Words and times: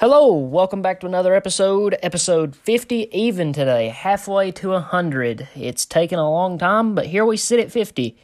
Hello, 0.00 0.32
welcome 0.32 0.82
back 0.82 0.98
to 1.00 1.06
another 1.06 1.32
episode, 1.32 1.96
episode 2.02 2.56
50 2.56 3.16
even 3.16 3.52
today, 3.52 3.90
halfway 3.90 4.50
to 4.50 4.70
100. 4.70 5.48
It's 5.54 5.86
taken 5.86 6.18
a 6.18 6.28
long 6.28 6.58
time, 6.58 6.96
but 6.96 7.06
here 7.06 7.24
we 7.24 7.36
sit 7.36 7.60
at 7.60 7.70
50. 7.70 8.16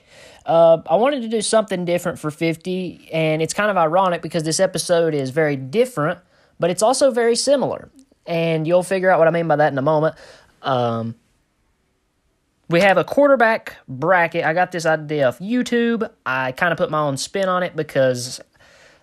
Uh, 0.45 0.79
I 0.87 0.97
wanted 0.97 1.23
to 1.23 1.29
do 1.29 1.41
something 1.41 1.85
different 1.85 2.19
for 2.19 2.33
50, 2.33 3.11
and 3.13 3.41
it's 3.41 3.55
kind 3.55 3.71
of 3.71 3.77
ironic 3.77 4.23
because 4.23 4.43
this 4.43 4.59
episode 4.59 5.15
is 5.15 5.31
very 5.31 5.55
different, 5.55 6.19
but 6.59 6.71
it's 6.71 6.83
also 6.83 7.13
very 7.13 7.37
similar. 7.37 7.91
And 8.27 8.67
you'll 8.67 8.83
figure 8.83 9.09
out 9.09 9.21
what 9.21 9.29
I 9.29 9.31
mean 9.31 9.47
by 9.47 9.55
that 9.55 9.73
in 9.73 9.79
a 9.79 9.83
moment. 9.83 10.17
Um, 10.63 11.15
we 12.71 12.81
have 12.81 12.99
a 12.99 13.05
quarterback 13.05 13.77
bracket. 13.89 14.45
I 14.45 14.55
got 14.55 14.71
this 14.71 14.87
idea 14.87 15.27
off 15.27 15.41
YouTube. 15.41 16.09
I 16.25 16.53
kind 16.53 16.71
of 16.73 16.79
put 16.79 16.89
my 16.89 17.01
own 17.01 17.17
spin 17.17 17.49
on 17.49 17.65
it 17.65 17.75
because 17.75 18.41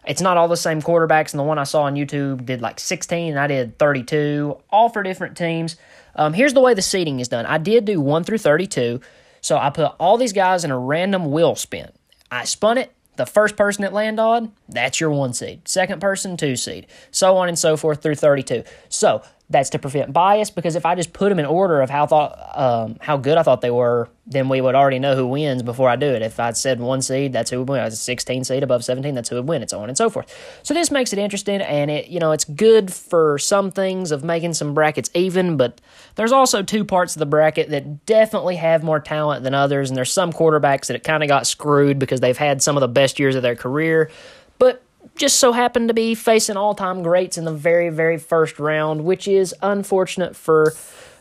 it's 0.07 0.21
not 0.21 0.37
all 0.37 0.47
the 0.47 0.55
same 0.55 0.81
quarterbacks, 0.81 1.33
and 1.33 1.39
the 1.39 1.43
one 1.43 1.59
I 1.59 1.65
saw 1.65 1.83
on 1.83 1.95
YouTube 1.95 2.45
did 2.45 2.61
like 2.61 2.79
16, 2.79 3.31
and 3.31 3.39
I 3.39 3.47
did 3.47 3.77
32, 3.77 4.57
all 4.69 4.87
for 4.87 5.03
different 5.03 5.35
teams. 5.35 5.75
Um, 6.15 6.31
here's 6.31 6.53
the 6.53 6.61
way 6.61 6.73
the 6.73 6.81
seating 6.81 7.19
is 7.19 7.27
done 7.27 7.45
I 7.45 7.57
did 7.57 7.83
do 7.83 7.99
1 7.99 8.23
through 8.23 8.37
32, 8.37 9.01
so 9.41 9.57
I 9.57 9.69
put 9.69 9.91
all 9.99 10.17
these 10.17 10.33
guys 10.33 10.63
in 10.63 10.71
a 10.71 10.79
random 10.79 11.29
wheel 11.29 11.55
spin. 11.55 11.89
I 12.31 12.45
spun 12.45 12.77
it. 12.77 12.93
The 13.17 13.25
first 13.25 13.57
person 13.57 13.81
that 13.81 13.93
landed 13.93 14.21
on, 14.21 14.53
that's 14.69 15.01
your 15.01 15.09
one 15.09 15.33
seed. 15.33 15.67
Second 15.67 15.99
person, 15.99 16.37
two 16.37 16.55
seed. 16.55 16.85
So 17.09 17.35
on 17.37 17.47
and 17.47 17.57
so 17.57 17.75
forth 17.75 18.03
through 18.03 18.15
32. 18.15 18.63
So 18.89 19.23
that's 19.49 19.69
to 19.69 19.79
prevent 19.79 20.11
bias 20.11 20.49
because 20.49 20.75
if 20.75 20.85
I 20.85 20.95
just 20.95 21.13
put 21.13 21.29
them 21.29 21.39
in 21.39 21.45
order 21.45 21.79
of 21.81 21.89
how 21.89 22.05
thought 22.05 22.37
um, 22.53 22.97
how 22.99 23.15
good 23.15 23.37
I 23.37 23.43
thought 23.43 23.61
they 23.61 23.71
were, 23.71 24.09
then 24.25 24.49
we 24.49 24.59
would 24.59 24.75
already 24.75 24.99
know 24.99 25.15
who 25.15 25.25
wins 25.25 25.63
before 25.63 25.89
I 25.89 25.95
do 25.95 26.07
it. 26.07 26.21
If 26.21 26.37
I'd 26.37 26.57
said 26.57 26.81
one 26.81 27.01
seed, 27.01 27.31
that's 27.31 27.49
who 27.49 27.59
would 27.59 27.69
win. 27.69 27.79
I 27.79 27.85
was 27.85 27.93
a 27.93 27.97
16 27.97 28.43
seed 28.43 28.61
above 28.61 28.83
17, 28.83 29.15
that's 29.15 29.29
who 29.29 29.37
would 29.37 29.47
win. 29.47 29.61
It's 29.61 29.71
so 29.71 29.79
on 29.79 29.87
and 29.87 29.97
so 29.97 30.09
forth. 30.09 30.59
So 30.63 30.73
this 30.73 30.91
makes 30.91 31.13
it 31.13 31.19
interesting, 31.19 31.61
and 31.61 31.89
it 31.89 32.07
you 32.07 32.19
know 32.19 32.33
it's 32.33 32.43
good 32.43 32.91
for 32.93 33.37
some 33.37 33.71
things 33.71 34.11
of 34.11 34.21
making 34.21 34.53
some 34.53 34.73
brackets 34.73 35.09
even, 35.13 35.55
but 35.55 35.79
there's 36.15 36.33
also 36.33 36.61
two 36.61 36.83
parts 36.83 37.15
of 37.15 37.19
the 37.19 37.25
bracket 37.25 37.69
that 37.69 38.05
definitely 38.05 38.57
have 38.57 38.83
more 38.83 38.99
talent 38.99 39.43
than 39.43 39.53
others, 39.53 39.89
and 39.89 39.95
there's 39.95 40.11
some 40.11 40.33
quarterbacks 40.33 40.87
that 40.87 40.95
it 40.95 41.05
kind 41.05 41.23
of 41.23 41.29
got 41.29 41.47
screwed 41.47 41.99
because 41.99 42.19
they've 42.19 42.37
had 42.37 42.61
some 42.61 42.75
of 42.75 42.81
the 42.81 42.87
best 42.89 43.17
years 43.17 43.35
of 43.35 43.43
their 43.43 43.55
career, 43.55 44.11
but 44.59 44.83
just 45.15 45.39
so 45.39 45.51
happened 45.51 45.87
to 45.87 45.93
be 45.93 46.15
facing 46.15 46.57
all 46.57 46.75
time 46.75 47.03
greats 47.03 47.37
in 47.37 47.45
the 47.45 47.53
very, 47.53 47.89
very 47.89 48.17
first 48.17 48.59
round, 48.59 49.03
which 49.05 49.27
is 49.27 49.55
unfortunate 49.61 50.35
for 50.35 50.73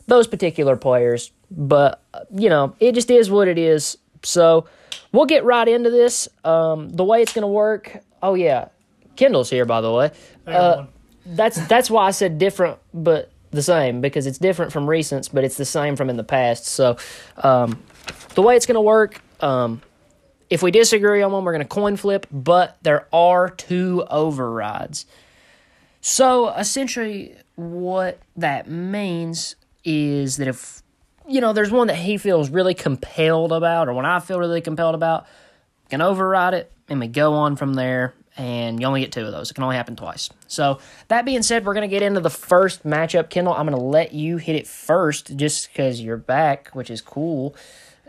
those 0.06 0.26
particular 0.26 0.76
players. 0.76 1.32
But, 1.50 2.02
you 2.34 2.48
know, 2.48 2.74
it 2.80 2.92
just 2.92 3.10
is 3.10 3.30
what 3.30 3.48
it 3.48 3.58
is. 3.58 3.98
So 4.22 4.66
we'll 5.12 5.26
get 5.26 5.44
right 5.44 5.68
into 5.68 5.90
this. 5.90 6.28
Um, 6.44 6.90
the 6.90 7.04
way 7.04 7.22
it's 7.22 7.32
going 7.32 7.42
to 7.42 7.48
work. 7.48 7.98
Oh, 8.22 8.34
yeah. 8.34 8.68
Kendall's 9.16 9.50
here, 9.50 9.64
by 9.64 9.80
the 9.80 9.92
way. 9.92 10.10
Uh, 10.46 10.86
that's 11.24 11.66
that's 11.66 11.90
why 11.90 12.06
I 12.06 12.10
said 12.12 12.38
different, 12.38 12.78
but 12.94 13.30
the 13.50 13.62
same 13.62 14.00
because 14.00 14.26
it's 14.26 14.38
different 14.38 14.72
from 14.72 14.86
recents, 14.86 15.28
but 15.32 15.42
it's 15.44 15.56
the 15.56 15.64
same 15.64 15.96
from 15.96 16.10
in 16.10 16.16
the 16.16 16.24
past. 16.24 16.66
So, 16.66 16.96
um, 17.38 17.82
the 18.34 18.42
way 18.42 18.56
it's 18.56 18.66
going 18.66 18.76
to 18.76 18.80
work, 18.82 19.20
um, 19.40 19.80
if 20.48 20.62
we 20.62 20.70
disagree 20.70 21.22
on 21.22 21.32
one, 21.32 21.44
we're 21.44 21.52
going 21.52 21.62
to 21.62 21.68
coin 21.68 21.96
flip, 21.96 22.26
but 22.30 22.76
there 22.82 23.06
are 23.12 23.48
two 23.48 24.04
overrides. 24.08 25.06
So 26.00 26.50
essentially, 26.50 27.34
what 27.56 28.20
that 28.36 28.68
means 28.70 29.56
is 29.84 30.36
that 30.36 30.46
if, 30.46 30.82
you 31.26 31.40
know, 31.40 31.52
there's 31.52 31.70
one 31.70 31.88
that 31.88 31.96
he 31.96 32.16
feels 32.16 32.48
really 32.48 32.74
compelled 32.74 33.52
about, 33.52 33.88
or 33.88 33.92
one 33.92 34.04
I 34.04 34.20
feel 34.20 34.38
really 34.38 34.60
compelled 34.60 34.94
about, 34.94 35.26
can 35.90 36.00
override 36.00 36.54
it, 36.54 36.72
and 36.88 37.00
we 37.00 37.08
go 37.08 37.32
on 37.34 37.56
from 37.56 37.74
there. 37.74 38.14
And 38.38 38.78
you 38.78 38.86
only 38.86 39.00
get 39.00 39.12
two 39.12 39.24
of 39.24 39.32
those. 39.32 39.50
It 39.50 39.54
can 39.54 39.64
only 39.64 39.76
happen 39.76 39.96
twice. 39.96 40.28
So, 40.46 40.78
that 41.08 41.24
being 41.24 41.42
said, 41.42 41.64
we're 41.64 41.72
going 41.72 41.88
to 41.88 41.94
get 41.94 42.02
into 42.02 42.20
the 42.20 42.28
first 42.28 42.84
matchup. 42.84 43.30
Kendall, 43.30 43.54
I'm 43.54 43.66
going 43.66 43.78
to 43.78 43.82
let 43.82 44.12
you 44.12 44.36
hit 44.36 44.56
it 44.56 44.66
first 44.66 45.34
just 45.36 45.72
because 45.72 46.02
you're 46.02 46.18
back, 46.18 46.68
which 46.74 46.90
is 46.90 47.00
cool. 47.00 47.56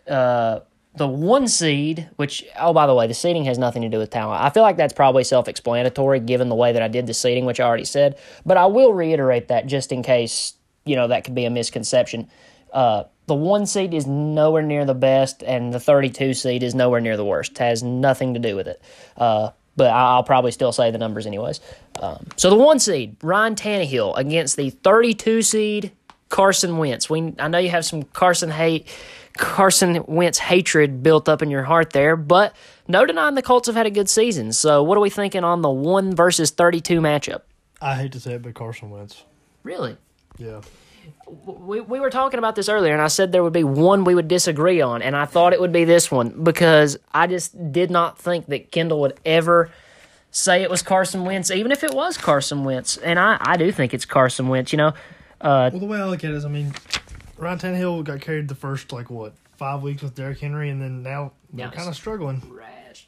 Uh, 0.06 0.60
the 0.98 1.08
one 1.08 1.48
seed, 1.48 2.10
which, 2.16 2.44
oh, 2.60 2.74
by 2.74 2.88
the 2.88 2.94
way, 2.94 3.08
the 3.08 3.14
seeding 3.14 3.46
has 3.46 3.58
nothing 3.58 3.84
to 3.84 3.90
do 3.90 4.00
with 4.00 4.10
talent. 4.10 4.42
I 4.42 4.50
feel 4.50 4.64
like 4.64 4.78
that's 4.78 4.94
probably 4.94 5.24
self 5.24 5.48
explanatory 5.48 6.20
given 6.20 6.50
the 6.50 6.56
way 6.56 6.74
that 6.74 6.82
I 6.82 6.88
did 6.88 7.08
the 7.08 7.14
seeding, 7.14 7.46
which 7.46 7.60
I 7.60 7.66
already 7.66 7.86
said. 7.86 8.18
But 8.46 8.58
I 8.58 8.66
will 8.66 8.94
reiterate 8.94 9.48
that 9.50 9.68
just 9.68 9.92
in 9.92 10.04
case, 10.04 10.54
you 10.86 10.96
know, 10.96 11.08
that 11.08 11.24
could 11.24 11.36
be 11.36 11.46
a 11.46 11.50
misconception. 11.50 12.30
Uh, 12.74 13.04
the 13.28 13.36
one 13.36 13.66
seed 13.66 13.94
is 13.94 14.08
nowhere 14.08 14.64
near 14.64 14.86
the 14.86 14.96
best, 14.96 15.44
and 15.44 15.74
the 15.74 15.80
32 15.80 16.34
seed 16.34 16.64
is 16.64 16.74
nowhere 16.74 17.02
near 17.02 17.18
the 17.18 17.26
worst. 17.26 17.52
It 17.54 17.60
has 17.60 17.84
nothing 17.84 18.34
to 18.34 18.40
do 18.40 18.56
with 18.56 18.68
it. 18.68 18.82
Uh, 19.16 19.52
but 19.76 19.92
I'll 19.92 20.24
probably 20.24 20.52
still 20.52 20.72
say 20.72 20.90
the 20.90 20.98
numbers 20.98 21.28
anyways. 21.28 21.60
Um, 22.02 22.26
so 22.36 22.50
the 22.50 22.56
one 22.56 22.80
seed, 22.80 23.16
Ryan 23.22 23.56
Tannehill, 23.56 24.18
against 24.18 24.58
the 24.58 24.72
32 24.72 25.44
seed, 25.44 25.92
Carson 26.30 26.78
Wentz. 26.78 27.10
We 27.10 27.34
I 27.40 27.48
know 27.48 27.58
you 27.58 27.70
have 27.70 27.86
some 27.86 28.04
Carson 28.04 28.50
hate 28.50 28.88
Carson 29.38 30.04
Wentz 30.08 30.38
hatred 30.38 31.02
built 31.04 31.30
up 31.30 31.42
in 31.42 31.50
your 31.50 31.64
heart 31.64 31.92
there, 31.92 32.16
but 32.16 32.56
no 32.88 33.06
denying 33.06 33.36
the 33.36 33.42
Colts 33.42 33.68
have 33.68 33.76
had 33.76 33.86
a 33.86 33.92
good 33.92 34.10
season. 34.10 34.52
So, 34.54 34.84
what 34.84 34.98
are 34.98 35.02
we 35.02 35.10
thinking 35.10 35.44
on 35.44 35.62
the 35.62 35.70
1 35.70 36.16
versus 36.16 36.52
32 36.52 37.00
matchup? 37.00 37.42
I 37.82 37.96
hate 37.96 38.12
to 38.14 38.20
say 38.20 38.34
it, 38.34 38.42
but 38.42 38.54
Carson 38.56 38.90
Wentz. 38.90 39.24
Really? 39.64 39.98
Yeah. 40.38 40.62
We, 41.46 41.82
we 41.82 42.00
were 42.00 42.10
talking 42.10 42.38
about 42.38 42.56
this 42.56 42.70
earlier, 42.70 42.94
and 42.94 43.02
I 43.02 43.08
said 43.08 43.32
there 43.32 43.44
would 43.44 43.54
be 43.54 43.64
one 43.64 44.04
we 44.04 44.16
would 44.16 44.28
disagree 44.28 44.82
on, 44.82 45.02
and 45.02 45.16
I 45.16 45.26
thought 45.26 45.54
it 45.54 45.60
would 45.62 45.72
be 45.72 45.86
this 45.86 46.10
one 46.12 46.44
because 46.44 46.98
I 47.14 47.28
just 47.28 47.72
did 47.72 47.92
not 47.92 48.18
think 48.18 48.48
that 48.48 48.72
Kendall 48.72 49.02
would 49.02 49.20
ever 49.26 49.70
say 50.32 50.62
it 50.64 50.70
was 50.70 50.82
Carson 50.82 51.26
Wentz, 51.26 51.52
even 51.52 51.72
if 51.72 51.84
it 51.84 51.94
was 51.94 52.18
Carson 52.18 52.64
Wentz. 52.64 52.98
And 52.98 53.20
I, 53.20 53.38
I 53.40 53.58
do 53.58 53.72
think 53.72 53.94
it's 53.94 54.06
Carson 54.06 54.48
Wentz, 54.48 54.72
you 54.74 54.78
know. 54.78 54.94
Uh, 55.40 55.70
Well, 55.72 55.80
the 55.80 55.86
way 55.86 56.00
I 56.00 56.06
look 56.06 56.24
at 56.24 56.32
it 56.32 56.36
is, 56.36 56.46
I 56.46 56.50
mean, 56.50 56.74
Ryan 57.38 57.60
Tannehill 57.60 58.04
got 58.04 58.22
carried 58.22 58.48
the 58.48 58.56
first, 58.56 58.92
like, 58.92 59.10
what, 59.10 59.34
five 59.58 59.82
weeks 59.84 60.02
with 60.02 60.16
Derrick 60.16 60.40
Henry, 60.40 60.70
and 60.70 60.82
then 60.82 61.04
now 61.04 61.34
they're 61.54 61.70
kind 61.70 61.90
of 61.90 61.96
struggling. 61.96 62.42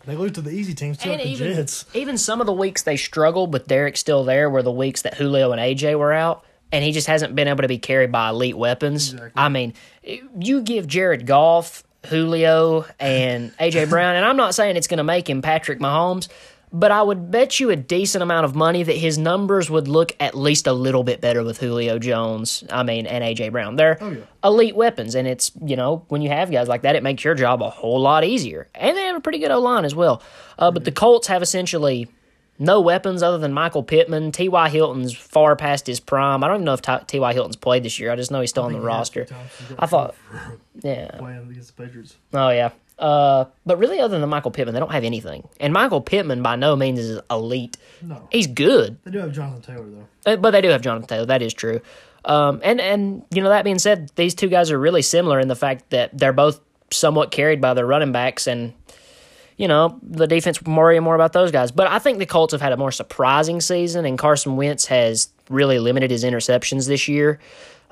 They 0.05 0.15
lose 0.15 0.31
to 0.33 0.41
the 0.41 0.51
easy 0.51 0.73
teams, 0.73 0.97
too, 0.97 1.09
like 1.09 1.23
the 1.23 1.29
even, 1.29 1.55
Jets. 1.55 1.85
even 1.93 2.17
some 2.17 2.39
of 2.39 2.47
the 2.47 2.53
weeks 2.53 2.83
they 2.83 2.95
struggled, 2.95 3.51
but 3.51 3.67
Derrick's 3.67 3.99
still 3.99 4.23
there, 4.23 4.49
were 4.49 4.63
the 4.63 4.71
weeks 4.71 5.01
that 5.01 5.15
Julio 5.15 5.51
and 5.51 5.59
AJ 5.59 5.97
were 5.97 6.13
out, 6.13 6.45
and 6.71 6.83
he 6.83 6.91
just 6.91 7.07
hasn't 7.07 7.35
been 7.35 7.47
able 7.47 7.63
to 7.63 7.67
be 7.67 7.79
carried 7.79 8.11
by 8.11 8.29
elite 8.29 8.57
weapons. 8.57 9.13
Exactly. 9.13 9.31
I 9.35 9.49
mean, 9.49 9.73
you 10.39 10.61
give 10.61 10.87
Jared 10.87 11.25
Goff, 11.25 11.83
Julio, 12.05 12.85
and 12.99 13.51
AJ 13.57 13.89
Brown, 13.89 14.15
and 14.15 14.23
I'm 14.25 14.37
not 14.37 14.55
saying 14.55 14.77
it's 14.77 14.87
going 14.87 14.99
to 14.99 15.03
make 15.03 15.29
him 15.29 15.41
Patrick 15.41 15.79
Mahomes, 15.79 16.29
but 16.71 16.91
I 16.91 17.01
would 17.01 17.31
bet 17.31 17.59
you 17.59 17.69
a 17.71 17.75
decent 17.75 18.21
amount 18.21 18.45
of 18.45 18.55
money 18.55 18.83
that 18.83 18.95
his 18.97 19.17
numbers 19.17 19.69
would 19.69 19.87
look 19.87 20.15
at 20.19 20.35
least 20.35 20.67
a 20.67 20.73
little 20.73 21.03
bit 21.03 21.19
better 21.21 21.43
with 21.43 21.57
Julio 21.59 21.97
Jones. 21.99 22.63
I 22.71 22.83
mean, 22.83 23.05
and 23.07 23.23
AJ 23.23 23.51
Brown. 23.51 23.75
They're 23.75 23.97
Oh, 24.01 24.11
yeah. 24.11 24.19
elite 24.43 24.75
weapons, 24.75 25.15
and 25.15 25.27
it's 25.27 25.51
you 25.65 25.75
know 25.75 26.05
when 26.09 26.21
you 26.21 26.29
have 26.29 26.51
guys 26.51 26.67
like 26.67 26.83
that, 26.83 26.95
it 26.95 27.03
makes 27.03 27.23
your 27.23 27.35
job 27.35 27.61
a 27.61 27.69
whole 27.69 27.99
lot 27.99 28.23
easier. 28.23 28.67
And 28.75 28.95
they 28.95 29.03
have 29.03 29.15
a 29.15 29.21
pretty 29.21 29.39
good 29.39 29.51
O 29.51 29.59
line 29.59 29.85
as 29.85 29.95
well. 29.95 30.21
Uh, 30.57 30.71
but 30.71 30.85
the 30.85 30.91
Colts 30.91 31.27
have 31.27 31.41
essentially 31.41 32.07
no 32.61 32.81
weapons 32.81 33.23
other 33.23 33.37
than 33.37 33.53
Michael 33.53 33.83
Pittman. 33.83 34.33
T.Y. 34.33 34.67
Hilton's 34.69 35.15
far 35.15 35.55
past 35.55 35.87
his 35.87 36.01
prime. 36.01 36.43
I 36.43 36.47
don't 36.47 36.57
even 36.57 36.65
know 36.65 36.73
if 36.73 36.81
Ty-. 36.81 37.05
Hilton's 37.31 37.55
played 37.55 37.83
this 37.83 37.97
year. 37.99 38.11
I 38.11 38.17
just 38.17 38.31
know 38.31 38.41
he's 38.41 38.49
still 38.49 38.63
on 38.63 38.73
the 38.73 38.79
think 38.79 38.89
he 38.89 38.91
has 38.91 38.97
roster. 38.99 39.23
two 39.25 39.33
times. 39.33 39.51
He's 39.59 39.67
got 39.69 39.83
I 39.83 39.85
thought, 39.85 40.15
yeah. 40.83 41.11
Playing 41.17 41.49
against 41.49 41.75
the 41.77 41.83
Patriots. 41.85 42.15
Oh 42.33 42.49
yeah. 42.49 42.71
Uh, 42.99 43.45
but 43.65 43.77
really, 43.77 43.99
other 43.99 44.19
than 44.19 44.29
Michael 44.29 44.51
Pittman, 44.51 44.73
they 44.73 44.79
don't 44.79 44.91
have 44.91 45.05
anything. 45.05 45.47
And 45.59 45.71
Michael 45.73 46.01
Pittman, 46.01 46.43
by 46.43 46.55
no 46.57 46.75
means, 46.75 46.99
is 46.99 47.19
elite. 47.31 47.77
No. 48.01 48.27
He's 48.31 48.45
good, 48.47 48.97
They 49.05 49.11
do 49.11 49.19
have 49.19 49.31
Jonathan 49.31 49.61
Taylor, 49.61 49.85
though. 50.25 50.31
uh, 50.33 50.35
but 50.35 50.51
they 50.51 50.61
do 50.61 50.67
have 50.69 50.81
Jonathan 50.81 51.07
Taylor. 51.07 51.25
That 51.25 51.41
is 51.41 51.53
true. 51.53 51.79
Um, 52.25 52.59
and 52.63 52.81
and 52.81 53.23
you 53.31 53.41
know 53.41 53.49
that 53.49 53.63
being 53.63 53.79
said, 53.79 54.11
these 54.15 54.35
two 54.35 54.49
guys 54.49 54.69
are 54.71 54.77
really 54.79 55.01
similar 55.01 55.39
in 55.39 55.47
the 55.47 55.55
fact 55.55 55.89
that 55.91 56.17
they're 56.17 56.33
both 56.33 56.59
somewhat 56.91 57.31
carried 57.31 57.61
by 57.61 57.73
their 57.73 57.85
running 57.85 58.11
backs, 58.11 58.45
and 58.47 58.73
you 59.55 59.69
know 59.69 59.97
the 60.03 60.27
defense 60.27 60.61
worry 60.61 60.99
more 60.99 61.15
about 61.15 61.31
those 61.31 61.51
guys. 61.51 61.71
But 61.71 61.87
I 61.87 61.99
think 61.99 62.19
the 62.19 62.25
Colts 62.25 62.51
have 62.51 62.59
had 62.61 62.73
a 62.73 62.77
more 62.77 62.91
surprising 62.91 63.61
season, 63.61 64.03
and 64.05 64.17
Carson 64.17 64.57
Wentz 64.57 64.87
has 64.87 65.29
really 65.49 65.79
limited 65.79 66.11
his 66.11 66.25
interceptions 66.25 66.87
this 66.87 67.07
year, 67.07 67.39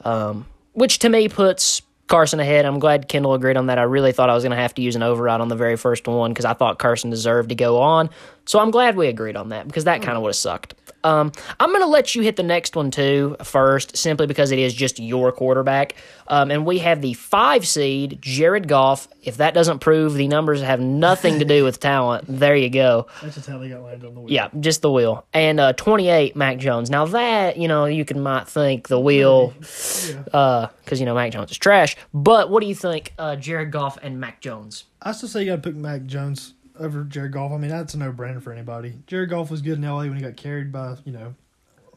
um, 0.04 0.46
which 0.74 1.00
to 1.00 1.10
me 1.10 1.30
puts 1.30 1.82
Carson 2.08 2.40
ahead. 2.40 2.66
I'm 2.66 2.80
glad 2.80 3.08
Kendall 3.08 3.34
agreed 3.34 3.58
on 3.58 3.68
that. 3.68 3.78
I 3.78 3.84
really 3.84 4.12
thought 4.12 4.30
I 4.30 4.34
was 4.34 4.44
going 4.44 4.56
to 4.56 4.62
have 4.62 4.74
to 4.76 4.82
use 4.82 4.96
an 4.96 5.04
override 5.04 5.42
on 5.42 5.50
the 5.50 5.56
very 5.56 5.76
first 5.76 6.08
one 6.08 6.32
because 6.32 6.46
I 6.46 6.54
thought 6.54 6.80
Carson 6.80 7.10
deserved 7.10 7.50
to 7.50 7.56
go 7.56 7.82
on. 7.82 8.10
So 8.48 8.60
I'm 8.60 8.72
glad 8.72 8.96
we 8.96 9.08
agreed 9.08 9.36
on 9.36 9.50
that 9.50 9.68
because 9.68 9.84
that 9.84 10.02
kind 10.02 10.16
of 10.18 10.24
would 10.24 10.30
have 10.30 10.36
sucked. 10.36 10.74
Um, 11.04 11.32
I'm 11.60 11.70
going 11.70 11.82
to 11.82 11.88
let 11.88 12.16
you 12.16 12.22
hit 12.24 12.36
the 12.38 12.44
next 12.44 12.76
one 12.76 12.92
too 12.92 13.38
first, 13.44 13.96
simply 13.96 14.26
because 14.26 14.52
it 14.52 14.60
is 14.60 14.74
just 14.74 15.00
your 15.00 15.32
quarterback. 15.32 15.96
Um, 16.28 16.50
and 16.52 16.66
we 16.66 16.80
have 16.80 17.02
the 17.02 17.14
five 17.14 17.66
seed, 17.68 18.18
Jared 18.22 18.68
Goff. 18.68 19.08
If 19.24 19.38
that 19.38 19.54
doesn't 19.54 19.80
prove 19.80 20.16
the 20.16 20.28
numbers 20.28 20.62
have 20.62 20.80
nothing 20.82 21.40
to 21.40 21.46
do 21.46 21.64
with 21.64 21.80
talent, 21.80 22.26
there 22.28 22.56
you 22.56 22.70
go. 22.70 23.08
That's 23.22 23.36
just 23.36 23.48
how 23.48 23.58
they 23.60 23.70
got 23.70 23.84
landed 23.84 24.08
on 24.08 24.16
the 24.16 24.22
wheel. 24.22 24.34
Yeah, 24.34 24.50
just 24.60 24.82
the 24.82 24.92
wheel. 24.92 25.26
And 25.34 25.60
uh, 25.60 25.74
28, 25.74 26.36
Mac 26.36 26.58
Jones. 26.58 26.90
Now 26.90 27.06
that, 27.06 27.58
you 27.58 27.68
know, 27.68 27.86
you 27.86 28.04
can 28.04 28.20
might 28.22 28.48
think 28.48 28.88
the 28.88 29.00
wheel, 29.00 29.54
Yeah. 29.60 30.68
because, 30.84 31.00
you 31.00 31.06
know, 31.06 31.16
Mac 31.16 31.32
Jones 31.32 31.52
is 31.52 31.58
trash. 31.58 31.96
But 32.14 32.50
what 32.50 32.62
do 32.62 32.68
you 32.68 32.76
think, 32.76 33.14
uh, 33.18 33.36
Jared 33.36 33.72
Goff 33.72 33.98
and 34.02 34.20
Mac 34.20 34.42
Jones? 34.42 34.86
I 35.02 35.12
still 35.12 35.30
say 35.30 35.42
you 35.42 35.46
got 35.52 35.58
to 35.58 35.62
pick 35.62 35.76
Mac 35.76 36.06
Jones 36.06 36.54
over 36.80 37.04
Jared 37.04 37.32
Goff. 37.32 37.52
I 37.52 37.58
mean, 37.58 37.70
that's 37.70 37.94
a 37.94 37.98
no 37.98 38.12
brainer 38.12 38.42
for 38.42 38.52
anybody. 38.52 38.94
Jared 39.08 39.30
Goff 39.30 39.52
was 39.52 39.62
good 39.62 39.78
in 39.78 39.82
LA 39.82 40.02
when 40.02 40.16
he 40.16 40.22
got 40.22 40.36
carried 40.38 40.72
by, 40.72 40.96
you 41.06 41.12
know, 41.12 41.36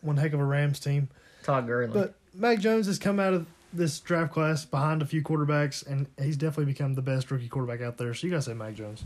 one 0.00 0.16
heck 0.16 0.32
of 0.32 0.40
a 0.40 0.44
Rams 0.44 0.80
team. 0.80 1.08
Todd 1.42 1.66
Gurley. 1.66 1.92
But 1.92 2.14
Mac 2.34 2.58
Jones 2.60 2.86
has 2.86 2.98
come 2.98 3.18
out 3.18 3.34
of 3.34 3.46
this 3.72 4.00
draft 4.00 4.32
class 4.32 4.64
behind 4.64 5.02
a 5.02 5.06
few 5.06 5.22
quarterbacks, 5.22 5.86
and 5.86 6.06
he's 6.20 6.36
definitely 6.36 6.72
become 6.72 6.94
the 6.94 7.02
best 7.02 7.30
rookie 7.30 7.48
quarterback 7.48 7.80
out 7.80 7.96
there. 7.98 8.12
So 8.14 8.26
you 8.26 8.32
got 8.32 8.38
to 8.38 8.42
say 8.42 8.54
Mac 8.54 8.74
Jones. 8.74 9.04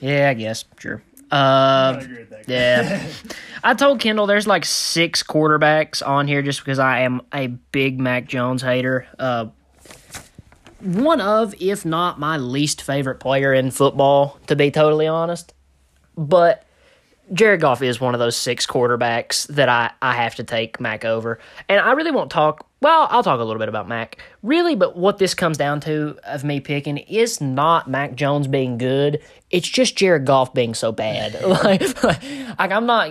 yeah, 0.00 0.30
I 0.30 0.34
guess. 0.34 0.64
Sure. 0.78 1.02
Uh, 1.30 1.92
that. 1.92 2.44
Yeah. 2.46 3.04
I 3.64 3.74
told 3.74 4.00
Kendall 4.00 4.26
there's 4.26 4.46
like 4.46 4.64
six 4.64 5.22
quarterbacks 5.22 6.06
on 6.06 6.28
here 6.28 6.42
just 6.42 6.60
because 6.60 6.78
I 6.78 7.00
am 7.00 7.22
a 7.34 7.48
big 7.48 7.98
Mac 7.98 8.26
Jones 8.26 8.62
hater. 8.62 9.08
Uh, 9.18 9.46
one 10.86 11.20
of, 11.20 11.54
if 11.60 11.84
not 11.84 12.18
my 12.18 12.36
least 12.36 12.82
favorite 12.82 13.20
player 13.20 13.52
in 13.52 13.70
football, 13.70 14.38
to 14.46 14.56
be 14.56 14.70
totally 14.70 15.06
honest. 15.06 15.52
But 16.16 16.66
Jared 17.32 17.60
Goff 17.60 17.82
is 17.82 18.00
one 18.00 18.14
of 18.14 18.20
those 18.20 18.36
six 18.36 18.66
quarterbacks 18.66 19.46
that 19.48 19.68
I, 19.68 19.90
I 20.00 20.14
have 20.14 20.36
to 20.36 20.44
take 20.44 20.80
Mac 20.80 21.04
over. 21.04 21.38
And 21.68 21.80
I 21.80 21.92
really 21.92 22.12
won't 22.12 22.30
talk, 22.30 22.66
well, 22.80 23.08
I'll 23.10 23.22
talk 23.22 23.40
a 23.40 23.44
little 23.44 23.58
bit 23.58 23.68
about 23.68 23.88
Mac. 23.88 24.18
Really, 24.42 24.76
but 24.76 24.96
what 24.96 25.18
this 25.18 25.34
comes 25.34 25.58
down 25.58 25.80
to 25.80 26.18
of 26.24 26.44
me 26.44 26.60
picking 26.60 26.98
is 26.98 27.40
not 27.40 27.90
Mac 27.90 28.14
Jones 28.14 28.46
being 28.46 28.78
good. 28.78 29.20
It's 29.50 29.68
just 29.68 29.96
Jared 29.96 30.24
Goff 30.24 30.54
being 30.54 30.74
so 30.74 30.92
bad. 30.92 31.42
like, 31.44 32.02
like, 32.04 32.22
I'm 32.58 32.86
not. 32.86 33.10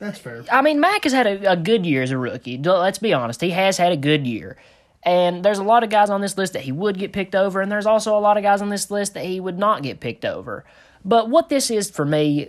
That's 0.00 0.18
fair. 0.18 0.44
I 0.50 0.60
mean, 0.60 0.80
Mac 0.80 1.04
has 1.04 1.12
had 1.12 1.26
a, 1.26 1.52
a 1.52 1.56
good 1.56 1.86
year 1.86 2.02
as 2.02 2.10
a 2.10 2.18
rookie. 2.18 2.58
Let's 2.58 2.98
be 2.98 3.12
honest. 3.12 3.40
He 3.40 3.50
has 3.50 3.78
had 3.78 3.92
a 3.92 3.96
good 3.96 4.26
year. 4.26 4.56
And 5.04 5.44
there's 5.44 5.58
a 5.58 5.62
lot 5.64 5.84
of 5.84 5.90
guys 5.90 6.08
on 6.10 6.20
this 6.22 6.38
list 6.38 6.54
that 6.54 6.62
he 6.62 6.72
would 6.72 6.98
get 6.98 7.12
picked 7.12 7.34
over, 7.34 7.60
and 7.60 7.70
there's 7.70 7.86
also 7.86 8.16
a 8.16 8.20
lot 8.20 8.36
of 8.38 8.42
guys 8.42 8.62
on 8.62 8.70
this 8.70 8.90
list 8.90 9.14
that 9.14 9.24
he 9.24 9.38
would 9.38 9.58
not 9.58 9.82
get 9.82 10.00
picked 10.00 10.24
over. 10.24 10.64
But 11.04 11.28
what 11.28 11.50
this 11.50 11.70
is 11.70 11.90
for 11.90 12.06
me, 12.06 12.48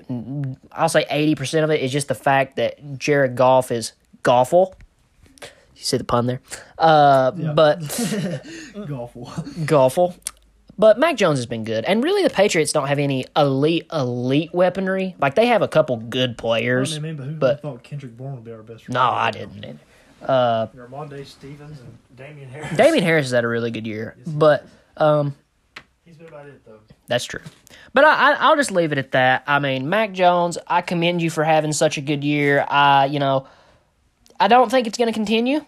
I'll 0.72 0.88
say 0.88 1.04
80% 1.12 1.66
of 1.66 1.70
it 1.72 1.82
is 1.82 1.92
just 1.92 2.08
the 2.08 2.16
fact 2.16 2.56
that 2.56 2.98
Jared 2.98 3.36
Goff 3.36 3.72
is 3.72 3.92
golful. 4.24 4.74
You 5.42 5.84
see 5.84 5.98
the 5.98 6.06
pun 6.06 6.28
there? 6.28 6.40
Uh, 6.78 7.32
But 7.32 7.82
Golful. 8.88 9.32
golful. 9.66 10.16
But 10.78 11.00
Mac 11.00 11.16
Jones 11.18 11.38
has 11.40 11.46
been 11.46 11.64
good. 11.66 11.86
And 11.86 12.04
really, 12.04 12.24
the 12.24 12.30
Patriots 12.30 12.74
don't 12.74 12.88
have 12.88 13.00
any 13.00 13.26
elite, 13.36 13.88
elite 13.94 14.54
weaponry. 14.54 15.16
Like, 15.20 15.36
they 15.36 15.46
have 15.48 15.62
a 15.62 15.68
couple 15.70 15.96
good 15.98 16.38
players. 16.38 16.98
I 16.98 17.00
mean, 17.00 17.16
but 17.16 17.24
who 17.26 17.36
But- 17.36 17.62
thought 17.62 17.84
Kendrick 17.84 18.16
Bourne 18.18 18.36
would 18.36 18.44
be 18.44 18.52
our 18.52 18.62
best? 18.64 18.88
No, 18.90 19.02
I 19.02 19.32
didn't. 19.32 19.80
Uh, 20.30 20.68
Stevens 21.24 21.80
and 21.80 21.98
Damien 22.16 22.50
Harris. 22.50 22.78
Damien 22.78 23.04
Harris 23.04 23.26
has 23.26 23.32
had 23.32 23.44
a 23.44 23.48
really 23.48 23.72
good 23.72 23.86
year, 23.88 24.16
but 24.26 24.68
um, 24.98 25.36
He's 26.06 26.18
been 26.18 26.28
about 26.28 26.48
it 26.48 26.64
though. 26.66 26.80
that's 27.08 27.26
true. 27.26 27.42
But 27.94 28.04
I, 28.06 28.32
I, 28.32 28.36
I'll 28.40 28.56
just 28.56 28.72
leave 28.72 28.92
it 28.92 28.98
at 28.98 29.12
that. 29.12 29.44
I 29.48 29.60
mean, 29.60 29.90
Mac 29.90 30.12
Jones, 30.12 30.58
I 30.68 30.82
commend 30.82 31.22
you 31.22 31.30
for 31.30 31.44
having 31.44 31.72
such 31.74 31.98
a 31.98 32.02
good 32.02 32.24
year. 32.24 32.66
I, 32.68 33.06
you 33.06 33.20
know, 33.20 33.48
I 34.40 34.48
don't 34.48 34.70
think 34.70 34.86
it's 34.88 34.98
going 34.98 35.08
to 35.08 35.14
continue 35.14 35.64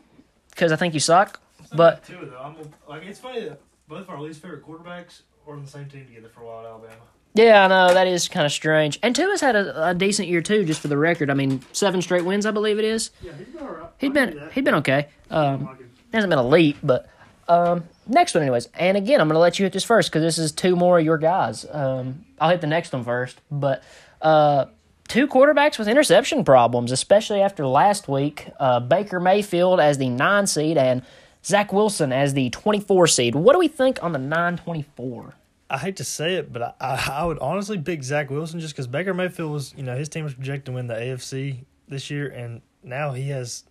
because 0.50 0.72
I 0.72 0.76
think 0.76 0.94
you 0.94 1.00
suck. 1.00 1.40
But 1.74 2.06
two 2.06 2.18
though, 2.32 2.38
I'm 2.38 2.56
like 2.88 3.04
it's 3.04 3.20
funny 3.20 3.42
that 3.42 3.60
both 3.88 4.02
of 4.02 4.10
our 4.10 4.22
least 4.22 4.42
favorite 4.42 4.66
quarterbacks 4.66 5.22
were 5.46 5.54
on 5.54 5.64
the 5.64 5.70
same 5.70 5.86
team 5.88 6.06
together 6.06 6.30
for 6.30 6.42
a 6.42 6.46
while 6.46 6.60
at 6.60 6.66
Alabama. 6.66 6.94
Yeah, 7.38 7.66
I 7.66 7.68
know 7.68 7.94
that 7.94 8.08
is 8.08 8.28
kind 8.28 8.46
of 8.46 8.52
strange. 8.52 9.00
And 9.04 9.16
Tua's 9.16 9.42
had 9.42 9.56
a, 9.56 9.90
a 9.90 9.94
decent 9.94 10.28
year 10.28 10.42
too, 10.42 10.66
just 10.66 10.82
for 10.82 10.88
the 10.88 10.98
record. 10.98 11.30
I 11.30 11.34
mean, 11.34 11.62
seven 11.72 12.02
straight 12.02 12.26
wins, 12.26 12.46
I 12.46 12.52
believe 12.52 12.80
it 12.80 12.86
is. 12.86 13.12
Yeah, 13.22 13.34
he's 13.38 13.48
been 13.48 13.64
alright. 13.64 13.90
He'd 14.00 14.14
been 14.14 14.50
he'd 14.54 14.66
been 14.66 14.76
okay. 14.76 15.08
Um, 15.30 15.78
hasn't 16.14 16.30
been 16.30 16.40
elite, 16.40 16.78
but 16.84 17.10
um, 17.48 17.84
next 18.08 18.34
one, 18.34 18.44
anyways. 18.44 18.68
And 18.74 18.98
again, 18.98 19.22
I'm 19.22 19.28
going 19.28 19.36
to 19.36 19.40
let 19.40 19.60
you 19.60 19.66
hit 19.66 19.74
this 19.74 19.84
first 19.84 20.10
because 20.10 20.22
this 20.22 20.38
is 20.38 20.52
two 20.52 20.76
more 20.76 21.00
of 21.00 21.06
your 21.06 21.18
guys. 21.18 21.66
Um, 21.72 22.26
I'll 22.40 22.50
hit 22.50 22.62
the 22.62 22.68
next 22.68 22.94
one 22.94 23.04
first, 23.04 23.40
but 23.52 23.84
uh, 24.22 24.66
two 25.08 25.28
quarterbacks 25.28 25.78
with 25.78 25.88
interception 25.88 26.44
problems, 26.44 26.92
especially 26.92 27.42
after 27.42 27.66
last 27.66 28.08
week. 28.08 28.50
Uh, 28.60 28.80
Baker 28.80 29.20
Mayfield 29.20 29.80
as 29.80 29.98
the 29.98 30.10
nine 30.10 30.48
seed 30.48 30.78
and 30.78 31.02
Zach 31.44 31.72
Wilson 31.72 32.12
as 32.12 32.34
the 32.34 32.50
24 32.50 33.08
seed. 33.08 33.36
What 33.36 33.54
do 33.54 33.60
we 33.60 33.68
think 33.68 34.02
on 34.04 34.12
the 34.12 34.20
924? 34.20 35.34
I 35.70 35.78
hate 35.78 35.98
to 35.98 36.04
say 36.04 36.36
it, 36.36 36.52
but 36.54 36.62
I, 36.62 36.74
I, 36.80 37.12
I 37.22 37.26
would 37.26 37.40
honestly 37.40 37.78
pick 37.78 38.04
Zach 38.04 38.30
Wilson 38.30 38.60
just 38.60 38.74
because 38.74 38.88
Baker 38.88 39.14
Mayfield 39.14 39.52
was, 39.52 39.74
you 39.76 39.84
know, 39.84 39.98
his 39.98 40.08
team 40.10 40.24
was 40.24 40.34
projected 40.34 40.66
to 40.68 40.72
win 40.74 40.88
the 40.88 40.94
AFC 40.96 41.66
this 41.90 42.10
year, 42.10 42.28
and 42.30 42.62
now 42.84 43.12
he 43.12 43.30
has, 43.30 43.64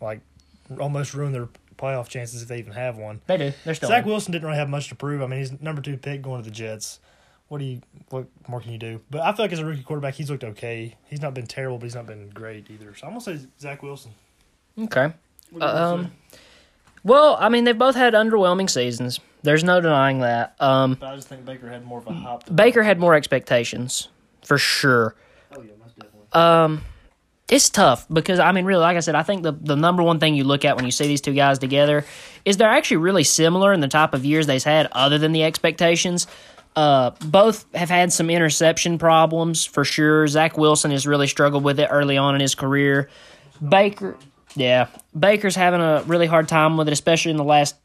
like, 0.00 0.20
almost 0.78 1.12
ruined 1.12 1.34
their 1.34 1.48
playoff 1.76 2.08
chances 2.08 2.42
if 2.42 2.48
they 2.48 2.58
even 2.58 2.72
have 2.72 2.96
one. 2.96 3.20
They 3.26 3.36
do. 3.36 3.52
They're 3.64 3.74
still 3.74 3.88
Zach 3.88 4.04
in. 4.04 4.08
Wilson 4.08 4.32
didn't 4.32 4.46
really 4.46 4.58
have 4.58 4.68
much 4.70 4.88
to 4.88 4.94
prove. 4.94 5.20
I 5.20 5.26
mean, 5.26 5.40
he's 5.40 5.60
number 5.60 5.82
two 5.82 5.96
pick 5.96 6.22
going 6.22 6.42
to 6.42 6.48
the 6.48 6.54
Jets. 6.54 7.00
What 7.48 7.58
do 7.58 7.64
you, 7.66 7.82
what 8.08 8.26
more 8.48 8.60
can 8.62 8.72
you 8.72 8.78
do? 8.78 9.00
But 9.10 9.20
I 9.20 9.32
feel 9.32 9.44
like 9.44 9.52
as 9.52 9.58
a 9.58 9.64
rookie 9.66 9.82
quarterback, 9.82 10.14
he's 10.14 10.30
looked 10.30 10.44
okay. 10.44 10.96
He's 11.04 11.20
not 11.20 11.34
been 11.34 11.46
terrible, 11.46 11.76
but 11.76 11.84
he's 11.84 11.94
not 11.94 12.06
been 12.06 12.30
great 12.30 12.70
either. 12.70 12.94
So 12.94 13.06
I'm 13.06 13.12
gonna 13.12 13.20
say 13.20 13.38
Zach 13.60 13.82
Wilson. 13.82 14.12
Okay. 14.78 15.12
What 15.50 15.62
Um, 15.62 16.12
say? 16.30 16.38
Well, 17.04 17.36
I 17.38 17.50
mean, 17.50 17.64
they've 17.64 17.76
both 17.76 17.94
had 17.96 18.14
underwhelming 18.14 18.70
seasons. 18.70 19.20
There's 19.42 19.64
no 19.64 19.80
denying 19.80 20.20
that. 20.20 20.54
Um, 20.60 20.94
but 20.94 21.08
I 21.08 21.16
just 21.16 21.28
think 21.28 21.44
Baker 21.44 21.68
had 21.68 21.84
more 21.84 21.98
of 21.98 22.06
a 22.06 22.12
hop. 22.12 22.54
Baker 22.54 22.82
had 22.82 22.98
more 22.98 23.14
expectations, 23.14 24.08
for 24.44 24.58
sure. 24.58 25.16
Oh 25.54 25.62
yeah, 25.62 25.72
most 25.80 25.98
definitely. 25.98 26.28
Um, 26.32 26.82
it's 27.48 27.68
tough 27.68 28.06
because 28.08 28.38
I 28.38 28.52
mean, 28.52 28.64
really, 28.64 28.80
like 28.80 28.96
I 28.96 29.00
said, 29.00 29.14
I 29.14 29.22
think 29.22 29.42
the 29.42 29.52
the 29.52 29.76
number 29.76 30.02
one 30.02 30.20
thing 30.20 30.34
you 30.34 30.44
look 30.44 30.64
at 30.64 30.76
when 30.76 30.84
you 30.84 30.90
see 30.90 31.06
these 31.06 31.20
two 31.20 31.34
guys 31.34 31.58
together 31.58 32.04
is 32.44 32.56
they're 32.56 32.68
actually 32.68 32.98
really 32.98 33.24
similar 33.24 33.72
in 33.72 33.80
the 33.80 33.88
type 33.88 34.14
of 34.14 34.24
years 34.24 34.46
they've 34.46 34.62
had, 34.62 34.88
other 34.92 35.18
than 35.18 35.32
the 35.32 35.42
expectations. 35.42 36.26
Uh, 36.74 37.10
both 37.26 37.66
have 37.74 37.90
had 37.90 38.10
some 38.10 38.30
interception 38.30 38.96
problems 38.96 39.66
for 39.66 39.84
sure. 39.84 40.26
Zach 40.26 40.56
Wilson 40.56 40.90
has 40.90 41.06
really 41.06 41.26
struggled 41.26 41.62
with 41.64 41.78
it 41.78 41.88
early 41.90 42.16
on 42.16 42.34
in 42.34 42.40
his 42.40 42.54
career. 42.54 43.10
Baker, 43.66 44.16
yeah, 44.54 44.86
Baker's 45.18 45.54
having 45.54 45.82
a 45.82 46.02
really 46.06 46.26
hard 46.26 46.48
time 46.48 46.78
with 46.78 46.88
it, 46.88 46.92
especially 46.92 47.30
in 47.32 47.36
the 47.36 47.44
last 47.44 47.76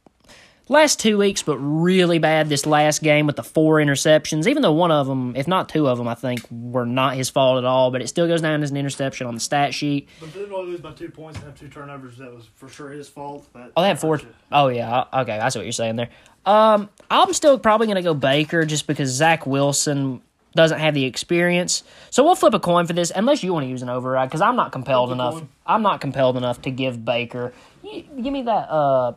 last 0.70 1.00
two 1.00 1.18
weeks, 1.18 1.44
but 1.44 1.58
really 1.58 2.20
bad 2.20 2.50
this 2.50 2.66
last 2.66 3.02
game 3.02 3.26
with 3.28 3.36
the 3.36 3.44
four 3.44 3.76
interceptions. 3.78 4.48
Even 4.48 4.62
though 4.62 4.72
one 4.74 4.92
of 4.92 5.08
them, 5.08 5.36
if 5.36 5.48
not 5.48 5.70
two 5.70 5.88
of 5.88 5.98
them, 5.98 6.08
I 6.08 6.16
think 6.16 6.42
were 6.52 6.86
not 6.86 7.16
his 7.16 7.30
fault 7.30 7.58
at 7.58 7.66
all, 7.66 7.92
but 7.92 8.02
it 8.02 8.08
still 8.08 8.28
goes 8.28 8.42
down 8.42 8.62
as 8.64 8.72
an 8.72 8.78
interception 8.78 9.28
on 9.28 9.34
the 9.34 9.40
stat 9.40 9.74
sheet. 9.74 10.08
But 10.20 10.34
they 10.34 10.40
didn't 10.42 10.54
only 10.54 10.72
lose 10.72 10.82
by 10.82 10.92
two 10.94 11.10
points 11.10 11.38
and 11.40 11.48
have 11.48 11.60
two 11.60 11.70
turnovers. 11.70 12.18
That 12.18 12.34
was 12.34 12.46
for 12.56 12.68
sure 12.70 12.90
his 12.90 13.08
fault. 13.08 13.48
That 13.54 13.72
Oh, 13.76 13.82
they 13.82 13.88
had 13.88 14.00
four. 14.00 14.20
Oh 14.52 14.68
yeah, 14.68 15.06
okay, 15.14 15.40
I 15.40 15.50
see 15.50 15.60
what 15.60 15.66
you're 15.66 15.72
saying 15.72 15.96
there. 15.96 16.10
Um, 16.46 16.90
I'm 17.12 17.34
still 17.34 17.60
probably 17.60 17.88
gonna 17.88 18.02
go 18.02 18.14
Baker 18.14 18.66
just 18.66 18.88
because 18.88 19.10
Zach 19.10 19.46
Wilson 19.46 20.22
doesn't 20.56 20.80
have 20.80 20.94
the 20.96 21.06
experience. 21.06 21.84
So 22.10 22.24
we'll 22.24 22.34
flip 22.36 22.54
a 22.54 22.60
coin 22.60 22.88
for 22.88 22.94
this, 22.94 23.12
unless 23.16 23.44
you 23.44 23.54
want 23.54 23.66
to 23.66 23.70
use 23.70 23.84
an 23.84 23.90
override, 23.90 24.28
because 24.30 24.42
I'm 24.42 24.56
not 24.56 24.72
compelled 24.72 25.12
enough. 25.12 25.34
coin. 25.36 25.50
I'm 25.68 25.84
not 25.84 26.02
compelled 26.02 26.36
enough 26.38 26.62
to 26.64 26.72
give 26.72 27.04
Baker. 27.06 27.54
Y- 27.84 28.06
give 28.16 28.34
me 28.34 28.42
that 28.44 28.70
uh 28.72 29.14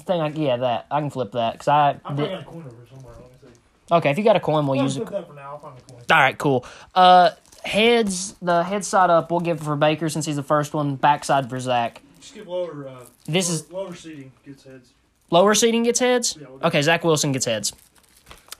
thing. 0.00 0.20
I, 0.20 0.28
yeah, 0.30 0.56
that 0.56 0.86
I 0.90 1.00
can 1.00 1.10
flip 1.10 1.32
that 1.32 1.52
because 1.54 1.68
I. 1.68 1.90
I 2.04 2.14
got 2.14 2.40
a 2.40 2.44
coin 2.44 2.64
over 2.66 2.86
somewhere. 2.92 3.14
Let 3.20 3.42
me 3.42 3.50
see. 3.54 3.94
Okay, 3.94 4.10
if 4.10 4.18
you 4.18 4.24
got 4.24 4.36
a 4.36 4.40
coin, 4.40 4.66
we'll 4.66 4.78
I'll 4.78 4.84
use 4.84 4.96
it. 4.96 5.06
that 5.06 5.26
for 5.28 5.34
now. 5.34 5.52
I'll 5.52 5.58
find 5.58 5.76
the 5.76 5.82
coin. 5.92 6.02
All 6.10 6.18
right, 6.20 6.36
cool. 6.38 6.64
Uh, 6.94 7.30
heads, 7.64 8.34
the 8.42 8.62
head 8.64 8.84
side 8.84 9.10
up, 9.10 9.30
we'll 9.30 9.40
give 9.40 9.60
it 9.60 9.64
for 9.64 9.76
Baker 9.76 10.08
since 10.08 10.26
he's 10.26 10.36
the 10.36 10.42
first 10.42 10.74
one. 10.74 10.96
Backside 10.96 11.48
for 11.50 11.58
Zach. 11.60 12.00
Just 12.20 12.34
give 12.34 12.48
lower. 12.48 12.88
Uh, 12.88 13.04
This 13.26 13.48
lower, 13.48 13.54
is- 13.56 13.72
lower 13.72 13.94
seating 13.94 14.32
gets 14.44 14.64
heads. 14.64 14.90
Lower 15.30 15.54
seating 15.54 15.82
gets 15.82 15.98
heads. 16.00 16.36
Yeah, 16.40 16.46
we'll 16.50 16.66
Okay, 16.66 16.82
Zach 16.82 17.02
Wilson 17.04 17.32
gets 17.32 17.46
heads. 17.46 17.72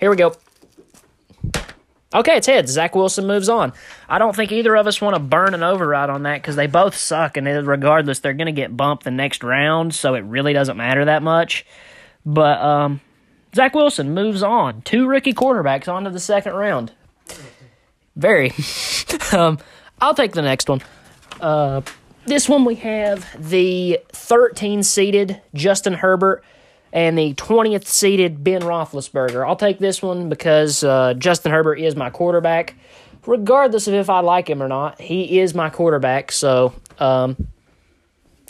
Here 0.00 0.09
we 0.11 0.16
go. 0.16 0.35
Okay, 2.14 2.37
it's 2.37 2.47
heads. 2.47 2.73
Zach 2.73 2.95
Wilson 2.95 3.26
moves 3.26 3.49
on. 3.49 3.73
I 4.09 4.19
don't 4.19 4.37
think 4.37 4.52
either 4.52 4.75
of 4.76 4.87
us 4.87 5.00
want 5.00 5.16
to 5.16 5.21
burn 5.21 5.54
an 5.54 5.62
override 5.62 6.11
on 6.11 6.25
that 6.25 6.42
because 6.42 6.57
they 6.57 6.66
both 6.66 6.95
suck, 6.95 7.37
and 7.37 7.47
regardless, 7.66 8.19
they're 8.19 8.35
going 8.35 8.47
to 8.47 8.52
get 8.52 8.76
bumped 8.76 9.04
the 9.04 9.11
next 9.11 9.42
round, 9.42 9.95
so 9.95 10.14
it 10.14 10.21
really 10.21 10.52
doesn't 10.52 10.76
matter 10.76 11.07
that 11.07 11.23
much. 11.23 11.64
But 12.26 12.61
um, 12.61 13.00
Zach 13.54 13.75
Wilson 13.75 14.14
moves 14.14 14.42
on. 14.42 14.83
Two 14.83 15.07
rookie 15.07 15.33
quarterbacks 15.33 15.88
on 15.88 16.04
to 16.04 16.11
the 16.11 16.21
second 16.21 16.52
round. 16.52 16.92
Very. 18.14 18.52
um, 19.33 19.59
I'll 20.00 20.14
take 20.14 20.33
the 20.33 20.42
next 20.42 20.69
one. 20.69 20.83
Uh, 21.40 21.81
this 22.26 22.49
one 22.49 22.64
we 22.64 22.76
have 22.76 23.26
the 23.38 24.00
13 24.11 24.83
seeded 24.83 25.40
Justin 25.54 25.95
Herbert 25.95 26.45
and 26.92 27.16
the 27.16 27.34
20th 27.34 27.87
seeded 27.87 28.44
Ben 28.44 28.62
Roethlisberger. 28.62 29.46
I'll 29.46 29.56
take 29.56 29.78
this 29.78 30.02
one 30.02 30.28
because 30.28 30.84
uh, 30.84 31.14
Justin 31.14 31.52
Herbert 31.52 31.76
is 31.76 31.96
my 31.96 32.11
quarterback. 32.11 32.75
Regardless 33.26 33.87
of 33.87 33.94
if 33.94 34.11
I 34.11 34.20
like 34.20 34.50
him 34.50 34.62
or 34.62 34.68
not, 34.68 35.00
he 35.00 35.38
is 35.38 35.54
my 35.54 35.70
quarterback. 35.70 36.32
So 36.32 36.75
um, 36.99 37.37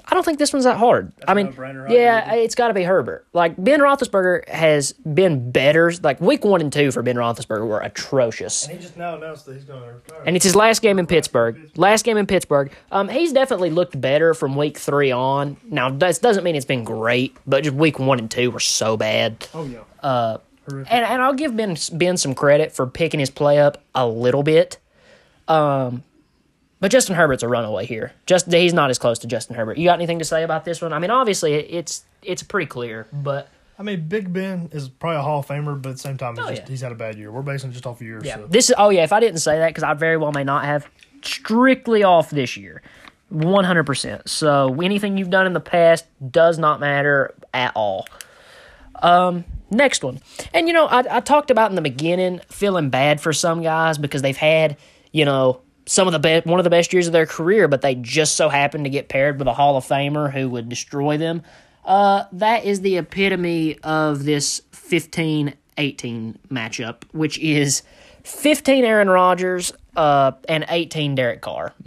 I 0.06 0.14
don't 0.14 0.24
think 0.24 0.38
this 0.38 0.52
one's 0.52 0.64
that 0.64 0.76
hard. 0.76 1.12
I 1.26 1.34
mean, 1.34 1.54
yeah, 1.88 2.34
it's 2.34 2.54
got 2.54 2.68
to 2.68 2.74
be 2.74 2.82
Herbert. 2.82 3.26
Like 3.32 3.54
Ben 3.56 3.80
Roethlisberger 3.80 4.48
has 4.48 4.92
been 4.92 5.50
better. 5.50 5.92
Like 6.02 6.20
week 6.20 6.44
one 6.44 6.60
and 6.60 6.72
two 6.72 6.90
for 6.90 7.02
Ben 7.02 7.16
Roethlisberger 7.16 7.66
were 7.66 7.80
atrocious. 7.80 8.66
And 8.66 8.76
he 8.76 8.82
just 8.82 8.96
now 8.96 9.16
announced 9.16 9.46
that 9.46 9.54
he's 9.54 9.64
going 9.64 9.82
to 9.82 9.94
retire. 9.94 10.22
And 10.26 10.36
it's 10.36 10.44
his 10.44 10.56
last 10.56 10.82
game 10.82 10.98
in 10.98 11.06
Pittsburgh. 11.06 11.70
Last 11.76 12.04
game 12.04 12.16
in 12.16 12.26
Pittsburgh. 12.26 12.72
Um, 12.90 13.08
he's 13.08 13.32
definitely 13.32 13.70
looked 13.70 13.98
better 14.00 14.34
from 14.34 14.56
week 14.56 14.76
three 14.78 15.12
on. 15.12 15.56
Now, 15.64 15.90
that 15.90 16.20
doesn't 16.20 16.44
mean 16.44 16.56
it's 16.56 16.66
been 16.66 16.84
great, 16.84 17.36
but 17.46 17.64
just 17.64 17.76
week 17.76 17.98
one 17.98 18.18
and 18.18 18.30
two 18.30 18.50
were 18.50 18.60
so 18.60 18.96
bad. 18.96 19.46
oh 19.54 19.64
yeah. 19.64 19.80
Uh, 20.02 20.38
Horrific. 20.68 20.92
and 20.92 21.04
and 21.04 21.22
I'll 21.22 21.34
give 21.34 21.56
Ben 21.56 21.76
Ben 21.92 22.16
some 22.16 22.34
credit 22.34 22.70
for 22.72 22.86
picking 22.86 23.18
his 23.20 23.30
play 23.30 23.58
up 23.58 23.82
a 23.94 24.06
little 24.06 24.42
bit. 24.42 24.78
Um, 25.48 26.02
but 26.82 26.90
Justin 26.90 27.14
Herbert's 27.14 27.44
a 27.44 27.48
runaway 27.48 27.86
here. 27.86 28.12
Just 28.26 28.50
he's 28.52 28.74
not 28.74 28.90
as 28.90 28.98
close 28.98 29.20
to 29.20 29.28
Justin 29.28 29.54
Herbert. 29.54 29.78
You 29.78 29.84
got 29.86 29.94
anything 29.94 30.18
to 30.18 30.24
say 30.24 30.42
about 30.42 30.64
this 30.64 30.82
one? 30.82 30.92
I 30.92 30.98
mean, 30.98 31.12
obviously 31.12 31.54
it's 31.54 32.04
it's 32.22 32.42
pretty 32.42 32.66
clear, 32.66 33.06
but 33.12 33.48
I 33.78 33.84
mean, 33.84 34.06
Big 34.08 34.32
Ben 34.32 34.68
is 34.72 34.88
probably 34.88 35.18
a 35.18 35.22
Hall 35.22 35.38
of 35.40 35.46
Famer, 35.46 35.80
but 35.80 35.90
at 35.90 35.92
the 35.96 36.02
same 36.02 36.18
time, 36.18 36.36
he's, 36.36 36.44
Oh, 36.44 36.48
just, 36.50 36.62
yeah. 36.62 36.68
he's 36.68 36.80
had 36.80 36.92
a 36.92 36.96
bad 36.96 37.16
year. 37.16 37.30
We're 37.32 37.42
basing 37.42 37.70
it 37.70 37.72
just 37.72 37.86
off 37.86 38.00
of 38.00 38.06
years. 38.06 38.24
yeah, 38.24 38.34
So. 38.36 38.46
this 38.48 38.68
is 38.68 38.74
oh 38.76 38.90
yeah. 38.90 39.04
If 39.04 39.12
I 39.12 39.20
didn't 39.20 39.38
say 39.40 39.58
that, 39.60 39.68
because 39.68 39.84
I 39.84 39.94
very 39.94 40.16
well 40.16 40.32
may 40.32 40.44
not 40.44 40.64
have, 40.64 40.88
strictly 41.22 42.02
off 42.02 42.30
this 42.30 42.56
year, 42.56 42.82
one 43.28 43.64
hundred 43.64 43.84
percent. 43.84 44.28
So 44.28 44.74
anything 44.82 45.16
you've 45.18 45.30
done 45.30 45.46
in 45.46 45.52
the 45.52 45.60
past 45.60 46.04
does 46.30 46.58
not 46.58 46.80
matter 46.80 47.32
at 47.54 47.72
all. 47.76 48.06
Um, 49.02 49.44
next 49.70 50.04
one, 50.04 50.20
and 50.52 50.68
you 50.68 50.74
know 50.74 50.86
I, 50.86 51.16
I 51.16 51.20
talked 51.20 51.50
about 51.50 51.70
in 51.70 51.76
the 51.76 51.82
beginning 51.82 52.40
feeling 52.48 52.90
bad 52.90 53.20
for 53.20 53.32
some 53.32 53.62
guys 53.62 53.98
because 53.98 54.22
they've 54.22 54.36
had 54.36 54.76
you 55.12 55.24
know 55.24 55.60
some 55.86 56.06
of 56.06 56.12
the 56.12 56.18
best 56.18 56.46
one 56.46 56.60
of 56.60 56.64
the 56.64 56.70
best 56.70 56.92
years 56.92 57.06
of 57.06 57.12
their 57.12 57.26
career, 57.26 57.68
but 57.68 57.80
they 57.82 57.94
just 57.94 58.36
so 58.36 58.48
happened 58.48 58.84
to 58.84 58.90
get 58.90 59.08
paired 59.08 59.38
with 59.38 59.48
a 59.48 59.52
Hall 59.52 59.76
of 59.76 59.84
Famer 59.84 60.32
who 60.32 60.48
would 60.48 60.68
destroy 60.68 61.16
them. 61.16 61.42
Uh, 61.84 62.24
that 62.32 62.64
is 62.64 62.80
the 62.80 62.98
epitome 62.98 63.78
of 63.80 64.24
this 64.24 64.62
15 64.72 65.54
18 65.78 66.38
matchup, 66.50 67.04
which 67.12 67.38
is 67.38 67.82
15 68.24 68.84
Aaron 68.84 69.08
Rodgers 69.08 69.72
uh, 69.96 70.32
and 70.48 70.64
18 70.68 71.14
Derek 71.14 71.40
Carr. 71.40 71.74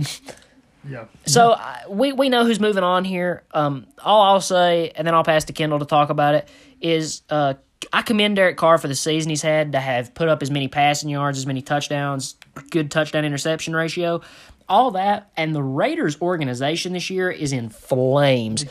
Yeah. 0.87 1.05
So 1.25 1.51
uh, 1.51 1.77
we 1.89 2.13
we 2.13 2.29
know 2.29 2.45
who's 2.45 2.59
moving 2.59 2.83
on 2.83 3.05
here. 3.05 3.43
Um, 3.51 3.87
all 4.03 4.21
I'll 4.21 4.41
say, 4.41 4.91
and 4.95 5.07
then 5.07 5.15
I'll 5.15 5.23
pass 5.23 5.45
to 5.45 5.53
Kendall 5.53 5.79
to 5.79 5.85
talk 5.85 6.09
about 6.11 6.35
it. 6.35 6.47
Is 6.79 7.23
uh, 7.29 7.55
I 7.91 8.01
commend 8.01 8.35
Derek 8.35 8.57
Carr 8.57 8.77
for 8.77 8.87
the 8.87 8.95
season 8.95 9.29
he's 9.29 9.41
had 9.41 9.71
to 9.71 9.79
have 9.79 10.13
put 10.13 10.29
up 10.29 10.43
as 10.43 10.51
many 10.51 10.67
passing 10.67 11.09
yards, 11.09 11.37
as 11.37 11.47
many 11.47 11.61
touchdowns, 11.61 12.35
good 12.69 12.91
touchdown 12.91 13.25
interception 13.25 13.75
ratio, 13.75 14.21
all 14.67 14.91
that, 14.91 15.29
and 15.37 15.53
the 15.55 15.61
Raiders 15.63 16.19
organization 16.21 16.93
this 16.93 17.09
year 17.09 17.29
is 17.29 17.53
in 17.53 17.69
flames. 17.69 18.65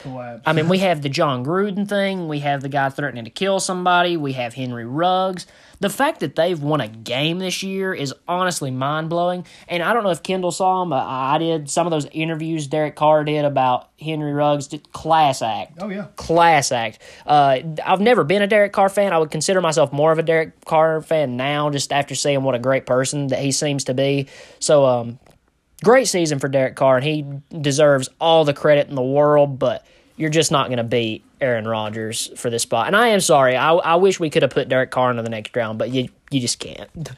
I 0.45 0.53
mean, 0.53 0.69
we 0.69 0.79
have 0.79 1.03
the 1.03 1.09
Jon 1.09 1.45
Gruden 1.45 1.89
thing. 1.89 2.29
We 2.29 2.41
have 2.41 2.63
the 2.63 2.69
guy 2.69 2.89
threatening 2.89 3.25
to 3.25 3.31
kill 3.31 3.61
somebody. 3.61 4.17
We 4.17 4.33
have 4.33 4.55
Henry 4.55 4.85
Ruggs. 4.85 5.47
The 5.81 5.91
fact 5.91 6.21
that 6.21 6.37
they've 6.37 6.61
won 6.61 6.81
a 6.81 6.89
game 6.89 7.41
this 7.41 7.63
year 7.63 7.93
is 7.93 8.15
honestly 8.27 8.71
mind 8.71 9.11
blowing. 9.11 9.45
And 9.69 9.83
I 9.83 9.93
don't 9.93 10.03
know 10.05 10.11
if 10.11 10.23
Kendall 10.23 10.53
saw 10.53 10.81
them, 10.81 10.91
but 10.91 11.05
I 11.05 11.37
did. 11.39 11.69
Some 11.69 11.87
of 11.87 11.91
those 11.91 12.07
interviews 12.13 12.67
Derek 12.69 12.95
Carr 12.97 13.25
did 13.25 13.45
about 13.45 13.89
Henry 14.01 14.33
Ruggs, 14.33 14.69
class 14.93 15.43
act 15.43 15.79
Oh 15.81 15.89
yeah. 15.89 16.07
class 16.17 16.73
act. 16.73 17.01
Uh, 17.27 17.59
I've 17.85 18.01
never 18.01 18.25
been 18.25 18.41
a 18.43 18.47
Derek 18.47 18.73
Carr 18.73 18.89
fan. 18.89 19.13
I 19.13 19.19
would 19.19 19.31
consider 19.31 19.61
myself 19.61 19.93
more 19.93 20.13
of 20.13 20.19
a 20.19 20.23
Derek 20.23 20.65
Carr 20.65 21.03
fan 21.03 21.37
now, 21.37 21.71
just 21.71 21.93
after 21.93 22.15
seeing 22.15 22.43
what 22.45 22.55
a 22.55 22.59
great 22.61 22.87
person 22.87 23.27
that 23.29 23.41
he 23.41 23.51
seems 23.53 23.85
to 23.85 23.95
be. 23.95 24.29
So, 24.61 24.87
um, 24.87 25.19
great 25.85 26.09
season 26.09 26.39
for 26.39 26.49
Derek 26.49 26.75
Carr, 26.75 26.97
and 26.97 27.05
he 27.05 27.25
deserves 27.61 28.09
all 28.21 28.45
the 28.45 28.55
credit 28.55 28.89
in 28.89 28.95
the 28.95 29.03
world. 29.03 29.59
But 29.59 29.87
you're 30.17 30.31
just 30.31 30.51
not 30.51 30.69
going 30.69 30.79
to 30.79 30.85
beat 30.85 31.25
Aaron 31.41 31.67
Rodgers 31.67 32.31
for 32.37 32.51
this 32.51 32.63
spot. 32.63 32.87
And 32.87 32.97
I 32.97 33.09
am 33.09 33.21
sorry. 33.21 33.57
I, 33.57 33.73
I 33.75 33.95
wish 33.97 34.19
we 34.21 34.31
could 34.31 34.43
have 34.43 34.51
put 34.51 34.69
Derek 34.69 34.91
Carr 34.91 35.11
into 35.11 35.23
the 35.23 35.31
next 35.31 35.55
round, 35.55 35.79
but 35.79 35.91
you 35.91 36.09
you 36.31 36.41
just 36.41 36.59
can't. 36.59 37.11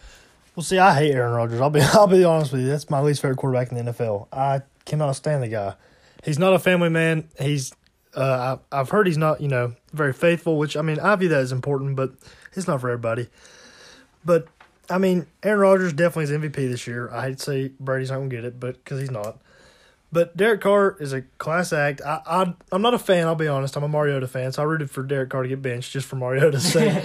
Well, 0.54 0.64
see, 0.64 0.78
I 0.78 0.94
hate 0.94 1.12
Aaron 1.12 1.34
Rodgers. 1.34 1.60
I'll 1.60 1.70
be 1.70 1.80
I'll 1.92 2.06
be 2.06 2.24
honest 2.24 2.52
with 2.52 2.62
you. 2.62 2.68
That's 2.68 2.90
my 2.90 3.00
least 3.00 3.22
favorite 3.22 3.36
quarterback 3.36 3.70
in 3.70 3.84
the 3.84 3.92
NFL. 3.92 4.28
I 4.32 4.62
cannot 4.84 5.12
stand 5.12 5.42
the 5.42 5.48
guy. 5.48 5.74
He's 6.24 6.38
not 6.38 6.54
a 6.54 6.58
family 6.58 6.88
man. 6.88 7.28
He's 7.38 7.72
uh, 8.16 8.58
I, 8.72 8.80
I've 8.80 8.90
heard 8.90 9.06
he's 9.06 9.18
not 9.18 9.40
you 9.40 9.48
know 9.48 9.74
very 9.92 10.12
faithful, 10.12 10.58
which 10.58 10.76
I 10.76 10.82
mean 10.82 10.98
I 10.98 11.14
view 11.16 11.28
that 11.28 11.40
as 11.40 11.52
important, 11.52 11.96
but 11.96 12.12
it's 12.54 12.66
not 12.66 12.80
for 12.80 12.88
everybody. 12.88 13.28
But 14.24 14.48
I 14.90 14.98
mean, 14.98 15.26
Aaron 15.42 15.60
Rodgers 15.60 15.92
definitely 15.92 16.24
is 16.34 16.40
MVP 16.42 16.54
this 16.70 16.86
year. 16.86 17.10
I 17.12 17.26
hate 17.28 17.38
to 17.38 17.44
say 17.44 17.72
Brady's 17.80 18.10
not 18.10 18.18
gonna 18.18 18.28
get 18.28 18.44
it, 18.44 18.60
but 18.60 18.82
because 18.82 19.00
he's 19.00 19.10
not. 19.10 19.38
But 20.12 20.36
Derek 20.36 20.60
Carr 20.60 20.96
is 21.00 21.12
a 21.12 21.22
class 21.38 21.72
act. 21.72 22.00
I, 22.00 22.20
I 22.24 22.54
I'm 22.70 22.80
not 22.80 22.94
a 22.94 22.98
fan. 22.98 23.26
I'll 23.26 23.34
be 23.34 23.48
honest. 23.48 23.76
I'm 23.76 23.82
a 23.82 23.88
Mariota 23.88 24.28
fan, 24.28 24.52
so 24.52 24.62
I 24.62 24.64
rooted 24.64 24.90
for 24.90 25.02
Derek 25.02 25.30
Carr 25.30 25.42
to 25.42 25.48
get 25.48 25.60
benched 25.60 25.92
just 25.92 26.06
for 26.06 26.16
Mariota's 26.16 26.64
sake. 26.72 27.02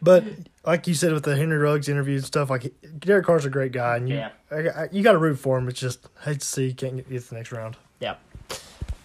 but 0.00 0.24
like 0.64 0.86
you 0.86 0.94
said 0.94 1.12
with 1.12 1.24
the 1.24 1.36
Henry 1.36 1.58
Ruggs 1.58 1.88
interview 1.88 2.16
and 2.16 2.24
stuff, 2.24 2.48
like 2.48 2.72
Derek 2.98 3.26
Carr's 3.26 3.44
a 3.44 3.50
great 3.50 3.72
guy, 3.72 3.96
and 3.96 4.08
you 4.08 4.16
Yeah. 4.16 4.30
I, 4.50 4.54
I, 4.56 4.88
you 4.92 5.02
got 5.02 5.12
to 5.12 5.18
root 5.18 5.38
for 5.38 5.58
him. 5.58 5.68
It's 5.68 5.80
just 5.80 6.06
hate 6.24 6.40
to 6.40 6.46
see 6.46 6.68
you 6.68 6.74
can't 6.74 6.96
get, 6.96 7.10
get 7.10 7.22
to 7.22 7.28
the 7.30 7.34
next 7.34 7.52
round. 7.52 7.76
Yeah. 8.00 8.14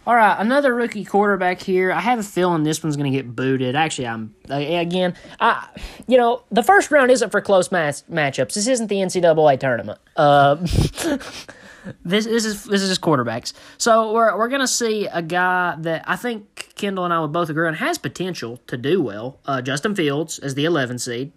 All 0.05 0.15
right, 0.15 0.36
another 0.38 0.75
rookie 0.75 1.05
quarterback 1.05 1.62
here. 1.62 1.89
I 1.89 2.01
have 2.01 2.19
a 2.19 2.24
feeling 2.24 2.63
this 2.63 2.83
one's 2.83 2.98
going 2.98 3.10
to 3.10 3.17
get 3.17 3.33
booted. 3.33 3.74
Actually, 3.74 4.07
I'm 4.07 4.36
again. 4.50 5.15
I, 5.39 5.69
you 6.07 6.17
know, 6.17 6.43
the 6.51 6.62
first 6.62 6.91
round 6.91 7.10
isn't 7.10 7.29
for 7.29 7.39
close 7.39 7.72
match 7.72 8.05
matchups. 8.12 8.53
This 8.53 8.67
isn't 8.67 8.88
the 8.88 8.98
NCAA 8.98 9.62
tournament. 9.62 10.00
Uh, 10.17 10.55
this 12.03 12.25
this 12.25 12.43
is 12.43 12.65
this 12.65 12.81
is 12.81 12.89
just 12.89 13.00
quarterbacks. 13.00 13.53
So 13.77 14.12
we're 14.12 14.38
we're 14.38 14.50
going 14.50 14.60
to 14.60 14.67
see 14.67 15.07
a 15.07 15.22
guy 15.22 15.77
that 15.79 16.03
I 16.05 16.17
think 16.17 16.74
Kendall 16.75 17.05
and 17.05 17.13
I 17.13 17.22
would 17.22 17.31
both 17.31 17.50
agree 17.50 17.65
on 17.65 17.75
has 17.75 17.98
potential 17.98 18.60
to 18.67 18.75
do 18.75 19.01
well. 19.01 19.39
Uh, 19.45 19.62
Justin 19.62 19.95
Fields 19.95 20.38
as 20.38 20.55
the 20.55 20.65
11 20.65 21.00
seed, 21.00 21.31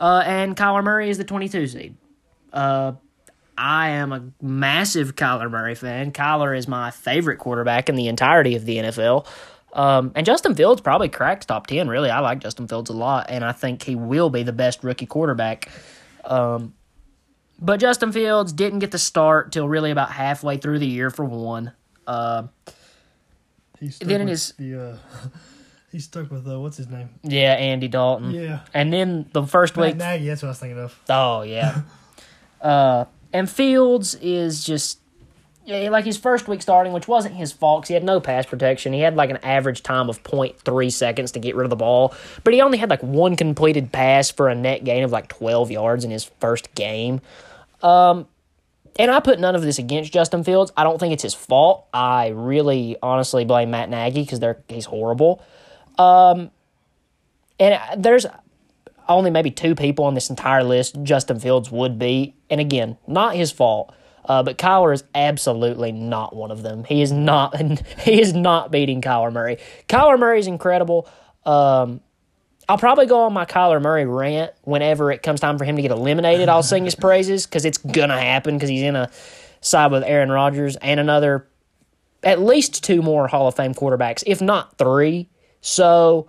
uh, 0.00 0.22
and 0.24 0.56
Kyler 0.56 0.82
Murray 0.82 1.10
is 1.10 1.18
the 1.18 1.24
22 1.24 1.66
seed. 1.66 1.96
Uh, 2.50 2.92
I 3.58 3.88
am 3.90 4.12
a 4.12 4.22
massive 4.42 5.16
Kyler 5.16 5.50
Murray 5.50 5.74
fan. 5.74 6.12
Kyler 6.12 6.56
is 6.56 6.68
my 6.68 6.90
favorite 6.90 7.38
quarterback 7.38 7.88
in 7.88 7.96
the 7.96 8.08
entirety 8.08 8.54
of 8.56 8.64
the 8.64 8.76
NFL. 8.78 9.26
Um, 9.72 10.12
and 10.14 10.24
Justin 10.24 10.54
Fields 10.54 10.80
probably 10.80 11.08
cracks 11.08 11.44
top 11.46 11.66
10, 11.66 11.88
really. 11.88 12.08
I 12.10 12.20
like 12.20 12.38
Justin 12.40 12.66
Fields 12.68 12.88
a 12.90 12.94
lot, 12.94 13.26
and 13.28 13.44
I 13.44 13.52
think 13.52 13.82
he 13.82 13.94
will 13.94 14.30
be 14.30 14.42
the 14.42 14.52
best 14.52 14.82
rookie 14.82 15.06
quarterback. 15.06 15.68
Um, 16.24 16.74
but 17.60 17.78
Justin 17.80 18.12
Fields 18.12 18.52
didn't 18.52 18.78
get 18.80 18.90
the 18.90 18.98
start 18.98 19.52
till 19.52 19.68
really 19.68 19.90
about 19.90 20.10
halfway 20.12 20.56
through 20.56 20.78
the 20.78 20.86
year 20.86 21.10
for 21.10 21.24
one. 21.24 21.72
Uh, 22.06 22.44
Then 24.00 24.22
it 24.22 24.30
is- 24.30 24.54
the 24.58 24.90
uh, 24.92 24.96
he's 25.92 26.04
stuck 26.04 26.30
with 26.30 26.46
uh, 26.48 26.58
what's 26.58 26.76
his 26.78 26.88
name? 26.88 27.10
yeah, 27.22 27.52
Andy 27.54 27.88
Dalton. 27.88 28.30
Yeah, 28.30 28.60
And 28.72 28.92
then 28.92 29.28
the 29.32 29.46
first 29.46 29.76
Matt 29.76 29.86
week 29.86 29.96
Nagy. 29.96 30.26
That's 30.26 30.42
what 30.42 30.48
I 30.48 30.50
was 30.50 30.58
thinking 30.58 30.78
of. 30.80 30.98
Oh 31.08 31.42
yeah. 31.42 31.82
uh, 32.62 33.04
and 33.36 33.50
Fields 33.50 34.14
is 34.14 34.64
just 34.64 34.98
like 35.66 36.06
his 36.06 36.16
first 36.16 36.48
week 36.48 36.62
starting, 36.62 36.94
which 36.94 37.06
wasn't 37.06 37.34
his 37.34 37.52
fault 37.52 37.86
he 37.86 37.92
had 37.92 38.02
no 38.02 38.18
pass 38.18 38.46
protection. 38.46 38.94
He 38.94 39.00
had 39.00 39.14
like 39.14 39.28
an 39.28 39.36
average 39.42 39.82
time 39.82 40.08
of 40.08 40.22
0.3 40.22 40.90
seconds 40.90 41.32
to 41.32 41.38
get 41.38 41.54
rid 41.54 41.64
of 41.64 41.70
the 41.70 41.76
ball, 41.76 42.14
but 42.44 42.54
he 42.54 42.62
only 42.62 42.78
had 42.78 42.88
like 42.88 43.02
one 43.02 43.36
completed 43.36 43.92
pass 43.92 44.30
for 44.30 44.48
a 44.48 44.54
net 44.54 44.84
gain 44.84 45.04
of 45.04 45.12
like 45.12 45.28
12 45.28 45.70
yards 45.70 46.02
in 46.02 46.10
his 46.10 46.24
first 46.40 46.74
game. 46.74 47.20
Um, 47.82 48.26
and 48.98 49.10
I 49.10 49.20
put 49.20 49.38
none 49.38 49.54
of 49.54 49.60
this 49.60 49.78
against 49.78 50.14
Justin 50.14 50.42
Fields. 50.42 50.72
I 50.74 50.82
don't 50.82 50.98
think 50.98 51.12
it's 51.12 51.22
his 51.22 51.34
fault. 51.34 51.88
I 51.92 52.28
really, 52.28 52.96
honestly 53.02 53.44
blame 53.44 53.70
Matt 53.70 53.90
Nagy 53.90 54.22
because 54.22 54.40
he's 54.70 54.86
horrible. 54.86 55.42
Um, 55.98 56.50
and 57.60 57.74
uh, 57.74 57.96
there's 57.98 58.24
only 59.08 59.30
maybe 59.30 59.50
two 59.50 59.74
people 59.74 60.04
on 60.04 60.14
this 60.14 60.30
entire 60.30 60.64
list 60.64 60.96
Justin 61.02 61.40
Fields 61.40 61.70
would 61.70 61.98
be. 61.98 62.34
And 62.50 62.60
again, 62.60 62.98
not 63.06 63.34
his 63.34 63.52
fault. 63.52 63.94
Uh, 64.24 64.42
but 64.42 64.58
Kyler 64.58 64.92
is 64.92 65.04
absolutely 65.14 65.92
not 65.92 66.34
one 66.34 66.50
of 66.50 66.62
them. 66.62 66.84
He 66.84 67.00
is 67.00 67.12
not. 67.12 67.54
He 68.00 68.20
is 68.20 68.32
not 68.32 68.70
beating 68.70 69.00
Kyler 69.00 69.32
Murray. 69.32 69.58
Kyler 69.88 70.18
Murray 70.18 70.38
is 70.40 70.46
incredible. 70.46 71.08
Um, 71.44 72.00
I'll 72.68 72.78
probably 72.78 73.06
go 73.06 73.22
on 73.22 73.32
my 73.32 73.44
Kyler 73.44 73.80
Murray 73.80 74.06
rant 74.06 74.52
whenever 74.62 75.12
it 75.12 75.22
comes 75.22 75.40
time 75.40 75.58
for 75.58 75.64
him 75.64 75.76
to 75.76 75.82
get 75.82 75.92
eliminated. 75.92 76.48
I'll 76.48 76.64
sing 76.64 76.84
his 76.84 76.96
praises 76.96 77.46
because 77.46 77.64
it's 77.64 77.78
gonna 77.78 78.20
happen 78.20 78.56
because 78.56 78.68
he's 78.68 78.82
in 78.82 78.96
a 78.96 79.10
side 79.60 79.92
with 79.92 80.02
Aaron 80.02 80.30
Rodgers 80.30 80.76
and 80.76 80.98
another, 80.98 81.46
at 82.24 82.40
least 82.40 82.82
two 82.82 83.02
more 83.02 83.28
Hall 83.28 83.46
of 83.46 83.54
Fame 83.54 83.74
quarterbacks, 83.74 84.24
if 84.26 84.40
not 84.40 84.76
three. 84.78 85.28
So 85.60 86.28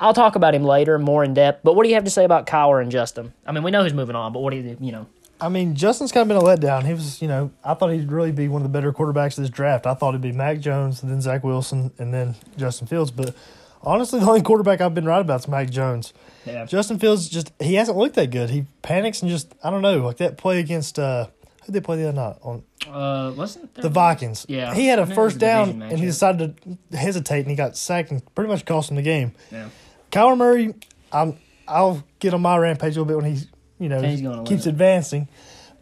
I'll 0.00 0.14
talk 0.14 0.36
about 0.36 0.54
him 0.54 0.64
later, 0.64 0.98
more 0.98 1.24
in 1.24 1.34
depth. 1.34 1.60
But 1.64 1.74
what 1.74 1.82
do 1.84 1.88
you 1.88 1.94
have 1.96 2.04
to 2.04 2.10
say 2.10 2.24
about 2.24 2.46
Kyler 2.46 2.80
and 2.82 2.90
Justin? 2.90 3.32
I 3.46 3.52
mean, 3.52 3.62
we 3.62 3.70
know 3.70 3.82
who's 3.82 3.94
moving 3.94 4.16
on, 4.16 4.32
but 4.32 4.40
what 4.40 4.50
do 4.50 4.56
you, 4.58 4.76
you 4.80 4.92
know? 4.92 5.06
I 5.40 5.48
mean, 5.48 5.74
Justin's 5.76 6.10
kind 6.10 6.22
of 6.22 6.28
been 6.28 6.36
a 6.36 6.56
letdown. 6.56 6.84
He 6.84 6.92
was, 6.92 7.22
you 7.22 7.28
know, 7.28 7.50
I 7.64 7.74
thought 7.74 7.90
he'd 7.90 8.10
really 8.10 8.32
be 8.32 8.48
one 8.48 8.60
of 8.60 8.64
the 8.64 8.76
better 8.76 8.92
quarterbacks 8.92 9.38
of 9.38 9.44
this 9.44 9.50
draft. 9.50 9.86
I 9.86 9.94
thought 9.94 10.10
it'd 10.10 10.20
be 10.20 10.32
Mac 10.32 10.58
Jones, 10.60 11.02
and 11.02 11.10
then 11.10 11.20
Zach 11.20 11.44
Wilson, 11.44 11.92
and 11.98 12.12
then 12.12 12.34
Justin 12.56 12.88
Fields. 12.88 13.12
But 13.12 13.36
honestly, 13.82 14.18
the 14.18 14.26
only 14.26 14.42
quarterback 14.42 14.80
I've 14.80 14.94
been 14.94 15.04
right 15.04 15.20
about 15.20 15.40
is 15.40 15.48
Mac 15.48 15.70
Jones. 15.70 16.12
Yeah. 16.44 16.64
Justin 16.64 16.98
Fields 16.98 17.28
just 17.28 17.52
he 17.60 17.74
hasn't 17.74 17.96
looked 17.96 18.14
that 18.16 18.30
good. 18.30 18.50
He 18.50 18.64
panics 18.82 19.22
and 19.22 19.30
just 19.30 19.54
I 19.62 19.70
don't 19.70 19.82
know 19.82 19.98
like 19.98 20.16
that 20.16 20.38
play 20.38 20.58
against 20.60 20.98
uh 20.98 21.26
who 21.60 21.66
did 21.66 21.74
they 21.74 21.80
play 21.84 21.98
the 21.98 22.08
other 22.08 22.16
night 22.16 22.36
on 22.42 22.64
Uh, 22.90 23.32
wasn't 23.36 23.74
the 23.74 23.90
Vikings. 23.90 24.46
Yeah. 24.48 24.72
he 24.74 24.86
had 24.86 24.98
a 24.98 25.02
I 25.02 25.04
know 25.04 25.12
it 25.12 25.16
was 25.16 25.32
first 25.32 25.38
down 25.38 25.82
and 25.82 25.98
he 25.98 26.06
decided 26.06 26.58
to 26.90 26.96
hesitate 26.96 27.40
and 27.40 27.50
he 27.50 27.54
got 27.56 27.76
sacked 27.76 28.10
and 28.10 28.22
pretty 28.34 28.48
much 28.48 28.64
cost 28.64 28.90
him 28.90 28.96
the 28.96 29.02
game. 29.02 29.32
Yeah. 29.52 29.68
Kyler 30.10 30.36
Murray, 30.36 30.74
I'm 31.12 31.36
I'll 31.66 32.04
get 32.18 32.34
on 32.34 32.42
my 32.42 32.56
rampage 32.56 32.96
a 32.96 33.00
little 33.00 33.04
bit 33.04 33.16
when 33.16 33.26
he's 33.26 33.46
you 33.78 33.88
know 33.88 34.00
He's 34.00 34.22
keeps 34.46 34.66
advancing, 34.66 35.28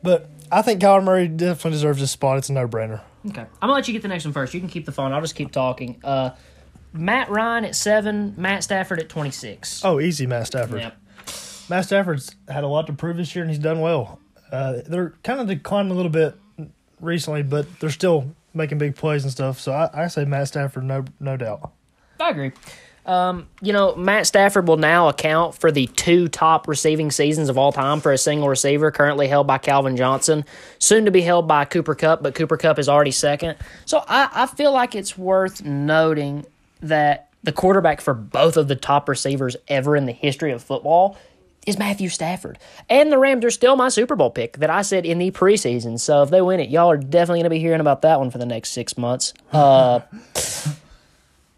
but 0.02 0.28
I 0.50 0.62
think 0.62 0.80
Kyler 0.80 1.02
Murray 1.02 1.28
definitely 1.28 1.72
deserves 1.72 2.02
a 2.02 2.06
spot. 2.06 2.38
It's 2.38 2.48
a 2.48 2.52
no 2.52 2.66
brainer. 2.68 3.00
Okay. 3.28 3.40
I'm 3.40 3.46
gonna 3.60 3.72
let 3.72 3.88
you 3.88 3.92
get 3.92 4.02
the 4.02 4.08
next 4.08 4.24
one 4.24 4.32
first. 4.34 4.54
You 4.54 4.60
can 4.60 4.68
keep 4.68 4.86
the 4.86 4.92
phone. 4.92 5.12
I'll 5.12 5.20
just 5.20 5.34
keep 5.34 5.50
talking. 5.52 6.00
Uh, 6.04 6.30
Matt 6.92 7.28
Ryan 7.30 7.64
at 7.64 7.74
seven. 7.74 8.34
Matt 8.36 8.64
Stafford 8.64 9.00
at 9.00 9.08
twenty 9.08 9.30
six. 9.30 9.84
Oh, 9.84 10.00
easy, 10.00 10.26
Matt 10.26 10.46
Stafford. 10.46 10.80
Yep. 10.80 10.96
Matt 11.68 11.84
Stafford's 11.84 12.34
had 12.48 12.62
a 12.64 12.68
lot 12.68 12.86
to 12.86 12.92
prove 12.92 13.16
this 13.16 13.34
year, 13.34 13.42
and 13.42 13.50
he's 13.50 13.58
done 13.58 13.80
well. 13.80 14.20
Uh, 14.52 14.80
they're 14.86 15.12
kind 15.24 15.40
of 15.40 15.48
declining 15.48 15.90
a 15.90 15.94
little 15.94 16.10
bit 16.10 16.36
recently, 17.00 17.42
but 17.42 17.66
they're 17.80 17.90
still 17.90 18.32
making 18.54 18.78
big 18.78 18.94
plays 18.94 19.24
and 19.24 19.32
stuff. 19.32 19.58
So 19.58 19.72
I, 19.72 20.04
I 20.04 20.06
say 20.06 20.24
Matt 20.24 20.48
Stafford, 20.48 20.84
no 20.84 21.04
no 21.18 21.36
doubt. 21.36 21.72
I 22.20 22.30
agree. 22.30 22.52
Um, 23.06 23.46
you 23.62 23.72
know, 23.72 23.94
Matt 23.94 24.26
Stafford 24.26 24.66
will 24.66 24.76
now 24.76 25.08
account 25.08 25.54
for 25.54 25.70
the 25.70 25.86
two 25.86 26.26
top 26.26 26.66
receiving 26.66 27.12
seasons 27.12 27.48
of 27.48 27.56
all 27.56 27.72
time 27.72 28.00
for 28.00 28.12
a 28.12 28.18
single 28.18 28.48
receiver, 28.48 28.90
currently 28.90 29.28
held 29.28 29.46
by 29.46 29.58
Calvin 29.58 29.96
Johnson, 29.96 30.44
soon 30.80 31.04
to 31.04 31.12
be 31.12 31.22
held 31.22 31.46
by 31.46 31.64
Cooper 31.64 31.94
Kupp, 31.94 32.22
but 32.22 32.34
Cooper 32.34 32.56
Kupp 32.56 32.80
is 32.80 32.88
already 32.88 33.12
second. 33.12 33.56
So 33.84 34.04
I, 34.08 34.28
I 34.32 34.46
feel 34.46 34.72
like 34.72 34.96
it's 34.96 35.16
worth 35.16 35.64
noting 35.64 36.44
that 36.82 37.28
the 37.44 37.52
quarterback 37.52 38.00
for 38.00 38.12
both 38.12 38.56
of 38.56 38.66
the 38.66 38.74
top 38.74 39.08
receivers 39.08 39.56
ever 39.68 39.94
in 39.94 40.06
the 40.06 40.12
history 40.12 40.50
of 40.50 40.62
football 40.62 41.16
is 41.64 41.78
Matthew 41.78 42.08
Stafford. 42.08 42.58
And 42.88 43.12
the 43.12 43.18
Rams 43.18 43.44
are 43.44 43.50
still 43.50 43.76
my 43.76 43.88
Super 43.88 44.16
Bowl 44.16 44.30
pick 44.30 44.58
that 44.58 44.70
I 44.70 44.82
said 44.82 45.06
in 45.06 45.18
the 45.18 45.30
preseason. 45.30 45.98
So 46.00 46.22
if 46.22 46.30
they 46.30 46.40
win 46.40 46.58
it, 46.58 46.70
y'all 46.70 46.90
are 46.90 46.96
definitely 46.96 47.38
going 47.38 47.44
to 47.44 47.50
be 47.50 47.60
hearing 47.60 47.80
about 47.80 48.02
that 48.02 48.18
one 48.18 48.30
for 48.30 48.38
the 48.38 48.46
next 48.46 48.70
six 48.70 48.98
months. 48.98 49.32
Uh, 49.52 50.00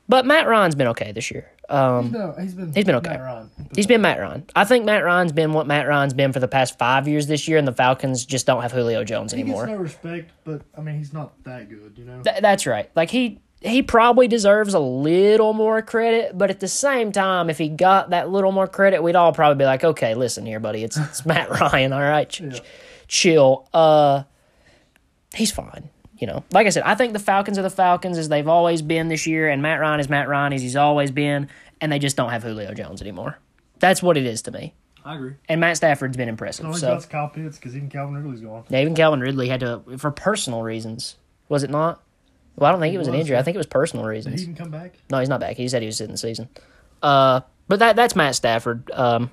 but 0.09 0.25
Matt 0.27 0.47
Ryan's 0.49 0.75
been 0.75 0.89
okay 0.89 1.13
this 1.13 1.31
year. 1.31 1.51
Um, 1.69 2.11
No, 2.13 2.35
he's 2.41 2.55
been 2.55 2.73
He's 2.73 2.85
been 2.87 2.95
okay. 2.97 3.19
he's 3.77 3.87
been 3.87 4.01
Matt 4.01 4.19
Ryan. 4.21 4.45
I 4.57 4.65
think 4.65 4.85
Matt 4.87 5.05
Ryan's 5.05 5.33
been 5.33 5.53
what 5.53 5.67
Matt 5.67 5.87
Ryan's 5.87 6.15
been 6.15 6.33
for 6.33 6.41
the 6.41 6.49
past 6.49 6.79
five 6.79 7.07
years 7.07 7.27
this 7.27 7.47
year, 7.47 7.59
and 7.59 7.69
the 7.69 7.75
Falcons 7.75 8.25
just 8.25 8.47
don't 8.47 8.63
have 8.63 8.73
Julio 8.73 9.05
Jones 9.05 9.35
anymore. 9.35 9.67
No 9.67 9.75
respect, 9.77 10.31
but 10.45 10.63
I 10.77 10.81
mean 10.81 10.97
he's 10.97 11.13
not 11.13 11.33
that 11.45 11.69
good, 11.69 11.93
you 11.97 12.05
know. 12.07 12.23
Th- 12.23 12.41
that's 12.41 12.67
right. 12.67 12.91
Like 12.97 13.11
he 13.11 13.41
he 13.61 13.83
probably 13.83 14.29
deserves 14.29 14.73
a 14.73 14.79
little 14.79 15.53
more 15.53 15.83
credit, 15.83 16.39
but 16.39 16.49
at 16.49 16.61
the 16.61 16.69
same 16.69 17.11
time, 17.13 17.51
if 17.51 17.59
he 17.59 17.69
got 17.69 18.11
that 18.11 18.31
little 18.31 18.53
more 18.53 18.69
credit, 18.69 19.03
we'd 19.03 19.17
all 19.17 19.33
probably 19.33 19.59
be 19.63 19.67
like, 19.67 19.83
okay, 19.85 20.15
listen 20.15 20.47
here, 20.47 20.61
buddy, 20.61 20.85
it's 20.85 20.97
it's 20.97 21.27
Matt 21.27 21.51
Ryan, 21.61 21.93
all 21.93 22.01
right, 22.01 22.29
Ch- 22.31 22.43
ch- 22.51 22.63
chill. 23.09 23.69
Uh, 23.75 24.23
he's 25.35 25.51
fine. 25.51 25.91
You 26.19 26.27
know, 26.27 26.45
like 26.51 26.67
I 26.67 26.71
said, 26.71 26.83
I 26.85 26.95
think 26.95 27.13
the 27.13 27.21
Falcons 27.21 27.59
are 27.59 27.63
the 27.63 27.71
Falcons 27.71 28.19
as 28.19 28.29
they've 28.29 28.49
always 28.49 28.83
been 28.83 29.09
this 29.09 29.27
year, 29.27 29.49
and 29.49 29.63
Matt 29.63 29.81
Ryan 29.81 30.01
is 30.01 30.09
Matt 30.09 30.29
Ryan 30.29 30.53
as 30.53 30.63
he's 30.63 30.77
always 30.77 31.11
been, 31.11 31.49
and 31.81 31.93
they 31.93 31.99
just 31.99 32.17
don't 32.17 32.31
have 32.31 32.43
Julio 32.43 32.75
Jones 32.75 33.01
anymore. 33.01 33.39
That's 33.79 34.03
what 34.03 34.17
it 34.17 34.27
is 34.27 34.43
to 34.43 34.51
me. 34.51 34.75
I 35.05 35.15
agree. 35.15 35.35
And 35.49 35.61
Matt 35.61 35.77
Stafford's 35.77 36.17
been 36.17 36.29
impressive. 36.29 36.67
Only 36.67 36.81
so 36.81 36.89
got 36.89 37.09
Kyle 37.09 37.29
Pitts 37.29 37.57
because 37.57 37.77
even 37.77 37.89
Calvin 37.89 38.17
Ridley's 38.17 38.41
gone. 38.41 38.65
yeah, 38.69 38.81
even 38.81 38.95
Calvin 38.95 39.21
Ridley 39.21 39.49
had 39.49 39.61
to 39.61 39.83
for 39.97 40.11
personal 40.11 40.63
reasons. 40.63 41.17
Was 41.49 41.63
it 41.63 41.71
not? 41.71 42.03
Well, 42.57 42.69
I 42.69 42.73
don't 42.73 42.81
think 42.81 42.95
it 42.95 42.99
was 42.99 43.07
an 43.07 43.15
was, 43.15 43.21
injury. 43.21 43.37
I 43.37 43.43
think 43.43 43.55
it 43.55 43.59
was 43.59 43.67
personal 43.67 44.05
reasons. 44.05 44.35
Did 44.35 44.41
he 44.41 44.51
even 44.51 44.57
come 44.57 44.71
back? 44.71 44.95
No, 45.11 45.21
he's 45.21 45.29
not 45.29 45.41
back. 45.41 45.57
He 45.57 45.69
said 45.69 45.81
he 45.81 45.87
was 45.87 45.97
sitting 45.97 46.13
the 46.13 46.19
season. 46.19 46.49
Uh, 47.01 47.41
but 47.69 47.79
that 47.79 47.97
that's 47.97 48.17
Matt 48.17 48.35
Stafford. 48.35 48.91
Um, 48.91 49.31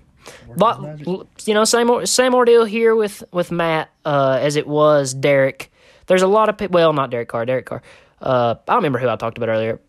but 0.56 1.00
you 1.46 1.54
know, 1.54 1.66
same 1.66 2.06
same 2.06 2.36
ordeal 2.36 2.66
here 2.66 2.96
with 2.96 3.24
with 3.32 3.52
Matt 3.52 3.90
uh, 4.06 4.38
as 4.40 4.56
it 4.56 4.68
was 4.68 5.14
Derek. 5.14 5.72
There's 6.08 6.22
a 6.22 6.28
lot 6.28 6.50
of 6.50 6.58
people. 6.58 6.76
Well, 6.76 6.94
not 6.94 7.10
Derek 7.10 7.28
Carr. 7.28 7.46
Derek 7.46 7.66
Carr. 7.66 7.82
Uh, 8.22 8.56
I 8.68 8.72
don't 8.72 8.78
remember 8.78 9.00
who 9.00 9.10
I 9.10 9.16
talked 9.16 9.38
about 9.38 9.50
earlier. 9.50 9.80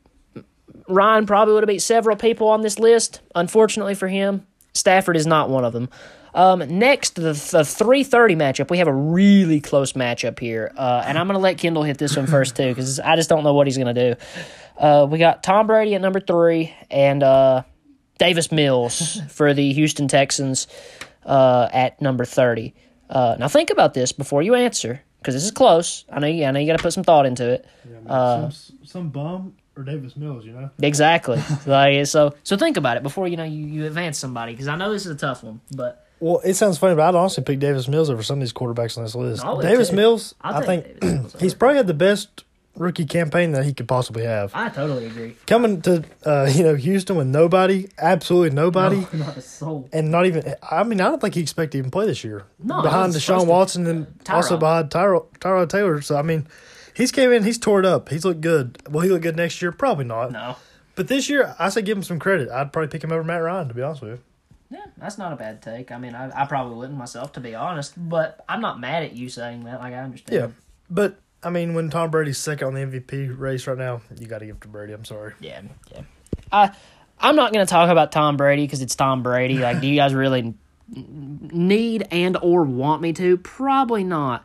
Ryan 0.88 1.26
probably 1.26 1.54
would 1.54 1.62
have 1.62 1.68
beat 1.68 1.82
several 1.82 2.16
people 2.16 2.48
on 2.48 2.62
this 2.62 2.78
list. 2.78 3.20
Unfortunately 3.34 3.94
for 3.94 4.08
him, 4.08 4.46
Stafford 4.74 5.16
is 5.16 5.26
not 5.26 5.48
one 5.48 5.64
of 5.64 5.72
them. 5.72 5.88
Um, 6.36 6.62
next, 6.78 7.14
the, 7.14 7.32
the 7.32 7.64
330 7.64 8.36
matchup. 8.36 8.70
We 8.70 8.78
have 8.78 8.88
a 8.88 8.92
really 8.92 9.58
close 9.60 9.94
matchup 9.94 10.38
here. 10.38 10.70
Uh, 10.76 11.02
and 11.06 11.18
I'm 11.18 11.26
going 11.26 11.34
to 11.34 11.40
let 11.40 11.56
Kendall 11.56 11.82
hit 11.82 11.96
this 11.96 12.14
one 12.14 12.26
first, 12.26 12.56
too, 12.56 12.68
because 12.68 13.00
I 13.00 13.16
just 13.16 13.30
don't 13.30 13.42
know 13.42 13.54
what 13.54 13.66
he's 13.66 13.78
going 13.78 13.94
to 13.94 14.14
do. 14.14 14.20
Uh, 14.76 15.06
we 15.10 15.18
got 15.18 15.42
Tom 15.42 15.66
Brady 15.66 15.94
at 15.94 16.02
number 16.02 16.20
three 16.20 16.74
and 16.90 17.22
uh, 17.22 17.62
Davis 18.18 18.52
Mills 18.52 19.18
for 19.30 19.54
the 19.54 19.72
Houston 19.72 20.08
Texans 20.08 20.66
uh, 21.24 21.68
at 21.72 22.02
number 22.02 22.26
30. 22.26 22.74
Uh, 23.08 23.36
now, 23.38 23.48
think 23.48 23.70
about 23.70 23.94
this 23.94 24.12
before 24.12 24.42
you 24.42 24.54
answer, 24.54 25.00
because 25.26 25.34
this 25.34 25.44
is 25.44 25.50
close. 25.50 26.04
I 26.08 26.20
know 26.20 26.28
you, 26.28 26.44
I 26.44 26.52
know 26.52 26.60
you 26.60 26.68
got 26.68 26.76
to 26.76 26.82
put 26.82 26.92
some 26.92 27.02
thought 27.02 27.26
into 27.26 27.50
it. 27.50 27.66
Yeah, 27.90 28.12
uh, 28.12 28.50
some, 28.50 28.78
some 28.84 29.08
bum 29.08 29.56
or 29.76 29.82
Davis 29.82 30.16
Mills, 30.16 30.46
you 30.46 30.52
know. 30.52 30.70
Exactly. 30.80 31.42
like 31.66 32.06
so. 32.06 32.34
So 32.44 32.56
think 32.56 32.76
about 32.76 32.96
it 32.96 33.02
before 33.02 33.26
you 33.26 33.36
know 33.36 33.42
you, 33.42 33.66
you 33.66 33.86
advance 33.86 34.18
somebody 34.18 34.52
because 34.52 34.68
I 34.68 34.76
know 34.76 34.92
this 34.92 35.04
is 35.04 35.10
a 35.10 35.16
tough 35.16 35.42
one, 35.42 35.60
but 35.74 36.06
Well, 36.20 36.40
it 36.44 36.54
sounds 36.54 36.78
funny, 36.78 36.94
but 36.94 37.08
I'd 37.08 37.16
honestly 37.16 37.42
pick 37.42 37.58
Davis 37.58 37.88
Mills 37.88 38.08
over 38.08 38.22
some 38.22 38.38
of 38.38 38.40
these 38.40 38.52
quarterbacks 38.52 38.96
on 38.96 39.02
this 39.02 39.16
list. 39.16 39.44
I 39.44 39.60
Davis 39.62 39.90
too. 39.90 39.96
Mills, 39.96 40.36
I'll 40.40 40.62
think 40.62 41.00
Davis 41.00 41.02
Mills 41.02 41.36
he's 41.40 41.54
probably 41.54 41.78
had 41.78 41.88
the 41.88 41.94
best 41.94 42.44
rookie 42.76 43.04
campaign 43.06 43.52
that 43.52 43.64
he 43.64 43.72
could 43.74 43.88
possibly 43.88 44.24
have. 44.24 44.52
I 44.54 44.68
totally 44.68 45.06
agree. 45.06 45.36
Coming 45.46 45.80
to 45.82 46.04
uh, 46.24 46.50
you 46.52 46.62
know 46.62 46.74
Houston 46.74 47.16
with 47.16 47.26
nobody, 47.26 47.88
absolutely 47.98 48.50
nobody, 48.50 48.96
No, 49.00 49.08
not 49.26 49.36
a 49.36 49.40
soul. 49.42 49.88
and 49.92 50.10
not 50.10 50.26
even. 50.26 50.54
I 50.70 50.84
mean, 50.84 51.00
I 51.00 51.04
don't 51.04 51.20
think 51.20 51.34
he 51.34 51.40
expected 51.40 51.72
to 51.72 51.78
even 51.78 51.90
play 51.90 52.06
this 52.06 52.22
year. 52.24 52.44
No, 52.62 52.82
behind 52.82 53.12
Deshaun 53.12 53.46
Watson 53.46 53.86
and 53.86 54.06
also 54.28 54.56
behind 54.56 54.90
Tyrod, 54.90 55.26
Tyrod 55.38 55.68
Taylor. 55.68 56.00
So 56.00 56.16
I 56.16 56.22
mean, 56.22 56.46
he's 56.94 57.12
came 57.12 57.32
in, 57.32 57.44
he's 57.44 57.58
tore 57.58 57.80
it 57.80 57.86
up. 57.86 58.08
He's 58.08 58.24
looked 58.24 58.40
good. 58.40 58.78
Will 58.90 59.00
he 59.00 59.10
look 59.10 59.22
good 59.22 59.36
next 59.36 59.60
year? 59.62 59.72
Probably 59.72 60.04
not. 60.04 60.32
No. 60.32 60.56
But 60.94 61.08
this 61.08 61.28
year, 61.28 61.54
I 61.58 61.68
say 61.68 61.82
give 61.82 61.96
him 61.98 62.02
some 62.04 62.18
credit. 62.18 62.48
I'd 62.48 62.72
probably 62.72 62.88
pick 62.88 63.04
him 63.04 63.12
over 63.12 63.22
Matt 63.22 63.42
Ryan 63.42 63.68
to 63.68 63.74
be 63.74 63.82
honest 63.82 64.00
with 64.02 64.12
you. 64.12 64.18
Yeah, 64.68 64.86
that's 64.96 65.16
not 65.16 65.32
a 65.32 65.36
bad 65.36 65.62
take. 65.62 65.92
I 65.92 65.98
mean, 65.98 66.14
I, 66.16 66.42
I 66.42 66.46
probably 66.46 66.74
wouldn't 66.76 66.98
myself, 66.98 67.32
to 67.34 67.40
be 67.40 67.54
honest. 67.54 67.92
But 67.96 68.44
I'm 68.48 68.60
not 68.60 68.80
mad 68.80 69.04
at 69.04 69.12
you 69.12 69.28
saying 69.28 69.64
that. 69.64 69.78
Like 69.78 69.92
I 69.94 69.98
understand. 69.98 70.40
Yeah, 70.40 70.48
but 70.90 71.18
I 71.46 71.50
mean, 71.50 71.74
when 71.74 71.90
Tom 71.90 72.10
Brady's 72.10 72.38
second 72.38 72.66
on 72.66 72.74
the 72.74 72.80
MVP 72.80 73.38
race 73.38 73.68
right 73.68 73.78
now, 73.78 74.00
you 74.18 74.26
got 74.26 74.38
to 74.38 74.46
give 74.46 74.56
it 74.56 74.62
to 74.62 74.68
Brady. 74.68 74.92
I'm 74.92 75.04
sorry. 75.04 75.34
Yeah. 75.38 75.62
Yeah. 75.92 76.02
I 76.50 76.72
I'm 77.20 77.36
not 77.36 77.52
going 77.52 77.64
to 77.64 77.70
talk 77.70 77.88
about 77.88 78.10
Tom 78.10 78.36
Brady 78.36 78.64
because 78.64 78.82
it's 78.82 78.96
Tom 78.96 79.22
Brady. 79.22 79.58
Like, 79.66 79.80
do 79.80 79.86
you 79.86 79.94
guys 79.94 80.12
really 80.12 80.54
need 80.88 82.08
and 82.10 82.36
or 82.42 82.64
want 82.64 83.00
me 83.00 83.12
to? 83.12 83.36
Probably 83.38 84.02
not. 84.02 84.44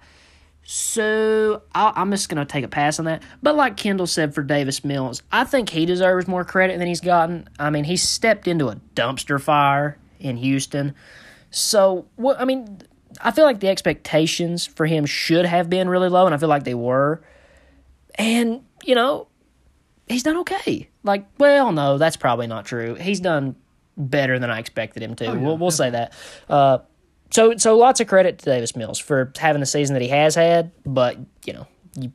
So 0.61 1.63
I, 1.73 1.91
I'm 1.95 2.11
just 2.11 2.29
going 2.29 2.37
to 2.37 2.45
take 2.45 2.63
a 2.63 2.67
pass 2.67 2.99
on 2.99 3.05
that. 3.05 3.23
But 3.41 3.55
like 3.55 3.77
Kendall 3.77 4.05
said 4.05 4.35
for 4.35 4.43
Davis 4.43 4.83
Mills, 4.83 5.23
I 5.31 5.43
think 5.43 5.69
he 5.69 5.87
deserves 5.87 6.27
more 6.27 6.45
credit 6.45 6.77
than 6.77 6.87
he's 6.87 7.01
gotten. 7.01 7.49
I 7.57 7.71
mean, 7.71 7.83
he 7.83 7.97
stepped 7.97 8.47
into 8.47 8.69
a 8.69 8.75
dumpster 8.95 9.41
fire 9.41 9.97
in 10.19 10.37
Houston. 10.37 10.93
So 11.49 12.05
what? 12.15 12.39
I 12.39 12.45
mean, 12.45 12.83
I 13.23 13.31
feel 13.31 13.45
like 13.45 13.59
the 13.59 13.69
expectations 13.69 14.65
for 14.65 14.85
him 14.85 15.05
should 15.05 15.45
have 15.45 15.69
been 15.69 15.89
really 15.89 16.09
low, 16.09 16.25
and 16.25 16.33
I 16.33 16.37
feel 16.37 16.49
like 16.49 16.63
they 16.63 16.73
were. 16.73 17.21
And 18.15 18.63
you 18.83 18.95
know, 18.95 19.27
he's 20.07 20.23
done 20.23 20.37
okay. 20.37 20.89
Like, 21.03 21.25
well, 21.37 21.71
no, 21.71 21.97
that's 21.97 22.17
probably 22.17 22.47
not 22.47 22.65
true. 22.65 22.95
He's 22.95 23.19
done 23.19 23.55
better 23.97 24.39
than 24.39 24.49
I 24.49 24.59
expected 24.59 25.03
him 25.03 25.15
to. 25.15 25.33
we'll 25.35 25.57
we'll 25.57 25.71
say 25.71 25.89
that. 25.89 26.13
Uh, 26.49 26.79
so 27.31 27.55
so 27.57 27.77
lots 27.77 27.99
of 27.99 28.07
credit 28.07 28.39
to 28.39 28.45
Davis 28.45 28.75
Mills 28.75 28.99
for 28.99 29.31
having 29.37 29.59
the 29.59 29.65
season 29.65 29.93
that 29.93 30.01
he 30.01 30.09
has 30.09 30.35
had, 30.35 30.71
but 30.85 31.17
you 31.45 31.53
know, 31.53 31.67
you, 31.95 32.11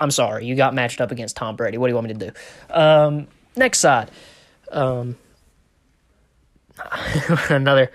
I'm 0.00 0.10
sorry, 0.10 0.46
you 0.46 0.54
got 0.54 0.74
matched 0.74 1.00
up 1.00 1.10
against 1.10 1.36
Tom 1.36 1.56
Brady. 1.56 1.78
What 1.78 1.86
do 1.86 1.90
you 1.90 1.94
want 1.94 2.08
me 2.08 2.14
to 2.14 2.26
do? 2.26 2.32
Um, 2.70 3.26
next 3.56 3.80
side, 3.80 4.10
um, 4.70 5.16
another. 7.50 7.90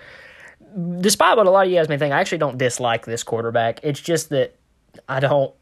Despite 1.00 1.36
what 1.36 1.46
a 1.46 1.50
lot 1.50 1.66
of 1.66 1.72
you 1.72 1.78
guys 1.78 1.88
may 1.88 1.98
think, 1.98 2.12
I 2.12 2.20
actually 2.20 2.38
don't 2.38 2.58
dislike 2.58 3.06
this 3.06 3.22
quarterback. 3.22 3.80
It's 3.82 4.00
just 4.00 4.28
that 4.30 4.54
I 5.08 5.20
don't. 5.20 5.54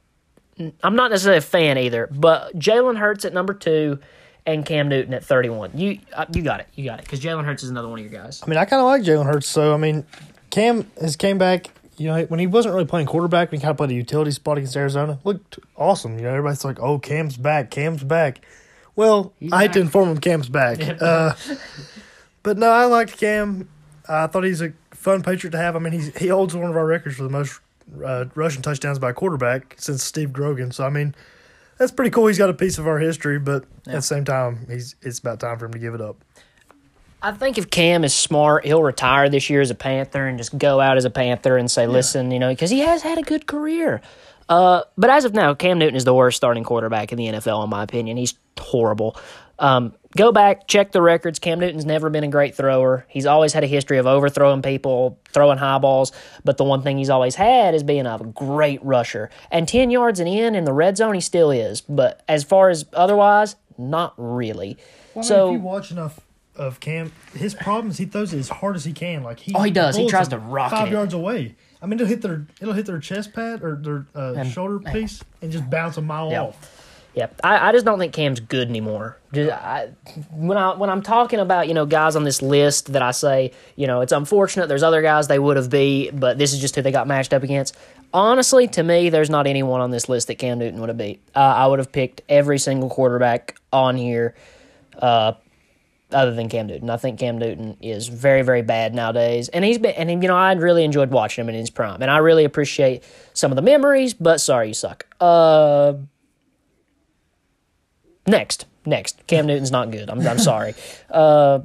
I'm 0.83 0.97
not 0.97 1.11
necessarily 1.11 1.39
a 1.39 1.43
fan 1.43 1.79
either, 1.79 2.09
but 2.11 2.59
Jalen 2.59 2.99
Hurts 2.99 3.25
at 3.25 3.33
number 3.35 3.55
two 3.55 3.99
and 4.47 4.65
Cam 4.65 4.89
Newton 4.89 5.13
at 5.13 5.25
31. 5.25 5.73
You 5.75 5.99
uh, 6.15 6.27
you 6.33 6.43
got 6.43 6.61
it. 6.61 6.69
You 6.75 6.85
got 6.85 6.99
it. 6.99 7.05
Because 7.05 7.21
Jalen 7.21 7.45
Hurts 7.45 7.63
is 7.63 7.71
another 7.71 7.89
one 7.89 7.99
of 7.99 8.11
your 8.11 8.23
guys. 8.23 8.43
I 8.43 8.49
mean, 8.49 8.59
I 8.59 8.65
kind 8.65 8.81
of 8.81 8.87
like 8.87 9.03
Jalen 9.03 9.27
Hurts. 9.27 9.49
So 9.49 9.75
I 9.75 9.77
mean, 9.77 10.05
Cam 10.51 10.91
has 11.01 11.17
came 11.17 11.39
back. 11.39 11.69
You 11.99 12.09
know, 12.09 12.25
when 12.25 12.41
he 12.41 12.47
wasn't 12.47 12.75
really 12.75 12.87
playing 12.87 13.07
quarterback, 13.07 13.51
when 13.51 13.61
he 13.61 13.63
kind 13.63 13.71
of 13.71 13.79
played 13.79 13.91
a 13.91 13.95
utility 13.95 14.31
spot 14.31 14.59
against 14.59 14.77
Arizona, 14.77 15.19
looked 15.25 15.59
awesome. 15.77 16.19
You 16.19 16.25
know, 16.25 16.31
everybody's 16.31 16.65
like, 16.65 16.79
"Oh, 16.81 16.99
Cam's 16.99 17.37
back. 17.37 17.71
Cam's 17.71 18.05
back." 18.05 18.45
Well, 18.95 19.33
He's 19.39 19.53
I 19.53 19.63
hate 19.63 19.75
to 19.75 19.81
inform 19.81 20.11
him 20.11 20.19
Cam's 20.19 20.49
back. 20.49 20.79
uh, 21.01 21.35
but 22.43 22.59
no, 22.59 22.71
I 22.71 22.85
liked 22.85 23.19
Cam. 23.19 23.69
I 24.09 24.27
thought 24.27 24.45
he's 24.45 24.61
a 24.61 24.73
fun 25.07 25.23
Patriot 25.23 25.53
to 25.53 25.59
have. 25.59 25.77
I 25.77 25.79
mean, 25.79 25.93
he's 25.93 26.15
he 26.17 26.27
holds 26.27 26.55
one 26.55 26.69
of 26.69 26.77
our 26.77 26.85
records 26.85 27.17
for 27.17 27.23
the 27.23 27.31
most 27.31 27.61
uh, 28.05 28.25
rushing 28.35 28.61
touchdowns 28.61 28.99
by 28.99 29.11
a 29.11 29.15
quarterback 29.15 29.77
since 29.79 30.03
Steve 30.03 30.33
Grogan. 30.33 30.73
So 30.73 30.85
I 30.85 30.91
mean, 30.91 31.15
that's 31.79 31.93
pretty 31.93 32.11
cool. 32.11 32.27
He's 32.27 32.39
got 32.39 32.51
a 32.51 32.55
piece 32.55 32.77
of 32.77 32.89
our 32.89 32.99
history, 32.99 33.39
but 33.39 33.65
at 33.87 33.93
the 33.93 34.03
same 34.03 34.25
time, 34.25 34.67
he's 34.69 34.97
it's 35.01 35.21
about 35.21 35.39
time 35.39 35.59
for 35.61 35.67
him 35.67 35.73
to 35.73 35.79
give 35.79 35.95
it 35.95 36.01
up. 36.01 36.17
I 37.23 37.33
think 37.33 37.57
if 37.57 37.71
Cam 37.71 38.05
is 38.05 38.13
smart, 38.13 38.67
he'll 38.67 38.83
retire 38.83 39.29
this 39.29 39.49
year 39.49 39.61
as 39.61 39.71
a 39.71 39.75
Panther 39.75 40.27
and 40.27 40.39
just 40.39 40.59
go 40.59 40.81
out 40.81 40.97
as 40.97 41.05
a 41.05 41.11
Panther 41.11 41.57
and 41.57 41.71
say, 41.71 41.87
listen, 41.87 42.31
you 42.31 42.39
know, 42.39 42.51
because 42.51 42.71
he 42.71 42.81
has 42.81 43.03
had 43.03 43.17
a 43.17 43.23
good 43.23 43.47
career. 43.47 44.03
Uh, 44.49 44.83
but 44.99 45.11
as 45.11 45.25
of 45.25 45.35
now, 45.35 45.55
Cam 45.55 45.79
Newton 45.79 45.97
is 45.97 46.05
the 46.05 46.15
worst 46.15 46.37
starting 46.37 46.63
quarterback 46.63 47.13
in 47.13 47.19
the 47.19 47.27
NFL, 47.27 47.65
in 47.65 47.71
my 47.71 47.83
opinion. 47.83 48.17
He's 48.17 48.35
horrible. 48.59 49.17
Um, 49.59 49.95
go 50.17 50.33
back, 50.33 50.69
check 50.69 50.93
the 50.93 51.01
records. 51.01 51.39
Cam 51.39 51.59
Newton's 51.61 51.85
never 51.87 52.11
been 52.11 52.25
a 52.25 52.29
great 52.29 52.55
thrower. 52.55 53.07
He's 53.09 53.27
always 53.27 53.53
had 53.53 53.65
a 53.65 53.67
history 53.67 53.99
of 53.99 54.07
overthrowing 54.07 54.63
people, 54.63 55.19
throwing 55.31 55.59
high 55.59 55.79
balls. 55.79 56.13
But 56.45 56.57
the 56.59 56.65
one 56.65 56.83
thing 56.83 56.99
he's 56.99 57.11
always 57.11 57.35
had 57.35 57.75
is 57.75 57.83
being 57.83 58.07
a 58.07 58.19
great 58.35 58.85
rusher. 58.85 59.31
And 59.51 59.67
10 59.67 59.91
yards 59.91 60.21
and 60.21 60.29
in 60.29 60.55
in 60.55 60.65
the 60.65 60.73
red 60.73 60.97
zone, 60.97 61.15
he 61.15 61.21
still 61.21 61.51
is. 61.51 61.81
But 61.81 62.23
as 62.29 62.45
far 62.45 62.69
as 62.71 62.85
otherwise, 62.93 63.57
not 63.79 64.15
really. 64.17 64.77
so 65.23 65.49
if 65.49 65.53
you 65.55 65.61
watch 65.61 65.91
enough 65.91 66.21
of 66.55 66.81
Cam, 66.81 67.13
his 67.35 67.55
problems, 67.55 67.99
he 67.99 68.07
throws 68.07 68.33
it 68.33 68.39
as 68.39 68.49
hard 68.49 68.77
as 68.77 68.85
he 68.85 68.93
can. 68.93 69.23
Like 69.23 69.41
he 69.41 69.53
Oh, 69.55 69.63
he 69.63 69.71
does. 69.71 69.97
He 69.97 70.09
tries 70.09 70.29
to 70.29 70.39
rocket 70.39 70.77
five 70.77 70.89
it. 70.89 70.93
yards 70.93 71.15
away. 71.15 71.55
I 71.83 71.87
mean, 71.87 71.95
it'll 72.01 72.07
hit 72.09 72.23
their 72.23 72.47
it'll 72.61 72.73
hit 72.75 72.87
their 72.87 72.99
chest 72.99 73.35
pad 73.35 73.63
or 73.63 73.77
their 73.77 74.07
uh, 74.15 74.45
shoulder 74.45 74.79
piece 74.81 75.23
and 75.43 75.53
just 75.53 75.69
bounce 75.69 75.99
a 75.99 76.03
mile 76.03 76.31
Yeah. 76.31 76.43
off. 76.45 76.76
Yeah, 77.17 77.29
I, 77.43 77.71
I 77.71 77.73
just 77.73 77.87
don't 77.87 77.99
think 77.99 78.13
Cam's 78.13 78.41
good 78.41 78.69
anymore. 78.69 79.17
Just, 79.33 79.51
I, 79.51 79.89
when 80.31 80.59
I 80.59 80.75
when 80.75 80.91
I'm 80.91 81.01
talking 81.01 81.41
about 81.41 81.67
you 81.67 81.73
know 81.73 81.87
guys 81.87 82.15
on 82.15 82.25
this 82.25 82.43
list 82.43 82.93
that 82.93 83.01
I 83.01 83.13
say 83.13 83.53
you 83.75 83.87
know 83.87 84.03
it's 84.03 84.13
unfortunate 84.13 84.67
there's 84.69 84.83
other 84.83 85.01
guys 85.01 85.27
they 85.27 85.39
would 85.39 85.57
have 85.57 85.71
beat, 85.71 86.11
but 86.11 86.37
this 86.37 86.53
is 86.53 86.61
just 86.61 86.77
who 86.77 86.83
they 86.83 86.93
got 86.93 87.07
matched 87.07 87.33
up 87.33 87.43
against. 87.43 87.75
Honestly, 88.13 88.69
to 88.69 88.83
me, 88.83 89.09
there's 89.09 89.31
not 89.31 89.47
anyone 89.47 89.81
on 89.81 89.91
this 89.91 90.11
list 90.11 90.27
that 90.27 90.35
Cam 90.35 90.59
Newton 90.59 90.79
would 90.81 90.91
have 90.91 90.99
beat. 90.99 91.23
Uh, 91.35 91.39
I 91.39 91.67
would 91.67 91.79
have 91.79 91.91
picked 91.91 92.21
every 92.29 92.59
single 92.59 92.91
quarterback 92.91 93.59
on 93.73 93.97
here, 93.97 94.35
uh, 94.99 95.33
other 96.13 96.35
than 96.35 96.51
Cam 96.51 96.67
Newton. 96.67 96.91
I 96.91 96.99
think 96.99 97.19
Cam 97.19 97.39
Newton 97.39 97.79
is 97.81 98.09
very 98.09 98.43
very 98.43 98.61
bad 98.61 98.95
nowadays, 98.95 99.49
and 99.49 99.65
he's 99.65 99.79
been 99.79 99.95
and 99.95 100.11
you 100.23 100.29
know 100.29 100.37
I 100.37 100.53
really 100.53 100.85
enjoyed 100.85 101.11
watching 101.11 101.45
him 101.45 101.49
in 101.49 101.55
his 101.55 101.71
prime, 101.71 102.03
and 102.03 102.11
I 102.11 102.19
really 102.19 102.45
appreciate 102.45 103.05
some 103.33 103.51
of 103.53 103.57
the 103.57 103.63
memories. 103.63 104.13
But 104.13 104.43
sorry, 104.43 104.69
you 104.69 104.75
suck. 104.75 105.07
Uh. 105.19 105.95
Next, 108.27 108.67
next. 108.85 109.27
Cam 109.27 109.47
Newton's 109.47 109.71
not 109.71 109.91
good. 109.91 110.11
I'm, 110.11 110.27
I'm 110.27 110.39
sorry. 110.39 110.75
Uh, 111.11 111.61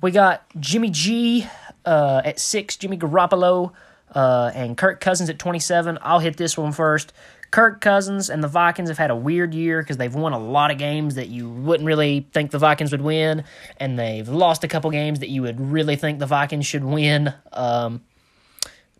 we 0.00 0.12
got 0.12 0.44
Jimmy 0.58 0.88
G 0.88 1.46
uh, 1.84 2.22
at 2.24 2.38
six, 2.38 2.76
Jimmy 2.76 2.96
Garoppolo, 2.96 3.72
uh, 4.14 4.50
and 4.54 4.76
Kirk 4.76 5.00
Cousins 5.00 5.28
at 5.28 5.38
27. 5.38 5.98
I'll 6.00 6.20
hit 6.20 6.36
this 6.38 6.56
one 6.56 6.72
first. 6.72 7.12
Kirk 7.50 7.80
Cousins 7.80 8.30
and 8.30 8.42
the 8.42 8.48
Vikings 8.48 8.88
have 8.88 8.98
had 8.98 9.10
a 9.10 9.16
weird 9.16 9.54
year 9.54 9.82
because 9.82 9.96
they've 9.96 10.14
won 10.14 10.32
a 10.32 10.38
lot 10.38 10.70
of 10.70 10.78
games 10.78 11.16
that 11.16 11.28
you 11.28 11.50
wouldn't 11.50 11.86
really 11.86 12.26
think 12.32 12.52
the 12.52 12.58
Vikings 12.58 12.92
would 12.92 13.02
win, 13.02 13.44
and 13.76 13.98
they've 13.98 14.28
lost 14.28 14.62
a 14.62 14.68
couple 14.68 14.90
games 14.90 15.18
that 15.18 15.28
you 15.28 15.42
would 15.42 15.60
really 15.60 15.96
think 15.96 16.18
the 16.20 16.26
Vikings 16.26 16.64
should 16.66 16.84
win. 16.84 17.34
Um, 17.52 18.02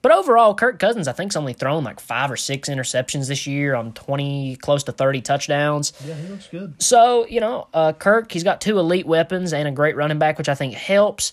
but 0.02 0.12
overall, 0.12 0.54
Kirk 0.54 0.78
Cousins, 0.78 1.08
I 1.08 1.12
think, 1.12 1.32
has 1.32 1.36
only 1.36 1.52
thrown 1.52 1.84
like 1.84 2.00
five 2.00 2.30
or 2.30 2.36
six 2.36 2.68
interceptions 2.68 3.28
this 3.28 3.46
year 3.46 3.74
on 3.74 3.92
20, 3.92 4.56
close 4.56 4.82
to 4.84 4.92
30 4.92 5.20
touchdowns. 5.20 5.92
Yeah, 6.06 6.14
he 6.14 6.28
looks 6.28 6.46
good. 6.48 6.80
So, 6.82 7.26
you 7.26 7.40
know, 7.40 7.68
uh, 7.74 7.92
Kirk, 7.92 8.30
he's 8.32 8.44
got 8.44 8.60
two 8.60 8.78
elite 8.78 9.06
weapons 9.06 9.52
and 9.52 9.66
a 9.68 9.72
great 9.72 9.96
running 9.96 10.18
back, 10.18 10.38
which 10.38 10.48
I 10.48 10.54
think 10.54 10.74
helps. 10.74 11.32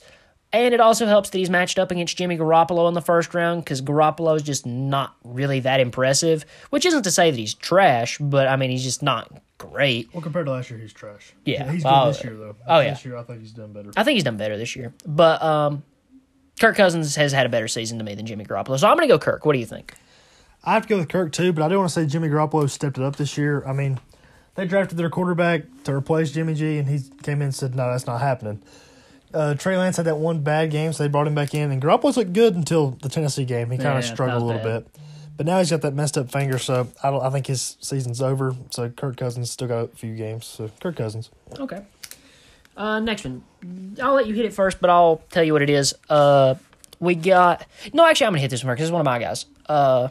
And 0.53 0.73
it 0.73 0.79
also 0.79 1.05
helps 1.07 1.29
that 1.31 1.37
he's 1.37 1.49
matched 1.49 1.77
up 1.77 1.91
against 1.91 2.15
Jimmy 2.17 2.37
Garoppolo 2.37 2.87
in 2.87 2.93
the 2.93 3.01
first 3.01 3.33
round 3.33 3.63
because 3.65 3.81
Garoppolo 3.81 4.35
is 4.37 4.43
just 4.43 4.65
not 4.65 5.13
really 5.25 5.59
that 5.59 5.81
impressive, 5.81 6.45
which 6.69 6.85
isn't 6.85 7.03
to 7.03 7.11
say 7.11 7.29
that 7.31 7.37
he's 7.37 7.53
trash, 7.53 8.17
but 8.17 8.47
I 8.47 8.55
mean, 8.55 8.69
he's 8.69 8.83
just 8.83 9.03
not 9.03 9.29
great. 9.57 10.07
Well, 10.13 10.21
compared 10.21 10.45
to 10.45 10.53
last 10.53 10.69
year, 10.69 10.79
he's 10.79 10.93
trash. 10.93 11.33
Yeah. 11.43 11.69
he's 11.69 11.83
Oh, 11.85 12.05
good 12.05 12.13
this 12.15 12.23
year 12.23 12.35
though. 12.37 12.55
oh, 12.65 12.79
yeah. 12.79 12.91
this 12.91 13.03
year 13.03 13.17
I 13.17 13.23
think 13.23 13.41
he's 13.41 13.51
done 13.51 13.73
better. 13.73 13.91
I 13.97 14.05
think 14.05 14.15
he's 14.15 14.23
done 14.23 14.37
better 14.37 14.57
this 14.57 14.73
year. 14.73 14.93
But 15.05 15.41
um, 15.43 15.83
Kirk 16.59 16.75
Cousins 16.75 17.15
has 17.15 17.31
had 17.31 17.45
a 17.45 17.49
better 17.49 17.67
season 17.67 17.97
to 17.99 18.03
me 18.03 18.15
than 18.15 18.25
Jimmy 18.25 18.45
Garoppolo. 18.45 18.79
So 18.79 18.87
I'm 18.87 18.97
going 18.97 19.07
to 19.07 19.13
go 19.13 19.19
Kirk. 19.19 19.45
What 19.45 19.53
do 19.53 19.59
you 19.59 19.65
think? 19.65 19.93
I 20.63 20.73
have 20.73 20.83
to 20.83 20.87
go 20.89 20.97
with 20.97 21.09
Kirk 21.09 21.31
too, 21.31 21.53
but 21.53 21.63
I 21.63 21.69
do 21.69 21.77
want 21.77 21.89
to 21.89 21.93
say 21.93 22.05
Jimmy 22.05 22.27
Garoppolo 22.27 22.69
stepped 22.69 22.97
it 22.97 23.03
up 23.03 23.15
this 23.15 23.37
year. 23.37 23.63
I 23.65 23.73
mean, 23.73 23.99
they 24.55 24.65
drafted 24.65 24.97
their 24.97 25.09
quarterback 25.09 25.63
to 25.83 25.93
replace 25.93 26.31
Jimmy 26.31 26.55
G, 26.55 26.77
and 26.77 26.87
he 26.87 26.99
came 27.23 27.37
in 27.37 27.43
and 27.43 27.55
said, 27.55 27.75
"No, 27.75 27.91
that's 27.91 28.07
not 28.07 28.19
happening." 28.21 28.61
Uh, 29.33 29.53
Trey 29.53 29.77
Lance 29.77 29.97
had 29.97 30.05
that 30.07 30.17
one 30.17 30.39
bad 30.41 30.71
game, 30.71 30.91
so 30.93 31.03
they 31.03 31.09
brought 31.09 31.27
him 31.27 31.35
back 31.35 31.53
in, 31.53 31.69
and 31.71 31.81
Garoppolo's 31.81 32.17
looked 32.17 32.33
good 32.33 32.55
until 32.55 32.91
the 33.01 33.07
Tennessee 33.09 33.45
game. 33.45 33.69
He 33.69 33.77
kind 33.77 33.89
Yeah, 33.93 33.99
of 33.99 34.05
struggled 34.05 34.41
a 34.41 34.45
little 34.45 34.63
bad. 34.63 34.85
bit, 34.85 35.01
but 35.37 35.45
now 35.45 35.59
he's 35.59 35.69
got 35.69 35.81
that 35.81 35.93
messed 35.93 36.17
up 36.17 36.31
finger, 36.31 36.57
so 36.57 36.87
I 37.03 37.11
don't. 37.11 37.21
I 37.23 37.29
think 37.29 37.45
his 37.47 37.77
season's 37.81 38.21
over. 38.21 38.55
So 38.71 38.89
Kirk 38.89 39.15
Cousins 39.15 39.51
still 39.51 39.67
got 39.67 39.83
a 39.83 39.87
few 39.89 40.15
games. 40.15 40.45
So 40.47 40.69
Kirk 40.81 40.95
Cousins. 40.95 41.29
Okay. 41.59 41.81
Uh, 42.77 42.99
next 42.99 43.25
one. 43.25 43.43
I'll 44.01 44.13
let 44.13 44.27
you 44.27 44.35
hit 44.35 44.45
it 44.45 44.53
first, 44.53 44.79
but 44.79 44.89
I'll 44.89 45.23
tell 45.31 45.43
you 45.43 45.51
what 45.51 45.63
it 45.63 45.69
is. 45.69 45.95
Uh, 46.09 46.55
we 46.99 47.15
got 47.15 47.65
no. 47.91 48.05
Actually, 48.05 48.27
I'm 48.27 48.33
gonna 48.33 48.41
hit 48.41 48.51
this 48.51 48.63
one 48.63 48.73
because 48.75 48.87
it's 48.87 48.91
one 48.93 49.01
of 49.01 49.05
my 49.05 49.17
guys. 49.19 49.47
Uh, 49.67 50.09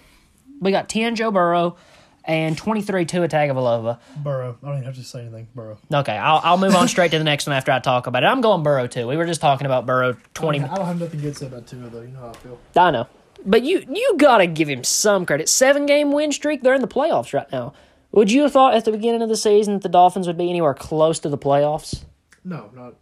we 0.61 0.73
got 0.73 0.89
ten 0.89 1.15
Joe 1.15 1.31
Burrow 1.31 1.77
and 2.25 2.59
twenty 2.59 2.83
three 2.83 3.05
Tua 3.05 3.29
Tagovailoa. 3.29 3.99
Burrow. 4.17 4.59
I 4.63 4.67
don't 4.67 4.75
even 4.77 4.85
have 4.87 4.97
to 4.97 5.05
say 5.05 5.21
anything. 5.23 5.47
Burrow. 5.55 5.79
Okay, 5.93 6.17
I'll 6.17 6.41
I'll 6.43 6.59
move 6.59 6.75
on 6.75 6.89
straight 6.89 7.13
to 7.13 7.19
the 7.19 7.25
next 7.25 7.47
one 7.47 7.55
after 7.57 7.71
I 7.71 7.79
talk 7.79 8.09
about 8.09 8.25
it. 8.25 8.27
I'm 8.27 8.41
going 8.41 8.65
Burrow 8.65 8.89
too. 8.89 9.07
We 9.07 9.17
were 9.17 9.27
just 9.27 9.41
talking 9.41 9.67
about 9.67 9.87
Burrow 9.87 10.17
twenty. 10.35 10.61
I 10.61 10.75
don't 10.75 10.87
have 10.87 11.01
nothing 11.01 11.21
good 11.21 11.35
to 11.35 11.39
say 11.39 11.47
about 11.47 11.67
Tua 11.69 11.89
though. 11.89 12.01
You 12.01 12.09
know 12.09 12.21
how 12.21 12.29
I 12.31 12.33
feel. 12.35 12.59
I 12.77 12.91
know, 12.91 13.07
but 13.45 13.63
you 13.63 13.85
you 13.89 14.15
gotta 14.19 14.47
give 14.47 14.69
him 14.69 14.83
some 14.83 15.25
credit. 15.25 15.49
Seven 15.49 15.87
game 15.87 16.11
win 16.11 16.33
streak. 16.33 16.63
They're 16.63 16.75
in 16.75 16.81
the 16.81 16.89
playoffs 16.89 17.33
right 17.33 17.51
now. 17.53 17.75
Would 18.13 18.33
you 18.33 18.43
have 18.43 18.53
thought 18.53 18.75
at 18.75 18.85
the 18.85 18.93
beginning 18.93 19.23
of 19.23 19.29
the 19.29 19.37
season 19.37 19.75
that 19.75 19.83
the 19.83 19.89
Dolphins 19.89 20.27
would 20.27 20.39
be 20.39 20.49
anywhere 20.51 20.75
close 20.75 21.19
to 21.21 21.29
the 21.29 21.39
playoffs? 21.39 22.05
No, 22.47 22.71
not. 22.75 22.95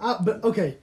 I, 0.00 0.16
but 0.20 0.42
okay, 0.44 0.78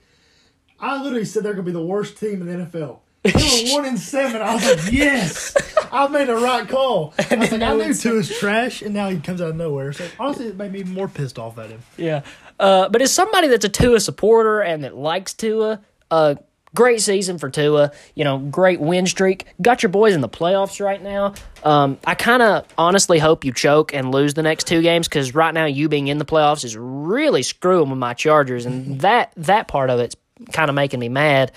I 0.80 1.02
literally 1.02 1.24
said 1.24 1.42
they're 1.42 1.52
gonna 1.52 1.62
be 1.64 1.72
the 1.72 1.84
worst 1.84 2.16
team 2.16 2.40
in 2.40 2.46
the 2.46 2.66
NFL. 2.66 3.00
They 3.22 3.32
were 3.32 3.74
one 3.74 3.84
in 3.84 3.98
seven. 3.98 4.40
I 4.40 4.54
was 4.54 4.64
like, 4.64 4.92
yes, 4.92 5.54
I 5.92 6.08
made 6.08 6.28
a 6.28 6.36
right 6.36 6.66
call. 6.66 7.12
I 7.30 7.34
was 7.34 7.52
like, 7.52 7.60
I 7.60 7.74
knew 7.76 7.92
Tua's 7.92 8.36
trash, 8.38 8.80
and 8.80 8.94
now 8.94 9.10
he 9.10 9.18
comes 9.18 9.42
out 9.42 9.50
of 9.50 9.56
nowhere. 9.56 9.92
So 9.92 10.08
honestly, 10.18 10.46
it 10.46 10.56
made 10.56 10.72
me 10.72 10.84
more 10.84 11.08
pissed 11.08 11.38
off 11.38 11.58
at 11.58 11.70
him. 11.70 11.80
Yeah. 11.96 12.22
Uh, 12.58 12.88
but 12.88 13.02
as 13.02 13.12
somebody 13.12 13.48
that's 13.48 13.64
a 13.64 13.68
Tua 13.68 14.00
supporter 14.00 14.60
and 14.60 14.84
that 14.84 14.96
likes 14.96 15.34
Tua, 15.34 15.80
uh, 16.10 16.36
great 16.74 17.00
season 17.00 17.38
for 17.38 17.50
Tua. 17.50 17.92
You 18.14 18.24
know, 18.24 18.38
great 18.38 18.80
win 18.80 19.06
streak. 19.06 19.46
Got 19.60 19.82
your 19.82 19.90
boys 19.90 20.14
in 20.14 20.20
the 20.20 20.28
playoffs 20.28 20.84
right 20.84 21.02
now. 21.02 21.34
Um, 21.64 21.98
I 22.06 22.14
kind 22.14 22.42
of 22.42 22.66
honestly 22.76 23.18
hope 23.18 23.44
you 23.44 23.52
choke 23.52 23.92
and 23.94 24.12
lose 24.12 24.34
the 24.34 24.42
next 24.42 24.66
two 24.66 24.82
games 24.82 25.08
because 25.08 25.34
right 25.34 25.52
now 25.52 25.66
you 25.66 25.88
being 25.88 26.08
in 26.08 26.18
the 26.18 26.24
playoffs 26.24 26.64
is 26.64 26.76
really 26.76 27.42
screwing 27.42 27.90
with 27.90 27.98
my 27.98 28.14
Chargers, 28.14 28.66
and 28.66 29.00
that 29.00 29.32
that 29.36 29.68
part 29.68 29.90
of 29.90 30.00
it's 30.00 30.16
kind 30.52 30.68
of 30.68 30.74
making 30.74 31.00
me 31.00 31.08
mad. 31.08 31.52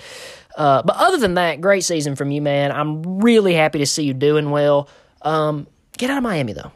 Uh, 0.58 0.82
but 0.84 0.96
other 0.98 1.18
than 1.18 1.36
that, 1.36 1.62
great 1.62 1.84
season 1.84 2.16
from 2.16 2.32
you, 2.32 2.42
man. 2.42 2.72
I'm 2.72 3.20
really 3.22 3.54
happy 3.54 3.80
to 3.80 3.86
see 3.86 4.04
you 4.04 4.14
doing 4.14 4.50
well. 4.50 4.90
Um, 5.22 5.68
get 5.98 6.10
out 6.10 6.18
of 6.18 6.24
Miami 6.24 6.54
though. 6.54 6.72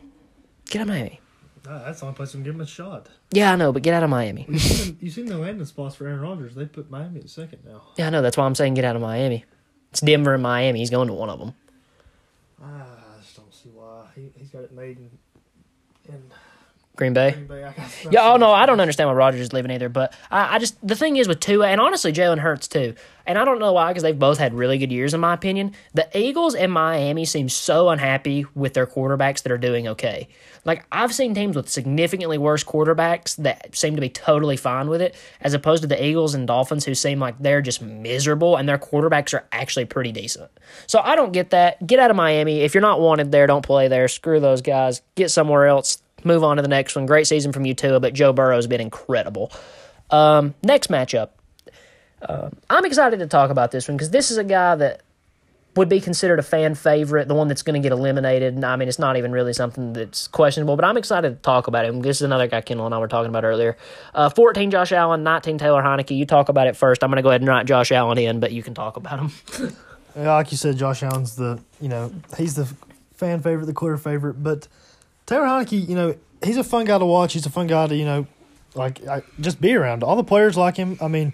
Get 0.70 0.82
out 0.82 0.88
of 0.88 0.88
Miami. 0.90 1.20
That's 1.66 2.00
the 2.00 2.06
only 2.06 2.16
place 2.16 2.34
I'm 2.34 2.44
giving 2.44 2.60
him 2.60 2.66
a 2.66 2.68
shot. 2.68 3.10
Yeah, 3.32 3.52
I 3.52 3.56
know, 3.56 3.72
but 3.72 3.82
get 3.82 3.94
out 3.94 4.04
of 4.04 4.10
Miami. 4.10 4.46
You 4.48 4.60
seen, 4.60 4.98
you 5.02 5.10
seen 5.10 5.26
the 5.26 5.38
landing 5.38 5.66
spots 5.66 5.96
for 5.96 6.08
Aaron 6.08 6.22
Rodgers? 6.22 6.56
They 6.56 6.66
put 6.66 6.90
Miami 6.90 7.20
at 7.22 7.30
second 7.30 7.60
now. 7.66 7.82
Yeah, 7.98 8.08
I 8.08 8.10
know. 8.10 8.22
That's 8.22 8.38
why 8.38 8.46
I'm 8.46 8.56
saying 8.56 8.76
get 8.76 8.86
out 8.86 8.96
of 8.96 9.02
Miami. 9.02 9.46
It's 9.92 10.02
Denver 10.02 10.34
and 10.34 10.44
Miami. 10.44 10.80
He's 10.80 10.90
going 10.90 11.08
to 11.08 11.14
one 11.14 11.30
of 11.30 11.40
them. 11.40 11.54
I 12.62 12.84
just 13.22 13.36
don't 13.38 13.54
see 13.54 13.70
why 13.70 14.08
he 14.16 14.32
he's 14.38 14.50
got 14.50 14.64
it 14.64 14.74
made 14.74 14.98
in, 14.98 15.10
in 16.14 16.24
Green 16.96 17.14
Bay. 17.14 17.32
Green 17.32 17.48
Bay. 17.48 17.74
Yeah, 18.12 18.32
oh 18.32 18.38
no, 18.38 18.52
I 18.52 18.66
don't 18.66 18.80
understand 18.80 19.10
why 19.10 19.16
Rodgers 19.16 19.42
is 19.42 19.54
leaving 19.54 19.72
either. 19.72 19.90
But 19.90 20.14
I, 20.32 20.56
I 20.56 20.60
just 20.60 20.76
the 20.86 20.96
thing 20.96 21.18
is 21.18 21.28
with 21.28 21.40
Tua 21.40 21.68
and 21.68 21.82
honestly 21.82 22.14
Jalen 22.14 22.40
Hurts 22.40 22.68
too, 22.68 22.96
and 23.26 23.38
I 23.38 23.46
don't 23.46 23.60
know 23.60 23.74
why 23.74 23.90
because 23.90 24.04
they've 24.04 24.18
both 24.18 24.38
had 24.38 24.54
really 24.54 24.78
good 24.78 24.92
years 24.92 25.14
in 25.14 25.20
my 25.20 25.34
opinion. 25.34 25.74
The 25.94 26.08
Eagles 26.18 26.56
and 26.56 26.72
Miami 26.72 27.26
seem 27.26 27.50
so 27.50 27.90
unhappy 27.90 28.46
with 28.56 28.74
their 28.74 28.88
quarterbacks 28.88 29.44
that 29.44 29.52
are 29.52 29.58
doing 29.58 29.88
okay. 29.90 30.28
Like 30.64 30.86
I've 30.92 31.14
seen 31.14 31.34
teams 31.34 31.56
with 31.56 31.70
significantly 31.70 32.38
worse 32.38 32.64
quarterbacks 32.64 33.36
that 33.38 33.76
seem 33.76 33.96
to 33.96 34.02
be 34.02 34.10
totally 34.10 34.58
fine 34.58 34.88
with 34.88 35.02
it, 35.02 35.16
as 35.42 35.54
opposed 35.54 35.82
to 35.84 35.88
the 35.88 36.04
Eagles 36.04 36.34
and 36.34 36.48
Dolphins 36.48 36.86
who 36.86 36.96
seem 36.96 37.20
like 37.20 37.36
they're 37.40 37.62
just 37.62 37.82
miserable 37.82 38.56
and 38.56 38.68
their 38.68 38.78
quarterbacks 38.78 39.34
are 39.34 39.46
actually 39.52 39.86
pretty 39.86 40.12
decent. 40.12 40.50
So 40.88 41.00
I 41.00 41.16
don't 41.16 41.34
get 41.34 41.52
that. 41.52 41.86
Get 41.86 42.00
out 42.00 42.10
of 42.10 42.16
Miami 42.16 42.62
if 42.62 42.74
you're 42.74 42.82
not 42.82 43.02
wanted 43.02 43.32
there. 43.32 43.48
Don't 43.48 43.66
play 43.66 43.88
there. 43.88 44.08
Screw 44.08 44.40
those 44.40 44.62
guys. 44.62 45.02
Get 45.16 45.30
somewhere 45.30 45.68
else 45.68 46.02
move 46.26 46.44
on 46.44 46.58
to 46.58 46.62
the 46.62 46.68
next 46.68 46.96
one. 46.96 47.06
Great 47.06 47.28
season 47.28 47.52
from 47.52 47.66
you 47.66 47.74
too, 47.74 48.00
but 48.00 48.14
Joe 48.14 48.34
Burrow's 48.34 48.68
been 48.68 48.82
incredible. 48.82 49.52
Um, 50.10 50.54
next 50.64 50.90
matchup. 50.90 51.30
Uh, 52.22 52.50
I'm 52.70 52.86
excited 52.86 53.20
to 53.20 53.28
talk 53.28 53.50
about 53.50 53.72
this 53.72 53.88
one 53.88 53.98
because 53.98 54.10
this 54.10 54.32
is 54.32 54.38
a 54.38 54.44
guy 54.44 54.76
that 54.76 55.02
would 55.76 55.90
be 55.90 56.00
considered 56.00 56.40
a 56.40 56.44
fan 56.44 56.74
favorite, 56.74 57.28
the 57.28 57.36
one 57.36 57.50
that's 57.50 57.62
going 57.62 57.80
to 57.80 57.86
get 57.86 57.92
eliminated. 57.92 58.64
I 58.64 58.78
mean, 58.78 58.88
it's 58.88 58.98
not 58.98 59.18
even 59.18 59.34
really 59.34 59.52
something 59.52 59.92
that's 59.92 60.28
questionable, 60.28 60.78
but 60.78 60.86
I'm 60.86 60.96
excited 60.96 61.36
to 61.36 61.42
talk 61.42 61.68
about 61.68 61.86
him. 61.86 62.02
This 62.02 62.18
is 62.18 62.22
another 62.22 62.48
guy 62.48 62.62
Kendall 62.62 62.86
and 62.86 62.96
I 62.96 62.98
were 62.98 63.10
talking 63.10 63.30
about 63.30 63.44
earlier. 63.44 63.78
Uh, 64.14 64.30
14 64.30 64.72
Josh 64.72 64.94
Allen, 64.94 65.24
19 65.24 65.58
Taylor 65.58 65.84
Heinicke. 65.84 66.16
You 66.16 66.26
talk 66.26 66.48
about 66.48 66.68
it 66.68 66.78
first. 66.78 67.04
I'm 67.04 67.10
going 67.10 67.18
to 67.18 67.24
go 67.24 67.30
ahead 67.30 67.42
and 67.42 67.50
write 67.50 67.66
Josh 67.66 67.92
Allen 67.92 68.18
in, 68.18 68.40
but 68.40 68.54
you 68.54 68.64
can 68.64 68.74
talk 68.74 68.96
about 68.96 69.20
him. 69.20 69.76
Like 70.16 70.52
you 70.52 70.58
said, 70.58 70.78
Josh 70.78 71.04
Allen's 71.04 71.36
the 71.36 71.60
you 71.82 71.90
know 71.90 72.10
he's 72.38 72.56
the 72.56 72.66
fan 73.16 73.42
favorite, 73.42 73.66
the 73.66 73.74
clear 73.74 73.98
favorite. 73.98 74.42
But 74.42 74.68
Taylor 75.26 75.46
Heinicke, 75.46 75.88
you 75.88 75.96
know, 75.96 76.16
he's 76.44 76.58
a 76.58 76.64
fun 76.64 76.86
guy 76.86 76.98
to 76.98 77.06
watch. 77.06 77.34
He's 77.34 77.46
a 77.46 77.50
fun 77.50 77.68
guy 77.68 77.88
to, 77.88 77.96
you 77.96 78.06
know, 78.06 78.28
like 78.76 79.06
I, 79.08 79.24
just 79.40 79.60
be 79.60 79.74
around. 79.74 80.04
All 80.04 80.16
the 80.16 80.24
players 80.24 80.58
like 80.58 80.78
him. 80.78 80.98
I 81.02 81.08
mean, 81.08 81.34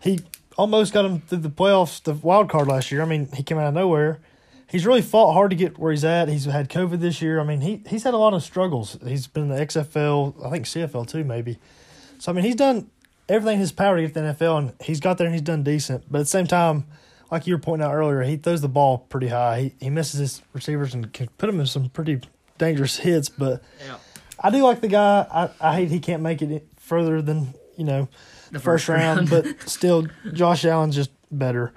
he 0.00 0.20
almost 0.56 0.92
got 0.92 1.04
him 1.04 1.20
through 1.20 1.38
the 1.38 1.50
playoffs, 1.50 2.02
the 2.02 2.14
wild 2.14 2.50
card 2.50 2.66
last 2.66 2.90
year. 2.90 3.02
I 3.02 3.04
mean, 3.04 3.28
he 3.34 3.42
came 3.42 3.58
out 3.58 3.68
of 3.68 3.74
nowhere. 3.74 4.20
He's 4.68 4.84
really 4.84 5.00
fought 5.00 5.32
hard 5.32 5.50
to 5.50 5.56
get 5.56 5.78
where 5.78 5.92
he's 5.92 6.04
at. 6.04 6.28
He's 6.28 6.44
had 6.44 6.68
COVID 6.68 7.00
this 7.00 7.22
year. 7.22 7.40
I 7.40 7.44
mean, 7.44 7.62
he 7.62 7.82
he's 7.88 8.02
had 8.02 8.12
a 8.12 8.18
lot 8.18 8.34
of 8.34 8.42
struggles. 8.42 8.98
He's 9.06 9.26
been 9.26 9.44
in 9.44 9.48
the 9.48 9.64
XFL, 9.64 10.44
I 10.44 10.50
think 10.50 10.66
CFL 10.66 11.08
too, 11.08 11.24
maybe. 11.24 11.58
So 12.18 12.32
I 12.32 12.34
mean, 12.34 12.44
he's 12.44 12.56
done 12.56 12.90
everything 13.28 13.54
in 13.54 13.60
his 13.60 13.72
power 13.72 13.96
to 13.96 14.02
get 14.02 14.12
the 14.12 14.20
NFL, 14.20 14.58
and 14.58 14.72
he's 14.82 15.00
got 15.00 15.16
there 15.16 15.26
and 15.26 15.34
he's 15.34 15.42
done 15.42 15.62
decent. 15.62 16.04
But 16.10 16.18
at 16.18 16.22
the 16.22 16.26
same 16.26 16.46
time, 16.46 16.86
like 17.30 17.46
you 17.46 17.54
were 17.54 17.60
pointing 17.60 17.86
out 17.86 17.94
earlier, 17.94 18.22
he 18.22 18.36
throws 18.36 18.60
the 18.60 18.68
ball 18.68 18.98
pretty 18.98 19.28
high. 19.28 19.60
He 19.60 19.86
he 19.86 19.90
misses 19.90 20.20
his 20.20 20.42
receivers 20.52 20.92
and 20.92 21.10
can 21.14 21.28
put 21.38 21.48
him 21.48 21.60
in 21.60 21.66
some 21.66 21.88
pretty 21.88 22.20
dangerous 22.58 22.96
hits. 22.98 23.28
But 23.28 23.62
Yeah. 23.86 23.96
I 24.40 24.50
do 24.50 24.62
like 24.62 24.80
the 24.80 24.88
guy. 24.88 25.26
I, 25.30 25.50
I 25.60 25.74
hate 25.76 25.90
he 25.90 25.98
can't 26.00 26.22
make 26.22 26.42
it 26.42 26.66
further 26.76 27.20
than 27.22 27.54
you 27.76 27.84
know 27.84 28.08
The 28.52 28.58
first, 28.60 28.86
first 28.86 28.88
round, 28.88 29.30
round. 29.30 29.44
but 29.58 29.68
still, 29.70 30.06
Josh 30.32 30.64
Allen's 30.64 30.94
just 30.94 31.10
better. 31.30 31.72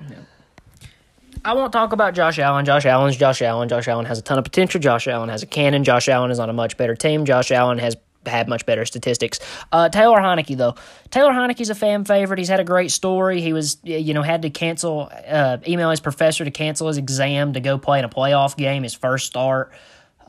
I 1.43 1.53
won't 1.53 1.73
talk 1.73 1.91
about 1.91 2.13
Josh 2.13 2.37
Allen. 2.37 2.65
Josh 2.65 2.85
Allen's 2.85 3.17
Josh 3.17 3.41
Allen. 3.41 3.67
Josh 3.67 3.87
Allen 3.87 4.05
has 4.05 4.19
a 4.19 4.21
ton 4.21 4.37
of 4.37 4.43
potential. 4.43 4.79
Josh 4.79 5.07
Allen 5.07 5.29
has 5.29 5.41
a 5.41 5.47
cannon. 5.47 5.83
Josh 5.83 6.07
Allen 6.07 6.29
is 6.29 6.39
on 6.39 6.49
a 6.49 6.53
much 6.53 6.77
better 6.77 6.95
team. 6.95 7.25
Josh 7.25 7.51
Allen 7.51 7.79
has 7.79 7.97
had 8.27 8.47
much 8.47 8.67
better 8.67 8.85
statistics. 8.85 9.39
Uh, 9.71 9.89
Taylor 9.89 10.19
Heinicke, 10.19 10.55
though. 10.55 10.75
Taylor 11.09 11.31
Heinicke's 11.31 11.71
a 11.71 11.75
fan 11.75 12.05
favorite. 12.05 12.37
He's 12.37 12.49
had 12.49 12.59
a 12.59 12.63
great 12.63 12.91
story. 12.91 13.41
He 13.41 13.53
was, 13.53 13.77
you 13.81 14.13
know, 14.13 14.21
had 14.21 14.43
to 14.43 14.51
cancel, 14.51 15.09
uh, 15.27 15.57
email 15.67 15.89
his 15.89 15.99
professor 15.99 16.45
to 16.45 16.51
cancel 16.51 16.87
his 16.89 16.97
exam 16.97 17.53
to 17.53 17.59
go 17.59 17.79
play 17.79 17.97
in 17.97 18.05
a 18.05 18.09
playoff 18.09 18.55
game, 18.55 18.83
his 18.83 18.93
first 18.93 19.25
start. 19.25 19.71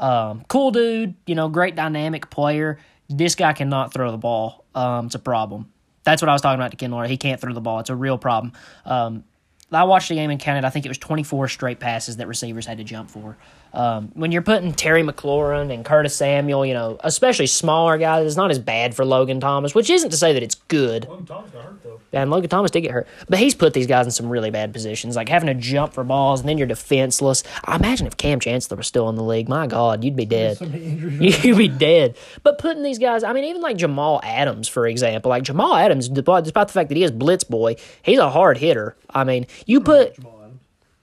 Um, 0.02 0.44
cool 0.48 0.72
dude, 0.72 1.14
you 1.26 1.34
know, 1.34 1.48
great 1.48 1.76
dynamic 1.76 2.28
player. 2.28 2.78
This 3.08 3.34
guy 3.34 3.52
cannot 3.52 3.94
throw 3.94 4.10
the 4.10 4.18
ball. 4.18 4.64
Um, 4.74 5.06
it's 5.06 5.14
a 5.14 5.20
problem. 5.20 5.70
That's 6.04 6.20
what 6.20 6.28
I 6.28 6.32
was 6.32 6.42
talking 6.42 6.60
about 6.60 6.72
to 6.72 6.76
Ken 6.76 6.90
Laura. 6.90 7.06
He 7.06 7.16
can't 7.16 7.40
throw 7.40 7.54
the 7.54 7.60
ball. 7.60 7.78
It's 7.78 7.90
a 7.90 7.96
real 7.96 8.18
problem. 8.18 8.52
Um, 8.84 9.24
I 9.70 9.84
watched 9.84 10.08
the 10.08 10.16
game 10.16 10.30
and 10.30 10.40
counted. 10.40 10.64
I 10.64 10.70
think 10.70 10.84
it 10.84 10.88
was 10.88 10.98
24 10.98 11.48
straight 11.48 11.80
passes 11.80 12.16
that 12.18 12.26
receivers 12.26 12.66
had 12.66 12.78
to 12.78 12.84
jump 12.84 13.10
for. 13.10 13.38
Um, 13.74 14.10
when 14.14 14.32
you're 14.32 14.42
putting 14.42 14.72
Terry 14.72 15.02
McLaurin 15.02 15.72
and 15.72 15.84
Curtis 15.84 16.14
Samuel, 16.14 16.66
you 16.66 16.74
know, 16.74 16.98
especially 17.00 17.46
smaller 17.46 17.96
guys, 17.96 18.26
it's 18.26 18.36
not 18.36 18.50
as 18.50 18.58
bad 18.58 18.94
for 18.94 19.04
Logan 19.04 19.40
Thomas, 19.40 19.74
which 19.74 19.88
isn't 19.88 20.10
to 20.10 20.16
say 20.16 20.32
that 20.34 20.42
it's 20.42 20.56
good. 20.68 21.06
Logan 21.08 21.26
Thomas 21.26 21.50
got 21.50 21.64
hurt 21.64 21.82
though. 21.82 22.00
And 22.12 22.30
Logan 22.30 22.50
Thomas 22.50 22.70
did 22.70 22.82
get 22.82 22.90
hurt, 22.90 23.08
but 23.28 23.38
he's 23.38 23.54
put 23.54 23.72
these 23.72 23.86
guys 23.86 24.04
in 24.06 24.10
some 24.12 24.28
really 24.28 24.50
bad 24.50 24.72
positions, 24.72 25.16
like 25.16 25.30
having 25.30 25.46
to 25.46 25.54
jump 25.54 25.94
for 25.94 26.04
balls, 26.04 26.40
and 26.40 26.48
then 26.48 26.58
you're 26.58 26.66
defenseless. 26.66 27.42
I 27.64 27.76
imagine 27.76 28.06
if 28.06 28.18
Kam 28.18 28.40
Chancellor 28.40 28.76
was 28.76 28.86
still 28.86 29.08
in 29.08 29.16
the 29.16 29.24
league, 29.24 29.48
my 29.48 29.66
God, 29.66 30.04
you'd 30.04 30.16
be 30.16 30.26
dead. 30.26 30.58
So 30.58 30.66
many 30.66 30.84
injuries. 30.84 31.44
You'd 31.44 31.56
be 31.58 31.68
dead. 31.68 32.16
But 32.42 32.58
putting 32.58 32.82
these 32.82 32.98
guys, 32.98 33.24
I 33.24 33.32
mean, 33.32 33.44
even 33.44 33.62
like 33.62 33.76
Jamal 33.76 34.20
Adams, 34.22 34.68
for 34.68 34.86
example, 34.86 35.30
like 35.30 35.44
Jamal 35.44 35.74
Adams, 35.74 36.08
despite 36.08 36.44
despite 36.44 36.66
the 36.68 36.72
fact 36.74 36.88
that 36.90 36.96
he 36.96 37.04
is 37.04 37.10
blitz 37.10 37.44
boy, 37.44 37.76
he's 38.02 38.18
a 38.18 38.30
hard 38.30 38.58
hitter. 38.58 38.96
I 39.10 39.24
mean, 39.24 39.46
you 39.66 39.80
put 39.80 40.18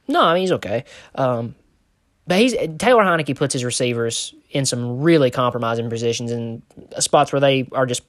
no, 0.08 0.22
I 0.24 0.34
mean 0.34 0.42
he's 0.42 0.52
okay. 0.54 0.86
Um, 1.16 1.56
but 2.30 2.38
he's 2.38 2.54
Taylor 2.78 3.04
Heinicke 3.04 3.36
puts 3.36 3.54
his 3.54 3.64
receivers 3.64 4.36
in 4.52 4.64
some 4.64 5.02
really 5.02 5.32
compromising 5.32 5.90
positions 5.90 6.32
and 6.32 6.62
spots 7.00 7.34
where 7.34 7.40
they 7.40 7.68
are 7.72 7.88
just 7.88 8.04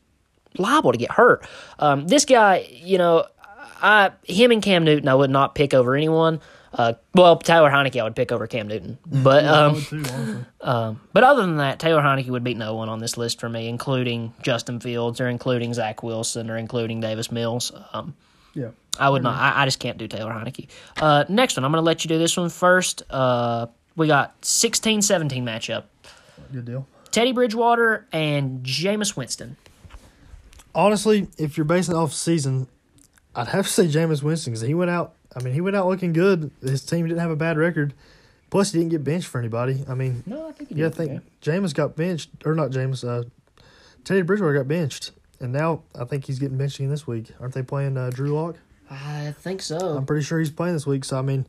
liable 0.59 0.93
to 0.93 0.99
get 0.99 1.11
hurt. 1.11 1.49
Um, 1.79 2.07
this 2.07 2.27
guy, 2.27 2.69
you 2.71 2.99
know, 2.99 3.25
I 3.81 4.11
him 4.25 4.51
and 4.51 4.63
Cam 4.63 4.85
Newton, 4.85 5.09
I 5.09 5.15
would 5.15 5.31
not 5.31 5.55
pick 5.55 5.73
over 5.73 5.97
anyone. 5.97 6.41
Uh, 6.75 6.93
well, 7.15 7.39
Taylor 7.39 7.71
Heinicke, 7.71 7.99
I 7.99 8.05
would 8.05 8.15
pick 8.15 8.31
over 8.31 8.47
Cam 8.47 8.69
Newton, 8.69 8.99
but 9.07 9.47
um, 9.47 9.81
too, 9.81 10.05
um, 10.61 11.01
but 11.15 11.25
other 11.25 11.41
than 11.41 11.57
that, 11.57 11.79
Taylor 11.79 12.03
Heinicke 12.03 12.29
would 12.29 12.45
beat 12.45 12.59
no 12.59 12.75
one 12.75 12.91
on 12.91 12.99
this 12.99 13.17
list 13.17 13.41
for 13.41 13.49
me, 13.49 13.69
including 13.69 14.35
Justin 14.43 14.81
Fields 14.81 15.19
or 15.19 15.29
including 15.31 15.73
Zach 15.73 16.03
Wilson 16.03 16.51
or 16.51 16.59
including 16.59 17.01
Davis 17.01 17.33
Mills. 17.33 17.73
Um, 17.95 18.15
yeah. 18.55 18.69
I 18.99 19.09
would 19.09 19.23
not. 19.23 19.41
I, 19.41 19.63
I 19.63 19.65
just 19.65 19.81
can't 19.81 19.97
do 19.97 20.07
Taylor 20.07 20.31
Heinicke. 20.31 20.69
Uh, 20.99 21.25
next 21.31 21.57
one, 21.57 21.65
I'm 21.65 21.73
going 21.73 21.83
to 21.83 21.87
let 21.87 22.05
you 22.05 22.09
do 22.09 22.19
this 22.19 22.37
one 22.37 22.51
first. 22.51 23.03
Uh, 23.09 23.67
we 24.01 24.07
got 24.07 24.41
16-17 24.41 25.43
matchup. 25.43 25.85
Good 26.51 26.65
deal. 26.65 26.87
Teddy 27.11 27.33
Bridgewater 27.33 28.07
and 28.13 28.65
Jameis 28.65 29.15
Winston. 29.15 29.59
Honestly, 30.75 31.29
if 31.37 31.59
you're 31.59 31.67
basing 31.67 31.95
off 31.95 32.15
season, 32.15 32.67
I'd 33.37 33.49
have 33.49 33.67
to 33.67 33.73
say 33.73 33.89
Jameis 33.89 34.23
Winston 34.23 34.55
because 34.55 34.67
he 34.67 34.73
went 34.73 34.91
out. 34.91 35.13
I 35.37 35.43
mean, 35.43 35.53
he 35.53 35.61
went 35.61 35.77
out 35.77 35.87
looking 35.87 36.15
good. 36.15 36.51
His 36.63 36.83
team 36.83 37.07
didn't 37.07 37.21
have 37.21 37.31
a 37.31 37.37
bad 37.37 37.59
record. 37.59 37.93
Plus, 38.49 38.73
he 38.73 38.79
didn't 38.79 38.91
get 38.91 39.05
benched 39.05 39.29
for 39.29 39.39
anybody. 39.39 39.85
I 39.87 39.93
mean, 39.93 40.23
No, 40.25 40.49
I 40.49 40.53
think 40.53 40.71
yeah, 40.73 40.87
I 40.87 40.91
think 40.91 41.21
Jameis 41.43 41.75
got 41.75 41.95
benched, 41.95 42.31
or 42.47 42.55
not 42.55 42.71
Jameis. 42.71 43.07
Uh, 43.07 43.29
Teddy 44.03 44.23
Bridgewater 44.23 44.55
got 44.55 44.67
benched, 44.67 45.13
and 45.41 45.53
now 45.53 45.83
I 45.95 46.05
think 46.05 46.25
he's 46.25 46.39
getting 46.39 46.57
benched 46.57 46.79
again 46.79 46.89
this 46.91 47.07
week. 47.07 47.33
Aren't 47.39 47.53
they 47.53 47.63
playing 47.63 47.99
uh, 47.99 48.09
Drew 48.09 48.33
Lock? 48.33 48.57
I 48.91 49.35
think 49.39 49.61
so. 49.61 49.77
I'm 49.79 50.07
pretty 50.07 50.25
sure 50.25 50.39
he's 50.39 50.51
playing 50.51 50.73
this 50.75 50.87
week. 50.87 51.05
So 51.05 51.19
I 51.19 51.23
mean, 51.23 51.45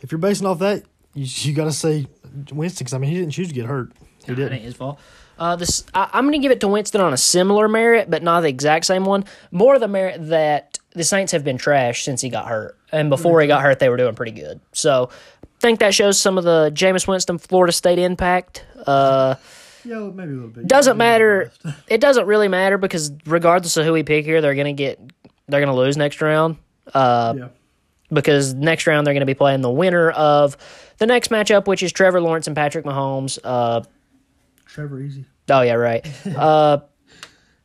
if 0.00 0.10
you're 0.10 0.18
basing 0.18 0.46
off 0.46 0.60
that, 0.60 0.84
you 1.14 1.26
you 1.26 1.52
got 1.54 1.64
to 1.64 1.72
say 1.72 2.06
Winston. 2.52 2.84
'cause, 2.86 2.94
I 2.94 2.98
mean, 2.98 3.10
he 3.10 3.16
didn't 3.18 3.32
choose 3.32 3.48
to 3.48 3.54
get 3.54 3.66
hurt. 3.66 3.92
He 4.24 4.32
Nah, 4.32 4.36
didn't. 4.36 4.52
ain't 4.54 4.62
his 4.64 4.74
fault. 4.74 4.98
Uh, 5.38 5.56
this 5.56 5.84
I, 5.94 6.08
I'm 6.12 6.24
going 6.24 6.32
to 6.32 6.38
give 6.38 6.52
it 6.52 6.60
to 6.60 6.68
Winston 6.68 7.00
on 7.00 7.12
a 7.12 7.16
similar 7.16 7.66
merit, 7.68 8.08
but 8.10 8.22
not 8.22 8.42
the 8.42 8.48
exact 8.48 8.84
same 8.86 9.04
one. 9.04 9.24
More 9.50 9.74
of 9.74 9.80
the 9.80 9.88
merit 9.88 10.28
that 10.28 10.78
the 10.94 11.02
Saints 11.04 11.32
have 11.32 11.42
been 11.44 11.58
trash 11.58 12.04
since 12.04 12.20
he 12.20 12.28
got 12.28 12.46
hurt, 12.46 12.78
and 12.92 13.10
before 13.10 13.40
he 13.40 13.48
got 13.48 13.60
hurt, 13.62 13.80
they 13.80 13.88
were 13.88 13.96
doing 13.96 14.14
pretty 14.14 14.30
good. 14.32 14.60
So, 14.72 15.10
I 15.42 15.46
think 15.60 15.80
that 15.80 15.92
shows 15.94 16.20
some 16.20 16.38
of 16.38 16.44
the 16.44 16.70
Jameis 16.74 17.08
Winston 17.08 17.38
Florida 17.38 17.72
State 17.72 17.98
impact. 17.98 18.64
Uh, 18.86 19.34
Yeah, 19.84 19.98
maybe 20.14 20.32
a 20.32 20.34
little 20.34 20.48
bit. 20.50 20.66
doesn't 20.68 20.96
matter. 20.96 21.50
It 21.88 22.00
doesn't 22.00 22.26
really 22.26 22.48
matter 22.48 22.78
because 22.78 23.10
regardless 23.26 23.76
of 23.76 23.84
who 23.86 23.92
we 23.92 24.02
pick 24.04 24.24
here, 24.24 24.40
they're 24.40 24.54
going 24.54 24.66
to 24.66 24.72
get 24.82 25.00
they're 25.48 25.60
going 25.60 25.74
to 25.74 25.78
lose 25.78 25.96
next 25.96 26.20
round. 26.22 26.56
Uh, 26.94 27.34
Yeah. 27.36 27.48
Because 28.12 28.54
next 28.54 28.86
round 28.86 29.06
they're 29.06 29.14
going 29.14 29.20
to 29.20 29.26
be 29.26 29.34
playing 29.34 29.60
the 29.60 29.70
winner 29.70 30.10
of 30.10 30.56
the 30.98 31.06
next 31.06 31.28
matchup, 31.28 31.66
which 31.66 31.82
is 31.82 31.92
Trevor 31.92 32.20
Lawrence 32.20 32.46
and 32.46 32.54
Patrick 32.56 32.84
Mahomes. 32.84 33.38
Uh, 33.42 33.82
Trevor 34.66 35.00
Easy. 35.00 35.24
Oh 35.48 35.60
yeah, 35.62 35.74
right. 35.74 36.06
Uh, 36.36 36.78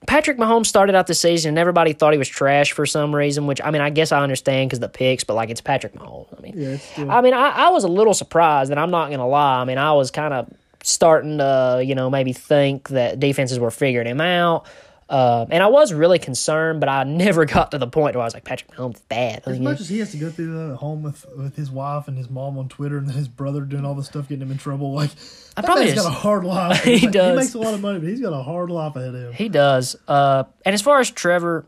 Patrick 0.07 0.37
Mahomes 0.37 0.67
started 0.67 0.95
out 0.95 1.07
the 1.07 1.13
season, 1.13 1.49
and 1.49 1.57
everybody 1.59 1.91
thought 1.91 2.13
he 2.13 2.17
was 2.17 2.29
trash 2.29 2.71
for 2.71 2.85
some 2.85 3.13
reason. 3.13 3.47
Which 3.47 3.59
I 3.61 3.69
mean, 3.69 3.81
I 3.81 3.89
guess 3.89 4.11
I 4.13 4.21
understand 4.23 4.69
because 4.69 4.79
the 4.79 4.87
picks, 4.87 5.25
but 5.25 5.33
like 5.33 5.49
it's 5.49 5.59
Patrick 5.61 5.93
Mahomes. 5.93 6.35
I 6.37 6.41
mean, 6.41 6.53
Yeah, 6.55 6.77
still. 6.77 7.11
I 7.11 7.21
mean, 7.21 7.33
I, 7.33 7.49
I 7.49 7.69
was 7.69 7.83
a 7.83 7.89
little 7.89 8.13
surprised, 8.13 8.71
and 8.71 8.79
I'm 8.79 8.91
not 8.91 9.11
gonna 9.11 9.27
lie. 9.27 9.59
I 9.61 9.65
mean, 9.65 9.77
I 9.77 9.91
was 9.93 10.09
kind 10.09 10.33
of 10.33 10.49
starting 10.83 11.39
to, 11.39 11.83
you 11.85 11.95
know, 11.95 12.09
maybe 12.09 12.31
think 12.31 12.89
that 12.89 13.19
defenses 13.19 13.59
were 13.59 13.71
figuring 13.71 14.07
him 14.07 14.21
out. 14.21 14.65
Uh, 15.09 15.45
and 15.49 15.63
I 15.63 15.67
was 15.67 15.91
really 15.91 16.19
concerned, 16.19 16.79
but 16.79 16.87
I 16.87 17.03
never 17.25 17.45
got 17.45 17.71
to 17.71 17.77
the 17.79 17.87
point 17.87 18.15
where 18.15 18.21
I 18.21 18.25
was 18.25 18.33
like, 18.35 18.43
Patrick 18.43 18.71
Mahomes 18.71 19.01
bad. 19.09 19.41
As 19.47 19.59
much 19.59 19.79
as 19.81 19.89
he 19.89 19.97
has 19.99 20.11
to 20.11 20.17
go 20.17 20.29
through 20.29 20.71
at 20.73 20.77
home 20.77 21.01
with 21.01 21.25
with 21.35 21.55
his 21.55 21.71
wife 21.71 22.07
and 22.07 22.15
his 22.17 22.29
mom 22.29 22.57
on 22.59 22.69
Twitter 22.69 22.97
and 22.99 23.07
then 23.07 23.15
his 23.15 23.27
brother 23.27 23.61
doing 23.61 23.85
all 23.85 23.95
this 23.95 24.05
stuff 24.05 24.29
getting 24.29 24.43
him 24.43 24.51
in 24.51 24.57
trouble, 24.59 24.93
like 24.93 25.09
I 25.57 25.61
probably 25.63 25.85
is- 25.85 25.95
got 25.95 26.05
a 26.05 26.09
hard 26.11 26.43
life. 26.45 26.83
He 26.83 26.99
Like, 27.07 27.11
does. 27.11 27.31
He 27.31 27.35
makes 27.37 27.53
a 27.55 27.57
lot 27.59 27.73
of 27.73 27.81
money, 27.81 27.99
but 27.99 28.07
he's 28.07 28.21
got 28.21 28.33
a 28.33 28.43
hard 28.43 28.69
life 28.69 28.95
ahead 28.95 29.15
of 29.15 29.21
him. 29.21 29.33
He 29.33 29.49
does. 29.49 29.95
Uh, 30.07 30.43
and 30.65 30.73
as 30.75 30.81
far 30.83 30.99
as 30.99 31.09
Trevor, 31.09 31.65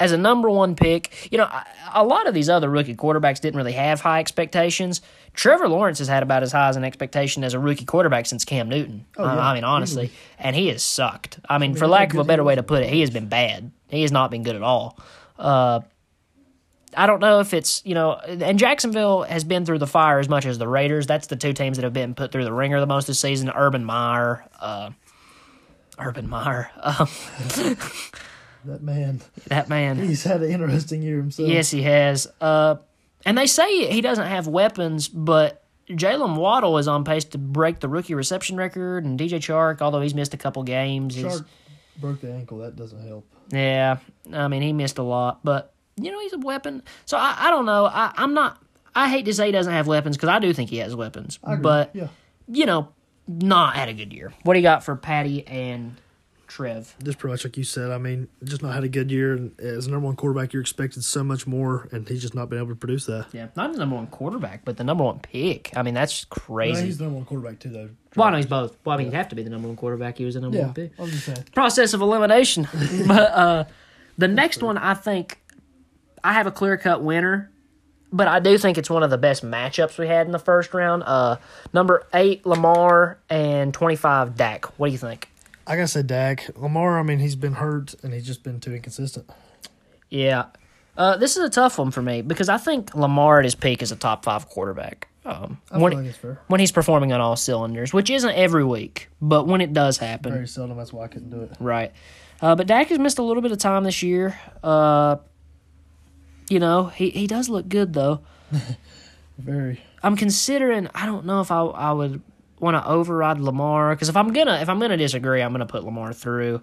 as 0.00 0.12
a 0.12 0.18
number 0.18 0.50
one 0.50 0.74
pick, 0.74 1.30
you 1.30 1.38
know, 1.38 1.48
a, 1.92 2.04
lot 2.04 2.26
of 2.26 2.34
these 2.34 2.48
other 2.48 2.68
rookie 2.68 2.94
quarterbacks 2.94 3.40
didn't 3.40 3.56
really 3.56 3.72
have 3.72 4.00
high 4.00 4.20
expectations. 4.20 5.00
Trevor 5.34 5.68
Lawrence 5.68 5.98
has 5.98 6.08
had 6.08 6.22
about 6.22 6.42
as 6.42 6.52
high 6.52 6.68
as 6.68 6.76
an 6.76 6.84
expectation 6.84 7.44
as 7.44 7.54
a 7.54 7.58
rookie 7.58 7.84
quarterback 7.84 8.26
since 8.26 8.44
Cam 8.44 8.68
Newton. 8.68 9.06
Uh, 9.18 9.24
yeah, 9.24 9.38
I 9.38 9.54
mean, 9.54 9.64
honestly, 9.64 10.10
and 10.38 10.54
he 10.56 10.68
has 10.68 10.82
sucked. 10.82 11.38
I 11.48 11.58
mean, 11.58 11.74
for 11.74 11.86
lack 11.86 12.12
of 12.12 12.20
a 12.20 12.24
better 12.24 12.44
way 12.44 12.54
to 12.54 12.62
put 12.62 12.82
it, 12.82 12.90
he 12.90 13.00
has 13.00 13.10
been 13.10 13.28
bad. 13.28 13.70
He 13.88 14.02
has 14.02 14.12
not 14.12 14.30
been 14.30 14.42
good 14.42 14.56
at 14.56 14.62
all. 14.62 14.98
Uh, 15.38 15.80
I 16.96 17.06
don't 17.06 17.20
know 17.20 17.40
if 17.40 17.54
it's 17.54 17.82
you 17.84 17.94
know, 17.94 18.14
and 18.14 18.58
Jacksonville 18.58 19.22
has 19.22 19.44
been 19.44 19.64
through 19.64 19.78
the 19.78 19.86
fire 19.86 20.18
as 20.18 20.28
much 20.28 20.46
as 20.46 20.58
the 20.58 20.68
Raiders. 20.68 21.06
That's 21.06 21.26
the 21.26 21.36
two 21.36 21.52
teams 21.52 21.78
that 21.78 21.84
have 21.84 21.92
been 21.92 22.14
put 22.14 22.32
through 22.32 22.44
the 22.44 22.52
ringer 22.52 22.80
the 22.80 22.86
most 22.86 23.06
this 23.06 23.20
season. 23.20 23.50
Urban 23.54 23.84
Meyer, 23.84 24.44
uh, 24.60 24.90
Urban 25.98 26.28
Meyer, 26.28 26.70
um, 26.80 27.08
That 28.64 28.82
man, 28.82 29.20
that 29.48 29.68
man. 29.68 29.96
he's 29.98 30.24
had 30.24 30.42
an 30.42 30.50
interesting 30.50 31.02
year 31.02 31.16
himself. 31.16 31.48
Yes, 31.48 31.70
he 31.70 31.82
has. 31.82 32.28
Uh, 32.40 32.76
and 33.24 33.36
they 33.36 33.46
say 33.46 33.90
he 33.90 34.00
doesn't 34.00 34.26
have 34.26 34.46
weapons, 34.46 35.08
but 35.08 35.64
Jaylen 35.88 36.36
Waddle 36.36 36.78
is 36.78 36.88
on 36.88 37.04
pace 37.04 37.24
to 37.26 37.38
break 37.38 37.80
the 37.80 37.88
rookie 37.88 38.14
reception 38.14 38.56
record, 38.56 39.04
and 39.04 39.18
DJ 39.18 39.34
Chark, 39.34 39.82
although 39.82 40.00
he's 40.00 40.14
missed 40.14 40.34
a 40.34 40.36
couple 40.36 40.62
games, 40.62 41.16
is 41.16 41.42
broke 41.98 42.20
the 42.20 42.32
ankle. 42.32 42.58
That 42.58 42.76
doesn't 42.76 43.06
help. 43.06 43.26
yeah. 43.50 43.98
I 44.32 44.48
mean, 44.48 44.62
he 44.62 44.72
missed 44.72 44.98
a 44.98 45.02
lot, 45.02 45.40
but 45.44 45.74
you 45.96 46.10
know 46.10 46.20
he's 46.20 46.32
a 46.32 46.38
weapon. 46.38 46.82
So 47.04 47.16
I, 47.16 47.34
I 47.38 47.50
don't 47.50 47.66
know. 47.66 47.86
I, 47.86 48.12
I'm 48.16 48.34
not. 48.34 48.62
I 48.94 49.08
hate 49.08 49.24
to 49.24 49.34
say 49.34 49.46
he 49.46 49.52
doesn't 49.52 49.72
have 49.72 49.86
weapons 49.86 50.16
because 50.16 50.28
I 50.28 50.38
do 50.38 50.52
think 50.52 50.70
he 50.70 50.78
has 50.78 50.94
weapons, 50.94 51.38
but 51.60 51.90
yeah, 51.94 52.08
you 52.48 52.66
know, 52.66 52.88
not 53.26 53.74
had 53.74 53.88
a 53.88 53.94
good 53.94 54.12
year. 54.12 54.32
What 54.44 54.54
do 54.54 54.58
you 54.58 54.62
got 54.62 54.84
for 54.84 54.96
Patty 54.96 55.46
and 55.46 55.96
Trev. 56.52 56.94
Just 57.02 57.18
pretty 57.18 57.32
much 57.32 57.44
like 57.44 57.56
you 57.56 57.64
said. 57.64 57.90
I 57.90 57.96
mean, 57.96 58.28
just 58.44 58.62
not 58.62 58.74
had 58.74 58.84
a 58.84 58.88
good 58.88 59.10
year. 59.10 59.32
And 59.32 59.58
as 59.58 59.86
a 59.86 59.90
number 59.90 60.04
one 60.04 60.16
quarterback, 60.16 60.52
you're 60.52 60.60
expected 60.60 61.02
so 61.02 61.24
much 61.24 61.46
more, 61.46 61.88
and 61.92 62.06
he's 62.06 62.20
just 62.20 62.34
not 62.34 62.50
been 62.50 62.58
able 62.58 62.68
to 62.68 62.74
produce 62.74 63.06
that. 63.06 63.28
Yeah, 63.32 63.46
not 63.56 63.72
the 63.72 63.78
number 63.78 63.96
one 63.96 64.06
quarterback, 64.08 64.62
but 64.62 64.76
the 64.76 64.84
number 64.84 65.02
one 65.02 65.20
pick. 65.20 65.70
I 65.74 65.82
mean, 65.82 65.94
that's 65.94 66.26
crazy. 66.26 66.90
the 66.90 67.04
number 67.04 67.16
one 67.16 67.24
quarterback 67.24 67.58
too, 67.58 67.70
though. 67.70 67.88
well, 68.16 68.28
I 68.28 68.32
know 68.32 68.36
he's 68.36 68.44
both. 68.44 68.76
Well, 68.84 68.94
I 68.94 68.98
mean, 68.98 69.06
he'd 69.06 69.16
have 69.16 69.30
to 69.30 69.34
be 69.34 69.42
the 69.42 69.48
number 69.48 69.66
one 69.66 69.78
quarterback. 69.78 70.18
He 70.18 70.26
was 70.26 70.34
the 70.34 70.42
number 70.42 70.58
Yeah, 70.58 70.64
one 70.66 70.74
pick. 70.74 70.92
I 70.98 71.02
was 71.02 71.12
just 71.12 71.24
saying. 71.24 71.44
Process 71.54 71.94
of 71.94 72.02
elimination. 72.02 72.68
but 73.06 73.32
uh, 73.32 73.64
the 74.18 74.28
next 74.28 74.62
one, 74.62 74.76
I 74.76 74.92
think, 74.92 75.40
I 76.22 76.34
have 76.34 76.46
a 76.46 76.52
clear 76.52 76.76
cut 76.76 77.02
winner, 77.02 77.50
but 78.12 78.28
I 78.28 78.40
do 78.40 78.58
think 78.58 78.76
it's 78.76 78.90
one 78.90 79.02
of 79.02 79.08
the 79.08 79.16
best 79.16 79.42
matchups 79.42 79.96
we 79.96 80.06
had 80.06 80.26
in 80.26 80.32
the 80.32 80.38
first 80.38 80.74
round. 80.74 81.02
Uh, 81.04 81.36
number 81.72 82.06
eight, 82.12 82.44
Lamar, 82.44 83.18
and 83.30 83.72
25, 83.72 84.36
Dak. 84.36 84.66
What 84.78 84.88
do 84.88 84.92
you 84.92 84.98
think? 84.98 85.30
I 85.66 85.76
gotta 85.76 85.88
say, 85.88 86.02
Dak 86.02 86.50
Lamar. 86.56 86.98
I 86.98 87.02
mean, 87.02 87.18
he's 87.18 87.36
been 87.36 87.54
hurt, 87.54 87.94
and 88.02 88.12
he's 88.12 88.26
just 88.26 88.42
been 88.42 88.60
too 88.60 88.74
inconsistent. 88.74 89.30
Yeah. 90.10 90.46
Uh, 90.96 91.16
this 91.16 91.36
is 91.36 91.44
a 91.44 91.48
tough 91.50 91.78
one 91.78 91.90
for 91.90 92.02
me 92.02 92.20
because 92.20 92.48
I 92.48 92.58
think 92.58 92.94
Lamar 92.94 93.38
at 93.38 93.44
his 93.44 93.54
peak 93.54 93.80
is 93.82 93.92
a 93.92 93.96
top 93.96 94.24
five 94.24 94.48
quarterback. 94.48 95.08
Um, 95.24 95.60
I 95.70 95.78
when, 95.78 95.92
like 95.92 96.06
it's 96.06 96.18
fair. 96.18 96.40
when 96.48 96.58
he's 96.60 96.72
performing 96.72 97.12
on 97.12 97.20
all 97.20 97.36
cylinders, 97.36 97.94
which 97.94 98.10
isn't 98.10 98.34
every 98.34 98.64
week, 98.64 99.08
but 99.22 99.46
when 99.46 99.60
it 99.60 99.72
does 99.72 99.96
happen, 99.96 100.32
Very 100.32 100.48
seldom. 100.48 100.76
That's 100.76 100.92
why 100.92 101.04
I 101.04 101.08
couldn't 101.08 101.30
do 101.30 101.42
it. 101.42 101.52
right. 101.60 101.92
Uh, 102.40 102.56
but 102.56 102.66
Dak 102.66 102.88
has 102.88 102.98
missed 102.98 103.18
a 103.18 103.22
little 103.22 103.40
bit 103.42 103.52
of 103.52 103.58
time 103.58 103.84
this 103.84 104.02
year. 104.02 104.36
Uh, 104.64 105.16
you 106.50 106.58
know, 106.58 106.86
he, 106.86 107.10
he 107.10 107.26
does 107.28 107.48
look 107.48 107.68
good 107.68 107.92
though. 107.92 108.20
Very. 109.38 109.80
I'm 110.02 110.16
considering. 110.16 110.88
I 110.94 111.06
don't 111.06 111.24
know 111.24 111.40
if 111.40 111.50
I 111.52 111.60
I 111.62 111.92
would 111.92 112.20
want 112.62 112.76
to 112.82 112.88
override 112.88 113.40
Lamar 113.40 113.94
because 113.94 114.08
if 114.08 114.16
I'm 114.16 114.32
gonna 114.32 114.60
if 114.62 114.68
I'm 114.68 114.78
gonna 114.78 114.96
disagree, 114.96 115.42
I'm 115.42 115.52
gonna 115.52 115.66
put 115.66 115.84
Lamar 115.84 116.12
through, 116.12 116.62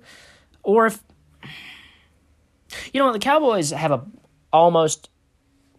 or 0.63 0.87
if 0.87 1.03
you 2.93 2.99
know 2.99 3.05
what 3.05 3.13
the 3.13 3.19
Cowboys 3.19 3.71
have 3.71 3.91
a 3.91 4.05
almost 4.51 5.09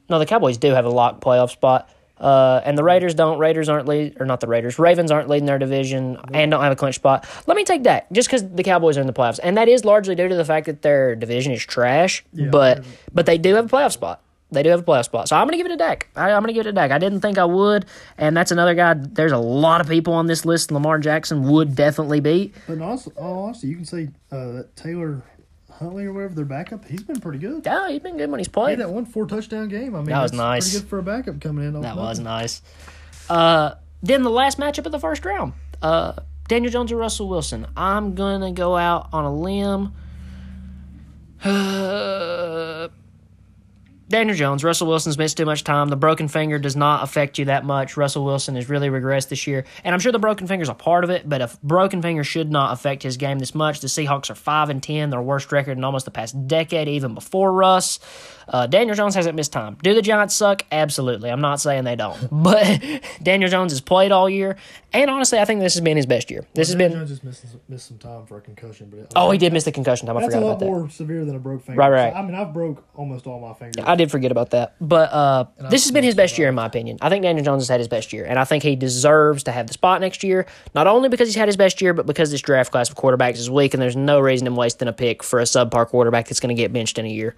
no 0.08 0.18
the 0.18 0.26
Cowboys 0.26 0.58
do 0.58 0.72
have 0.72 0.84
a 0.84 0.90
locked 0.90 1.22
playoff 1.22 1.50
spot. 1.50 1.90
Uh, 2.18 2.60
and 2.66 2.76
the 2.76 2.84
Raiders 2.84 3.14
don't. 3.14 3.38
Raiders 3.38 3.70
aren't 3.70 3.88
lead, 3.88 4.20
or 4.20 4.26
not 4.26 4.40
the 4.40 4.46
Raiders. 4.46 4.78
Ravens 4.78 5.10
aren't 5.10 5.30
leading 5.30 5.46
their 5.46 5.58
division 5.58 6.18
and 6.34 6.50
don't 6.50 6.62
have 6.62 6.70
a 6.70 6.76
clinch 6.76 6.96
spot. 6.96 7.26
Let 7.46 7.56
me 7.56 7.64
take 7.64 7.84
that 7.84 8.12
just 8.12 8.28
because 8.28 8.46
the 8.46 8.62
Cowboys 8.62 8.98
are 8.98 9.00
in 9.00 9.06
the 9.06 9.14
playoffs, 9.14 9.40
and 9.42 9.56
that 9.56 9.70
is 9.70 9.86
largely 9.86 10.14
due 10.14 10.28
to 10.28 10.34
the 10.34 10.44
fact 10.44 10.66
that 10.66 10.82
their 10.82 11.16
division 11.16 11.50
is 11.50 11.64
trash. 11.64 12.22
but 12.50 12.84
but 13.14 13.24
they 13.24 13.38
do 13.38 13.54
have 13.54 13.64
a 13.64 13.68
playoff 13.74 13.92
spot. 13.92 14.22
They 14.52 14.62
do 14.62 14.70
have 14.70 14.80
a 14.80 14.82
playoff 14.82 15.04
spot, 15.04 15.28
so 15.28 15.36
I'm 15.36 15.46
gonna 15.46 15.56
give 15.56 15.66
it 15.66 15.72
a 15.72 15.76
Dak. 15.76 16.08
I, 16.16 16.30
I'm 16.32 16.42
gonna 16.42 16.52
give 16.52 16.66
it 16.66 16.70
a 16.70 16.72
Dak. 16.72 16.90
I 16.90 16.98
didn't 16.98 17.20
think 17.20 17.38
I 17.38 17.44
would, 17.44 17.86
and 18.18 18.36
that's 18.36 18.50
another 18.50 18.74
guy. 18.74 18.94
There's 18.94 19.32
a 19.32 19.38
lot 19.38 19.80
of 19.80 19.88
people 19.88 20.12
on 20.14 20.26
this 20.26 20.44
list. 20.44 20.70
Lamar 20.72 20.98
Jackson 20.98 21.48
would 21.48 21.74
definitely 21.76 22.20
beat. 22.20 22.54
But 22.66 22.80
also, 22.80 23.10
all 23.16 23.44
honesty, 23.44 23.68
you 23.68 23.76
can 23.76 23.84
say 23.84 24.08
uh, 24.32 24.62
Tyler 24.76 25.22
Huntley 25.72 26.04
or 26.06 26.12
whatever 26.12 26.34
their 26.34 26.44
backup, 26.44 26.84
he's 26.84 27.02
been 27.02 27.20
pretty 27.20 27.38
good. 27.38 27.62
Yeah, 27.64 27.88
he's 27.88 28.00
been 28.00 28.16
good 28.18 28.30
when 28.30 28.38
he's 28.40 28.48
He 28.48 28.52
played. 28.52 28.78
had 28.78 28.88
that 28.88 28.92
one 28.92 29.06
four 29.06 29.26
touchdown 29.26 29.68
game. 29.68 29.94
I 29.94 29.98
mean, 29.98 30.06
That 30.06 30.22
was 30.22 30.32
nice. 30.32 30.68
Pretty 30.70 30.82
good 30.82 30.90
for 30.90 30.98
a 30.98 31.02
backup 31.02 31.40
coming 31.40 31.64
in. 31.66 31.80
That 31.80 31.96
was 31.96 32.18
nice. 32.18 32.60
Uh, 33.28 33.74
then 34.02 34.22
the 34.24 34.30
last 34.30 34.58
matchup 34.58 34.84
of 34.86 34.92
the 34.92 34.98
first 34.98 35.24
round. 35.24 35.52
Uh, 35.80 36.14
Daniel 36.48 36.72
Jones 36.72 36.90
or 36.90 36.96
Russell 36.96 37.28
Wilson. 37.28 37.66
I'm 37.76 38.14
gonna 38.16 38.50
go 38.52 38.76
out 38.76 39.08
on 39.12 39.24
a 39.24 39.32
limb. 39.34 39.92
Uh, 41.50 42.88
Daniel 44.10 44.36
Jones. 44.36 44.64
Russell 44.64 44.88
Wilson's 44.88 45.16
missed 45.16 45.36
too 45.36 45.44
much 45.46 45.62
time. 45.64 45.88
The 45.88 45.96
broken 45.96 46.26
finger 46.28 46.58
does 46.58 46.74
not 46.76 47.04
affect 47.04 47.38
you 47.38 47.44
that 47.46 47.64
much. 47.64 47.96
Russell 47.96 48.24
Wilson 48.24 48.56
has 48.56 48.68
really 48.68 48.88
regressed 48.90 49.28
this 49.28 49.46
year, 49.46 49.64
and 49.84 49.94
I'm 49.94 50.00
sure 50.00 50.10
the 50.12 50.18
broken 50.18 50.46
finger's 50.48 50.68
a 50.68 50.74
part 50.74 51.04
of 51.04 51.10
it. 51.10 51.28
But 51.28 51.40
a 51.40 51.50
broken 51.62 52.02
finger 52.02 52.24
should 52.24 52.50
not 52.50 52.72
affect 52.72 53.04
his 53.04 53.16
game 53.16 53.38
this 53.38 53.54
much. 53.54 53.80
The 53.80 53.86
Seahawks 53.86 54.28
are 54.28 54.34
five 54.34 54.68
and 54.68 54.82
ten, 54.82 55.10
their 55.10 55.22
worst 55.22 55.52
record 55.52 55.78
in 55.78 55.84
almost 55.84 56.04
the 56.04 56.10
past 56.10 56.48
decade, 56.48 56.88
even 56.88 57.14
before 57.14 57.52
Russ. 57.52 58.00
Uh, 58.48 58.66
Daniel 58.66 58.96
Jones 58.96 59.14
hasn't 59.14 59.36
missed 59.36 59.52
time. 59.52 59.76
Do 59.80 59.94
the 59.94 60.02
Giants 60.02 60.34
suck? 60.34 60.64
Absolutely. 60.72 61.30
I'm 61.30 61.40
not 61.40 61.60
saying 61.60 61.84
they 61.84 61.94
don't, 61.94 62.18
but 62.32 62.82
Daniel 63.22 63.48
Jones 63.48 63.70
has 63.70 63.80
played 63.80 64.10
all 64.10 64.28
year, 64.28 64.56
and 64.92 65.08
honestly, 65.08 65.38
I 65.38 65.44
think 65.44 65.60
this 65.60 65.74
has 65.74 65.80
been 65.82 65.96
his 65.96 66.06
best 66.06 66.32
year. 66.32 66.44
This 66.54 66.66
has 66.66 66.74
Daniel 66.74 66.98
been. 66.98 66.98
Jones 67.06 67.10
just 67.10 67.22
missed, 67.22 67.44
missed 67.68 67.86
some 67.86 67.98
time 67.98 68.26
for 68.26 68.38
a 68.38 68.40
concussion, 68.40 68.88
but 68.90 68.98
it, 68.98 69.12
Oh, 69.14 69.30
he 69.30 69.38
did 69.38 69.52
miss 69.52 69.62
the 69.62 69.70
concussion 69.70 70.08
time. 70.08 70.16
I 70.16 70.22
that's 70.22 70.34
a 70.34 70.38
forgot 70.38 70.46
lot 70.46 70.50
about 70.54 70.58
that. 70.60 70.66
more 70.66 70.90
severe 70.90 71.24
than 71.24 71.36
a 71.36 71.38
broke 71.38 71.62
finger. 71.62 71.78
Right, 71.78 71.90
right. 71.90 72.12
So, 72.12 72.18
I 72.18 72.22
mean, 72.22 72.34
I've 72.34 72.52
broke 72.52 72.84
almost 72.96 73.28
all 73.28 73.38
my 73.40 73.54
fingers. 73.54 73.84
I 73.86 73.94
did 74.00 74.10
forget 74.10 74.30
about 74.32 74.50
that. 74.50 74.74
But 74.80 75.12
uh, 75.12 75.44
this 75.70 75.84
has 75.84 75.92
been 75.92 76.04
his 76.04 76.14
best 76.14 76.36
year, 76.38 76.48
in 76.48 76.54
my 76.54 76.66
opinion. 76.66 76.98
I 77.00 77.08
think 77.08 77.22
Daniel 77.22 77.44
Jones 77.44 77.62
has 77.62 77.68
had 77.68 77.80
his 77.80 77.88
best 77.88 78.12
year, 78.12 78.24
and 78.24 78.38
I 78.38 78.44
think 78.44 78.62
he 78.62 78.76
deserves 78.76 79.44
to 79.44 79.52
have 79.52 79.66
the 79.66 79.72
spot 79.72 80.00
next 80.00 80.22
year. 80.22 80.46
Not 80.74 80.86
only 80.86 81.08
because 81.08 81.28
he's 81.28 81.36
had 81.36 81.48
his 81.48 81.56
best 81.56 81.80
year, 81.80 81.94
but 81.94 82.06
because 82.06 82.30
this 82.30 82.40
draft 82.40 82.72
class 82.72 82.90
of 82.90 82.96
quarterbacks 82.96 83.36
is 83.36 83.50
weak, 83.50 83.74
and 83.74 83.82
there's 83.82 83.96
no 83.96 84.18
reason 84.20 84.46
in 84.46 84.56
wasting 84.56 84.88
a 84.88 84.92
pick 84.92 85.22
for 85.22 85.38
a 85.40 85.44
subpar 85.44 85.86
quarterback 85.86 86.26
that's 86.28 86.40
going 86.40 86.54
to 86.54 86.60
get 86.60 86.72
benched 86.72 86.98
in 86.98 87.06
a 87.06 87.10
year. 87.10 87.36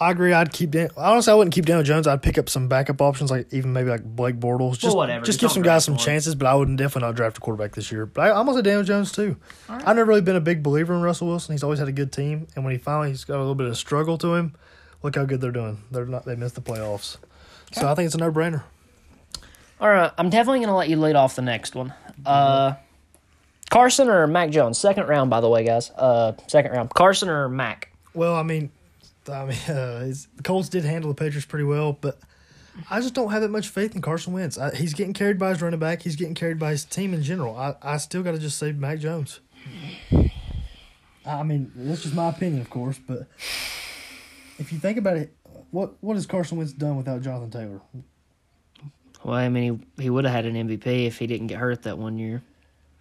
I 0.00 0.10
agree. 0.10 0.32
I'd 0.32 0.52
keep 0.52 0.70
Dan- 0.72 0.90
honestly. 0.96 1.32
I 1.32 1.36
wouldn't 1.36 1.54
keep 1.54 1.64
Daniel 1.64 1.84
Jones. 1.84 2.08
I'd 2.08 2.22
pick 2.22 2.36
up 2.36 2.48
some 2.48 2.66
backup 2.66 3.00
options, 3.00 3.30
like 3.30 3.46
even 3.52 3.72
maybe 3.72 3.88
like 3.90 4.02
Blake 4.02 4.40
Bortles. 4.40 4.78
Just 4.78 4.96
whatever. 4.96 5.24
Just 5.24 5.38
Just 5.38 5.40
give 5.40 5.52
some 5.52 5.62
guys 5.62 5.84
some 5.84 5.94
one. 5.94 6.02
chances. 6.04 6.34
But 6.34 6.46
I 6.48 6.54
wouldn't 6.56 6.76
definitely 6.78 7.06
not 7.06 7.14
draft 7.14 7.38
a 7.38 7.40
quarterback 7.40 7.76
this 7.76 7.92
year. 7.92 8.06
But 8.06 8.22
I, 8.22 8.30
I'm 8.30 8.46
gonna 8.46 8.58
say 8.58 8.62
Daniel 8.62 8.82
Jones 8.82 9.12
too. 9.12 9.36
I've 9.68 9.84
never 9.94 10.06
really 10.06 10.20
been 10.22 10.34
a 10.34 10.40
big 10.40 10.60
believer 10.60 10.92
in 10.94 11.02
Russell 11.02 11.28
Wilson. 11.28 11.52
He's 11.52 11.62
always 11.62 11.78
had 11.78 11.86
a 11.86 11.92
good 11.92 12.10
team, 12.10 12.48
and 12.56 12.64
when 12.64 12.72
he 12.72 12.78
finally 12.78 13.10
he's 13.10 13.22
got 13.22 13.36
a 13.36 13.38
little 13.38 13.54
bit 13.54 13.68
of 13.68 13.76
struggle 13.76 14.18
to 14.18 14.34
him, 14.34 14.56
look 15.02 15.16
how 15.16 15.24
good 15.24 15.40
they're 15.40 15.50
doing. 15.50 15.78
They're 15.90 16.06
not. 16.06 16.24
They 16.24 16.36
missed 16.36 16.54
the 16.54 16.60
playoffs. 16.60 17.16
So 17.72 17.88
I 17.88 17.94
think 17.94 18.06
it's 18.06 18.14
a 18.14 18.18
no 18.18 18.30
brainer. 18.30 18.62
All 19.80 19.88
right, 19.88 20.12
I'm 20.16 20.30
definitely 20.30 20.60
going 20.60 20.68
to 20.68 20.74
let 20.74 20.88
you 20.88 20.96
lead 20.96 21.16
off 21.16 21.34
the 21.34 21.42
next 21.42 21.74
one. 21.74 21.92
Uh, 22.24 22.74
Carson 23.68 24.08
or 24.08 24.26
Mac 24.28 24.50
Jones? 24.50 24.78
Second 24.78 25.08
round, 25.08 25.28
by 25.28 25.40
the 25.40 25.48
way, 25.48 25.64
guys. 25.64 25.90
Uh, 25.90 26.34
second 26.46 26.70
round. 26.70 26.90
Carson 26.90 27.28
or 27.28 27.48
Mac? 27.48 27.90
Well, 28.14 28.36
I 28.36 28.44
mean, 28.44 28.70
I 29.28 29.44
mean, 29.46 29.58
uh, 29.68 30.04
it's, 30.06 30.28
the 30.36 30.42
Colts 30.42 30.68
did 30.68 30.84
handle 30.84 31.10
the 31.10 31.16
Patriots 31.16 31.46
pretty 31.46 31.64
well, 31.64 31.98
but 32.00 32.18
I 32.90 33.00
just 33.00 33.14
don't 33.14 33.32
have 33.32 33.42
that 33.42 33.50
much 33.50 33.68
faith 33.68 33.96
in 33.96 34.02
Carson 34.02 34.32
Wentz. 34.32 34.56
I, 34.56 34.74
he's 34.74 34.94
getting 34.94 35.14
carried 35.14 35.38
by 35.38 35.50
his 35.50 35.62
running 35.62 35.80
back. 35.80 36.02
He's 36.02 36.16
getting 36.16 36.34
carried 36.34 36.58
by 36.58 36.70
his 36.70 36.84
team 36.84 37.12
in 37.12 37.22
general. 37.22 37.56
I, 37.56 37.74
I 37.82 37.96
still 37.96 38.22
got 38.22 38.32
to 38.32 38.38
just 38.38 38.58
say 38.58 38.72
Mac 38.72 38.98
Jones. 38.98 39.40
I 41.24 41.42
mean, 41.42 41.72
that's 41.74 42.02
just 42.02 42.14
my 42.14 42.28
opinion, 42.28 42.60
of 42.60 42.70
course, 42.70 43.00
but 43.04 43.26
if 44.62 44.72
you 44.72 44.78
think 44.78 44.96
about 44.96 45.16
it, 45.16 45.34
what 45.70 45.94
what 46.00 46.14
has 46.14 46.26
Carson 46.26 46.58
Wentz 46.58 46.72
done 46.72 46.96
without 46.96 47.20
Jonathan 47.20 47.50
Taylor? 47.50 47.80
Well, 49.24 49.34
I 49.34 49.48
mean, 49.48 49.86
he, 49.96 50.04
he 50.04 50.10
would 50.10 50.24
have 50.24 50.34
had 50.34 50.46
an 50.46 50.54
MVP 50.54 51.06
if 51.06 51.18
he 51.18 51.26
didn't 51.26 51.48
get 51.48 51.58
hurt 51.58 51.82
that 51.82 51.98
one 51.98 52.18
year. 52.18 52.42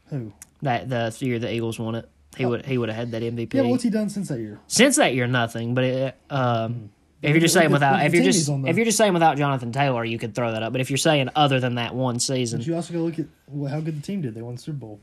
Who? 0.10 0.34
That 0.62 0.90
the 0.90 1.16
year 1.20 1.40
the 1.40 1.52
Eagles 1.52 1.80
won 1.80 1.96
it, 1.96 2.10
he 2.36 2.46
would 2.46 2.66
he 2.66 2.78
would 2.78 2.90
have 2.90 2.98
had 2.98 3.12
that 3.12 3.22
MVP. 3.22 3.54
Yeah, 3.54 3.62
what's 3.64 3.84
he 3.84 3.90
done 3.90 4.10
since 4.10 4.28
that 4.30 4.40
year? 4.40 4.60
Since 4.68 4.98
that 4.98 5.16
year, 5.16 5.28
nothing. 5.28 5.74
But 5.74 5.84
it, 5.84 6.16
um, 6.30 6.92
if 7.22 7.32
you're 7.32 7.40
just 7.40 7.54
saying 7.54 7.72
without, 7.72 8.06
if 8.06 8.14
you're 8.14 8.24
just 8.24 8.50
on, 8.50 8.68
if 8.68 8.76
you're 8.76 8.86
just 8.86 8.98
saying 8.98 9.14
without 9.14 9.38
Jonathan 9.38 9.72
Taylor, 9.72 10.04
you 10.04 10.18
could 10.18 10.34
throw 10.34 10.52
that 10.52 10.64
up. 10.64 10.72
But 10.72 10.82
if 10.82 10.90
you're 10.90 10.98
saying 10.98 11.30
other 11.36 11.60
than 11.60 11.76
that 11.76 11.94
one 11.94 12.20
season, 12.20 12.60
But 12.60 12.68
you 12.68 12.76
also 12.76 12.94
got 12.94 13.00
to 13.00 13.06
look 13.06 13.20
at 13.20 13.26
well, 13.48 13.72
how 13.72 13.80
good 13.80 13.98
the 13.98 14.06
team 14.06 14.22
did. 14.22 14.34
They 14.34 14.42
won 14.42 14.56
the 14.56 14.62
Super 14.62 14.78
Bowl 14.78 15.00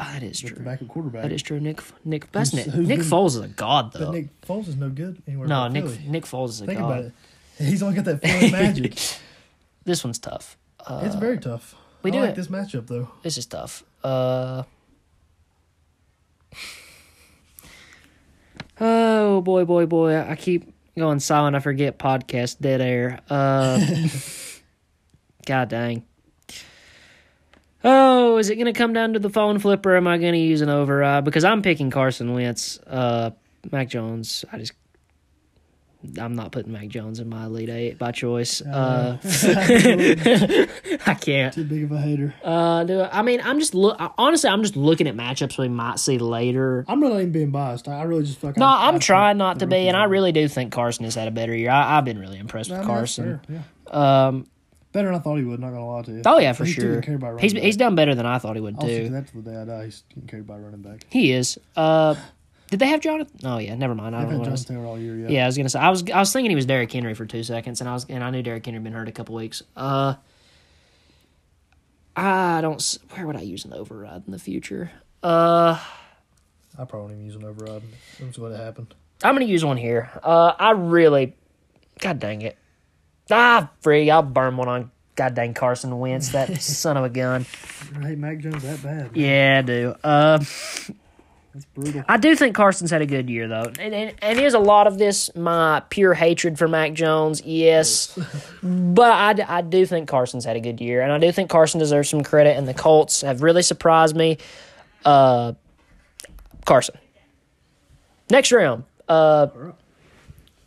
Ah, 0.00 0.10
that 0.14 0.22
is 0.22 0.40
true. 0.40 0.56
backup 0.64 0.88
quarterback. 0.88 1.22
That 1.22 1.32
is 1.32 1.42
true. 1.42 1.60
Nick 1.60 1.80
Nick 2.04 2.30
that's 2.32 2.52
Nick, 2.52 2.66
Nick 2.74 3.00
Foles 3.00 3.28
is 3.28 3.36
a 3.38 3.48
god 3.48 3.92
though. 3.92 4.06
But 4.06 4.12
Nick 4.12 4.40
Foles 4.42 4.68
is 4.68 4.76
no 4.76 4.90
good 4.90 5.22
anywhere. 5.26 5.46
no, 5.46 5.68
Nick 5.68 5.84
Philly. 5.84 6.00
Nick 6.08 6.24
Foles 6.24 6.48
is 6.50 6.60
a 6.62 6.66
Think 6.66 6.80
god. 6.80 6.90
about 6.90 7.04
it. 7.04 7.12
He's 7.64 7.82
only 7.82 7.94
got 7.96 8.04
that 8.06 8.20
Philly 8.22 8.50
magic. 8.52 8.94
This 9.84 10.02
one's 10.02 10.18
tough. 10.18 10.56
Uh, 10.84 11.02
it's 11.04 11.14
very 11.14 11.38
tough. 11.38 11.74
we 12.02 12.10
I 12.10 12.14
do 12.14 12.20
like 12.20 12.30
it. 12.30 12.36
this 12.36 12.48
matchup 12.48 12.86
though. 12.88 13.08
This 13.22 13.38
is 13.38 13.46
tough. 13.46 13.84
Uh. 14.02 14.64
Oh 18.80 19.40
boy, 19.40 19.64
boy, 19.64 19.86
boy! 19.86 20.18
I 20.18 20.34
keep 20.34 20.72
going 20.98 21.20
silent. 21.20 21.54
I 21.54 21.60
forget 21.60 21.98
podcast 21.98 22.58
dead 22.60 22.80
air. 22.80 23.20
Uh. 23.30 23.78
God 25.46 25.68
dang. 25.68 26.04
Oh, 27.84 28.38
is 28.38 28.48
it 28.50 28.56
going 28.56 28.66
to 28.66 28.72
come 28.72 28.92
down 28.94 29.12
to 29.12 29.18
the 29.18 29.28
phone 29.30 29.58
flip 29.58 29.84
or 29.84 29.96
am 29.96 30.06
I 30.06 30.16
going 30.18 30.32
to 30.32 30.38
use 30.38 30.62
an 30.62 30.70
override? 30.70 31.24
Because 31.24 31.44
I'm 31.44 31.60
picking 31.62 31.90
Carson 31.90 32.32
Wentz. 32.32 32.78
Uh, 32.86 33.30
Mac 33.70 33.88
Jones. 33.88 34.44
I 34.50 34.58
just. 34.58 34.72
I'm 36.20 36.34
not 36.34 36.52
putting 36.52 36.70
Mac 36.70 36.88
Jones 36.88 37.18
in 37.18 37.30
my 37.30 37.46
Elite 37.46 37.70
Eight 37.70 37.98
by 37.98 38.12
choice. 38.12 38.60
Uh, 38.60 39.16
I 41.06 41.14
can't. 41.14 41.54
Too 41.54 41.64
big 41.64 41.84
of 41.84 41.92
a 41.92 41.98
hater. 41.98 42.34
Uh, 42.44 42.84
do 42.84 43.00
I, 43.00 43.20
I 43.20 43.22
mean, 43.22 43.40
I'm 43.42 43.58
just 43.58 43.74
look. 43.74 43.96
Honestly, 44.18 44.50
I'm 44.50 44.62
just 44.62 44.76
looking 44.76 45.06
at 45.06 45.16
matchups 45.16 45.56
we 45.58 45.68
might 45.68 45.98
see 45.98 46.18
later. 46.18 46.84
I'm 46.88 47.00
not 47.00 47.12
even 47.12 47.32
being 47.32 47.50
biased. 47.50 47.88
I 47.88 48.00
I 48.00 48.02
really 48.02 48.24
just 48.24 48.44
like 48.44 48.58
No, 48.58 48.66
I- 48.66 48.88
I'm 48.88 48.96
I 48.96 48.98
trying 48.98 49.38
not 49.38 49.60
to 49.60 49.66
be, 49.66 49.88
and 49.88 49.96
I 49.96 50.04
really 50.04 50.32
do 50.32 50.46
think 50.46 50.72
Carson 50.72 51.04
has 51.04 51.14
had 51.14 51.26
a 51.26 51.30
better 51.30 51.54
year. 51.56 51.70
I, 51.70 51.96
I've 51.96 52.04
been 52.04 52.18
really 52.18 52.38
impressed 52.38 52.70
I 52.70 52.74
with 52.78 52.86
mean, 52.86 52.96
Carson. 52.96 53.40
Yeah. 53.48 54.26
Um, 54.26 54.46
Better 54.94 55.08
than 55.08 55.16
I 55.16 55.18
thought 55.18 55.36
he 55.36 55.44
would. 55.44 55.60
Not 55.60 55.70
gonna 55.72 55.86
lie 55.86 56.02
to 56.02 56.10
you. 56.12 56.22
oh 56.24 56.38
yeah, 56.38 56.52
for 56.54 56.64
He's 56.64 56.74
sure. 56.74 57.02
care 57.02 57.18
by 57.18 57.26
running 57.28 57.42
He's 57.42 57.52
back. 57.52 57.62
he's 57.64 57.76
done 57.76 57.94
better 57.96 58.14
than 58.14 58.24
I 58.24 58.38
thought 58.38 58.54
he 58.56 58.62
would 58.62 58.76
I'll 58.76 58.82
stick 58.86 59.10
that 59.12 59.26
till 59.28 59.42
the 59.42 59.50
day 59.50 59.56
I 59.60 59.64
die. 59.66 59.84
He's 59.86 60.04
getting 60.08 60.26
carried 60.28 60.46
by 60.46 60.56
running 60.56 60.80
back. 60.82 61.04
He 61.10 61.32
is. 61.32 61.58
Uh, 61.76 62.14
did 62.70 62.78
they 62.78 62.86
have 62.86 63.00
Jonathan? 63.00 63.38
Oh 63.44 63.58
yeah, 63.58 63.74
never 63.74 63.94
mind. 63.94 64.16
I 64.16 64.20
I've 64.22 64.24
don't 64.28 64.32
know. 64.34 64.38
What 64.38 64.44
Jonathan 64.46 64.76
Taylor 64.76 64.86
all 64.86 64.98
year. 64.98 65.16
Yeah. 65.16 65.28
yeah, 65.28 65.42
I 65.44 65.46
was 65.46 65.56
gonna 65.58 65.68
say. 65.68 65.78
I 65.80 65.90
was 65.90 66.08
I 66.10 66.18
was 66.20 66.32
thinking 66.32 66.50
he 66.50 66.54
was 66.56 66.64
Derrick 66.66 66.90
Henry 66.90 67.12
for 67.14 67.26
two 67.26 67.42
seconds, 67.42 67.80
and 67.80 67.90
I 67.90 67.92
was 67.92 68.06
and 68.08 68.24
I 68.24 68.30
knew 68.30 68.42
Derrick 68.42 68.64
Henry 68.64 68.76
had 68.78 68.84
been 68.84 68.92
hurt 68.92 69.08
a 69.08 69.12
couple 69.12 69.34
weeks. 69.34 69.62
Uh, 69.76 70.14
I 72.16 72.60
don't. 72.60 72.98
Where 73.14 73.26
would 73.26 73.36
I 73.36 73.40
use 73.42 73.64
an 73.64 73.72
override 73.72 74.22
in 74.26 74.32
the 74.32 74.38
future? 74.38 74.90
Uh. 75.22 75.78
I 76.76 76.84
probably 76.84 77.00
won't 77.00 77.12
even 77.12 77.24
use 77.26 77.36
an 77.36 77.44
override. 77.44 77.82
That's 78.20 78.38
what 78.38 78.52
happened. 78.52 78.94
I'm 79.22 79.34
gonna 79.34 79.44
use 79.44 79.64
one 79.64 79.76
here. 79.76 80.10
Uh, 80.22 80.52
I 80.58 80.70
really, 80.72 81.34
god 82.00 82.18
dang 82.18 82.42
it, 82.42 82.56
ah, 83.30 83.70
free. 83.80 84.10
I'll 84.10 84.22
burn 84.22 84.56
one 84.56 84.68
on 84.68 84.90
goddamn 85.16 85.54
Carson 85.54 85.98
Wentz, 85.98 86.30
that 86.30 86.60
son 86.62 86.96
of 86.96 87.04
a 87.04 87.10
gun. 87.10 87.46
I 87.96 88.08
hate 88.08 88.18
Mac 88.18 88.38
Jones 88.38 88.62
that 88.62 88.82
bad. 88.82 89.10
Yeah, 89.16 89.58
I 89.58 89.62
do. 89.62 89.94
Uh, 90.02 90.38
That's 90.38 91.66
brutal. 91.74 92.02
I 92.08 92.16
do 92.16 92.34
think 92.34 92.56
Carson's 92.56 92.90
had 92.90 93.00
a 93.02 93.06
good 93.06 93.30
year 93.30 93.46
though, 93.46 93.70
and 93.78 93.94
and, 93.94 94.14
and 94.20 94.40
is 94.40 94.54
a 94.54 94.58
lot 94.58 94.86
of 94.86 94.98
this 94.98 95.34
my 95.36 95.82
pure 95.88 96.14
hatred 96.14 96.58
for 96.58 96.66
Mac 96.66 96.94
Jones. 96.94 97.42
Yes, 97.44 98.18
but 98.62 99.12
I, 99.40 99.58
I 99.58 99.62
do 99.62 99.86
think 99.86 100.08
Carson's 100.08 100.44
had 100.44 100.56
a 100.56 100.60
good 100.60 100.80
year, 100.80 101.00
and 101.00 101.12
I 101.12 101.18
do 101.18 101.30
think 101.30 101.50
Carson 101.50 101.78
deserves 101.78 102.08
some 102.08 102.22
credit. 102.24 102.56
And 102.56 102.66
the 102.66 102.74
Colts 102.74 103.20
have 103.22 103.42
really 103.42 103.62
surprised 103.62 104.16
me. 104.16 104.38
Uh, 105.04 105.52
Carson. 106.64 106.96
Next 108.30 108.50
round, 108.52 108.84
uh, 109.08 109.48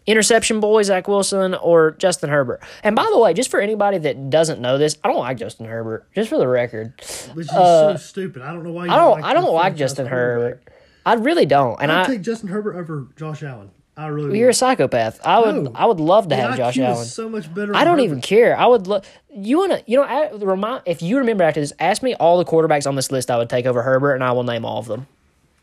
interception 0.08 0.60
boy 0.60 0.82
Zach 0.84 1.08
Wilson 1.08 1.54
or 1.54 1.92
Justin 1.92 2.30
Herbert. 2.30 2.62
And 2.84 2.96
by 2.96 3.08
the 3.12 3.20
way, 3.20 3.34
just 3.34 3.52
for 3.52 3.60
anybody 3.60 3.98
that 4.00 4.30
doesn't 4.30 4.60
know 4.60 4.78
this, 4.78 4.98
I 5.04 5.10
don't 5.10 5.20
like 5.20 5.38
Justin 5.38 5.68
Herbert. 5.68 6.08
Just 6.16 6.30
for 6.30 6.38
the 6.40 6.48
record, 6.48 6.94
Which 7.34 7.46
is 7.46 7.50
so 7.52 7.58
uh, 7.58 7.98
stupid. 7.98 8.42
I 8.42 8.54
don't 8.54 8.64
know 8.64 8.72
why. 8.72 8.86
You 8.86 8.92
I 8.92 8.96
don't. 8.96 9.24
I 9.24 9.34
don't 9.34 9.54
like 9.54 9.76
Justin 9.76 10.08
Herbert. 10.08 10.64
I 11.06 11.14
really 11.14 11.46
don't. 11.46 11.80
And 11.82 11.92
I'd 11.92 12.02
I, 12.06 12.08
take 12.08 12.22
Justin 12.22 12.50
Herbert 12.50 12.76
over 12.76 13.08
Josh 13.16 13.44
Allen. 13.44 13.72
I 13.96 14.08
really. 14.08 14.38
you're 14.38 14.50
a 14.50 14.54
psychopath. 14.54 15.20
I 15.26 15.40
would. 15.40 15.56
No. 15.64 15.72
I 15.74 15.86
would 15.88 16.00
love 16.00 16.26
to 16.26 16.30
The 16.30 16.36
have 16.36 16.52
IQ 16.52 16.58
Josh 16.58 16.78
Allen. 16.80 17.06
so 17.06 17.28
much 17.30 17.52
better. 17.54 17.76
I 17.76 17.84
don't 17.84 17.98
Herbert. 17.98 18.04
even 18.04 18.22
care. 18.22 18.56
I 18.58 18.68
would. 18.68 18.86
love. 18.86 19.06
you 19.34 19.58
wanna? 19.58 19.82
You 19.88 19.98
know? 19.98 20.04
I, 20.04 20.30
remind 20.34 20.84
if 20.86 21.02
you 21.02 21.18
remember 21.18 21.44
after 21.44 21.60
this, 21.62 21.74
ask 21.80 22.04
me 22.04 22.14
all 22.16 22.38
the 22.38 22.46
quarterbacks 22.46 22.86
on 22.86 22.96
this 22.96 23.12
list 23.12 23.32
I 23.32 23.38
would 23.38 23.50
take 23.50 23.66
over 23.66 23.82
Herbert, 23.82 24.14
and 24.14 24.24
I 24.24 24.34
will 24.34 24.44
name 24.44 24.66
all 24.66 24.78
of 24.80 24.86
them. 24.86 25.08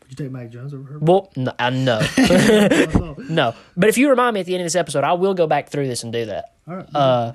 Would 0.07 0.19
you 0.19 0.25
take 0.25 0.31
Mac 0.31 0.49
Jones 0.51 0.73
over 0.73 0.83
Herbert? 0.83 1.01
Well, 1.03 1.31
no, 1.35 1.51
uh, 1.57 1.69
no, 1.71 1.97
I 1.99 2.85
thought- 2.85 3.17
no. 3.29 3.55
But 3.75 3.89
if 3.89 3.97
you 3.97 4.09
remind 4.09 4.35
me 4.35 4.39
at 4.41 4.45
the 4.45 4.53
end 4.53 4.61
of 4.61 4.65
this 4.65 4.75
episode, 4.75 5.03
I 5.03 5.13
will 5.13 5.33
go 5.33 5.47
back 5.47 5.69
through 5.69 5.87
this 5.87 6.03
and 6.03 6.13
do 6.13 6.25
that. 6.27 6.53
All 6.67 6.75
right. 6.75 6.87
Uh, 6.95 7.33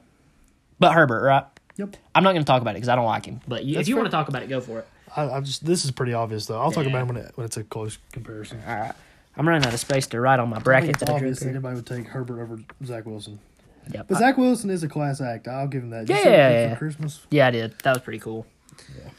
but 0.78 0.92
Herbert, 0.92 1.22
right? 1.22 1.44
yep. 1.76 1.96
I'm 2.14 2.22
not 2.22 2.32
going 2.32 2.42
to 2.42 2.46
talk 2.46 2.62
about 2.62 2.72
it 2.72 2.74
because 2.74 2.88
I 2.88 2.94
don't 2.96 3.06
like 3.06 3.26
him. 3.26 3.40
But 3.48 3.64
you, 3.64 3.78
if 3.78 3.88
you 3.88 3.96
want 3.96 4.06
to 4.06 4.10
talk 4.12 4.28
about 4.28 4.42
it, 4.42 4.48
go 4.48 4.60
for 4.60 4.78
it. 4.80 4.88
I, 5.16 5.28
I 5.28 5.40
just 5.40 5.64
this 5.66 5.84
is 5.84 5.90
pretty 5.90 6.12
obvious 6.14 6.46
though. 6.46 6.60
I'll 6.60 6.70
talk 6.70 6.86
about 6.86 7.02
him 7.02 7.08
when, 7.08 7.16
it, 7.16 7.32
when 7.34 7.44
it's 7.44 7.56
a 7.56 7.64
close 7.64 7.98
comparison. 8.12 8.62
All 8.66 8.74
right. 8.76 8.92
I'm 9.36 9.48
running 9.48 9.66
out 9.66 9.74
of 9.74 9.80
space 9.80 10.06
to 10.08 10.20
write 10.20 10.38
on 10.38 10.48
my 10.48 10.58
bracket. 10.60 10.90
it's 10.90 11.02
I 11.02 11.06
drew 11.06 11.14
obvious 11.16 11.38
that 11.40 11.46
here. 11.46 11.54
anybody 11.54 11.76
would 11.76 11.86
take 11.86 12.06
Herbert 12.06 12.40
over 12.40 12.60
Zach 12.84 13.06
Wilson. 13.06 13.40
Yep. 13.92 14.06
But 14.08 14.18
Zach 14.18 14.36
Wilson 14.36 14.70
is 14.70 14.82
a 14.84 14.88
class 14.88 15.20
act. 15.20 15.48
I'll 15.48 15.66
give 15.66 15.82
him 15.82 15.90
that. 15.90 16.08
You 16.08 16.14
Yeah, 16.14 16.22
yeah, 16.24 16.50
yeah. 16.50 16.74
Christmas. 16.76 17.26
Yeah, 17.30 17.46
I 17.48 17.50
did. 17.50 17.74
That 17.82 17.94
was 17.94 18.02
pretty 18.02 18.18
cool. 18.20 18.46
Yeah. 18.96 19.10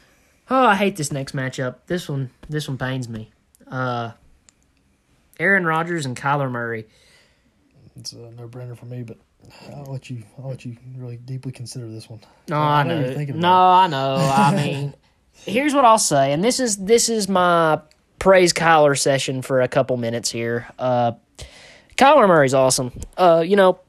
Oh, 0.50 0.64
I 0.66 0.74
hate 0.76 0.96
this 0.96 1.12
next 1.12 1.34
matchup. 1.34 1.76
This 1.86 2.08
one, 2.08 2.30
this 2.48 2.68
one 2.68 2.78
pains 2.78 3.08
me. 3.08 3.30
Uh, 3.72 4.12
Aaron 5.40 5.64
Rodgers 5.64 6.06
and 6.06 6.16
Kyler 6.16 6.50
Murray. 6.50 6.86
It's 7.96 8.12
a 8.12 8.18
no 8.18 8.46
brainer 8.46 8.76
for 8.76 8.86
me, 8.86 9.02
but 9.02 9.18
I'll 9.74 9.84
let 9.90 10.08
you. 10.08 10.22
I'll 10.38 10.50
let 10.50 10.64
you 10.64 10.76
really 10.96 11.16
deeply 11.16 11.52
consider 11.52 11.88
this 11.88 12.08
one. 12.08 12.20
No, 12.48 12.58
I 12.58 12.80
I 12.80 12.82
know 12.84 13.00
know. 13.00 13.34
No, 13.34 13.52
I 13.52 13.86
know. 13.88 14.14
I 14.16 14.54
mean, 14.64 14.94
here's 15.32 15.74
what 15.74 15.84
I'll 15.84 15.98
say, 15.98 16.32
and 16.32 16.44
this 16.44 16.60
is 16.60 16.76
this 16.76 17.08
is 17.08 17.28
my 17.28 17.80
praise 18.18 18.52
Kyler 18.52 18.98
session 18.98 19.42
for 19.42 19.60
a 19.60 19.68
couple 19.68 19.96
minutes 19.96 20.30
here. 20.30 20.68
Uh, 20.78 21.12
Kyler 21.96 22.28
Murray's 22.28 22.54
awesome. 22.54 22.92
Uh, 23.16 23.42
you 23.44 23.56
know, 23.56 23.80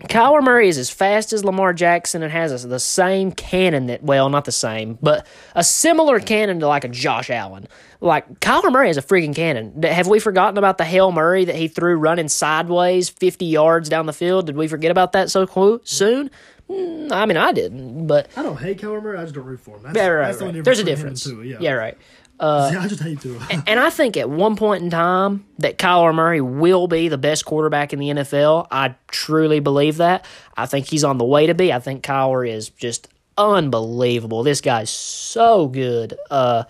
Kyler 0.00 0.42
Murray 0.42 0.68
is 0.68 0.76
as 0.76 0.90
fast 0.90 1.32
as 1.32 1.44
Lamar 1.44 1.72
Jackson 1.72 2.22
and 2.24 2.32
has 2.32 2.64
a, 2.64 2.66
the 2.66 2.80
same 2.80 3.30
cannon 3.30 3.86
that, 3.86 4.02
well, 4.02 4.28
not 4.28 4.44
the 4.44 4.52
same, 4.52 4.98
but 5.00 5.24
a 5.54 5.62
similar 5.62 6.18
cannon 6.18 6.58
to 6.60 6.66
like 6.66 6.84
a 6.84 6.88
Josh 6.88 7.30
Allen. 7.30 7.68
Like, 8.00 8.40
Kyler 8.40 8.72
Murray 8.72 8.88
has 8.88 8.96
a 8.96 9.02
freaking 9.02 9.34
cannon. 9.36 9.82
Have 9.84 10.08
we 10.08 10.18
forgotten 10.18 10.58
about 10.58 10.78
the 10.78 10.84
Hail 10.84 11.12
Murray 11.12 11.44
that 11.44 11.54
he 11.54 11.68
threw 11.68 11.96
running 11.96 12.28
sideways 12.28 13.08
50 13.08 13.44
yards 13.46 13.88
down 13.88 14.06
the 14.06 14.12
field? 14.12 14.46
Did 14.46 14.56
we 14.56 14.66
forget 14.66 14.90
about 14.90 15.12
that 15.12 15.30
so 15.30 15.46
clo- 15.46 15.80
soon? 15.84 16.28
Mm, 16.68 17.12
I 17.12 17.26
mean, 17.26 17.36
I 17.36 17.52
didn't, 17.52 18.06
but 18.06 18.28
I 18.36 18.42
don't 18.42 18.56
hate 18.56 18.80
Kyler 18.80 19.02
Murray. 19.02 19.18
I 19.18 19.22
just 19.22 19.34
don't 19.34 19.44
root 19.44 19.60
for 19.60 19.76
him. 19.76 19.82
That's, 19.84 19.96
yeah, 19.96 20.06
right, 20.08 20.26
that's 20.26 20.38
the 20.38 20.44
right. 20.44 20.48
only 20.48 20.60
There's 20.62 20.80
a 20.80 20.84
difference 20.84 21.24
him 21.26 21.40
and 21.40 21.50
yeah. 21.50 21.58
Tua, 21.58 21.94
Yeah, 22.40 22.80
I 22.80 22.88
just 22.88 23.00
hate 23.02 23.20
Tua. 23.20 23.40
And 23.66 23.80
I 23.80 23.90
think 23.90 24.16
at 24.16 24.28
one 24.28 24.56
point 24.56 24.82
in 24.82 24.90
time 24.90 25.44
that 25.58 25.78
Kyler 25.78 26.14
Murray 26.14 26.40
will 26.40 26.88
be 26.88 27.08
the 27.08 27.18
best 27.18 27.44
quarterback 27.44 27.92
in 27.92 27.98
the 27.98 28.08
NFL. 28.08 28.66
I 28.70 28.94
truly 29.08 29.60
believe 29.60 29.98
that. 29.98 30.24
I 30.56 30.66
think 30.66 30.86
he's 30.86 31.04
on 31.04 31.18
the 31.18 31.24
way 31.24 31.46
to 31.46 31.54
be. 31.54 31.72
I 31.72 31.78
think 31.78 32.02
Kyler 32.04 32.48
is 32.48 32.68
just 32.70 33.08
unbelievable. 33.38 34.42
This 34.42 34.60
guy's 34.60 34.90
so 34.90 35.68
good. 35.68 36.14
Uh, 36.30 36.64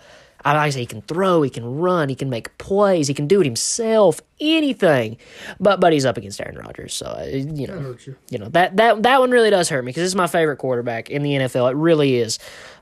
I 0.45 0.53
like 0.53 0.73
say 0.73 0.81
he 0.81 0.85
can 0.85 1.01
throw, 1.01 1.41
he 1.41 1.49
can 1.49 1.79
run, 1.79 2.07
he 2.07 2.13
can 2.13 2.29
make 2.29 2.55
plays, 2.59 3.07
he 3.07 3.15
can 3.15 3.25
do 3.25 3.41
it 3.41 3.45
himself, 3.45 4.21
anything. 4.39 5.17
But 5.59 5.79
but 5.79 5.91
he's 5.91 6.05
up 6.05 6.17
against 6.17 6.39
Aaron 6.39 6.55
Rodgers, 6.59 6.93
so 6.93 7.07
uh, 7.07 7.23
you 7.25 7.65
know 7.65 7.75
That 7.75 7.81
hurts 7.81 8.05
you. 8.07 8.15
you 8.29 8.37
know 8.37 8.49
that 8.49 8.77
that 8.77 9.01
that 9.01 9.19
one 9.19 9.31
really 9.31 9.49
does 9.49 9.69
hurt 9.69 9.83
me 9.83 9.89
because 9.89 10.03
this 10.03 10.09
is 10.11 10.15
my 10.15 10.27
favorite 10.27 10.57
quarterback 10.57 11.09
in 11.09 11.23
the 11.23 11.31
NFL. 11.31 11.71
It 11.71 11.75
really 11.77 12.17
is, 12.17 12.37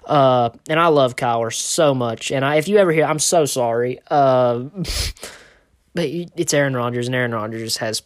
uh, 0.06 0.49
and 0.70 0.80
I 0.80 0.88
love 0.88 1.16
Kyler 1.16 1.54
so 1.54 1.93
much. 1.93 2.32
And 2.32 2.43
I, 2.43 2.56
if 2.56 2.68
you 2.68 2.78
ever 2.78 2.91
hear, 2.91 3.06
I'm 3.06 3.20
so 3.20 3.45
sorry, 3.45 3.99
uh, 4.10 4.60
but 5.93 6.06
it's 6.06 6.54
Aaron 6.54 6.76
Rodgers, 6.76 7.08
and 7.08 7.16
Aaron 7.16 7.34
Rodgers 7.34 7.78
has 7.78 8.04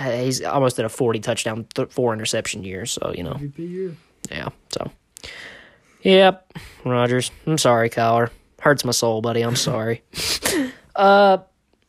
he's 0.00 0.42
almost 0.42 0.78
at 0.78 0.84
a 0.84 0.88
40 0.88 1.20
touchdown, 1.20 1.66
th- 1.74 1.90
four 1.90 2.12
interception 2.12 2.64
year. 2.64 2.86
So 2.86 3.12
you 3.14 3.22
know, 3.22 3.38
year. 3.56 3.96
yeah. 4.30 4.48
So, 4.70 4.90
yep, 6.02 6.52
Rodgers. 6.84 7.30
I'm 7.46 7.58
sorry, 7.58 7.90
Kyler. 7.90 8.30
Hurts 8.60 8.84
my 8.84 8.92
soul, 8.92 9.20
buddy. 9.22 9.42
I'm 9.42 9.56
sorry. 9.56 10.02
uh, 10.94 11.38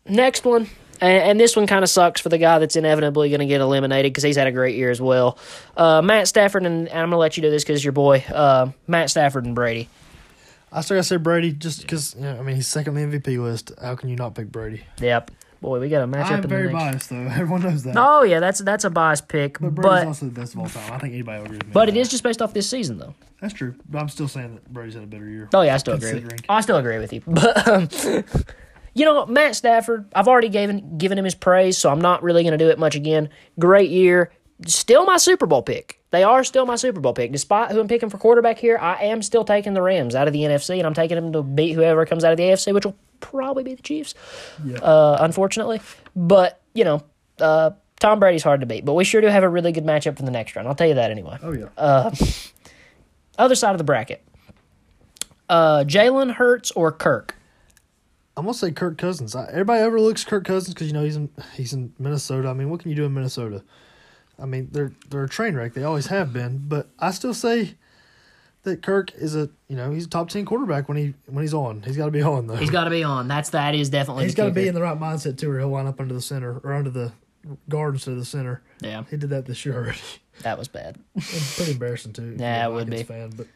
next 0.05 0.45
one, 0.45 0.69
and, 1.01 1.23
and 1.31 1.39
this 1.39 1.55
one 1.55 1.67
kind 1.67 1.83
of 1.83 1.89
sucks 1.89 2.21
for 2.21 2.29
the 2.29 2.37
guy 2.37 2.59
that's 2.59 2.75
inevitably 2.75 3.29
going 3.29 3.39
to 3.39 3.45
get 3.45 3.59
eliminated 3.61 4.11
because 4.13 4.23
he's 4.23 4.37
had 4.37 4.47
a 4.47 4.51
great 4.51 4.75
year 4.75 4.91
as 4.91 5.01
well. 5.01 5.37
Uh, 5.75 6.01
Matt 6.01 6.27
Stafford, 6.27 6.65
and, 6.65 6.87
and 6.87 6.97
I'm 6.99 7.09
going 7.09 7.11
to 7.11 7.17
let 7.17 7.37
you 7.37 7.41
do 7.43 7.49
this 7.49 7.63
because 7.63 7.83
your 7.83 7.91
boy, 7.93 8.23
uh, 8.33 8.71
Matt 8.87 9.09
Stafford 9.09 9.45
and 9.45 9.55
Brady. 9.55 9.89
I 10.73 10.79
still 10.79 10.95
gotta 10.95 11.03
say 11.03 11.17
Brady, 11.17 11.51
just 11.51 11.81
because 11.81 12.15
you 12.15 12.21
know, 12.21 12.39
I 12.39 12.41
mean 12.43 12.55
he's 12.55 12.67
second 12.67 12.97
on 12.97 13.11
the 13.11 13.19
MVP 13.19 13.43
list. 13.43 13.73
How 13.81 13.95
can 13.95 14.07
you 14.07 14.15
not 14.15 14.35
pick 14.35 14.49
Brady? 14.53 14.83
Yep. 15.01 15.31
Boy, 15.59 15.79
we 15.81 15.89
got 15.89 16.01
a 16.01 16.07
matchup 16.07 16.31
I'm 16.31 16.41
very 16.43 16.69
biased 16.71 17.09
though. 17.09 17.17
Everyone 17.29 17.61
knows 17.61 17.83
that. 17.83 17.95
Oh 17.97 18.23
yeah, 18.23 18.39
that's 18.39 18.59
that's 18.59 18.85
a 18.85 18.89
biased 18.89 19.27
pick, 19.27 19.59
but 19.59 19.75
but 19.75 19.81
Brady's 19.81 20.05
also 20.07 20.27
the 20.27 20.31
best 20.31 20.53
of 20.53 20.61
all 20.61 20.69
time. 20.69 20.93
I 20.93 20.97
think 20.97 21.13
anybody 21.13 21.39
will 21.39 21.45
agree 21.47 21.57
with 21.57 21.67
me. 21.67 21.73
but 21.73 21.89
it 21.89 21.97
is 21.97 22.09
just 22.09 22.23
based 22.23 22.41
off 22.41 22.53
this 22.53 22.69
season 22.69 22.97
though. 22.99 23.13
That's 23.41 23.53
true. 23.53 23.75
But 23.89 23.99
I'm 23.99 24.07
still 24.07 24.29
saying 24.29 24.53
that 24.55 24.71
Brady's 24.73 24.93
had 24.93 25.03
a 25.03 25.07
better 25.07 25.27
year. 25.29 25.49
Oh 25.53 25.61
yeah, 25.61 25.73
I 25.73 25.77
still 25.77 25.95
agree. 25.95 26.13
With 26.13 26.23
you. 26.31 26.37
I 26.47 26.61
still 26.61 26.77
agree 26.77 26.99
with 26.99 27.11
you. 27.11 27.21
But 27.27 27.67
um, 27.67 27.89
you 28.93 29.05
know, 29.05 29.25
Matt 29.25 29.55
Stafford, 29.55 30.05
I've 30.15 30.27
already 30.27 30.49
given 30.49 30.97
given 30.97 31.17
him 31.17 31.25
his 31.25 31.35
praise, 31.35 31.77
so 31.77 31.89
I'm 31.89 32.01
not 32.01 32.23
really 32.23 32.43
going 32.43 32.57
to 32.57 32.57
do 32.63 32.69
it 32.69 32.79
much 32.79 32.95
again. 32.95 33.29
Great 33.59 33.89
year, 33.89 34.31
still 34.65 35.05
my 35.05 35.17
Super 35.17 35.45
Bowl 35.45 35.61
pick. 35.61 35.99
They 36.11 36.23
are 36.23 36.43
still 36.43 36.65
my 36.65 36.75
Super 36.75 36.99
Bowl 36.99 37.13
pick, 37.13 37.31
despite 37.31 37.71
who 37.71 37.79
I'm 37.79 37.87
picking 37.87 38.09
for 38.09 38.17
quarterback 38.17 38.57
here. 38.57 38.77
I 38.77 39.03
am 39.05 39.21
still 39.21 39.45
taking 39.45 39.73
the 39.73 39.81
Rams 39.81 40.13
out 40.13 40.27
of 40.27 40.33
the 40.33 40.41
NFC, 40.41 40.77
and 40.77 40.85
I'm 40.85 40.93
taking 40.93 41.15
them 41.15 41.31
to 41.33 41.41
beat 41.41 41.71
whoever 41.73 42.05
comes 42.05 42.25
out 42.25 42.31
of 42.33 42.37
the 42.37 42.43
AFC, 42.43 42.73
which 42.73 42.83
will 42.85 42.97
probably 43.21 43.63
be 43.63 43.75
the 43.75 43.81
Chiefs, 43.81 44.13
Yeah. 44.65 44.77
uh, 44.79 45.17
unfortunately. 45.21 45.79
But 46.15 46.59
you 46.73 46.83
know, 46.83 47.01
uh, 47.39 47.71
Tom 48.01 48.19
Brady's 48.19 48.43
hard 48.43 48.59
to 48.59 48.65
beat, 48.65 48.83
but 48.83 48.93
we 48.93 49.05
sure 49.05 49.21
do 49.21 49.27
have 49.27 49.43
a 49.43 49.49
really 49.49 49.71
good 49.71 49.85
matchup 49.85 50.17
for 50.17 50.23
the 50.23 50.31
next 50.31 50.53
round. 50.55 50.67
I'll 50.67 50.75
tell 50.75 50.87
you 50.87 50.95
that 50.95 51.11
anyway. 51.11 51.37
oh 51.41 51.53
yeah. 51.53 51.67
Uh, 51.77 52.11
Other 53.37 53.55
side 53.55 53.71
of 53.71 53.77
the 53.77 53.83
bracket. 53.85 54.21
Uh, 55.49 55.83
Jalen 55.85 56.33
Hurts 56.33 56.71
or 56.71 56.91
Kirk? 56.91 57.35
I'm 58.37 58.45
gonna 58.45 58.53
say 58.53 58.71
Kirk 58.71 58.97
Cousins. 58.97 59.35
I, 59.35 59.45
everybody 59.49 59.81
overlooks 59.83 60.23
Kirk 60.23 60.45
Cousins 60.45 60.73
because 60.73 60.87
you 60.87 60.93
know 60.93 61.03
he's 61.03 61.15
in 61.17 61.29
he's 61.55 61.73
in 61.73 61.93
Minnesota. 61.99 62.49
I 62.49 62.53
mean, 62.53 62.69
what 62.69 62.79
can 62.79 62.89
you 62.89 62.95
do 62.95 63.05
in 63.05 63.13
Minnesota? 63.13 63.63
I 64.39 64.45
mean, 64.45 64.69
they're 64.71 64.91
they're 65.09 65.25
a 65.25 65.29
train 65.29 65.55
wreck. 65.55 65.73
They 65.73 65.83
always 65.83 66.07
have 66.07 66.33
been. 66.33 66.63
But 66.67 66.89
I 66.97 67.11
still 67.11 67.33
say 67.33 67.75
that 68.63 68.81
Kirk 68.81 69.13
is 69.13 69.35
a 69.35 69.49
you 69.67 69.75
know 69.75 69.91
he's 69.91 70.05
a 70.05 70.09
top 70.09 70.29
ten 70.29 70.45
quarterback 70.45 70.87
when 70.87 70.97
he 70.97 71.13
when 71.27 71.43
he's 71.43 71.53
on. 71.53 71.83
He's 71.83 71.97
got 71.97 72.05
to 72.05 72.11
be 72.11 72.21
on 72.21 72.47
though. 72.47 72.55
He's 72.55 72.69
got 72.69 72.85
to 72.85 72.89
be 72.89 73.03
on. 73.03 73.27
That's 73.27 73.49
that 73.51 73.75
is 73.75 73.89
definitely. 73.89 74.23
He's 74.25 74.35
got 74.35 74.45
to 74.45 74.51
be 74.51 74.67
in 74.67 74.75
the 74.75 74.81
right 74.81 74.99
mindset 74.99 75.37
too, 75.37 75.51
or 75.51 75.59
he'll 75.59 75.69
line 75.69 75.87
up 75.87 75.99
under 75.99 76.13
the 76.13 76.21
center 76.21 76.59
or 76.63 76.73
under 76.73 76.89
the 76.89 77.11
guard 77.69 77.95
instead 77.95 78.11
of 78.11 78.19
the 78.19 78.25
center. 78.25 78.61
Yeah, 78.81 79.03
He 79.09 79.17
did 79.17 79.29
that 79.31 79.45
this 79.45 79.65
year 79.65 79.75
already. 79.75 79.99
that 80.41 80.57
was 80.57 80.67
bad. 80.67 80.97
It's 81.15 81.55
pretty 81.55 81.71
embarrassing 81.73 82.13
too. 82.13 82.35
Yeah, 82.39 82.67
it 82.67 82.71
would 82.71 82.89
be. 82.89 83.03
Fan, 83.03 83.31
but 83.35 83.47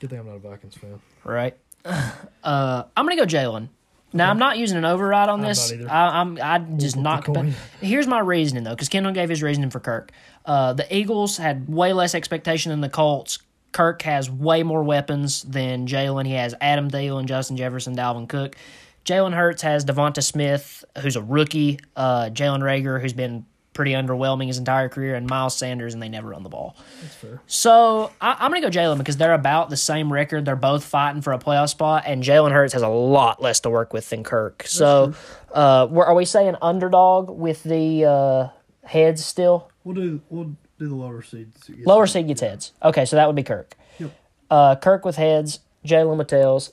good 0.00 0.10
thing 0.10 0.18
I'm 0.18 0.26
not 0.26 0.36
a 0.36 0.38
Vikings 0.38 0.76
fan. 0.76 1.00
Right. 1.24 1.56
Uh, 2.42 2.84
I'm 2.96 3.04
gonna 3.04 3.16
go 3.16 3.26
Jalen. 3.26 3.68
Now 4.12 4.30
I'm 4.30 4.38
not 4.38 4.58
using 4.58 4.76
an 4.76 4.84
override 4.84 5.28
on 5.28 5.40
I'm 5.40 5.46
this. 5.46 5.70
not 5.70 5.80
either. 5.80 5.90
I, 5.90 6.20
I'm 6.20 6.38
I 6.42 6.58
just 6.58 6.96
not. 6.96 7.24
coin. 7.24 7.54
Here's 7.80 8.06
my 8.06 8.18
reasoning 8.20 8.64
though, 8.64 8.70
because 8.70 8.88
Kendall 8.88 9.12
gave 9.12 9.28
his 9.28 9.42
reasoning 9.42 9.70
for 9.70 9.80
Kirk. 9.80 10.10
Uh, 10.44 10.72
the 10.72 10.94
Eagles 10.94 11.36
had 11.36 11.68
way 11.68 11.92
less 11.92 12.14
expectation 12.14 12.70
than 12.70 12.80
the 12.80 12.88
Colts. 12.88 13.38
Kirk 13.72 14.02
has 14.02 14.28
way 14.28 14.62
more 14.64 14.82
weapons 14.82 15.42
than 15.42 15.86
Jalen. 15.86 16.26
He 16.26 16.32
has 16.32 16.54
Adam 16.60 16.90
Thielen, 16.90 17.26
Justin 17.26 17.56
Jefferson, 17.56 17.94
Dalvin 17.94 18.28
Cook. 18.28 18.56
Jalen 19.04 19.32
Hurts 19.32 19.62
has 19.62 19.84
Devonta 19.84 20.22
Smith, 20.22 20.84
who's 21.00 21.16
a 21.16 21.22
rookie. 21.22 21.78
Uh, 21.96 22.30
Jalen 22.30 22.60
Reagor, 22.60 23.00
who's 23.00 23.12
been 23.12 23.46
pretty 23.72 23.92
underwhelming 23.92 24.48
his 24.48 24.58
entire 24.58 24.88
career, 24.88 25.14
and 25.14 25.28
Miles 25.28 25.56
Sanders, 25.56 25.94
and 25.94 26.02
they 26.02 26.08
never 26.08 26.30
run 26.30 26.42
the 26.42 26.48
ball. 26.48 26.76
That's 27.02 27.14
fair. 27.14 27.40
So 27.46 28.10
I, 28.20 28.36
I'm 28.40 28.50
going 28.50 28.62
to 28.62 28.70
go 28.70 28.76
Jalen 28.76 28.98
because 28.98 29.16
they're 29.16 29.34
about 29.34 29.70
the 29.70 29.76
same 29.76 30.12
record. 30.12 30.44
They're 30.44 30.56
both 30.56 30.84
fighting 30.84 31.22
for 31.22 31.32
a 31.32 31.38
playoff 31.38 31.68
spot, 31.68 32.04
and 32.06 32.22
Jalen 32.22 32.52
Hurts 32.52 32.72
has 32.72 32.82
a 32.82 32.88
lot 32.88 33.40
less 33.40 33.60
to 33.60 33.70
work 33.70 33.92
with 33.92 34.10
than 34.10 34.24
Kirk. 34.24 34.64
So 34.66 35.14
uh, 35.52 35.86
we're, 35.90 36.04
are 36.04 36.14
we 36.14 36.24
saying 36.24 36.56
underdog 36.60 37.30
with 37.30 37.62
the 37.62 38.04
uh, 38.04 38.48
heads 38.86 39.24
still? 39.24 39.70
We'll 39.84 39.94
do 39.94 40.20
we'll 40.28 40.56
do 40.78 40.88
the 40.88 40.94
lower 40.94 41.22
seeds. 41.22 41.70
Lower 41.84 42.06
seed 42.06 42.26
gets 42.26 42.40
heads. 42.40 42.72
Okay, 42.82 43.04
so 43.04 43.16
that 43.16 43.26
would 43.26 43.36
be 43.36 43.42
Kirk. 43.42 43.76
Yep. 43.98 44.10
Uh, 44.50 44.76
Kirk 44.76 45.04
with 45.04 45.16
heads, 45.16 45.60
Jalen 45.86 46.18
with 46.18 46.28
tails. 46.28 46.72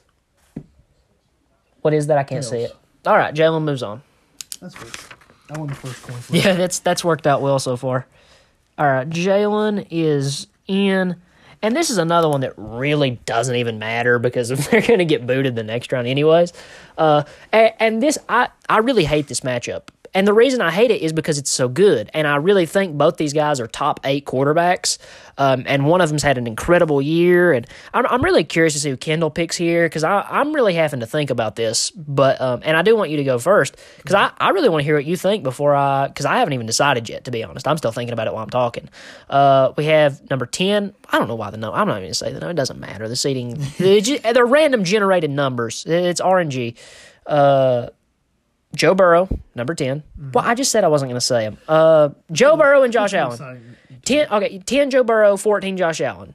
What 1.81 1.93
is 1.93 2.07
that? 2.07 2.17
I 2.17 2.23
can't 2.23 2.43
see 2.43 2.61
it. 2.61 2.71
All 3.05 3.15
right, 3.15 3.33
Jalen 3.33 3.63
moves 3.63 3.83
on. 3.83 4.01
That's 4.59 4.75
good. 4.75 4.91
I 5.51 5.57
won 5.57 5.67
the 5.67 5.75
first 5.75 6.01
coin 6.03 6.17
flip. 6.17 6.43
Yeah, 6.43 6.53
that's 6.53 6.79
that's 6.79 7.03
worked 7.03 7.27
out 7.27 7.41
well 7.41 7.59
so 7.59 7.77
far. 7.77 8.05
All 8.77 8.85
right, 8.85 9.09
Jalen 9.09 9.87
is 9.89 10.47
in, 10.67 11.15
and 11.61 11.75
this 11.75 11.89
is 11.89 11.97
another 11.97 12.29
one 12.29 12.41
that 12.41 12.53
really 12.57 13.19
doesn't 13.25 13.55
even 13.55 13.79
matter 13.79 14.19
because 14.19 14.49
they're 14.69 14.81
going 14.81 14.99
to 14.99 15.05
get 15.05 15.25
booted 15.25 15.55
the 15.55 15.63
next 15.63 15.91
round 15.91 16.07
anyways. 16.07 16.53
Uh, 16.97 17.23
and, 17.51 17.73
and 17.79 18.03
this 18.03 18.17
I 18.29 18.49
I 18.69 18.79
really 18.79 19.05
hate 19.05 19.27
this 19.27 19.41
matchup, 19.41 19.83
and 20.17 20.27
the 20.27 20.33
reason 20.33 20.61
I 20.61 20.71
hate 20.71 20.89
it 20.89 21.03
is 21.03 21.13
because 21.13 21.37
it's 21.37 21.51
so 21.51 21.69
good, 21.69 22.09
and 22.11 22.25
I 22.25 22.37
really 22.37 22.65
think 22.65 22.97
both 22.97 23.17
these 23.17 23.33
guys 23.33 23.59
are 23.59 23.67
top 23.67 23.99
eight 24.03 24.25
quarterbacks. 24.25 24.97
Um, 25.37 25.65
and 25.67 25.85
one 25.85 26.01
of 26.01 26.09
them's 26.09 26.23
had 26.23 26.39
an 26.39 26.47
incredible 26.47 27.03
year, 27.03 27.53
and 27.53 27.67
I'm, 27.93 28.07
I'm 28.07 28.23
really 28.23 28.43
curious 28.43 28.73
to 28.73 28.79
see 28.79 28.89
who 28.89 28.97
Kendall 28.97 29.29
picks 29.29 29.55
here 29.55 29.85
because 29.85 30.03
I'm 30.03 30.53
really 30.53 30.73
having 30.73 31.01
to 31.01 31.05
think 31.05 31.29
about 31.29 31.55
this. 31.55 31.91
But 31.91 32.41
um, 32.41 32.61
and 32.63 32.75
I 32.75 32.81
do 32.81 32.95
want 32.95 33.11
you 33.11 33.17
to 33.17 33.23
go 33.23 33.37
first 33.37 33.77
because 33.97 34.15
I, 34.15 34.31
I 34.39 34.49
really 34.49 34.69
want 34.69 34.81
to 34.81 34.85
hear 34.85 34.95
what 34.95 35.05
you 35.05 35.15
think 35.15 35.43
before 35.43 35.75
I 35.75 36.07
because 36.07 36.25
I 36.25 36.37
haven't 36.37 36.53
even 36.53 36.65
decided 36.65 37.07
yet. 37.07 37.25
To 37.25 37.31
be 37.31 37.43
honest, 37.43 37.67
I'm 37.67 37.77
still 37.77 37.91
thinking 37.91 38.13
about 38.13 38.25
it 38.25 38.33
while 38.33 38.41
I'm 38.41 38.49
talking. 38.49 38.89
Uh, 39.29 39.73
we 39.77 39.85
have 39.85 40.27
number 40.31 40.47
ten. 40.47 40.95
I 41.11 41.19
don't 41.19 41.27
know 41.27 41.35
why 41.35 41.51
the 41.51 41.57
no. 41.57 41.71
I'm 41.71 41.87
not 41.87 41.97
even 41.97 42.05
gonna 42.05 42.13
say 42.15 42.33
that. 42.33 42.39
No, 42.39 42.49
it 42.49 42.55
doesn't 42.55 42.79
matter. 42.79 43.07
The 43.07 43.15
seating 43.15 43.63
they're, 43.77 44.01
they're 44.01 44.47
random 44.47 44.83
generated 44.83 45.29
numbers. 45.29 45.85
It's 45.85 46.21
RNG. 46.21 46.75
Uh, 47.27 47.89
Joe 48.77 48.93
Burrow, 48.95 49.27
number 49.55 49.75
10. 49.75 50.03
Well, 50.33 50.45
I 50.45 50.55
just 50.55 50.71
said 50.71 50.83
I 50.83 50.87
wasn't 50.87 51.09
going 51.09 51.17
to 51.19 51.25
say 51.25 51.43
him. 51.43 51.57
Uh, 51.67 52.09
Joe 52.31 52.55
Burrow 52.55 52.83
and 52.83 52.93
Josh 52.97 53.13
Allen. 53.13 53.33
Exciting. 53.33 53.73
10 54.05 54.29
okay 54.31 54.59
10 54.59 54.89
joe 54.89 55.03
burrow 55.03 55.35
14 55.35 55.75
josh 55.75 55.99
allen 55.99 56.33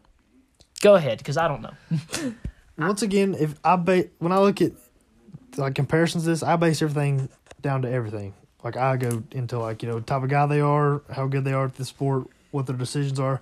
go 0.82 0.94
ahead 0.94 1.16
because 1.16 1.38
i 1.38 1.48
don't 1.48 1.62
know 1.62 2.34
Once 2.78 3.00
again, 3.02 3.34
if 3.38 3.54
I 3.62 3.76
ba- 3.76 4.08
when 4.18 4.32
I 4.32 4.38
look 4.38 4.60
at 4.62 4.72
like 5.56 5.74
comparisons, 5.74 6.24
to 6.24 6.30
this 6.30 6.42
I 6.42 6.56
base 6.56 6.82
everything 6.82 7.28
down 7.60 7.82
to 7.82 7.90
everything. 7.90 8.34
Like 8.64 8.76
I 8.76 8.96
go 8.96 9.22
into 9.30 9.58
like 9.58 9.82
you 9.82 9.88
know 9.90 10.00
type 10.00 10.22
of 10.22 10.30
guy 10.30 10.46
they 10.46 10.60
are, 10.60 11.02
how 11.10 11.26
good 11.26 11.44
they 11.44 11.52
are 11.52 11.66
at 11.66 11.76
the 11.76 11.84
sport, 11.84 12.28
what 12.50 12.66
their 12.66 12.76
decisions 12.76 13.20
are, 13.20 13.40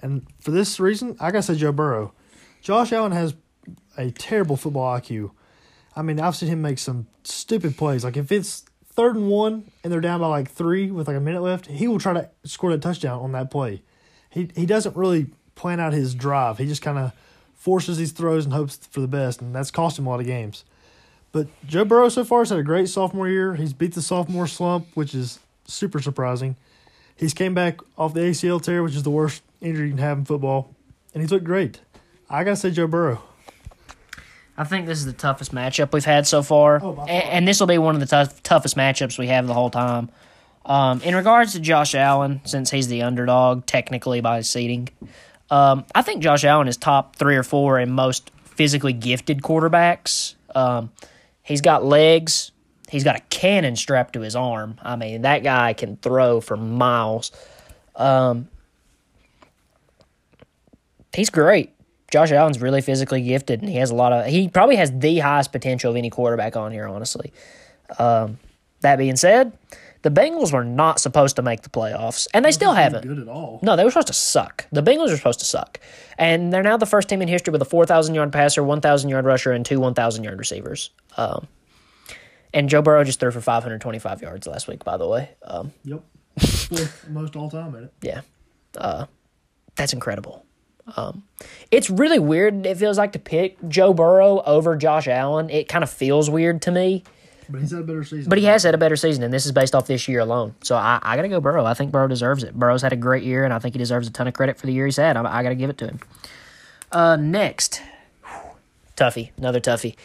and 0.00 0.26
for 0.40 0.50
this 0.50 0.78
reason, 0.78 1.16
I 1.18 1.30
gotta 1.30 1.42
say 1.42 1.54
Joe 1.56 1.72
Burrow. 1.72 2.12
Josh 2.62 2.92
Allen 2.92 3.12
has 3.12 3.34
a 3.96 4.10
terrible 4.10 4.56
football 4.56 4.98
IQ. 5.00 5.30
I 5.96 6.02
mean, 6.02 6.20
I've 6.20 6.36
seen 6.36 6.50
him 6.50 6.60
make 6.62 6.78
some 6.78 7.06
stupid 7.26 7.76
plays. 7.76 8.04
Like 8.04 8.16
if 8.16 8.32
it's 8.32 8.64
third 8.92 9.16
and 9.16 9.28
one 9.28 9.70
and 9.84 9.92
they're 9.92 10.00
down 10.00 10.20
by 10.20 10.28
like 10.28 10.50
three 10.50 10.90
with 10.90 11.08
like 11.08 11.16
a 11.16 11.20
minute 11.20 11.42
left, 11.42 11.66
he 11.66 11.86
will 11.88 11.98
try 11.98 12.14
to 12.14 12.30
score 12.44 12.70
a 12.70 12.78
touchdown 12.78 13.20
on 13.20 13.32
that 13.32 13.50
play. 13.50 13.82
He 14.30 14.50
he 14.54 14.66
doesn't 14.66 14.96
really 14.96 15.26
plan 15.54 15.80
out 15.80 15.92
his 15.92 16.14
drive. 16.14 16.58
He 16.58 16.66
just 16.66 16.82
kind 16.82 16.98
of 16.98 17.12
forces 17.54 17.98
these 17.98 18.12
throws 18.12 18.44
and 18.44 18.54
hopes 18.54 18.76
for 18.90 19.00
the 19.00 19.08
best, 19.08 19.40
and 19.40 19.54
that's 19.54 19.70
cost 19.70 19.98
him 19.98 20.06
a 20.06 20.10
lot 20.10 20.20
of 20.20 20.26
games. 20.26 20.64
But 21.32 21.48
Joe 21.66 21.84
Burrow 21.84 22.08
so 22.08 22.24
far 22.24 22.40
has 22.40 22.50
had 22.50 22.58
a 22.58 22.62
great 22.62 22.88
sophomore 22.88 23.28
year. 23.28 23.54
He's 23.56 23.72
beat 23.72 23.94
the 23.94 24.02
sophomore 24.02 24.46
slump, 24.46 24.86
which 24.94 25.14
is 25.14 25.38
super 25.66 26.00
surprising. 26.00 26.56
He's 27.16 27.34
came 27.34 27.54
back 27.54 27.80
off 27.98 28.14
the 28.14 28.20
ACL 28.20 28.62
tear, 28.62 28.82
which 28.82 28.94
is 28.94 29.02
the 29.02 29.10
worst 29.10 29.42
injury 29.60 29.86
you 29.86 29.94
can 29.94 29.98
have 29.98 30.18
in 30.18 30.24
football, 30.24 30.74
and 31.12 31.22
he's 31.22 31.32
looked 31.32 31.44
great. 31.44 31.80
I 32.28 32.44
gotta 32.44 32.56
say 32.56 32.70
Joe 32.70 32.86
Burrow. 32.86 33.22
I 34.56 34.64
think 34.64 34.86
this 34.86 34.98
is 34.98 35.06
the 35.06 35.12
toughest 35.12 35.54
matchup 35.54 35.92
we've 35.92 36.04
had 36.04 36.26
so 36.26 36.42
far. 36.42 36.80
Oh, 36.82 37.04
and, 37.08 37.24
and 37.24 37.48
this 37.48 37.60
will 37.60 37.66
be 37.66 37.78
one 37.78 37.94
of 37.94 38.00
the 38.00 38.06
tough, 38.06 38.42
toughest 38.42 38.76
matchups 38.76 39.18
we 39.18 39.28
have 39.28 39.46
the 39.46 39.54
whole 39.54 39.70
time. 39.70 40.10
Um, 40.64 41.00
in 41.02 41.14
regards 41.14 41.52
to 41.52 41.60
josh 41.60 41.94
allen 41.94 42.40
since 42.44 42.70
he's 42.70 42.88
the 42.88 43.02
underdog 43.02 43.66
technically 43.66 44.20
by 44.20 44.40
seeding 44.40 44.88
um, 45.50 45.84
i 45.94 46.02
think 46.02 46.22
josh 46.22 46.42
allen 46.44 46.66
is 46.66 46.76
top 46.76 47.16
three 47.16 47.36
or 47.36 47.44
four 47.44 47.78
in 47.78 47.92
most 47.92 48.30
physically 48.56 48.92
gifted 48.94 49.42
quarterbacks. 49.42 50.34
Um, 50.54 50.90
he's 51.42 51.60
got 51.60 51.84
legs. 51.84 52.50
He's 52.88 53.04
got 53.04 53.16
a 53.16 53.20
cannon 53.30 53.76
strapped 53.76 54.14
to 54.14 54.20
his 54.20 54.34
arm. 54.34 54.78
I 54.82 54.96
mean 54.96 55.22
that 55.22 55.42
guy 55.42 55.74
can 55.74 55.96
throw 55.98 56.40
for 56.40 56.56
miles. 56.56 57.30
Um, 57.94 58.48
he's 61.14 61.30
great. 61.30 61.72
Josh 62.10 62.30
Allen's 62.32 62.60
really 62.60 62.80
physically 62.80 63.22
gifted, 63.22 63.60
and 63.60 63.68
he 63.68 63.76
has 63.76 63.90
a 63.90 63.94
lot 63.94 64.12
of. 64.12 64.26
He 64.26 64.48
probably 64.48 64.76
has 64.76 64.92
the 64.92 65.18
highest 65.18 65.52
potential 65.52 65.90
of 65.90 65.96
any 65.96 66.10
quarterback 66.10 66.56
on 66.56 66.72
here, 66.72 66.86
honestly. 66.86 67.32
Um, 67.98 68.38
that 68.82 68.96
being 68.96 69.16
said, 69.16 69.56
the 70.02 70.10
Bengals 70.10 70.52
were 70.52 70.62
not 70.64 71.00
supposed 71.00 71.34
to 71.36 71.42
make 71.42 71.62
the 71.62 71.68
playoffs, 71.68 72.28
and 72.32 72.44
they 72.44 72.52
still 72.52 72.72
haven't. 72.74 73.02
Good 73.06 73.18
at 73.18 73.28
all. 73.28 73.58
No, 73.62 73.74
they 73.74 73.82
were 73.82 73.90
supposed 73.90 74.06
to 74.06 74.12
suck. 74.12 74.66
The 74.70 74.82
Bengals 74.82 75.10
are 75.10 75.16
supposed 75.16 75.40
to 75.40 75.44
suck, 75.44 75.80
and 76.16 76.52
they're 76.52 76.62
now 76.62 76.76
the 76.76 76.86
first 76.86 77.08
team 77.08 77.22
in 77.22 77.28
history 77.28 77.50
with 77.50 77.62
a 77.62 77.66
four 77.66 77.86
thousand 77.86 78.14
yard 78.14 78.32
passer, 78.32 78.62
one 78.62 78.80
thousand 78.80 79.10
yard 79.10 79.24
rusher, 79.24 79.50
and 79.52 79.66
two 79.66 79.80
one 79.80 79.94
thousand 79.94 80.22
yard 80.22 80.38
receivers. 80.38 80.90
Um, 81.16 81.48
and 82.54 82.68
Joe 82.68 82.82
Burrow 82.82 83.02
just 83.02 83.18
threw 83.18 83.32
for 83.32 83.40
five 83.40 83.64
hundred 83.64 83.80
twenty 83.80 83.98
five 83.98 84.22
yards 84.22 84.46
last 84.46 84.68
week. 84.68 84.84
By 84.84 84.96
the 84.96 85.08
way, 85.08 85.30
um, 85.42 85.72
Yep. 85.84 86.02
Most 87.08 87.34
all 87.34 87.50
time 87.50 87.74
at 87.74 87.82
it. 87.84 87.92
yeah, 88.02 88.20
uh, 88.78 89.06
that's 89.74 89.92
incredible. 89.92 90.45
Um, 90.96 91.24
it's 91.70 91.90
really 91.90 92.18
weird. 92.20 92.64
It 92.66 92.76
feels 92.76 92.96
like 92.98 93.12
to 93.12 93.18
pick 93.18 93.56
Joe 93.68 93.92
Burrow 93.92 94.40
over 94.46 94.76
Josh 94.76 95.08
Allen. 95.08 95.50
It 95.50 95.68
kind 95.68 95.82
of 95.82 95.90
feels 95.90 96.30
weird 96.30 96.62
to 96.62 96.70
me, 96.70 97.02
But 97.48 97.60
he's 97.60 97.72
had 97.72 97.80
a 97.80 97.82
better 97.84 98.04
season. 98.04 98.28
but 98.28 98.38
he 98.38 98.44
has 98.44 98.62
had 98.62 98.74
a 98.74 98.78
better 98.78 98.94
season, 98.94 99.24
and 99.24 99.32
this 99.34 99.46
is 99.46 99.52
based 99.52 99.74
off 99.74 99.88
this 99.88 100.06
year 100.06 100.20
alone. 100.20 100.54
So 100.62 100.76
I, 100.76 101.00
I 101.02 101.16
got 101.16 101.22
to 101.22 101.28
go 101.28 101.40
Burrow. 101.40 101.64
I 101.64 101.74
think 101.74 101.90
Burrow 101.90 102.06
deserves 102.06 102.44
it. 102.44 102.54
Burrow's 102.54 102.82
had 102.82 102.92
a 102.92 102.96
great 102.96 103.24
year, 103.24 103.44
and 103.44 103.52
I 103.52 103.58
think 103.58 103.74
he 103.74 103.78
deserves 103.78 104.06
a 104.06 104.12
ton 104.12 104.28
of 104.28 104.34
credit 104.34 104.58
for 104.58 104.66
the 104.66 104.72
year 104.72 104.84
he's 104.86 104.96
had. 104.96 105.16
I, 105.16 105.38
I 105.38 105.42
got 105.42 105.48
to 105.48 105.54
give 105.56 105.70
it 105.70 105.78
to 105.78 105.86
him. 105.88 105.98
Uh, 106.92 107.16
next, 107.16 107.82
toughie, 108.96 109.30
another 109.38 109.60
toughie. 109.60 109.96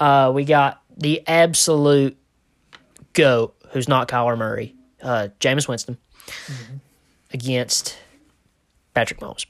Uh, 0.00 0.32
we 0.34 0.44
got 0.44 0.82
the 0.96 1.22
absolute 1.28 2.16
goat, 3.12 3.54
who's 3.70 3.88
not 3.88 4.08
Kyler 4.08 4.36
Murray, 4.36 4.74
uh, 5.00 5.28
Jameis 5.38 5.68
Winston, 5.68 5.96
against 7.32 7.96
Patrick 8.94 9.20
Mahomes. 9.20 9.46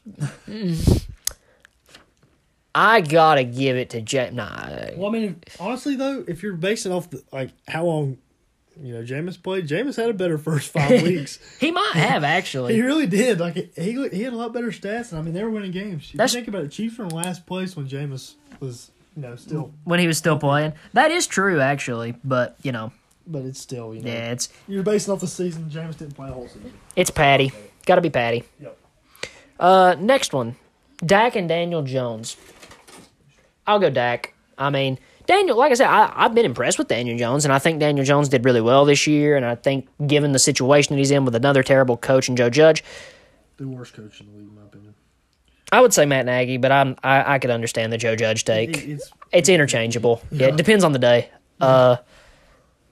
I 2.74 3.00
gotta 3.02 3.44
give 3.44 3.76
it 3.76 3.90
to 3.90 4.00
James. 4.00 4.34
Nah, 4.34 4.88
Well, 4.96 5.08
I 5.08 5.12
mean, 5.12 5.40
honestly 5.60 5.94
though, 5.94 6.24
if 6.26 6.42
you're 6.42 6.54
basing 6.54 6.92
off 6.92 7.08
the, 7.10 7.22
like 7.32 7.50
how 7.68 7.84
long, 7.84 8.18
you 8.82 8.92
know, 8.94 9.02
Jameis 9.04 9.40
played, 9.40 9.68
Jameis 9.68 9.96
had 9.96 10.10
a 10.10 10.14
better 10.14 10.38
first 10.38 10.70
five 10.72 10.90
weeks. 11.04 11.38
he 11.60 11.70
might 11.70 11.92
have 11.94 12.24
actually. 12.24 12.74
He 12.74 12.80
really 12.82 13.06
did. 13.06 13.38
Like 13.38 13.54
he 13.76 14.08
he 14.10 14.22
had 14.22 14.32
a 14.32 14.36
lot 14.36 14.52
better 14.52 14.68
stats, 14.72 15.10
and 15.10 15.20
I 15.20 15.22
mean 15.22 15.34
they 15.34 15.44
were 15.44 15.50
winning 15.50 15.70
games. 15.70 16.06
If 16.10 16.16
That's- 16.16 16.32
you 16.34 16.38
think 16.38 16.48
about 16.48 16.64
it, 16.64 16.72
Chiefs 16.72 16.98
were 16.98 17.04
in 17.04 17.10
last 17.10 17.46
place 17.46 17.76
when 17.76 17.86
Jameis 17.88 18.34
was, 18.58 18.90
you 19.14 19.22
know, 19.22 19.36
still. 19.36 19.72
when 19.84 20.00
he 20.00 20.08
was 20.08 20.18
still 20.18 20.36
playing. 20.38 20.72
That 20.94 21.12
is 21.12 21.28
true, 21.28 21.60
actually. 21.60 22.16
But 22.24 22.56
you 22.64 22.72
know, 22.72 22.90
But 23.28 23.44
it's 23.44 23.60
still, 23.60 23.94
you 23.94 24.02
know, 24.02 24.10
yeah, 24.10 24.32
it's 24.32 24.48
you're 24.66 24.82
basing 24.82 25.14
off 25.14 25.20
the 25.20 25.28
season. 25.28 25.70
Jameis 25.70 25.96
didn't 25.98 26.16
play 26.16 26.28
a 26.28 26.32
whole 26.32 26.48
season. 26.48 26.72
it's 26.96 27.10
Patty. 27.10 27.52
Got 27.86 27.96
to 27.96 28.00
be 28.00 28.10
Patty. 28.10 28.42
Yep. 28.60 28.78
Uh, 29.58 29.96
next 29.98 30.32
one, 30.32 30.56
Dak 31.04 31.36
and 31.36 31.48
Daniel 31.48 31.82
Jones. 31.82 32.36
I'll 33.66 33.78
go 33.78 33.90
Dak. 33.90 34.34
I 34.58 34.70
mean, 34.70 34.98
Daniel. 35.26 35.56
Like 35.56 35.72
I 35.72 35.74
said, 35.74 35.86
I, 35.88 36.12
I've 36.14 36.34
been 36.34 36.44
impressed 36.44 36.78
with 36.78 36.88
Daniel 36.88 37.16
Jones, 37.16 37.44
and 37.44 37.52
I 37.52 37.58
think 37.58 37.80
Daniel 37.80 38.04
Jones 38.04 38.28
did 38.28 38.44
really 38.44 38.60
well 38.60 38.84
this 38.84 39.06
year. 39.06 39.36
And 39.36 39.44
I 39.46 39.54
think, 39.54 39.88
given 40.06 40.32
the 40.32 40.38
situation 40.38 40.94
that 40.94 40.98
he's 40.98 41.10
in 41.10 41.24
with 41.24 41.34
another 41.34 41.62
terrible 41.62 41.96
coach 41.96 42.28
and 42.28 42.36
Joe 42.36 42.50
Judge, 42.50 42.84
The 43.56 43.66
worst 43.68 43.94
coach 43.94 44.20
in 44.20 44.26
the 44.26 44.32
league, 44.38 44.48
in 44.48 44.54
my 44.54 44.62
opinion. 44.62 44.94
I 45.72 45.80
would 45.80 45.92
say 45.94 46.04
Matt 46.06 46.26
Nagy, 46.26 46.56
but 46.58 46.70
I'm 46.70 46.96
I, 47.02 47.34
I 47.34 47.38
could 47.38 47.50
understand 47.50 47.92
the 47.92 47.98
Joe 47.98 48.14
Judge 48.16 48.44
take. 48.44 48.76
It- 48.76 48.88
it's 48.90 49.10
It's 49.32 49.48
interchangeable. 49.48 50.22
Yeah, 50.30 50.48
it 50.48 50.56
depends 50.56 50.84
on 50.84 50.92
the 50.92 50.98
day. 50.98 51.30
Uh, 51.60 51.96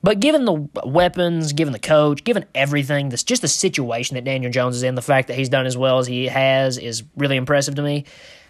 but 0.03 0.21
given 0.21 0.45
the 0.45 0.69
weapons, 0.85 1.53
given 1.53 1.73
the 1.73 1.79
coach, 1.79 2.25
given 2.25 2.45
everything, 2.55 3.09
this 3.11 3.23
just 3.23 3.43
the 3.43 3.49
situation 3.49 4.15
that 4.17 4.25
Daniel 4.25 4.51
Jones 4.51 4.77
is 4.77 4.83
in, 4.83 4.95
the 4.95 5.03
fact 5.03 5.29
that 5.29 5.35
he's 5.37 5.49
done 5.49 5.67
as 5.67 5.77
well 5.77 5.99
as 5.99 6.07
he 6.07 6.27
has 6.27 6.79
is 6.79 7.03
really 7.17 7.37
impressive 7.37 7.75
to 7.77 7.83
me. 7.83 8.05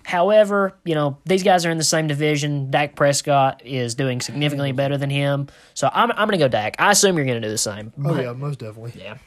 However, 0.05 0.75
you 0.85 0.95
know 0.97 1.19
these 1.27 1.43
guys 1.45 1.65
are 1.65 1.71
in 1.71 1.79
the 1.79 1.85
same 1.85 2.09
division. 2.09 2.71
Dak 2.71 2.97
Prescott 2.97 3.63
is 3.65 3.95
doing 3.95 4.21
significantly 4.21 4.73
better 4.73 4.97
than 4.99 5.11
him, 5.11 5.47
so 5.75 5.89
I'm 5.93 6.11
I'm 6.13 6.27
gonna 6.27 6.39
go 6.39 6.49
Dak. 6.49 6.75
I 6.81 6.91
assume 6.91 7.17
you're 7.17 7.27
gonna 7.27 7.41
do 7.41 7.49
the 7.49 7.59
same. 7.59 7.93
oh 7.99 8.15
But, 8.15 8.25
yeah, 8.25 8.33
most 8.33 8.59
definitely. 8.59 9.01
yeah. 9.01 9.19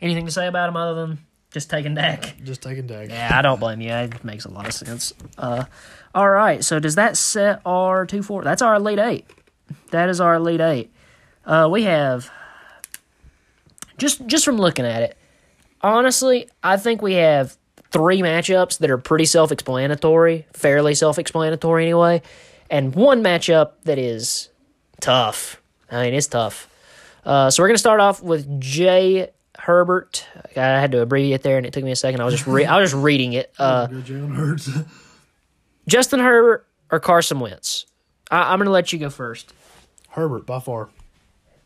Anything 0.00 0.24
to 0.26 0.32
say 0.32 0.46
about 0.46 0.68
him 0.70 0.76
other 0.76 0.94
than 1.06 1.18
just 1.50 1.68
taking 1.70 1.94
Dak? 1.94 2.34
Just 2.44 2.62
taking 2.62 2.86
Dak. 2.86 3.08
Yeah, 3.10 3.30
I 3.32 3.40
don't 3.42 3.58
blame 3.60 3.80
you. 3.80 3.90
It 3.90 4.24
makes 4.24 4.44
a 4.44 4.50
lot 4.50 4.66
of 4.66 4.72
sense. 4.74 5.12
Uh, 5.38 5.64
all 6.14 6.28
right, 6.28 6.62
so 6.64 6.78
does 6.78 6.94
that 6.96 7.16
set 7.16 7.60
our 7.66 8.04
two 8.06 8.22
four? 8.22 8.42
That's 8.42 8.62
our 8.62 8.74
elite 8.76 8.98
eight. 8.98 9.26
That 9.90 10.08
is 10.08 10.20
our 10.20 10.34
elite 10.34 10.60
eight. 10.60 10.92
Uh, 11.46 11.68
we 11.70 11.84
have 11.84 12.30
just 13.98 14.26
just 14.26 14.44
from 14.44 14.56
looking 14.58 14.84
at 14.84 15.02
it, 15.02 15.16
honestly, 15.80 16.48
I 16.62 16.76
think 16.76 17.00
we 17.02 17.14
have 17.14 17.56
three 17.90 18.20
matchups 18.20 18.78
that 18.78 18.90
are 18.90 18.98
pretty 18.98 19.24
self 19.26 19.52
explanatory, 19.52 20.46
fairly 20.52 20.94
self 20.94 21.18
explanatory 21.18 21.84
anyway, 21.84 22.22
and 22.70 22.94
one 22.94 23.22
matchup 23.22 23.72
that 23.84 23.98
is 23.98 24.48
tough. 25.00 25.62
I 25.90 26.02
mean, 26.04 26.14
it's 26.14 26.26
tough. 26.26 26.68
Uh, 27.24 27.50
so 27.50 27.62
we're 27.62 27.68
going 27.68 27.74
to 27.76 27.80
start 27.80 28.00
off 28.00 28.22
with 28.22 28.60
Jay 28.60 29.30
Herbert. 29.58 30.26
I 30.56 30.60
had 30.60 30.92
to 30.92 31.00
abbreviate 31.00 31.42
there, 31.42 31.56
and 31.56 31.66
it 31.66 31.72
took 31.72 31.84
me 31.84 31.90
a 31.92 31.96
second. 31.96 32.20
I 32.20 32.24
was 32.24 32.34
just 32.34 32.46
re- 32.46 32.64
I 32.66 32.80
was 32.80 32.90
just 32.90 33.02
reading 33.02 33.32
it. 33.34 33.52
Uh, 33.58 33.86
Go 33.86 33.96
Jalen 33.96 34.34
Hurts. 34.34 34.68
Justin 35.88 36.20
Herbert 36.20 36.66
or 36.90 37.00
Carson 37.00 37.40
Wentz. 37.40 37.86
I- 38.30 38.52
I'm 38.52 38.58
going 38.58 38.66
to 38.66 38.72
let 38.72 38.92
you 38.92 38.98
go 38.98 39.10
first. 39.10 39.52
Herbert 40.10 40.44
by 40.46 40.60
far. 40.60 40.88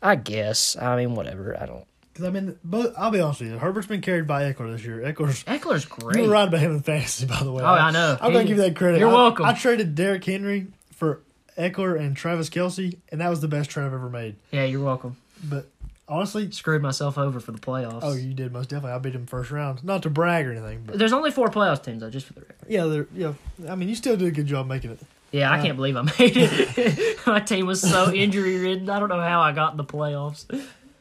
I 0.01 0.15
guess. 0.15 0.75
I 0.77 0.95
mean, 0.95 1.15
whatever. 1.15 1.57
I 1.61 1.65
don't. 1.65 1.85
Because 2.13 2.25
I 2.25 2.29
mean, 2.31 2.57
but 2.63 2.93
I'll 2.97 3.11
be 3.11 3.21
honest 3.21 3.39
with 3.41 3.51
you, 3.51 3.57
Herbert's 3.57 3.87
been 3.87 4.01
carried 4.01 4.27
by 4.27 4.51
Ekeler 4.51 4.73
this 4.75 4.83
year. 4.83 4.97
Ekeler's 4.99 5.43
Ekeler's 5.45 5.83
you 5.85 5.89
great. 5.89 6.21
were 6.27 6.33
right 6.33 6.47
about 6.47 6.59
him 6.59 6.71
in 6.71 6.81
fantasy, 6.81 7.25
by 7.25 7.41
the 7.43 7.51
way. 7.51 7.63
Oh, 7.63 7.67
I 7.67 7.91
know. 7.91 8.17
I'm 8.19 8.33
gonna 8.33 8.43
give 8.45 8.57
you 8.57 8.63
that 8.63 8.75
credit. 8.75 8.99
You're 8.99 9.09
I- 9.09 9.13
welcome. 9.13 9.45
I 9.45 9.53
traded 9.53 9.95
Derrick 9.95 10.23
Henry 10.25 10.67
for 10.95 11.21
Ekeler 11.57 11.99
and 11.99 12.15
Travis 12.17 12.49
Kelce, 12.49 12.97
and 13.09 13.21
that 13.21 13.29
was 13.29 13.39
the 13.41 13.47
best 13.47 13.69
trade 13.69 13.85
I've 13.85 13.93
ever 13.93 14.09
made. 14.09 14.35
Yeah, 14.51 14.65
you're 14.65 14.83
welcome. 14.83 15.15
But 15.43 15.67
honestly, 16.09 16.51
Screwed 16.51 16.81
myself 16.81 17.17
over 17.17 17.39
for 17.39 17.51
the 17.53 17.59
playoffs. 17.59 17.99
oh, 18.03 18.13
you 18.13 18.33
did 18.33 18.51
most 18.51 18.69
definitely. 18.69 18.91
I 18.91 18.97
beat 18.97 19.15
him 19.15 19.25
first 19.25 19.49
round. 19.51 19.81
Not 19.83 20.03
to 20.03 20.09
brag 20.09 20.45
or 20.47 20.51
anything, 20.51 20.83
but 20.85 20.97
There's 20.99 21.13
only 21.13 21.31
four 21.31 21.47
playoffs 21.49 21.83
teams 21.83 22.01
though, 22.01 22.09
just 22.09 22.25
for 22.27 22.33
the 22.33 22.41
record. 22.41 22.55
yeah, 22.67 22.85
they're, 22.85 23.07
yeah. 23.15 23.33
I 23.69 23.75
mean, 23.75 23.87
you 23.87 23.95
still 23.95 24.17
did 24.17 24.27
a 24.27 24.31
good 24.31 24.47
job 24.47 24.67
making 24.67 24.91
it. 24.91 24.99
Yeah, 25.31 25.49
I 25.49 25.59
uh, 25.59 25.63
can't 25.63 25.77
believe 25.77 25.95
I 25.95 26.01
made 26.19 26.37
it. 26.37 27.25
My 27.25 27.39
team 27.39 27.65
was 27.65 27.81
so 27.81 28.11
injury 28.11 28.59
ridden. 28.59 28.89
I 28.89 28.99
don't 28.99 29.09
know 29.09 29.21
how 29.21 29.41
I 29.41 29.53
got 29.53 29.71
in 29.71 29.77
the 29.77 29.85
playoffs. 29.85 30.45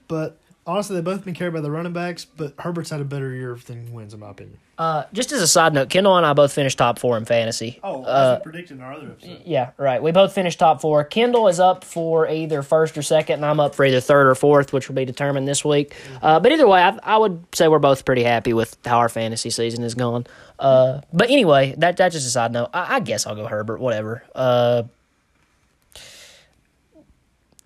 But 0.07 0.37
honestly, 0.66 0.94
they've 0.96 1.04
both 1.04 1.24
been 1.24 1.34
carried 1.34 1.52
by 1.54 1.61
the 1.61 1.70
running 1.70 1.92
backs. 1.92 2.24
But 2.24 2.54
Herbert's 2.58 2.90
had 2.90 3.00
a 3.00 3.04
better 3.04 3.32
year 3.32 3.58
than 3.66 3.92
Wentz, 3.92 4.14
in 4.14 4.20
my 4.20 4.30
opinion. 4.30 4.58
Uh, 4.78 5.04
just 5.12 5.30
as 5.30 5.42
a 5.42 5.46
side 5.46 5.74
note, 5.74 5.90
Kendall 5.90 6.16
and 6.16 6.24
I 6.24 6.32
both 6.32 6.52
finished 6.54 6.78
top 6.78 6.98
four 6.98 7.18
in 7.18 7.26
fantasy. 7.26 7.78
Oh, 7.84 8.02
Uh, 8.02 8.36
we 8.38 8.44
predicted 8.50 8.78
in 8.78 8.82
our 8.82 8.94
other 8.94 9.08
episode. 9.11 9.42
Yeah, 9.44 9.72
right. 9.76 10.02
We 10.02 10.11
both 10.11 10.32
finished 10.32 10.58
top 10.58 10.80
four. 10.80 11.04
Kendall 11.04 11.48
is 11.48 11.61
up 11.61 11.84
for 11.84 12.26
either 12.26 12.62
first 12.62 12.96
or 12.96 13.02
second, 13.02 13.34
and 13.36 13.44
I'm 13.44 13.61
up 13.61 13.74
for 13.74 13.84
either 13.84 14.00
third 14.00 14.26
or 14.26 14.34
fourth, 14.34 14.72
which 14.72 14.88
will 14.88 14.94
be 14.96 15.04
determined 15.04 15.46
this 15.46 15.64
week. 15.66 15.94
Uh, 16.22 16.40
but 16.40 16.50
either 16.50 16.66
way, 16.66 16.82
I, 16.82 16.98
I 17.02 17.18
would 17.18 17.44
say 17.54 17.68
we're 17.68 17.78
both 17.78 18.06
pretty 18.06 18.22
happy 18.22 18.54
with 18.54 18.78
how 18.86 18.98
our 18.98 19.11
fantasy 19.11 19.50
season 19.50 19.84
is 19.84 19.94
going. 19.94 20.26
Uh, 20.58 21.02
but 21.12 21.28
anyway, 21.28 21.74
that 21.76 21.98
that's 21.98 22.14
just 22.14 22.26
a 22.26 22.30
side 22.30 22.52
note. 22.52 22.70
I, 22.72 22.96
I 22.96 23.00
guess 23.00 23.26
I'll 23.26 23.34
go 23.36 23.46
Herbert. 23.46 23.80
Whatever. 23.80 24.22
Uh, 24.34 24.84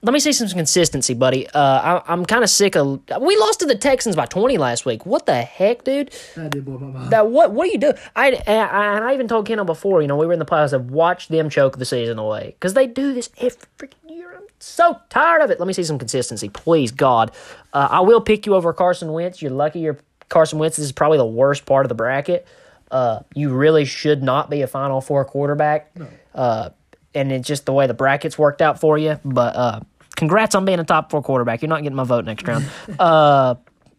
let 0.05 0.13
me 0.13 0.21
see 0.21 0.35
some 0.35 0.49
consistency, 0.49 1.15
buddy. 1.15 1.49
Uh, 1.49 2.01
I, 2.05 2.13
I'm 2.13 2.27
kind 2.27 2.45
of 2.45 2.51
sick 2.51 2.77
of. 2.77 3.01
We 3.21 3.37
lost 3.39 3.61
to 3.61 3.67
the 3.67 3.75
Texans 3.75 4.15
by 4.15 4.27
20 4.27 4.59
last 4.59 4.85
week. 4.85 5.07
What 5.07 5.25
the 5.25 5.41
heck, 5.41 5.83
dude? 5.83 6.15
That 6.37 6.51
did 6.51 6.67
blow 6.67 6.77
my 6.77 6.99
mind. 6.99 7.11
That 7.11 7.29
what? 7.29 7.53
What 7.53 7.65
do 7.65 7.71
you 7.71 7.79
do? 7.79 7.95
I 8.15 8.33
and 8.33 8.71
I, 8.71 8.97
and 8.97 9.05
I 9.05 9.15
even 9.15 9.29
told 9.29 9.47
Kendall 9.47 9.65
before. 9.65 10.03
You 10.03 10.09
know, 10.09 10.17
we 10.17 10.27
were 10.27 10.35
in 10.35 10.39
the 10.39 10.45
playoffs. 10.45 10.75
I've 10.75 10.91
watched 10.91 11.31
them 11.31 11.49
choke 11.49 11.79
the 11.79 11.87
season 11.87 12.19
away 12.19 12.55
because 12.61 12.75
they 12.75 12.87
do 12.87 13.15
this 13.15 13.31
every 13.39 13.59
freaking 13.79 14.11
year. 14.11 14.35
I'm 14.37 14.43
so 14.61 15.01
tired 15.09 15.41
of 15.41 15.51
it. 15.51 15.59
Let 15.59 15.67
me 15.67 15.73
see 15.73 15.85
some 15.85 15.99
consistency, 15.99 16.51
please, 16.51 16.93
God. 16.93 17.31
Uh, 17.73 17.89
I 17.91 18.01
will 18.01 18.21
pick 18.21 18.45
you 18.45 18.55
over 18.55 18.75
Carson 18.75 19.11
Wentz. 19.11 19.41
You're 19.41 19.53
lucky. 19.53 19.81
Your 19.81 19.97
Carson 20.29 20.59
Wentz 20.59 20.79
is 20.79 20.93
probably 20.93 21.19
the 21.19 21.25
worst 21.25 21.65
part 21.65 21.87
of 21.87 21.89
the 21.89 21.95
bracket. 21.95 22.47
Uh, 22.91 23.21
you 23.35 23.55
really 23.55 23.87
should 23.87 24.23
not 24.23 24.51
be 24.51 24.61
a 24.61 24.67
Final 24.67 25.01
Four 25.01 25.25
quarterback. 25.25 25.91
Uh, 26.35 26.69
and 27.15 27.33
it's 27.33 27.47
just 27.49 27.65
the 27.65 27.73
way 27.73 27.87
the 27.87 27.95
brackets 27.95 28.37
worked 28.37 28.61
out 28.61 28.81
for 28.81 28.99
you. 28.99 29.19
But 29.25 29.57
uh, 29.57 29.81
congrats 30.25 30.55
on 30.55 30.65
being 30.65 30.81
a 30.81 30.85
top 30.85 31.11
four 31.11 31.23
quarterback. 31.23 31.61
You're 31.63 31.69
not 31.69 31.83
getting 31.83 31.97
my 31.97 32.05
vote 32.05 32.25
next 32.25 32.47
round. 32.49 32.65
uh, 32.99 33.57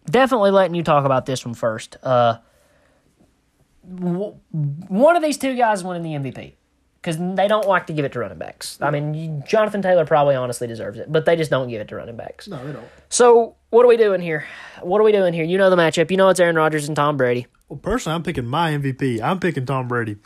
definitely 0.09 0.51
letting 0.51 0.75
you 0.75 0.83
talk 0.83 1.05
about 1.05 1.25
this 1.25 1.45
one 1.45 1.53
first. 1.53 1.97
Uh, 2.01 2.39
w- 3.93 4.35
one 4.87 5.15
of 5.15 5.21
these 5.21 5.37
two 5.37 5.55
guys 5.55 5.83
winning 5.83 6.03
the 6.21 6.31
MVP 6.31 6.53
because 7.01 7.17
they 7.35 7.47
don't 7.47 7.67
like 7.67 7.85
to 7.87 7.93
give 7.93 8.05
it 8.05 8.11
to 8.13 8.19
running 8.19 8.39
backs. 8.39 8.79
I 8.81 8.89
mean, 8.89 9.13
you- 9.13 9.43
Jonathan 9.47 9.81
Taylor 9.81 10.05
probably 10.05 10.35
honestly 10.35 10.67
deserves 10.67 10.97
it, 10.97 11.11
but 11.11 11.25
they 11.25 11.35
just 11.35 11.51
don't 11.51 11.69
give 11.69 11.79
it 11.81 11.87
to 11.89 11.95
running 11.95 12.17
backs. 12.17 12.47
No, 12.47 12.65
they 12.65 12.73
don't. 12.73 12.87
So 13.09 13.55
what 13.69 13.85
are 13.85 13.87
we 13.87 13.97
doing 13.97 14.21
here? 14.21 14.45
What 14.81 14.99
are 14.99 15.03
we 15.03 15.11
doing 15.11 15.33
here? 15.33 15.43
You 15.43 15.57
know 15.59 15.69
the 15.69 15.75
matchup. 15.75 16.09
You 16.09 16.17
know 16.17 16.29
it's 16.29 16.39
Aaron 16.39 16.55
Rodgers 16.55 16.87
and 16.87 16.95
Tom 16.95 17.17
Brady. 17.17 17.45
Well, 17.69 17.77
personally, 17.77 18.15
I'm 18.15 18.23
picking 18.23 18.45
my 18.45 18.71
MVP. 18.71 19.21
I'm 19.21 19.39
picking 19.39 19.65
Tom 19.65 19.87
Brady. 19.87 20.17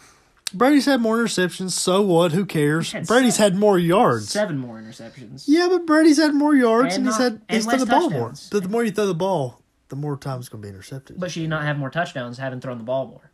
Brady's 0.54 0.86
had 0.86 1.02
more 1.02 1.18
interceptions. 1.18 1.72
So 1.72 2.02
what? 2.02 2.32
Who 2.32 2.46
cares? 2.46 2.92
had 2.92 3.08
Brady's 3.08 3.38
had 3.38 3.56
more 3.56 3.78
yards. 3.78 4.30
Seven 4.30 4.58
more 4.58 4.80
interceptions. 4.82 5.44
Yeah, 5.48 5.68
but 5.70 5.86
Brady's 5.86 6.18
had 6.18 6.34
more 6.34 6.56
yards 6.56 6.96
And 6.96 7.06
and, 7.06 7.14
he's 7.14 7.20
not- 7.20 7.32
had 7.34 7.42
he's 7.50 7.66
thrown 7.66 7.80
the 7.80 7.86
ball 7.86 8.10
more. 8.10 8.34
But 8.52 8.64
the 8.64 8.70
more 8.70 8.84
you 8.84 8.92
throw 8.92 9.06
the 9.06 9.14
ball, 9.14 9.62
the 9.90 9.96
more 9.96 10.18
times 10.18 10.44
it's 10.46 10.50
going 10.50 10.62
to 10.62 10.66
be 10.68 10.70
intercepted. 10.70 11.20
But 11.20 11.32
should 11.32 11.42
you 11.42 11.48
not 11.48 11.64
have 11.64 11.78
more 11.78 11.90
touchdowns 11.90 12.38
having 12.38 12.60
thrown 12.62 12.78
the 12.78 12.84
ball 12.84 13.08
more? 13.08 13.32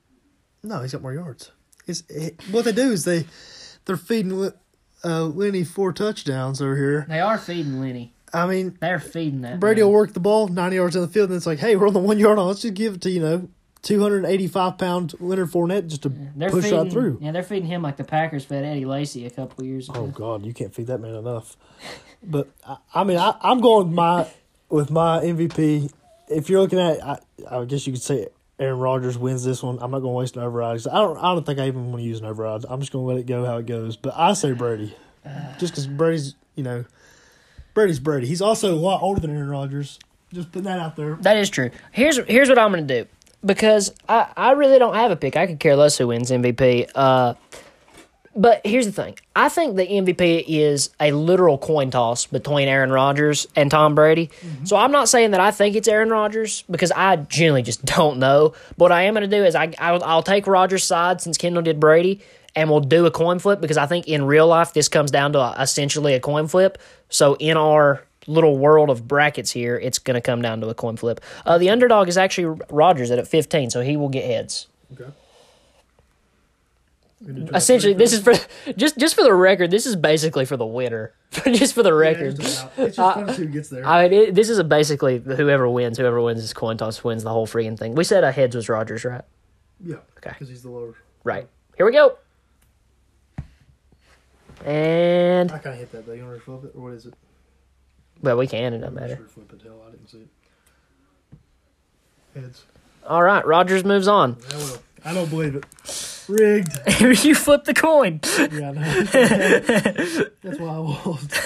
no, 0.63 0.81
he's 0.81 0.93
got 0.93 1.01
more 1.03 1.13
yards. 1.13 1.51
It's, 1.87 2.03
it, 2.09 2.41
what 2.49 2.65
they 2.65 2.71
do 2.71 2.91
is 2.91 3.05
they 3.05 3.25
they're 3.85 3.97
feeding 3.97 4.51
uh, 5.03 5.25
Lenny 5.25 5.63
four 5.63 5.93
touchdowns 5.93 6.59
over 6.61 6.75
here. 6.75 7.05
They 7.07 7.19
are 7.19 7.37
feeding 7.37 7.79
Lenny. 7.79 8.13
I 8.33 8.47
mean, 8.47 8.75
They're 8.81 8.99
feeding 8.99 9.41
that. 9.41 9.59
Brady 9.59 9.81
man. 9.81 9.87
will 9.87 9.93
work 9.93 10.13
the 10.13 10.19
ball 10.19 10.47
ninety 10.47 10.77
yards 10.77 10.95
on 10.95 11.03
the 11.03 11.07
field, 11.07 11.29
and 11.29 11.37
it's 11.37 11.45
like, 11.45 11.59
hey, 11.59 11.75
we're 11.75 11.87
on 11.87 11.93
the 11.93 11.99
one 11.99 12.17
yard 12.19 12.37
line. 12.39 12.47
Let's 12.47 12.63
just 12.63 12.73
give 12.73 12.95
it 12.95 13.01
to 13.01 13.11
you 13.11 13.21
know. 13.21 13.49
285 13.85 14.77
pound 14.79 15.13
Leonard 15.19 15.51
Fournette 15.51 15.87
just 15.87 16.01
to 16.03 16.09
They're 16.09 16.49
push 16.49 16.65
feeding, 16.65 16.79
right 16.79 16.91
through. 16.91 17.19
Yeah, 17.21 17.31
they're 17.31 17.43
feeding 17.43 17.67
him 17.67 17.83
like 17.83 17.97
the 17.97 18.03
Packers 18.03 18.43
fed 18.43 18.65
Eddie 18.65 18.83
Lacy 18.83 19.27
a 19.27 19.29
couple 19.29 19.63
years 19.63 19.89
ago. 19.89 20.01
Oh 20.01 20.07
God, 20.07 20.43
you 20.43 20.53
can't 20.53 20.73
feed 20.73 20.87
that 20.87 20.99
man 20.99 21.15
enough. 21.15 21.55
But 22.27 22.49
I, 22.67 22.77
I 22.95 23.03
mean, 23.03 23.19
I, 23.19 23.35
I'm 23.41 23.61
going 23.61 23.87
with 23.87 23.95
my 23.95 24.27
with 24.69 24.89
my 24.89 25.19
MVP. 25.19 25.91
If 26.27 26.49
you're 26.49 26.59
looking 26.59 26.79
at, 26.79 27.05
I, 27.05 27.19
I 27.51 27.65
guess 27.65 27.85
you 27.85 27.93
could 27.93 28.01
say 28.01 28.29
Aaron 28.57 28.79
Rodgers 28.79 29.15
wins 29.15 29.43
this 29.43 29.61
one. 29.61 29.77
I'm 29.79 29.91
not 29.91 29.99
going 29.99 30.13
to 30.13 30.17
waste 30.17 30.35
an 30.35 30.41
override. 30.41 30.87
I 30.87 30.95
don't. 30.95 31.17
I 31.19 31.35
don't 31.35 31.45
think 31.45 31.59
I 31.59 31.67
even 31.67 31.91
want 31.91 31.97
to 31.97 32.03
use 32.03 32.21
an 32.21 32.25
override. 32.25 32.65
I'm 32.67 32.79
just 32.79 32.91
going 32.91 33.03
to 33.03 33.07
let 33.07 33.17
it 33.19 33.27
go 33.27 33.45
how 33.45 33.57
it 33.57 33.67
goes. 33.67 33.95
But 33.95 34.15
I 34.17 34.33
say 34.33 34.53
Brady, 34.53 34.95
just 35.59 35.73
because 35.73 35.85
Brady's, 35.85 36.33
you 36.55 36.63
know, 36.63 36.85
Brady's 37.75 37.99
Brady. 37.99 38.25
He's 38.25 38.41
also 38.41 38.73
a 38.73 38.79
lot 38.79 39.03
older 39.03 39.21
than 39.21 39.35
Aaron 39.35 39.49
Rodgers. 39.49 39.99
Just 40.33 40.51
putting 40.51 40.63
that 40.63 40.79
out 40.79 40.95
there. 40.95 41.17
That 41.21 41.37
is 41.37 41.51
true. 41.51 41.69
Here's 41.91 42.17
here's 42.25 42.49
what 42.49 42.57
I'm 42.57 42.71
going 42.71 42.87
to 42.87 43.03
do 43.03 43.09
because 43.45 43.93
I, 44.09 44.27
I 44.35 44.51
really 44.51 44.79
don't 44.79 44.95
have 44.95 45.11
a 45.11 45.15
pick. 45.15 45.37
I 45.37 45.47
could 45.47 45.59
care 45.59 45.75
less 45.75 45.97
who 45.97 46.07
wins 46.07 46.31
MVP. 46.31 46.89
Uh, 46.95 47.35
but 48.35 48.61
here's 48.65 48.85
the 48.85 48.91
thing. 48.91 49.17
I 49.33 49.47
think 49.47 49.77
the 49.77 49.87
MVP 49.87 50.43
is 50.45 50.89
a 50.99 51.13
literal 51.13 51.57
coin 51.57 51.89
toss 51.89 52.25
between 52.25 52.67
Aaron 52.67 52.91
Rodgers 52.91 53.47
and 53.55 53.71
Tom 53.71 53.95
Brady. 53.95 54.29
So 54.65 54.75
I'm 54.75 54.91
not 54.91 55.07
saying 55.07 55.31
that 55.31 55.39
I 55.39 55.51
think 55.51 55.77
it's 55.77 55.87
Aaron 55.87 56.09
Rodgers 56.09 56.63
because 56.69 56.91
I 56.91 57.15
generally 57.15 57.61
just 57.61 57.85
don't 57.95 58.19
know. 58.19 58.53
But 58.77 58.85
what 58.85 58.91
I 58.91 59.03
am 59.03 59.13
going 59.13 59.29
to 59.29 59.37
do 59.37 59.43
is 59.43 59.55
I 59.55 59.73
I'll, 59.79 60.03
I'll 60.03 60.23
take 60.23 60.47
Rodgers' 60.47 60.83
side 60.83 61.21
since 61.21 61.37
Kendall 61.37 61.63
did 61.63 61.79
Brady, 61.79 62.21
and 62.55 62.69
we'll 62.69 62.81
do 62.81 63.05
a 63.05 63.11
coin 63.11 63.39
flip 63.39 63.61
because 63.61 63.77
I 63.77 63.85
think 63.85 64.07
in 64.07 64.25
real 64.25 64.47
life 64.47 64.73
this 64.73 64.89
comes 64.89 65.11
down 65.11 65.31
to 65.33 65.55
essentially 65.57 66.13
a 66.13 66.19
coin 66.19 66.47
flip. 66.47 66.77
So 67.07 67.35
in 67.35 67.55
our 67.55 68.03
little 68.27 68.57
world 68.57 68.89
of 68.89 69.07
brackets 69.07 69.51
here, 69.51 69.77
it's 69.77 69.99
going 69.99 70.15
to 70.15 70.21
come 70.21 70.41
down 70.41 70.61
to 70.61 70.69
a 70.69 70.73
coin 70.73 70.97
flip. 70.97 71.21
Uh, 71.45 71.57
the 71.57 71.69
underdog 71.69 72.07
is 72.07 72.17
actually 72.17 72.59
Rodgers 72.69 73.11
at 73.11 73.27
15, 73.27 73.69
so 73.69 73.81
he 73.81 73.97
will 73.97 74.09
get 74.09 74.25
heads. 74.25 74.67
Okay. 74.93 75.11
Essentially, 77.53 77.93
this 77.93 78.13
is 78.13 78.21
for 78.21 78.33
just 78.77 78.97
just 78.97 79.15
for 79.15 79.23
the 79.23 79.33
record. 79.33 79.71
This 79.71 79.85
is 79.85 79.95
basically 79.95 80.45
for 80.45 80.57
the 80.57 80.65
winner, 80.65 81.13
just 81.45 81.73
for 81.73 81.81
the 81.81 81.93
record. 81.93 82.37
It's 82.39 82.59
just 82.77 82.95
fun 82.95 83.27
to 83.27 83.33
see 83.33 83.45
who 83.45 83.47
gets 83.47 83.69
there. 83.69 83.85
I 83.85 84.07
mean, 84.07 84.21
it, 84.21 84.35
this 84.35 84.49
is 84.49 84.59
a 84.59 84.63
basically 84.63 85.19
whoever 85.19 85.67
wins, 85.67 85.97
whoever 85.97 86.21
wins 86.21 86.41
this 86.41 86.53
coin 86.53 86.77
toss 86.77 87.03
wins 87.03 87.23
the 87.23 87.31
whole 87.31 87.47
freaking 87.47 87.79
thing. 87.79 87.95
We 87.95 88.03
said 88.03 88.23
a 88.23 88.31
heads 88.31 88.55
was 88.55 88.69
Rodgers, 88.69 89.05
right? 89.05 89.23
yeah. 89.83 89.95
Okay. 90.17 90.31
Because 90.31 90.49
he's 90.49 90.61
the 90.61 90.69
lower. 90.69 90.93
Right. 91.23 91.47
Here 91.77 91.85
we 91.85 91.93
go. 91.93 92.17
And 94.63 95.51
I 95.51 95.57
kind 95.57 95.73
of 95.73 95.79
hit 95.79 95.91
that 95.93 96.05
though. 96.05 96.13
You 96.13 96.25
want 96.25 96.37
to 96.37 96.41
flip 96.41 96.65
it 96.65 96.71
or 96.75 96.83
what 96.83 96.93
is 96.93 97.05
it? 97.05 97.13
Well, 98.25 98.37
we 98.37 98.47
can. 98.47 98.73
It 98.73 98.79
doesn't 98.79 98.95
matter. 98.95 99.17
Sure 99.17 99.25
flip. 99.27 99.61
Hell, 99.61 99.83
I 99.87 99.91
didn't 99.91 100.09
see 100.09 100.17
it. 100.17 100.27
Heads. 102.33 102.63
All 103.07 103.21
right. 103.21 103.45
Rodgers 103.45 103.85
moves 103.85 104.07
on. 104.07 104.37
Well, 104.51 104.77
I 105.05 105.13
don't 105.13 105.29
believe 105.29 105.55
it. 105.55 105.65
Rigged. 106.27 106.79
you 107.23 107.35
flip 107.35 107.65
the 107.65 107.75
coin. 107.75 108.19
Yeah, 108.51 108.73
I. 108.75 109.03
That's 110.41 110.59
why 110.59 110.67
I 110.67 110.77
lost. 110.77 111.39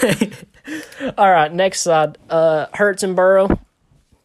All 1.18 1.30
right. 1.30 1.52
Next 1.54 1.82
side. 1.82 2.18
Uh, 2.30 2.68
Hurts 2.74 3.04
and 3.04 3.14
Burrow. 3.14 3.60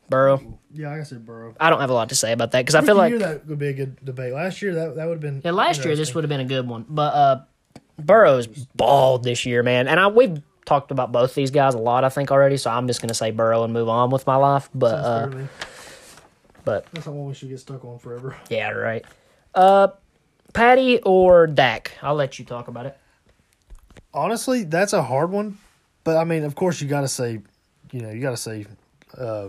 Burrow. 0.08 0.60
Yeah, 0.72 0.90
like 0.90 1.00
I 1.00 1.02
said, 1.02 1.26
Burrow. 1.26 1.54
I 1.58 1.70
don't 1.70 1.80
have 1.80 1.90
a 1.90 1.94
lot 1.94 2.10
to 2.10 2.14
say 2.14 2.30
about 2.32 2.52
that 2.52 2.60
because 2.60 2.76
I 2.76 2.82
feel 2.82 2.94
like 2.94 3.18
that 3.18 3.46
would 3.46 3.58
be 3.58 3.68
a 3.68 3.72
good 3.72 4.04
debate. 4.04 4.32
Last 4.32 4.62
year, 4.62 4.74
that 4.74 4.94
that 4.96 5.06
would 5.06 5.14
have 5.14 5.20
been. 5.20 5.40
Yeah, 5.44 5.50
last 5.52 5.84
year 5.84 5.96
this 5.96 6.14
would 6.14 6.22
have 6.22 6.28
been 6.28 6.40
a 6.40 6.44
good 6.44 6.68
one, 6.68 6.84
but 6.88 7.14
uh, 7.14 7.42
Burrow's 7.98 8.46
balled 8.46 9.24
this 9.24 9.46
year, 9.46 9.62
man. 9.62 9.88
And 9.88 9.98
I 10.00 10.08
we've 10.08 10.42
talked 10.64 10.90
about 10.90 11.12
both 11.12 11.34
these 11.34 11.50
guys 11.50 11.74
a 11.74 11.78
lot, 11.78 12.04
I 12.04 12.08
think 12.08 12.30
already. 12.30 12.56
So 12.56 12.70
I'm 12.70 12.86
just 12.86 13.00
gonna 13.00 13.14
say 13.14 13.30
Burrow 13.30 13.64
and 13.64 13.72
move 13.72 13.88
on 13.88 14.10
with 14.10 14.26
my 14.26 14.36
life. 14.36 14.68
But 14.74 14.94
uh, 14.94 15.30
fair 15.30 15.48
but 16.64 16.86
That's 16.92 17.06
not 17.06 17.14
one 17.14 17.28
we 17.28 17.34
should 17.34 17.50
get 17.50 17.60
stuck 17.60 17.84
on 17.84 17.98
forever. 17.98 18.36
yeah, 18.48 18.70
right. 18.70 19.04
Uh, 19.54 19.88
Patty 20.52 21.00
or 21.02 21.46
Dak? 21.46 21.92
I'll 22.02 22.14
let 22.14 22.38
you 22.38 22.44
talk 22.44 22.68
about 22.68 22.86
it. 22.86 22.98
Honestly, 24.12 24.64
that's 24.64 24.92
a 24.92 25.02
hard 25.02 25.30
one. 25.30 25.58
But 26.04 26.16
I 26.16 26.24
mean, 26.24 26.44
of 26.44 26.54
course, 26.54 26.80
you 26.80 26.88
got 26.88 27.02
to 27.02 27.08
say, 27.08 27.40
you 27.92 28.00
know, 28.00 28.10
you 28.10 28.20
got 28.20 28.30
to 28.30 28.36
say, 28.36 28.66
uh, 29.16 29.48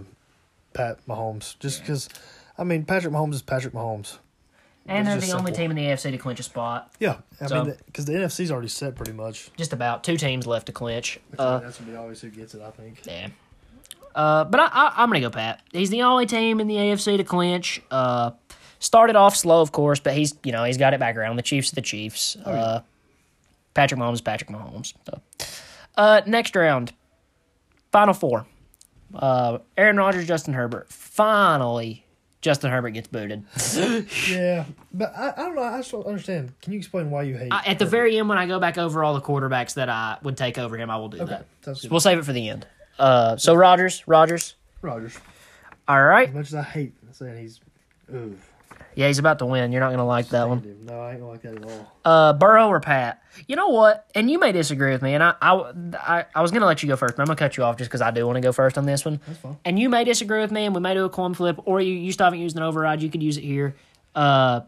Pat 0.74 1.05
Mahomes, 1.07 1.57
just 1.59 1.82
because. 1.82 2.09
I 2.57 2.63
mean, 2.63 2.86
Patrick 2.86 3.13
Mahomes 3.13 3.34
is 3.34 3.41
Patrick 3.41 3.74
Mahomes. 3.74 4.18
And 4.88 5.08
they're 5.08 5.16
the 5.16 5.22
just 5.22 5.34
only 5.36 5.52
team 5.52 5.72
in 5.72 5.78
the 5.78 5.84
AFC 5.84 6.12
to 6.12 6.18
clinch 6.18 6.40
a 6.40 6.44
spot. 6.44 6.92
Yeah, 7.00 7.18
I 7.42 7.48
So- 7.48 7.64
mean, 7.64 7.76
because 7.88 8.06
the 8.06 8.14
NFC's 8.14 8.52
already 8.52 8.68
set 8.68 8.96
pretty 8.96 9.14
much. 9.14 9.50
Just 9.58 9.74
about 9.74 10.04
two 10.04 10.16
teams 10.18 10.46
left 10.46 10.68
to 10.68 10.72
clinch. 10.72 11.20
Uh, 11.38 11.60
That's 11.60 11.80
gonna 11.80 11.92
be 11.92 11.98
always 11.98 12.22
who 12.22 12.30
gets 12.30 12.54
it, 12.54 12.62
I 12.62 12.70
think. 12.72 13.02
Yeah. 13.06 13.30
Uh, 14.14 14.46
but 14.46 14.60
I, 14.60 14.66
I, 14.72 14.94
I'm 14.98 15.10
going 15.10 15.22
to 15.22 15.28
go 15.28 15.30
Pat. 15.30 15.62
He's 15.74 15.90
the 15.90 16.04
only 16.04 16.26
team 16.26 16.62
in 16.62 16.68
the 16.68 16.76
AFC 16.76 17.18
to 17.18 17.24
clinch. 17.26 17.82
Uh, 17.92 18.32
started 18.80 19.18
off 19.18 19.36
slow, 19.36 19.60
of 19.60 19.74
course, 19.74 20.00
but 20.00 20.14
he's 20.14 20.34
you 20.44 20.54
know 20.54 20.64
he's 20.64 20.78
got 20.78 20.94
it 20.94 21.02
back 21.02 21.18
around. 21.18 21.36
The 21.36 21.42
Chiefs 21.42 21.74
are 21.74 21.76
the 21.76 21.82
Chiefs. 21.82 22.38
Uh, 22.38 22.80
Patrick 23.74 24.00
Mahomes, 24.00 24.24
Patrick 24.24 24.50
Mahomes. 24.50 24.94
So. 25.06 25.20
Uh, 25.98 26.22
next 26.26 26.56
round, 26.56 26.94
final 27.92 28.14
four. 28.14 28.46
Uh, 29.14 29.58
Aaron 29.78 29.98
Rodgers, 29.98 30.28
Justin 30.28 30.54
Herbert. 30.54 30.90
Finally, 30.94 32.05
Justin 32.46 32.70
Herbert 32.70 32.91
gets 32.91 33.08
booted. 33.08 33.43
Yeah, 34.30 34.66
but 34.93 35.12
I, 35.18 35.34
I 35.36 35.36
don't 35.36 35.56
know. 35.56 35.64
I 35.64 35.78
just 35.78 35.91
don't 35.91 36.06
understand. 36.06 36.54
Can 36.62 36.74
you 36.74 36.78
explain 36.78 37.10
why 37.10 37.24
you 37.24 37.36
hate? 37.36 37.52
I, 37.52 37.64
at 37.66 37.80
the 37.80 37.88
very 37.88 38.20
end, 38.20 38.30
when 38.30 38.38
I 38.38 38.46
go 38.46 38.60
back 38.60 38.78
over 38.78 39.04
all 39.04 39.16
the 39.16 39.22
quarterbacks 39.22 39.74
that 39.74 39.89
I 39.89 40.18
would 40.22 40.38
take 40.38 40.60
over 40.60 40.78
him, 40.78 40.91
I 40.91 40.98
will 40.98 41.10
do 41.10 41.22
okay, 41.22 41.39
that. 41.64 41.89
We'll 41.89 42.00
save 42.00 42.20
it 42.20 42.24
for 42.26 42.34
the 42.34 42.48
end. 42.48 42.68
Uh, 43.00 43.36
so 43.38 43.56
Rodgers, 43.56 44.08
Rodgers. 44.08 44.54
Rogers. 44.84 45.18
All 45.88 46.04
right. 46.04 46.30
As 46.30 46.36
much 46.36 46.48
as 46.48 46.56
I 46.56 46.62
hate 46.62 46.93
saying 47.14 47.41
he's, 47.41 47.60
ooh, 48.14 48.38
Yeah, 48.96 49.08
he's 49.08 49.20
about 49.20 49.39
to 49.39 49.46
win. 49.46 49.72
You're 49.72 49.82
not 49.82 49.88
going 49.89 49.98
to 50.00 50.04
like 50.06 50.30
that 50.30 50.48
one. 50.48 50.78
No, 50.86 51.00
I 51.02 51.12
ain't 51.12 51.20
gonna 51.20 51.32
like 51.32 51.41
that 51.41 51.56
at 51.56 51.64
all. 51.64 51.91
Uh, 52.06 52.34
Burrow 52.34 52.68
or 52.70 52.80
Pat? 52.80 53.22
You 53.48 53.56
know 53.58 53.68
what? 53.70 54.10
And 54.16 54.30
you 54.32 54.39
may 54.39 54.52
disagree 54.54 54.91
with 54.91 55.02
me, 55.02 55.14
and 55.14 55.22
I, 55.24 55.34
I, 55.41 55.72
I, 56.00 56.26
I 56.34 56.41
was 56.41 56.52
going 56.52 56.62
to 56.62 56.68
let 56.68 56.82
you 56.82 56.88
go 56.89 56.96
first, 56.96 57.16
but 57.18 57.22
I'm 57.24 57.28
going 57.28 57.36
to 57.36 57.43
cut 57.43 57.58
you 57.58 57.64
off 57.64 57.76
just 57.78 57.89
because 57.89 58.02
I 58.02 58.12
do 58.12 58.26
want 58.26 58.38
to 58.38 58.41
go 58.41 58.52
first 58.54 58.78
on 58.78 58.86
this 58.86 59.04
one. 59.04 59.20
That's 59.28 59.39
fine. 59.39 59.58
And 59.66 59.78
you 59.78 59.89
may 59.89 60.04
disagree 60.06 60.39
with 60.39 60.52
me, 60.52 60.66
and 60.66 60.74
we 60.74 60.80
may 60.82 60.93
do 60.93 61.04
a 61.06 61.10
coin 61.10 61.34
flip, 61.34 61.60
or 61.66 61.82
you, 61.82 61.93
you 61.93 62.12
still 62.14 62.26
haven't 62.26 62.39
used 62.39 62.56
an 62.56 62.64
override. 62.64 63.02
You 63.04 63.10
could 63.10 63.22
use 63.22 63.38
it 63.38 63.43
here. 63.43 63.76
Uh, 64.16 64.62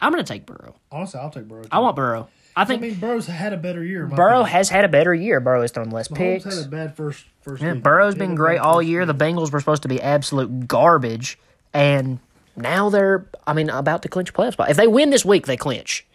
I'm 0.00 0.12
going 0.12 0.24
to 0.24 0.32
take 0.32 0.44
Burrow. 0.46 0.74
Honestly, 0.90 1.20
I'll 1.20 1.30
take 1.30 1.46
Burrow. 1.46 1.62
I 1.70 1.78
want 1.78 1.94
Burrow. 1.94 2.28
I 2.56 2.62
I 2.62 2.64
think 2.66 2.82
mean, 2.82 2.94
Burrow's 2.96 3.26
had 3.28 3.52
a 3.52 3.56
better 3.56 3.82
year. 3.84 4.06
Burrow 4.06 4.40
opinion. 4.40 4.46
has 4.46 4.68
had 4.68 4.84
a 4.84 4.88
better 4.88 5.14
year. 5.14 5.38
Burrow 5.40 5.62
has 5.62 5.70
thrown 5.70 5.88
less 5.90 6.08
Mahomes 6.08 6.16
picks. 6.42 6.44
had 6.56 6.66
a 6.66 6.68
bad 6.68 6.96
first 6.96 7.24
first. 7.40 7.62
Yeah. 7.62 7.74
Burrow's 7.74 8.12
He 8.14 8.18
been 8.18 8.34
great 8.34 8.58
all 8.58 8.82
year. 8.82 9.06
The. 9.06 9.14
Bengals 9.14 9.52
were 9.52 9.60
supposed 9.60 9.82
to 9.82 9.88
be 9.88 10.02
absolute 10.02 10.66
garbage, 10.68 11.38
and 11.72 12.18
now 12.56 12.90
they're, 12.90 13.26
I 13.46 13.52
mean, 13.52 13.70
about 13.70 14.02
to 14.02 14.08
clinch 14.08 14.30
a 14.30 14.32
playoff 14.32 14.52
spot. 14.52 14.70
If 14.70 14.76
they 14.76 14.86
win 14.86 15.10
this 15.10 15.24
week, 15.24 15.46
they 15.46 15.56
clinch. 15.56 16.06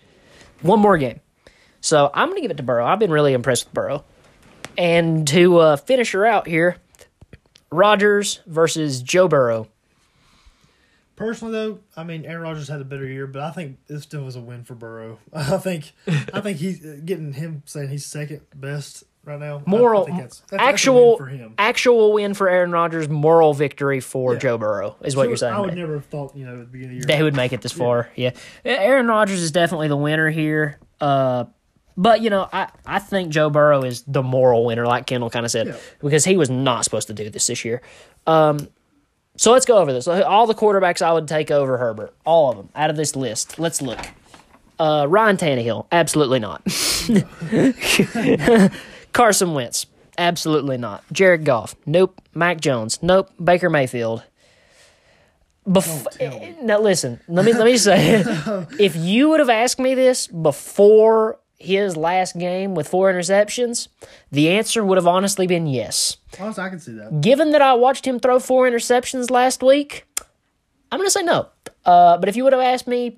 One 0.61 0.79
more 0.79 0.97
game. 0.97 1.19
So 1.81 2.09
I'm 2.13 2.29
going 2.29 2.37
to 2.37 2.41
give 2.41 2.51
it 2.51 2.57
to 2.57 2.63
Burrow. 2.63 2.85
I've 2.85 2.99
been 2.99 3.11
really 3.11 3.33
impressed 3.33 3.65
with 3.65 3.73
Burrow. 3.73 4.03
And 4.77 5.27
to 5.29 5.57
uh, 5.57 5.75
finish 5.77 6.11
her 6.11 6.25
out 6.25 6.47
here, 6.47 6.77
Rodgers 7.71 8.41
versus 8.45 9.01
Joe 9.01 9.27
Burrow. 9.27 9.67
Personally, 11.15 11.53
though, 11.53 11.79
I 11.95 12.03
mean, 12.03 12.25
Aaron 12.25 12.43
Rodgers 12.43 12.67
had 12.67 12.79
a 12.79 12.85
better 12.85 13.07
year, 13.07 13.25
but 13.25 13.41
I 13.41 13.49
think 13.49 13.77
this 13.87 14.03
still 14.03 14.23
was 14.23 14.35
a 14.35 14.39
win 14.39 14.63
for 14.63 14.75
Burrow. 14.75 15.17
I 15.33 15.57
think, 15.57 15.93
I 16.07 16.41
think 16.41 16.59
he's 16.59 16.85
uh, 16.85 16.97
getting 17.03 17.33
him 17.33 17.63
saying 17.65 17.89
he's 17.89 18.05
second 18.05 18.41
best 18.53 19.03
right 19.27 19.39
now. 19.39 19.61
Moral, 19.65 20.05
that's- 20.05 20.19
that's- 20.19 20.41
that's 20.49 20.63
actual, 20.63 21.09
win 21.09 21.17
for 21.17 21.25
him. 21.27 21.53
actual 21.57 22.13
win 22.13 22.33
for 22.33 22.49
Aaron 22.49 22.71
Rodgers. 22.71 23.09
Moral 23.09 23.53
victory 23.53 23.99
for 23.99 24.33
Yeah. 24.33 24.39
Joe 24.39 24.57
Burrow 24.57 24.95
is 25.03 25.15
what 25.15 25.23
So 25.23 25.27
you're 25.29 25.37
saying. 25.37 25.53
I 25.53 25.59
would 25.59 25.75
never 25.75 25.95
have 25.95 26.05
thought, 26.05 26.35
you 26.35 26.45
know, 26.45 26.53
at 26.53 26.59
the 26.59 26.63
beginning 26.65 26.97
of 26.97 27.01
the 27.03 27.07
They 27.07 27.15
year. 27.15 27.23
would 27.25 27.35
make 27.35 27.53
it 27.53 27.61
this 27.61 27.71
far. 27.73 28.09
Yeah. 28.15 28.31
Aaron 28.65 29.07
Rodgers 29.07 29.41
is 29.41 29.51
definitely 29.51 29.87
the 29.89 29.97
winner 29.97 30.29
here. 30.29 30.79
Uh, 31.01 31.45
but, 31.97 32.21
you 32.21 32.29
know, 32.29 32.47
I, 32.53 32.67
I 32.85 32.99
think 32.99 33.29
Joe 33.29 33.49
Burrow 33.49 33.83
is 33.83 34.03
the 34.07 34.23
moral 34.23 34.65
winner, 34.65 34.85
like 34.85 35.05
Kendall 35.07 35.29
kind 35.29 35.45
of 35.45 35.51
said, 35.51 35.67
Yeah. 35.67 35.75
because 35.99 36.23
he 36.25 36.37
was 36.37 36.49
not 36.49 36.83
supposed 36.83 37.07
to 37.07 37.13
do 37.13 37.29
this 37.29 37.47
this 37.47 37.65
year. 37.65 37.81
Um, 38.27 38.67
so 39.35 39.51
let's 39.51 39.65
go 39.65 39.77
over 39.77 39.91
this. 39.93 40.07
All 40.07 40.47
the 40.47 40.55
quarterbacks 40.55 41.01
I 41.01 41.11
would 41.13 41.27
take 41.27 41.51
over 41.51 41.77
Herbert. 41.77 42.13
All 42.25 42.51
of 42.51 42.57
them 42.57 42.69
out 42.75 42.89
of 42.89 42.95
this 42.97 43.15
list. 43.15 43.59
Let's 43.59 43.81
look. 43.81 43.99
Uh, 44.79 45.05
Ryan 45.09 45.37
Tannehill, 45.37 45.85
absolutely 45.91 46.39
not. 46.39 46.61
Carson 49.17 49.55
Wentz, 49.55 49.87
absolutely 50.19 50.77
not. 50.77 51.03
Jared 51.11 51.43
Goff, 51.43 51.75
nope. 51.87 52.21
Mac 52.35 52.61
Jones, 52.61 53.01
nope. 53.01 53.31
Baker 53.43 53.67
Mayfield. 53.67 54.21
Bef- 55.67 56.61
now 56.61 56.79
listen, 56.79 57.19
let 57.27 57.43
me 57.43 57.51
let 57.51 57.65
me 57.65 57.77
say, 57.77 58.21
it. 58.21 58.27
if 58.79 58.95
you 58.95 59.29
would 59.29 59.39
have 59.39 59.49
asked 59.49 59.79
me 59.79 59.95
this 59.95 60.27
before 60.27 61.39
his 61.57 61.97
last 61.97 62.37
game 62.37 62.75
with 62.75 62.87
four 62.87 63.11
interceptions, 63.11 63.87
the 64.31 64.49
answer 64.49 64.85
would 64.85 64.99
have 64.99 65.07
honestly 65.07 65.47
been 65.47 65.65
yes. 65.65 66.17
Honestly, 66.39 66.63
I 66.63 66.69
can 66.69 66.79
see 66.79 66.91
that. 66.91 67.19
Given 67.19 67.53
that 67.53 67.61
I 67.63 67.73
watched 67.73 68.05
him 68.05 68.19
throw 68.19 68.39
four 68.39 68.69
interceptions 68.69 69.31
last 69.31 69.63
week, 69.63 70.05
I'm 70.91 70.99
going 70.99 71.07
to 71.07 71.11
say 71.11 71.23
no. 71.23 71.49
Uh, 71.83 72.19
but 72.19 72.29
if 72.29 72.35
you 72.35 72.43
would 72.43 72.53
have 72.53 72.61
asked 72.61 72.85
me 72.85 73.17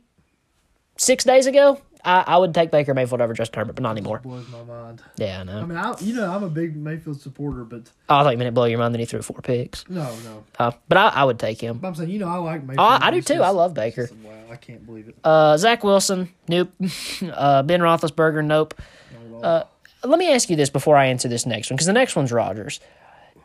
six 0.95 1.25
days 1.25 1.45
ago, 1.45 1.81
I, 2.05 2.23
I 2.27 2.37
would 2.37 2.53
take 2.53 2.71
Baker 2.71 2.93
Mayfield 2.93 3.19
over 3.19 3.33
Justin 3.33 3.59
Herbert, 3.59 3.73
but 3.73 3.83
not 3.83 3.91
anymore. 3.91 4.19
Blows 4.19 4.47
my 4.49 4.63
mind. 4.63 5.01
Yeah, 5.17 5.41
I 5.41 5.43
know. 5.43 5.59
I 5.59 5.65
mean, 5.65 5.77
I, 5.77 5.95
you 5.99 6.15
know, 6.15 6.31
I'm 6.33 6.43
a 6.43 6.49
big 6.49 6.75
Mayfield 6.77 7.19
supporter, 7.19 7.63
but 7.65 7.91
Oh, 8.07 8.15
I 8.17 8.23
thought 8.23 8.29
you 8.31 8.37
meant 8.37 8.47
it 8.47 8.53
blow 8.53 8.65
your 8.65 8.79
mind 8.79 8.93
that 8.95 8.99
he 8.99 9.05
threw 9.05 9.21
four 9.21 9.41
picks. 9.41 9.87
no, 9.89 10.03
no. 10.23 10.43
Uh, 10.57 10.71
but 10.87 10.97
I, 10.97 11.07
I 11.09 11.23
would 11.25 11.39
take 11.39 11.59
him. 11.59 11.77
But 11.79 11.89
I'm 11.89 11.95
saying, 11.95 12.09
you 12.09 12.19
know, 12.19 12.29
I 12.29 12.37
like 12.37 12.61
Mayfield. 12.63 12.79
Oh, 12.79 12.83
I, 12.83 13.07
I 13.07 13.11
do 13.11 13.21
too. 13.21 13.41
I 13.41 13.49
love 13.49 13.73
Baker. 13.73 14.09
Wow, 14.23 14.31
I 14.49 14.55
can't 14.55 14.85
believe 14.85 15.09
it. 15.09 15.15
Uh, 15.23 15.57
Zach 15.57 15.83
Wilson, 15.83 16.29
nope. 16.47 16.71
uh, 17.33 17.63
ben 17.63 17.81
Roethlisberger, 17.81 18.45
nope. 18.45 18.79
All. 19.43 19.69
Let 20.01 20.17
me 20.17 20.31
ask 20.33 20.49
you 20.49 20.55
this 20.55 20.69
before 20.69 20.95
I 20.95 21.07
answer 21.07 21.27
this 21.27 21.45
next 21.45 21.69
one, 21.69 21.75
because 21.75 21.85
the 21.87 21.91
next 21.91 22.15
one's 22.15 22.31
Rodgers. 22.31 22.79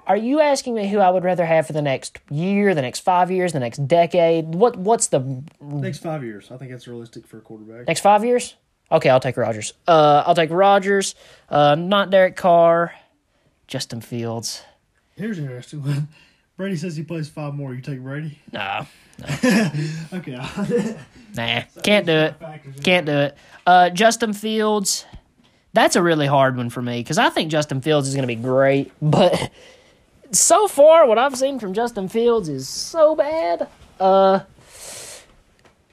Are 0.06 0.16
you 0.16 0.40
asking 0.40 0.74
me 0.74 0.88
who 0.88 0.98
I 0.98 1.08
would 1.10 1.24
rather 1.24 1.46
have 1.46 1.66
for 1.66 1.72
the 1.72 1.82
next 1.82 2.18
year, 2.30 2.74
the 2.74 2.82
next 2.82 3.00
five 3.00 3.30
years, 3.30 3.52
the 3.52 3.60
next 3.60 3.86
decade? 3.88 4.54
What 4.54 4.76
What's 4.76 5.06
the 5.08 5.42
Next 5.60 5.98
five 5.98 6.22
years, 6.22 6.50
I 6.50 6.56
think 6.58 6.70
that's 6.70 6.86
realistic 6.86 7.26
for 7.26 7.38
a 7.38 7.40
quarterback. 7.40 7.86
next 7.86 8.00
five 8.00 8.24
years? 8.24 8.54
Okay, 8.92 9.08
I'll 9.08 9.20
take 9.20 9.36
Rodgers. 9.36 9.72
Uh, 9.88 10.22
I'll 10.26 10.34
take 10.34 10.50
Rodgers. 10.50 11.14
Uh, 11.48 11.74
not 11.74 12.10
Derek 12.10 12.36
Carr. 12.36 12.94
Justin 13.66 14.02
Fields. 14.02 14.62
Here's 15.16 15.38
an 15.38 15.44
interesting 15.44 15.82
one. 15.82 16.08
Brady 16.56 16.76
says 16.76 16.94
he 16.96 17.02
plays 17.02 17.28
five 17.28 17.54
more. 17.54 17.74
You 17.74 17.80
take 17.80 18.00
Brady? 18.00 18.38
Nah, 18.52 18.84
Okay. 20.12 20.36
nah, 21.34 21.62
can't 21.82 22.06
do 22.06 22.12
it. 22.12 22.34
Can't 22.84 23.06
do 23.06 23.12
it. 23.12 23.36
Uh, 23.66 23.90
Justin 23.90 24.32
Fields. 24.32 25.04
That's 25.72 25.96
a 25.96 26.02
really 26.02 26.26
hard 26.26 26.56
one 26.56 26.70
for 26.70 26.80
me 26.80 27.00
because 27.00 27.18
I 27.18 27.30
think 27.30 27.50
Justin 27.50 27.80
Fields 27.80 28.06
is 28.06 28.14
going 28.14 28.22
to 28.28 28.32
be 28.32 28.40
great, 28.40 28.92
but 29.02 29.50
so 30.36 30.68
far 30.68 31.06
what 31.06 31.18
I've 31.18 31.36
seen 31.36 31.58
from 31.58 31.74
Justin 31.74 32.08
Fields 32.08 32.48
is 32.48 32.68
so 32.68 33.14
bad. 33.14 33.68
Uh, 33.98 34.40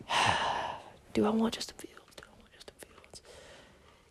do 1.13 1.25
I 1.25 1.29
want 1.29 1.53
Justin 1.53 1.77
Fields? 1.77 1.95
Do 2.15 2.23
I 2.25 2.31
want 2.39 2.51
Justin 2.51 2.75
Fields? 2.79 3.21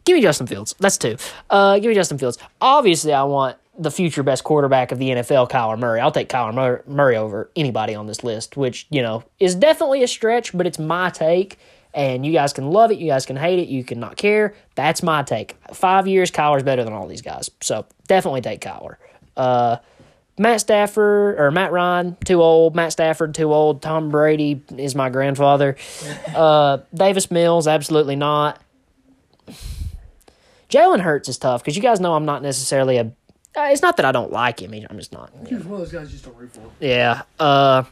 Give 0.05 0.15
me 0.17 0.23
Justin 0.23 0.47
Fields. 0.47 0.75
That's 0.79 0.99
two. 0.99 1.17
Uh, 1.49 1.79
give 1.79 1.89
me 1.89 1.95
Justin 1.95 2.19
Fields. 2.19 2.39
Obviously, 2.61 3.13
I 3.13 3.25
want 3.25 3.57
the 3.79 3.91
future 3.91 4.23
best 4.23 4.45
quarterback 4.45 4.93
of 4.93 4.99
the 4.99 5.09
NFL, 5.09 5.49
Kyler 5.51 5.79
Murray. 5.79 6.01
I'll 6.01 6.13
take 6.13 6.29
Kyler 6.29 6.55
Mur- 6.55 6.85
Murray 6.87 7.17
over 7.17 7.51
anybody 7.57 7.95
on 7.95 8.07
this 8.07 8.23
list, 8.23 8.57
which 8.57 8.87
you 8.91 9.03
know 9.03 9.25
is 9.39 9.55
definitely 9.55 10.03
a 10.03 10.09
stretch, 10.09 10.57
but 10.57 10.67
it's 10.67 10.79
my 10.79 11.11
take. 11.11 11.59
And 11.93 12.25
you 12.25 12.31
guys 12.33 12.53
can 12.53 12.71
love 12.71 12.93
it, 12.93 12.99
you 12.99 13.09
guys 13.09 13.27
can 13.27 13.35
hate 13.35 13.59
it, 13.59 13.67
you 13.67 13.83
can 13.83 13.99
not 13.99 14.17
care. 14.17 14.55
That's 14.77 15.03
my 15.03 15.25
take. 15.25 15.57
Five 15.73 16.07
years, 16.07 16.31
Kyler's 16.31 16.63
better 16.63 16.85
than 16.85 16.93
all 16.93 17.09
these 17.09 17.23
guys. 17.23 17.51
So 17.61 17.85
definitely 18.07 18.43
take 18.43 18.61
Kyler. 18.61 18.95
Uh, 19.37 19.79
Matt 20.41 20.63
Stafford 20.63 21.39
or 21.39 21.51
Matt 21.51 21.71
Ryan, 21.71 22.17
too 22.25 22.41
old. 22.43 22.75
Matt 22.75 22.93
Stafford, 22.93 23.35
too 23.35 23.53
old. 23.53 23.83
Tom 23.83 24.09
Brady 24.09 24.63
is 24.75 24.95
my 24.95 25.11
grandfather. 25.11 25.77
Uh, 26.35 26.79
Davis 26.95 27.31
Mills, 27.31 27.69
absolutely 27.69 28.17
not. 28.17 28.59
Jalen 30.71 31.01
Hurts 31.01 31.29
is 31.29 31.37
tough 31.37 31.63
because 31.63 31.77
you 31.77 31.83
guys 31.83 32.01
know 32.01 32.15
I'm 32.15 32.25
not 32.25 32.43
necessarily 32.43 32.97
a. 32.97 33.13
Uh, 33.55 33.69
it's 33.71 33.83
not 33.83 33.99
that 33.99 34.07
I 34.07 34.13
don't 34.13 34.33
like 34.33 34.63
him. 34.63 34.73
I'm 34.89 34.97
just 34.97 35.13
not. 35.13 35.31
He's 35.47 35.63
one 35.63 35.75
of 35.75 35.79
those 35.81 35.93
guys 35.93 36.07
you 36.07 36.13
just 36.13 36.25
don't 36.25 36.37
root 36.37 36.55
for. 36.55 36.63
Yeah. 36.81 37.23
Uh, 37.39 37.83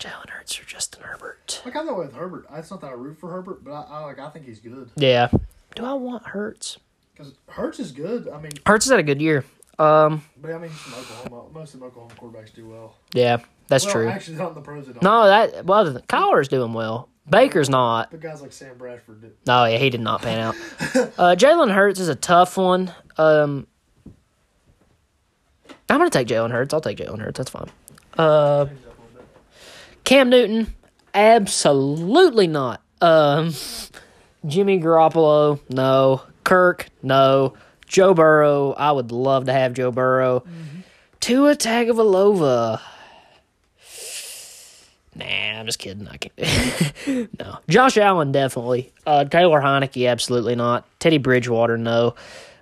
Jalen 0.00 0.30
Hurts 0.30 0.58
or 0.58 0.64
Justin 0.64 1.02
Herbert. 1.04 1.62
Like 1.64 1.76
I'm 1.76 1.86
not 1.86 1.96
with 1.96 2.12
Herbert. 2.12 2.46
It's 2.54 2.72
not 2.72 2.80
that 2.80 2.88
I 2.88 2.94
root 2.94 3.20
for 3.20 3.30
Herbert, 3.30 3.62
but 3.62 3.70
I, 3.72 3.82
I 3.88 4.00
like. 4.00 4.18
I 4.18 4.30
think 4.30 4.46
he's 4.46 4.58
good 4.58 4.90
Yeah. 4.96 5.28
Do 5.76 5.84
I 5.84 5.92
want 5.92 6.26
Hurts? 6.26 6.78
because 7.16 7.34
Hurts 7.48 7.78
is 7.78 7.92
good. 7.92 8.28
I 8.28 8.40
mean, 8.40 8.52
Hurts 8.66 8.86
has 8.86 8.90
had 8.90 9.00
a 9.00 9.04
good 9.04 9.20
year. 9.20 9.44
Um. 9.78 10.22
but 10.40 10.52
I 10.52 10.58
mean, 10.58 10.70
Oklahoma. 10.88 11.50
Most 11.52 11.74
of 11.74 11.82
Oklahoma 11.82 12.14
quarterbacks 12.14 12.54
do 12.54 12.68
well. 12.68 12.96
Yeah, 13.12 13.38
that's 13.68 13.84
well, 13.84 13.94
true. 13.94 14.08
Actually, 14.08 14.38
not 14.38 14.48
in 14.50 14.54
the 14.54 14.60
pros. 14.62 14.86
They 14.86 14.92
don't. 14.92 15.02
No, 15.02 15.26
that 15.26 15.64
well, 15.66 15.84
Kyler's 16.08 16.48
doing 16.48 16.72
well. 16.72 17.08
Baker's 17.28 17.68
not. 17.68 18.10
But 18.10 18.20
guys 18.20 18.40
like 18.40 18.52
Sam 18.52 18.78
Bradford 18.78 19.20
did. 19.20 19.32
Oh 19.48 19.64
yeah, 19.64 19.78
he 19.78 19.90
did 19.90 20.00
not 20.00 20.22
pan 20.22 20.38
out. 20.38 20.54
uh, 21.18 21.34
Jalen 21.36 21.72
Hurts 21.72 22.00
is 22.00 22.08
a 22.08 22.14
tough 22.14 22.56
one. 22.56 22.92
Um, 23.18 23.66
I'm 25.88 25.98
gonna 25.98 26.10
take 26.10 26.28
Jalen 26.28 26.52
Hurts. 26.52 26.72
I'll 26.72 26.80
take 26.80 26.98
Jalen 26.98 27.20
Hurts. 27.20 27.38
That's 27.38 27.50
fine. 27.50 27.68
Uh, 28.16 28.66
Cam 30.04 30.30
Newton, 30.30 30.74
absolutely 31.14 32.46
not. 32.46 32.80
Um, 33.00 33.52
Jimmy 34.46 34.80
Garoppolo, 34.80 35.60
no. 35.68 36.22
Kirk, 36.44 36.86
no. 37.02 37.54
Joe 37.86 38.14
Burrow, 38.14 38.72
I 38.72 38.92
would 38.92 39.12
love 39.12 39.46
to 39.46 39.52
have 39.52 39.72
Joe 39.74 39.90
Burrow. 39.90 40.44
Tua 41.20 41.56
Tagovailoa. 41.56 42.80
Nah, 45.14 45.24
I'm 45.24 45.66
just 45.66 45.78
kidding. 45.78 46.06
I 46.08 46.16
can't. 46.18 47.38
no, 47.38 47.58
Josh 47.68 47.96
Allen 47.96 48.32
definitely. 48.32 48.92
Uh, 49.06 49.24
Taylor 49.24 49.60
Heinicke, 49.60 50.08
absolutely 50.10 50.54
not. 50.54 50.84
Teddy 51.00 51.18
Bridgewater, 51.18 51.78
no. 51.78 52.14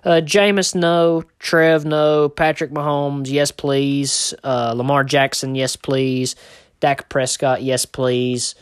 Uh, 0.05 0.21
Jameis, 0.23 0.73
no. 0.73 1.23
Trev, 1.39 1.83
no. 1.83 2.29
Patrick 2.29 2.71
Mahomes, 2.71 3.29
yes, 3.29 3.51
please. 3.51 4.33
Uh, 4.43 4.73
Lamar 4.75 5.03
Jackson, 5.03 5.55
yes, 5.55 5.75
please. 5.75 6.35
Dak 6.79 7.09
Prescott, 7.09 7.61
yes, 7.61 7.85
please. 7.85 8.55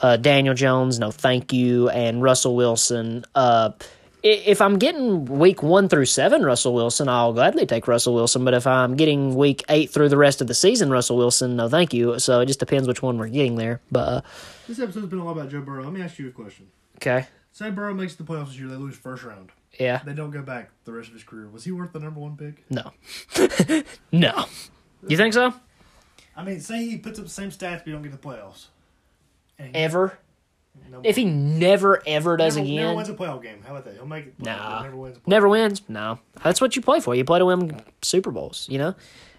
Uh, 0.00 0.16
Daniel 0.16 0.54
Jones, 0.54 0.98
no, 0.98 1.10
thank 1.10 1.52
you. 1.52 1.88
And 1.88 2.22
Russell 2.22 2.54
Wilson. 2.54 3.24
Uh, 3.34 3.70
if 4.22 4.60
I'm 4.60 4.78
getting 4.78 5.24
week 5.24 5.62
one 5.62 5.88
through 5.88 6.04
seven, 6.06 6.44
Russell 6.44 6.74
Wilson, 6.74 7.08
I'll 7.08 7.32
gladly 7.32 7.66
take 7.66 7.88
Russell 7.88 8.14
Wilson. 8.14 8.44
But 8.44 8.54
if 8.54 8.66
I'm 8.66 8.96
getting 8.96 9.34
week 9.34 9.64
eight 9.68 9.90
through 9.90 10.08
the 10.08 10.16
rest 10.16 10.40
of 10.40 10.46
the 10.46 10.54
season, 10.54 10.90
Russell 10.90 11.16
Wilson, 11.16 11.56
no, 11.56 11.68
thank 11.68 11.92
you. 11.92 12.18
So 12.18 12.40
it 12.40 12.46
just 12.46 12.60
depends 12.60 12.86
which 12.86 13.02
one 13.02 13.18
we're 13.18 13.28
getting 13.28 13.56
there. 13.56 13.80
But 13.90 14.08
uh, 14.08 14.20
This 14.68 14.78
episode's 14.78 15.06
been 15.06 15.18
a 15.18 15.24
lot 15.24 15.32
about 15.32 15.50
Joe 15.50 15.60
Burrow. 15.60 15.82
Let 15.84 15.92
me 15.92 16.02
ask 16.02 16.18
you 16.18 16.28
a 16.28 16.32
question. 16.32 16.68
okay, 16.98 17.26
Say 17.52 17.70
Burrow 17.70 17.94
makes 17.94 18.14
the 18.14 18.24
playoffs 18.24 18.48
this 18.48 18.58
year, 18.58 18.68
they 18.68 18.76
lose 18.76 18.96
first 18.96 19.24
round. 19.24 19.50
yeah, 19.78 20.00
They 20.04 20.14
don't 20.14 20.30
go 20.30 20.42
back 20.42 20.70
the 20.84 20.92
rest 20.92 21.08
of 21.08 21.14
his 21.14 21.22
career. 21.24 21.48
Was 21.48 21.64
he 21.64 21.72
worth 21.72 21.92
the 21.92 21.98
number 22.00 22.20
one 22.20 22.36
pick? 22.36 22.64
no, 22.70 22.92
no. 24.12 24.46
You 25.06 25.16
think 25.16 25.34
so? 25.34 25.52
I 26.36 26.44
mean, 26.44 26.60
say 26.60 26.86
he 26.86 26.96
puts 26.96 27.18
up 27.18 27.26
the 27.26 27.30
same 27.30 27.50
stats, 27.50 27.78
but 27.78 27.88
you 27.88 27.92
don't 27.92 28.02
get 28.02 28.12
the 28.12 28.18
playoffs. 28.18 28.66
And 29.58 29.76
Ever? 29.76 30.16
No, 30.90 31.00
If 31.04 31.16
he 31.16 31.24
never 31.24 32.02
ever 32.06 32.36
does 32.36 32.56
never, 32.56 32.66
again, 32.66 32.76
never 32.76 32.94
wins 32.96 33.08
a 33.08 33.14
playoff 33.14 33.42
game. 33.42 33.62
How 33.66 33.72
about 33.72 33.84
that? 33.86 33.94
He'll 33.94 34.06
make 34.06 34.26
it. 34.26 34.34
Nah. 34.38 34.82
never 34.82 34.96
wins. 34.96 35.18
Never 35.26 35.46
game. 35.46 35.50
wins. 35.52 35.82
No, 35.88 36.18
that's 36.42 36.60
what 36.60 36.76
you 36.76 36.82
play 36.82 37.00
for. 37.00 37.14
You 37.14 37.24
play 37.24 37.38
to 37.38 37.46
win 37.46 37.80
Super 38.02 38.30
Bowls. 38.30 38.66
You 38.70 38.78
know, 38.78 38.94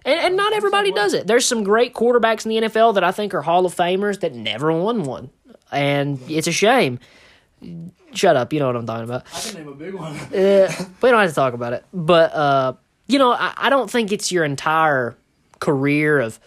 and 0.06 0.20
and 0.20 0.36
not 0.36 0.54
everybody 0.54 0.92
does 0.92 1.14
it. 1.14 1.28
There's 1.28 1.46
some 1.46 1.64
great 1.64 1.94
quarterbacks 1.94 2.46
in 2.46 2.50
the 2.50 2.68
NFL 2.70 2.96
that 2.96 3.04
I 3.04 3.12
think 3.12 3.34
are 3.34 3.42
Hall 3.42 3.66
of 3.66 3.76
Famers 3.76 4.20
that 4.22 4.34
never 4.34 4.72
won 4.72 5.04
one, 5.04 5.30
and 5.72 6.20
it's 6.28 6.48
a 6.48 6.52
shame. 6.52 7.00
Shut 8.14 8.36
up. 8.36 8.52
You 8.54 8.60
know 8.60 8.68
what 8.68 8.76
I'm 8.76 8.86
talking 8.86 9.06
about. 9.06 9.26
I 9.34 9.40
can 9.40 9.56
name 9.56 9.68
a 9.68 9.76
big 9.76 9.94
one. 9.94 10.14
Uh, 10.16 10.72
we 11.02 11.10
don't 11.10 11.20
have 11.20 11.30
to 11.30 11.36
talk 11.36 11.54
about 11.54 11.74
it. 11.74 11.86
But 11.94 12.34
uh, 12.34 12.74
you 13.08 13.20
know, 13.20 13.32
I, 13.32 13.54
I 13.56 13.70
don't 13.70 13.90
think 13.90 14.12
it's 14.12 14.32
your 14.32 14.44
entire 14.44 15.16
career 15.60 16.20
of. 16.20 16.40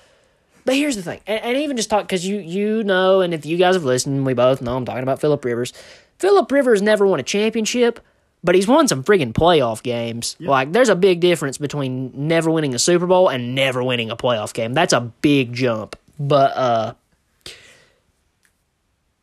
But 0.67 0.75
here's 0.75 0.97
the 0.97 1.03
thing, 1.03 1.21
and, 1.29 1.43
and 1.43 1.57
even 1.59 1.77
just 1.77 1.89
talk 1.89 2.03
because 2.03 2.27
you 2.27 2.39
you 2.39 2.83
know, 2.83 3.21
and 3.21 3.33
if 3.33 3.47
you 3.47 3.57
guys 3.57 3.77
have 3.77 3.85
listened, 3.85 4.27
we 4.27 4.35
both 4.35 4.61
know 4.61 4.77
I'm 4.77 4.85
talking 4.85 5.05
about 5.05 5.21
Philip 5.21 5.45
Rivers. 5.45 5.73
Philip 6.19 6.51
Rivers 6.51 6.83
never 6.83 7.07
won 7.07 7.21
a 7.21 7.23
championship, 7.23 8.01
but 8.43 8.57
he's 8.57 8.67
won 8.67 8.89
some 8.89 9.05
friggin' 9.05 9.33
playoff 9.33 9.83
games. 9.83 10.35
Like, 10.41 10.73
there's 10.73 10.89
a 10.89 10.97
big 10.97 11.21
difference 11.21 11.57
between 11.57 12.11
never 12.15 12.51
winning 12.51 12.75
a 12.75 12.81
Super 12.81 13.07
Bowl 13.07 13.29
and 13.29 13.55
never 13.55 13.83
winning 13.83 14.11
a 14.11 14.17
playoff 14.17 14.53
game. 14.53 14.75
That's 14.75 14.93
a 14.93 15.01
big 15.01 15.53
jump. 15.53 15.95
But 16.19 16.57
uh, 16.57 16.95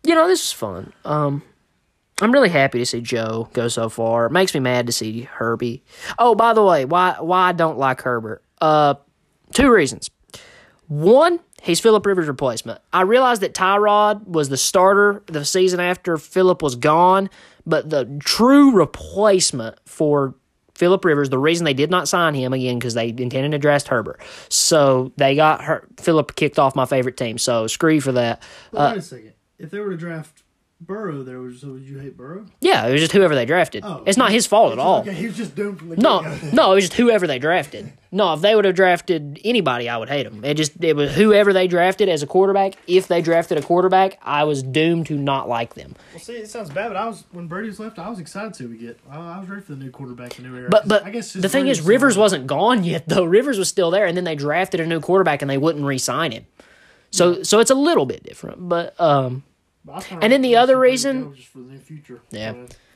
you 0.03 0.15
know, 0.15 0.29
this 0.29 0.45
is 0.45 0.51
fun. 0.53 0.93
Um, 1.03 1.43
I'm 2.21 2.31
really 2.31 2.49
happy 2.49 2.79
to 2.79 2.85
see 2.85 3.01
Joe 3.01 3.49
go 3.51 3.67
so 3.67 3.89
far. 3.89 4.27
It 4.27 4.31
makes 4.31 4.53
me 4.53 4.61
mad 4.61 4.85
to 4.85 4.93
see 4.93 5.23
Herbie. 5.23 5.83
Oh, 6.17 6.35
by 6.35 6.53
the 6.53 6.63
way, 6.63 6.85
why 6.85 7.17
why 7.19 7.49
I 7.49 7.51
don't 7.51 7.77
like 7.77 8.01
Herbert? 8.01 8.41
Uh, 8.61 8.95
two 9.53 9.69
reasons. 9.69 10.09
One, 10.87 11.39
he's 11.61 11.79
Philip 11.79 12.05
Rivers' 12.05 12.27
replacement. 12.27 12.81
I 12.91 13.01
realized 13.01 13.41
that 13.41 13.53
Tyrod 13.53 14.27
was 14.27 14.49
the 14.49 14.57
starter 14.57 15.23
the 15.27 15.45
season 15.45 15.79
after 15.79 16.17
Philip 16.17 16.61
was 16.61 16.75
gone, 16.75 17.29
but 17.65 17.89
the 17.89 18.19
true 18.23 18.71
replacement 18.71 19.77
for 19.85 20.35
Philip 20.75 21.05
Rivers, 21.05 21.29
the 21.29 21.39
reason 21.39 21.65
they 21.65 21.73
did 21.73 21.91
not 21.91 22.07
sign 22.07 22.33
him 22.33 22.51
again 22.51 22.79
because 22.79 22.95
they 22.95 23.09
intended 23.09 23.51
to 23.51 23.59
draft 23.59 23.87
Herbert, 23.87 24.19
so 24.49 25.11
they 25.17 25.35
got 25.35 25.63
her, 25.63 25.87
Philip 25.99 26.35
kicked 26.35 26.59
off 26.59 26.75
my 26.75 26.85
favorite 26.85 27.15
team. 27.15 27.37
So 27.37 27.67
screw 27.67 27.93
you 27.93 28.01
for 28.01 28.11
that. 28.13 28.41
But 28.71 28.91
wait 28.91 28.95
uh, 28.95 28.99
a 28.99 29.01
second. 29.01 29.33
If 29.59 29.71
they 29.71 29.79
were 29.79 29.91
to 29.91 29.97
draft 29.97 30.42
Burrow, 30.85 31.23
there 31.23 31.39
was 31.39 31.61
so 31.61 31.69
would 31.69 31.83
you 31.83 31.97
hate 31.99 32.17
Burrow? 32.17 32.45
Yeah, 32.59 32.85
it 32.87 32.91
was 32.91 33.01
just 33.01 33.13
whoever 33.13 33.35
they 33.35 33.45
drafted. 33.45 33.83
Oh. 33.85 34.03
it's 34.05 34.17
not 34.17 34.31
his 34.31 34.45
fault 34.45 34.73
at 34.73 34.79
all. 34.79 35.01
Okay, 35.01 35.13
he 35.13 35.27
was 35.27 35.37
just 35.37 35.55
doomed 35.55 35.79
from 35.79 35.89
the 35.89 35.97
No, 35.97 36.21
no, 36.51 36.71
it 36.71 36.75
was 36.75 36.83
just 36.85 36.93
whoever 36.93 37.25
they 37.27 37.39
drafted. 37.39 37.93
No, 38.11 38.33
if 38.33 38.41
they 38.41 38.55
would 38.55 38.65
have 38.65 38.75
drafted 38.75 39.39
anybody, 39.43 39.89
I 39.89 39.97
would 39.97 40.09
hate 40.09 40.23
them. 40.23 40.43
It 40.43 40.55
just 40.55 40.83
it 40.83 40.95
was 40.95 41.15
whoever 41.15 41.53
they 41.53 41.67
drafted 41.67 42.09
as 42.09 42.21
a 42.21 42.27
quarterback. 42.27 42.73
If 42.85 43.07
they 43.07 43.21
drafted 43.21 43.57
a 43.57 43.61
quarterback, 43.61 44.19
I 44.21 44.43
was 44.43 44.61
doomed 44.61 45.07
to 45.07 45.17
not 45.17 45.47
like 45.49 45.73
them. 45.73 45.95
Well, 46.11 46.19
see, 46.19 46.33
it 46.33 46.49
sounds 46.49 46.69
bad, 46.69 46.89
but 46.89 46.97
I 46.97 47.07
was 47.07 47.23
when 47.31 47.47
Brady's 47.47 47.79
left, 47.79 47.97
I 47.97 48.09
was 48.09 48.19
excited 48.19 48.53
to 48.55 48.67
we 48.67 48.77
get. 48.77 48.99
I, 49.09 49.17
I 49.17 49.39
was 49.39 49.49
ready 49.49 49.61
for 49.61 49.73
the 49.73 49.83
new 49.83 49.91
quarterback, 49.91 50.33
the 50.33 50.43
new 50.43 50.55
era. 50.55 50.69
But 50.69 50.87
but 50.87 51.05
I 51.05 51.09
guess 51.09 51.33
the 51.33 51.49
thing 51.49 51.67
is, 51.67 51.81
Rivers 51.81 52.13
still- 52.13 52.21
wasn't 52.21 52.47
gone 52.47 52.83
yet 52.83 53.07
though. 53.07 53.23
Rivers 53.23 53.57
was 53.57 53.69
still 53.69 53.89
there, 53.89 54.05
and 54.05 54.15
then 54.15 54.25
they 54.25 54.35
drafted 54.35 54.79
a 54.79 54.85
new 54.85 54.99
quarterback, 54.99 55.41
and 55.41 55.49
they 55.49 55.57
wouldn't 55.57 55.85
re-sign 55.85 56.31
him. 56.31 56.45
So 57.09 57.43
so 57.43 57.59
it's 57.59 57.71
a 57.71 57.75
little 57.75 58.05
bit 58.05 58.23
different, 58.23 58.67
but 58.69 58.99
um. 58.99 59.43
I 59.89 59.95
was 59.95 60.05
kinda 60.05 60.23
and 60.23 60.31
then 60.33 60.41
the 60.41 60.55
other 60.55 60.77
reason- 60.79 61.35
just 61.35 61.47
for 61.49 61.59
the 61.59 61.77
future. 61.77 62.21
Yeah. 62.31 62.53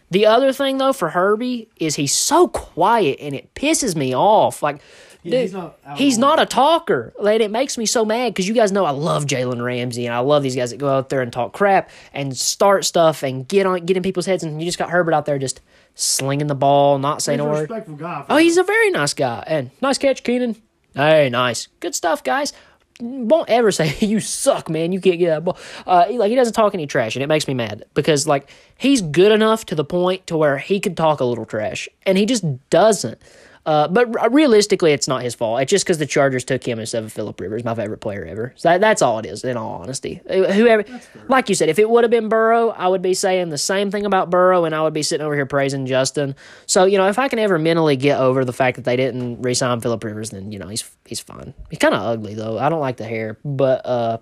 The 0.10 0.26
other 0.26 0.54
thing 0.54 0.78
though 0.78 0.94
for 0.94 1.10
Herbie 1.10 1.68
is 1.78 1.96
he's 1.96 2.14
so 2.16 2.48
quiet 2.48 3.18
and 3.20 3.36
it 3.36 3.54
pisses 3.56 3.96
me 3.96 4.16
off. 4.16 4.64
Like, 4.64 4.80
Yeah, 5.24 5.32
dude, 5.32 5.42
he's 5.42 5.54
not 5.54 5.78
he's 5.98 6.18
not 6.18 6.42
a 6.42 6.46
talker. 6.46 7.14
Like, 7.20 7.42
it 7.42 7.52
makes 7.52 7.78
me 7.78 7.86
so 7.86 8.06
mad 8.06 8.34
because 8.34 8.48
you 8.48 8.54
guys 8.54 8.72
know 8.72 8.86
I 8.86 8.92
love 8.92 9.26
Jalen 9.26 9.62
Ramsey 9.62 10.06
and 10.06 10.16
I 10.16 10.20
love 10.20 10.44
these 10.44 10.56
guys 10.56 10.70
that 10.72 10.78
go 10.78 10.88
out 10.88 11.10
there 11.10 11.22
and 11.22 11.34
talk 11.34 11.52
crap 11.52 11.90
and 12.14 12.38
start 12.38 12.86
stuff 12.86 13.22
and 13.22 13.46
get 13.46 13.66
on 13.66 13.86
get 13.86 13.98
in 13.98 14.04
people's 14.04 14.26
heads. 14.28 14.44
And 14.44 14.62
you 14.62 14.66
just 14.66 14.78
got 14.78 14.90
Herbert 14.92 15.14
out 15.14 15.26
there 15.26 15.38
just 15.38 15.60
slinging 15.96 16.48
the 16.48 16.56
ball, 16.56 17.00
not 17.00 17.22
saying 17.22 17.40
He's 17.40 17.46
a 17.46 17.50
word. 17.50 17.70
guy. 17.98 18.26
Oh, 18.30 18.38
he's 18.38 18.56
a 18.58 18.64
very 18.64 18.92
nice 18.92 19.14
guy. 19.14 19.44
And 19.46 19.72
nice 19.82 19.98
catch, 19.98 20.24
Keenan. 20.24 20.56
Hey, 20.96 21.30
nice. 21.30 21.68
Good 21.82 21.96
stuff, 21.96 22.24
guys. 22.24 22.54
Won't 23.00 23.50
ever 23.50 23.72
say 23.72 23.96
you 24.06 24.20
suck, 24.20 24.70
man. 24.70 24.92
You 24.92 25.00
can't 25.00 25.20
get 25.20 25.30
that 25.30 25.44
ball. 25.44 25.58
Uh, 25.86 26.06
like 26.12 26.30
he 26.30 26.36
doesn't 26.36 26.54
talk 26.54 26.74
any 26.74 26.88
trash, 26.88 27.16
and 27.16 27.24
it 27.24 27.28
makes 27.28 27.48
me 27.48 27.54
mad 27.54 27.86
because 27.94 28.28
like 28.28 28.50
he's 28.78 29.02
good 29.02 29.32
enough 29.32 29.66
to 29.68 29.76
the 29.76 29.86
point 29.86 30.28
to 30.28 30.38
where 30.38 30.58
he 30.58 30.80
could 30.80 30.98
talk 30.98 31.20
a 31.20 31.26
little 31.26 31.46
trash, 31.46 31.88
and 32.06 32.18
he 32.18 32.26
just 32.26 32.44
doesn't. 32.70 33.22
Uh, 33.68 33.86
but 33.90 34.16
r- 34.18 34.30
realistically, 34.30 34.94
it's 34.94 35.10
not 35.10 35.22
his 35.22 35.36
fault. 35.36 35.62
It's 35.62 35.70
just 35.70 35.84
because 35.86 35.98
the 35.98 36.06
Chargers 36.06 36.46
took 36.46 36.66
him 36.66 36.80
instead 36.80 37.04
of 37.04 37.12
Philip 37.12 37.38
Rivers, 37.40 37.66
my 37.66 37.76
favorite 37.76 37.98
player 38.00 38.24
ever. 38.24 38.54
So 38.56 38.70
that, 38.70 38.80
that's 38.80 39.02
all 39.02 39.20
it 39.20 39.26
is. 39.26 39.44
In 39.44 39.58
all 39.58 39.82
honesty, 39.82 40.22
Uh, 40.30 40.54
whoever, 40.54 40.86
like 41.28 41.50
you 41.50 41.56
said, 41.56 41.68
if 41.68 41.78
it 41.78 41.90
would 41.90 42.06
have 42.06 42.12
been 42.12 42.30
Burrow, 42.30 42.70
I 42.70 42.88
would 42.88 43.02
be 43.02 43.14
saying 43.14 43.50
the 43.50 43.58
same 43.58 43.92
thing 43.92 44.06
about 44.06 44.30
Burrow, 44.30 44.64
and 44.64 44.74
I 44.74 44.82
would 44.84 44.94
be 44.94 45.04
sitting 45.04 45.26
over 45.26 45.36
here 45.36 45.46
praising 45.46 45.86
Justin. 45.86 46.34
So 46.66 46.86
you 46.86 46.98
know, 46.98 47.10
if 47.10 47.20
I 47.20 47.28
can 47.28 47.40
ever 47.40 47.60
mentally 47.60 47.98
get 47.98 48.22
over 48.22 48.46
the 48.46 48.54
fact 48.54 48.78
that 48.78 48.86
they 48.86 48.96
didn't 48.96 49.42
re-sign 49.42 49.82
Philip 49.82 50.02
Rivers, 50.02 50.30
then 50.30 50.54
you 50.54 50.60
know 50.60 50.70
he's 50.70 50.90
he's 51.06 51.20
fine. 51.20 51.54
He's 51.70 51.80
kind 51.80 51.94
of 51.94 52.02
ugly 52.02 52.36
though. 52.36 52.58
I 52.58 52.70
don't 52.70 52.80
like 52.80 52.96
the 52.96 53.06
hair, 53.06 53.38
but 53.44 53.86
uh, 53.86 54.20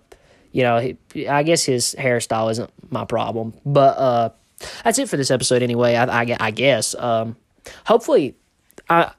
you 0.54 0.64
know, 0.64 0.80
he, 1.14 1.28
I 1.28 1.43
guess 1.43 1.64
his 1.64 1.96
hairstyle 2.00 2.50
isn't 2.50 2.72
my 2.89 3.06
problem. 3.06 3.54
But 3.64 3.98
uh, 3.98 4.30
that's 4.84 4.98
it 4.98 5.08
for 5.08 5.18
this 5.18 5.30
episode 5.30 5.62
anyway. 5.62 5.96
I, 5.96 6.24
I, 6.24 6.38
I 6.39 6.50
guess. 6.52 6.96
Um, 6.96 7.36
hopefully, 7.86 8.36
I 8.89 9.12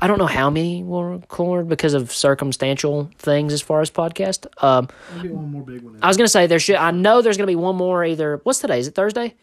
I 0.00 0.06
don't 0.06 0.18
know 0.18 0.26
how 0.26 0.50
many 0.50 0.82
will 0.82 1.04
record 1.04 1.68
because 1.68 1.94
of 1.94 2.12
circumstantial 2.12 3.10
things 3.18 3.52
as 3.52 3.62
far 3.62 3.80
as 3.80 3.90
podcast. 3.90 4.46
Um, 4.62 4.88
one 5.22 5.50
more 5.52 5.62
big 5.62 5.82
one. 5.82 5.98
I 6.02 6.08
was 6.08 6.16
gonna 6.16 6.28
say 6.28 6.46
there 6.46 6.58
should. 6.58 6.76
I 6.76 6.90
know 6.90 7.22
there's 7.22 7.36
gonna 7.36 7.46
be 7.46 7.56
one 7.56 7.76
more. 7.76 8.04
Either 8.04 8.40
what's 8.42 8.58
today? 8.58 8.78
Is 8.78 8.88
it 8.88 8.94
Thursday? 8.94 9.34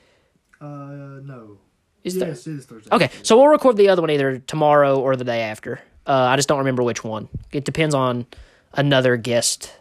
uh, 0.60 0.66
no. 0.66 1.58
Is 2.04 2.16
yes, 2.18 2.48
it 2.48 2.54
is 2.54 2.66
Thursday. 2.66 2.90
Okay, 2.92 3.10
so 3.24 3.38
we'll 3.38 3.48
record 3.48 3.78
the 3.78 3.90
other 3.90 4.02
one 4.02 4.10
either 4.10 4.40
tomorrow 4.40 5.00
or 5.00 5.16
the 5.16 5.24
day 5.24 5.42
after. 5.42 5.80
Uh, 6.08 6.14
I 6.14 6.36
just 6.36 6.48
don't 6.48 6.58
remember 6.60 6.82
which 6.84 7.04
one. 7.04 7.30
It 7.52 7.64
depends 7.64 7.94
on 7.94 8.26
another 8.74 9.18
guest 9.18 9.72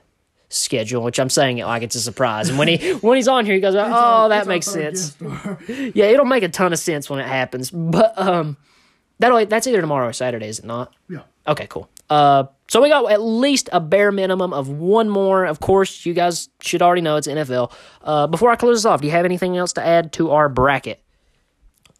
schedule, 0.51 1.03
which 1.03 1.19
I'm 1.19 1.31
saying 1.31 1.59
it 1.59 1.65
like 1.65 1.83
it's 1.83 1.95
a 1.95 2.01
surprise. 2.01 2.49
And 2.51 2.59
when 2.59 2.69
he 2.69 2.93
when 3.01 3.17
he's 3.17 3.29
on 3.29 3.47
here, 3.47 3.55
he 3.55 3.61
goes, 3.61 3.75
"Oh, 3.75 4.29
that 4.29 4.47
makes 4.47 4.67
sense." 4.67 5.17
Yeah, 5.67 6.07
it'll 6.07 6.27
make 6.27 6.43
a 6.43 6.49
ton 6.49 6.73
of 6.75 6.79
sense 6.79 7.09
when 7.09 7.21
it 7.21 7.27
happens. 7.27 7.71
But 7.71 8.19
um, 8.19 8.57
that'll 9.21 9.47
that's 9.47 9.67
either 9.67 9.81
tomorrow 9.81 10.09
or 10.09 10.13
Saturday, 10.13 10.49
is 10.49 10.59
it 10.59 10.65
not? 10.65 10.93
yeah. 11.09 11.21
Okay, 11.47 11.67
cool. 11.69 11.89
Uh, 12.11 12.45
so 12.69 12.83
we 12.83 12.89
got 12.89 13.11
at 13.11 13.23
least 13.23 13.69
a 13.73 13.81
bare 13.81 14.13
minimum 14.13 14.53
of 14.53 14.69
one 14.69 15.09
more. 15.09 15.45
Of 15.45 15.61
course, 15.61 16.05
you 16.05 16.13
guys 16.13 16.49
should 16.61 16.83
already 16.83 17.01
know 17.01 17.17
it's 17.17 17.27
NFL. 17.27 17.73
Uh, 18.03 18.27
before 18.27 18.51
I 18.51 18.57
close 18.57 18.79
this 18.79 18.85
off, 18.85 19.01
do 19.01 19.07
you 19.07 19.13
have 19.13 19.25
anything 19.25 19.57
else 19.57 19.73
to 19.75 19.85
add 19.85 20.13
to 20.15 20.31
our 20.31 20.49
bracket? 20.49 21.01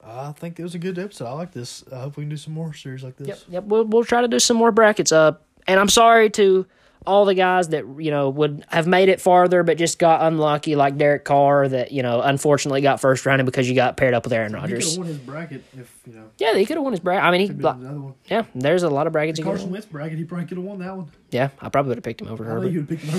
I 0.05 0.33
think 0.33 0.59
it 0.59 0.63
was 0.63 0.75
a 0.75 0.79
good 0.79 0.99
episode. 0.99 1.27
I 1.27 1.33
like 1.33 1.53
this. 1.53 1.85
I 1.93 2.01
hope 2.01 2.17
we 2.17 2.25
can 2.25 2.31
do 2.31 2.37
some 2.37 2.55
more 2.55 2.75
series 2.75 3.03
like 3.03 3.17
this. 3.17 3.29
Yep, 3.29 3.39
yep. 3.49 3.65
We'll 3.65 3.85
we'll 3.85 4.05
try 4.05 4.21
to 4.21 4.29
do 4.29 4.39
some 4.39 4.57
more 4.57 4.73
brackets. 4.73 5.13
Uh, 5.13 5.33
and 5.67 5.79
I'm 5.79 5.89
sorry 5.89 6.31
to 6.31 6.67
all 7.07 7.25
the 7.25 7.35
guys 7.35 7.69
that 7.69 7.85
you 7.99 8.11
know 8.11 8.29
would 8.31 8.65
have 8.69 8.87
made 8.87 9.09
it 9.09 9.21
farther, 9.21 9.63
but 9.63 9.79
just 9.79 9.99
got 9.99 10.23
unlucky, 10.23 10.77
like 10.77 10.97
Derek 10.99 11.25
Carr, 11.25 11.69
that 11.69 11.93
you 11.93 12.03
know 12.03 12.21
unfortunately 12.21 12.81
got 12.83 13.01
first 13.01 13.25
rounded 13.27 13.45
because 13.47 13.69
you 13.69 13.75
got 13.75 13.97
paired 13.97 14.15
up 14.15 14.25
with 14.25 14.33
Aaron 14.33 14.53
Rodgers. 14.53 14.97
He 14.97 14.97
could 14.99 15.07
have 15.07 15.07
won 15.07 15.07
his 15.07 15.19
bracket 15.19 15.65
if 15.79 15.99
you 16.07 16.13
know. 16.15 16.25
Yeah, 16.39 16.55
he 16.57 16.67
could 16.67 16.77
have 16.77 16.85
won 16.85 16.93
his 16.93 17.01
bracket. 17.01 17.25
I 17.25 17.31
mean, 17.31 17.41
he 17.41 17.49
Could 17.49 17.59
another 17.59 18.01
one. 18.01 18.15
yeah. 18.27 18.45
There's 18.55 18.83
a 18.83 18.91
lot 18.91 19.07
of 19.07 19.13
brackets. 19.13 19.39
He 19.39 19.43
could 19.43 19.51
Carson 19.51 19.71
Wentz 19.71 19.87
bracket, 19.87 20.19
he 20.19 20.25
probably 20.25 20.47
could 20.47 20.59
have 20.59 20.67
won 20.67 20.79
that 20.81 20.97
one. 20.97 21.11
yeah, 21.31 21.49
I 21.61 21.69
probably 21.69 21.89
would 21.91 21.99
have 21.99 22.05
picked 22.05 22.21
him 22.21 22.29
over 22.29 22.45
I 22.45 22.49
Herbert. 22.49 22.69
you 22.73 22.81
would 22.81 22.91
have 22.91 22.99
picked 23.01 23.11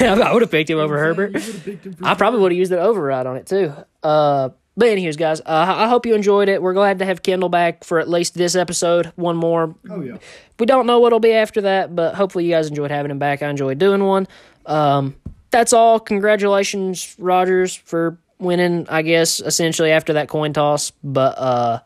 him 0.00 0.12
over. 0.12 0.22
I 0.24 0.32
would 0.32 0.42
have 0.42 0.50
picked 0.50 0.70
him 0.70 0.78
over 0.78 0.98
Herbert. 0.98 1.26
You 1.28 1.32
would 1.34 1.42
have 1.42 1.64
picked 1.64 1.86
him 1.86 1.92
for 1.94 2.04
I 2.06 2.14
probably 2.14 2.40
would 2.40 2.52
have 2.52 2.58
used 2.58 2.72
an 2.72 2.78
override 2.78 3.26
on 3.26 3.36
it 3.36 3.46
too. 3.46 3.72
Uh, 4.02 4.50
but 4.76 4.88
anyways, 4.88 5.16
guys, 5.16 5.40
uh, 5.40 5.44
I 5.46 5.88
hope 5.88 6.06
you 6.06 6.14
enjoyed 6.14 6.48
it. 6.48 6.60
We're 6.62 6.74
glad 6.74 6.98
to 6.98 7.04
have 7.04 7.22
Kendall 7.22 7.48
back 7.48 7.84
for 7.84 7.98
at 8.00 8.08
least 8.08 8.34
this 8.34 8.54
episode. 8.54 9.06
One 9.16 9.36
more. 9.36 9.74
Oh 9.90 10.00
yeah. 10.00 10.16
We 10.58 10.66
don't 10.66 10.86
know 10.86 11.00
what'll 11.00 11.20
be 11.20 11.32
after 11.32 11.60
that, 11.62 11.94
but 11.94 12.14
hopefully 12.14 12.44
you 12.44 12.50
guys 12.52 12.68
enjoyed 12.68 12.90
having 12.90 13.10
him 13.10 13.18
back. 13.18 13.42
I 13.42 13.48
enjoyed 13.48 13.78
doing 13.78 14.04
one. 14.04 14.26
Um, 14.66 15.16
that's 15.50 15.72
all. 15.72 16.00
Congratulations, 16.00 17.14
Rodgers, 17.18 17.74
for 17.74 18.18
winning, 18.38 18.86
I 18.88 19.02
guess, 19.02 19.40
essentially 19.40 19.90
after 19.90 20.14
that 20.14 20.28
coin 20.28 20.52
toss. 20.52 20.90
But 21.02 21.38
uh 21.38 21.80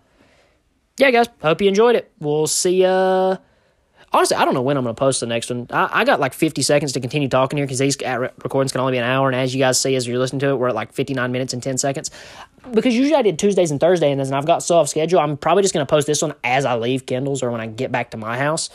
yeah, 0.99 1.11
guys, 1.13 1.29
hope 1.41 1.61
you 1.63 1.69
enjoyed 1.69 1.95
it. 1.95 2.11
We'll 2.19 2.49
see 2.49 2.83
ya. 2.83 3.37
Honestly, 4.13 4.37
I 4.37 4.45
don't 4.45 4.55
know 4.55 4.63
when 4.63 4.77
I'm 4.77 4.85
going 4.85 4.95
to 4.95 4.99
post 4.99 5.21
the 5.21 5.27
next 5.27 5.51
one. 5.51 5.67
I, 5.71 6.01
I 6.01 6.05
got 6.05 6.19
like 6.19 6.33
50 6.33 6.63
seconds 6.63 6.93
to 6.93 7.01
continue 7.01 7.29
talking 7.29 7.59
here 7.59 7.67
because 7.67 7.79
these 7.79 7.97
recordings 8.01 8.73
can 8.73 8.81
only 8.81 8.93
be 8.93 8.99
an 8.99 9.05
hour. 9.05 9.29
And 9.29 9.37
as 9.37 9.55
you 9.55 9.61
guys 9.61 9.79
see, 9.79 9.95
as 9.97 10.07
you're 10.07 10.19
listening 10.19 10.41
to 10.41 10.49
it, 10.49 10.57
we're 10.57 10.69
at 10.69 10.75
like 10.75 10.93
59 10.93 11.31
minutes 11.31 11.53
and 11.53 11.63
10 11.63 11.77
seconds. 11.77 12.11
Because 12.73 12.95
usually 12.95 13.17
I 13.17 13.23
did 13.23 13.39
Tuesdays 13.39 13.71
and 13.71 13.79
Thursdays, 13.79 14.19
and 14.19 14.35
I've 14.35 14.47
got 14.47 14.63
so 14.63 14.79
off 14.79 14.89
schedule, 14.89 15.21
I'm 15.21 15.37
probably 15.37 15.63
just 15.63 15.75
going 15.75 15.87
to 15.87 15.91
post 15.91 16.07
this 16.07 16.23
one 16.23 16.35
as 16.43 16.65
I 16.65 16.77
leave 16.77 17.07
Kendall's 17.07 17.43
or 17.43 17.51
when 17.51 17.61
I 17.61 17.67
get 17.67 17.93
back 17.93 18.11
to 18.13 18.17
my 18.17 18.39
house. 18.39 18.71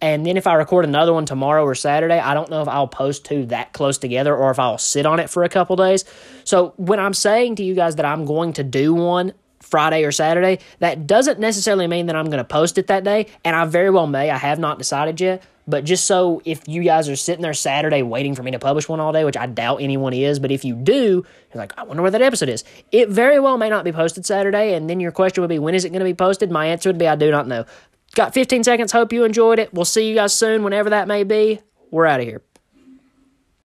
And 0.00 0.26
then 0.26 0.36
if 0.36 0.46
I 0.46 0.54
record 0.54 0.84
another 0.84 1.12
one 1.12 1.24
tomorrow 1.24 1.64
or 1.64 1.74
Saturday, 1.74 2.18
I 2.18 2.34
don't 2.34 2.50
know 2.50 2.60
if 2.60 2.68
I'll 2.68 2.88
post 2.88 3.24
two 3.24 3.46
that 3.46 3.72
close 3.72 3.98
together 3.98 4.36
or 4.36 4.50
if 4.50 4.58
I'll 4.58 4.78
sit 4.78 5.06
on 5.06 5.20
it 5.20 5.30
for 5.30 5.42
a 5.42 5.48
couple 5.48 5.74
days. 5.76 6.04
So 6.44 6.74
when 6.76 7.00
I'm 7.00 7.14
saying 7.14 7.56
to 7.56 7.64
you 7.64 7.74
guys 7.74 7.96
that 7.96 8.04
I'm 8.04 8.26
going 8.26 8.52
to 8.54 8.62
do 8.62 8.94
one 8.94 9.32
Friday 9.66 10.04
or 10.04 10.12
Saturday, 10.12 10.60
that 10.78 11.06
doesn't 11.06 11.38
necessarily 11.38 11.86
mean 11.86 12.06
that 12.06 12.16
I'm 12.16 12.26
going 12.26 12.38
to 12.38 12.44
post 12.44 12.78
it 12.78 12.86
that 12.86 13.04
day. 13.04 13.26
And 13.44 13.54
I 13.54 13.64
very 13.64 13.90
well 13.90 14.06
may. 14.06 14.30
I 14.30 14.38
have 14.38 14.58
not 14.58 14.78
decided 14.78 15.20
yet. 15.20 15.42
But 15.68 15.84
just 15.84 16.04
so 16.04 16.40
if 16.44 16.68
you 16.68 16.84
guys 16.84 17.08
are 17.08 17.16
sitting 17.16 17.42
there 17.42 17.52
Saturday 17.52 18.02
waiting 18.02 18.36
for 18.36 18.44
me 18.44 18.52
to 18.52 18.58
publish 18.58 18.88
one 18.88 19.00
all 19.00 19.12
day, 19.12 19.24
which 19.24 19.36
I 19.36 19.46
doubt 19.46 19.82
anyone 19.82 20.12
is, 20.12 20.38
but 20.38 20.52
if 20.52 20.64
you 20.64 20.76
do, 20.76 20.94
you're 20.94 21.24
like, 21.54 21.76
I 21.76 21.82
wonder 21.82 22.02
where 22.02 22.12
that 22.12 22.22
episode 22.22 22.48
is. 22.48 22.62
It 22.92 23.08
very 23.08 23.40
well 23.40 23.58
may 23.58 23.68
not 23.68 23.84
be 23.84 23.90
posted 23.90 24.24
Saturday. 24.24 24.74
And 24.74 24.88
then 24.88 25.00
your 25.00 25.10
question 25.10 25.42
would 25.42 25.48
be, 25.48 25.58
when 25.58 25.74
is 25.74 25.84
it 25.84 25.90
going 25.90 26.00
to 26.00 26.04
be 26.04 26.14
posted? 26.14 26.52
My 26.52 26.66
answer 26.66 26.88
would 26.88 26.98
be, 26.98 27.08
I 27.08 27.16
do 27.16 27.32
not 27.32 27.48
know. 27.48 27.64
Got 28.14 28.32
15 28.32 28.62
seconds. 28.62 28.92
Hope 28.92 29.12
you 29.12 29.24
enjoyed 29.24 29.58
it. 29.58 29.74
We'll 29.74 29.84
see 29.84 30.08
you 30.08 30.14
guys 30.14 30.32
soon, 30.32 30.62
whenever 30.62 30.90
that 30.90 31.08
may 31.08 31.24
be. 31.24 31.60
We're 31.90 32.06
out 32.06 32.20
of 32.20 32.26
here. 32.26 32.42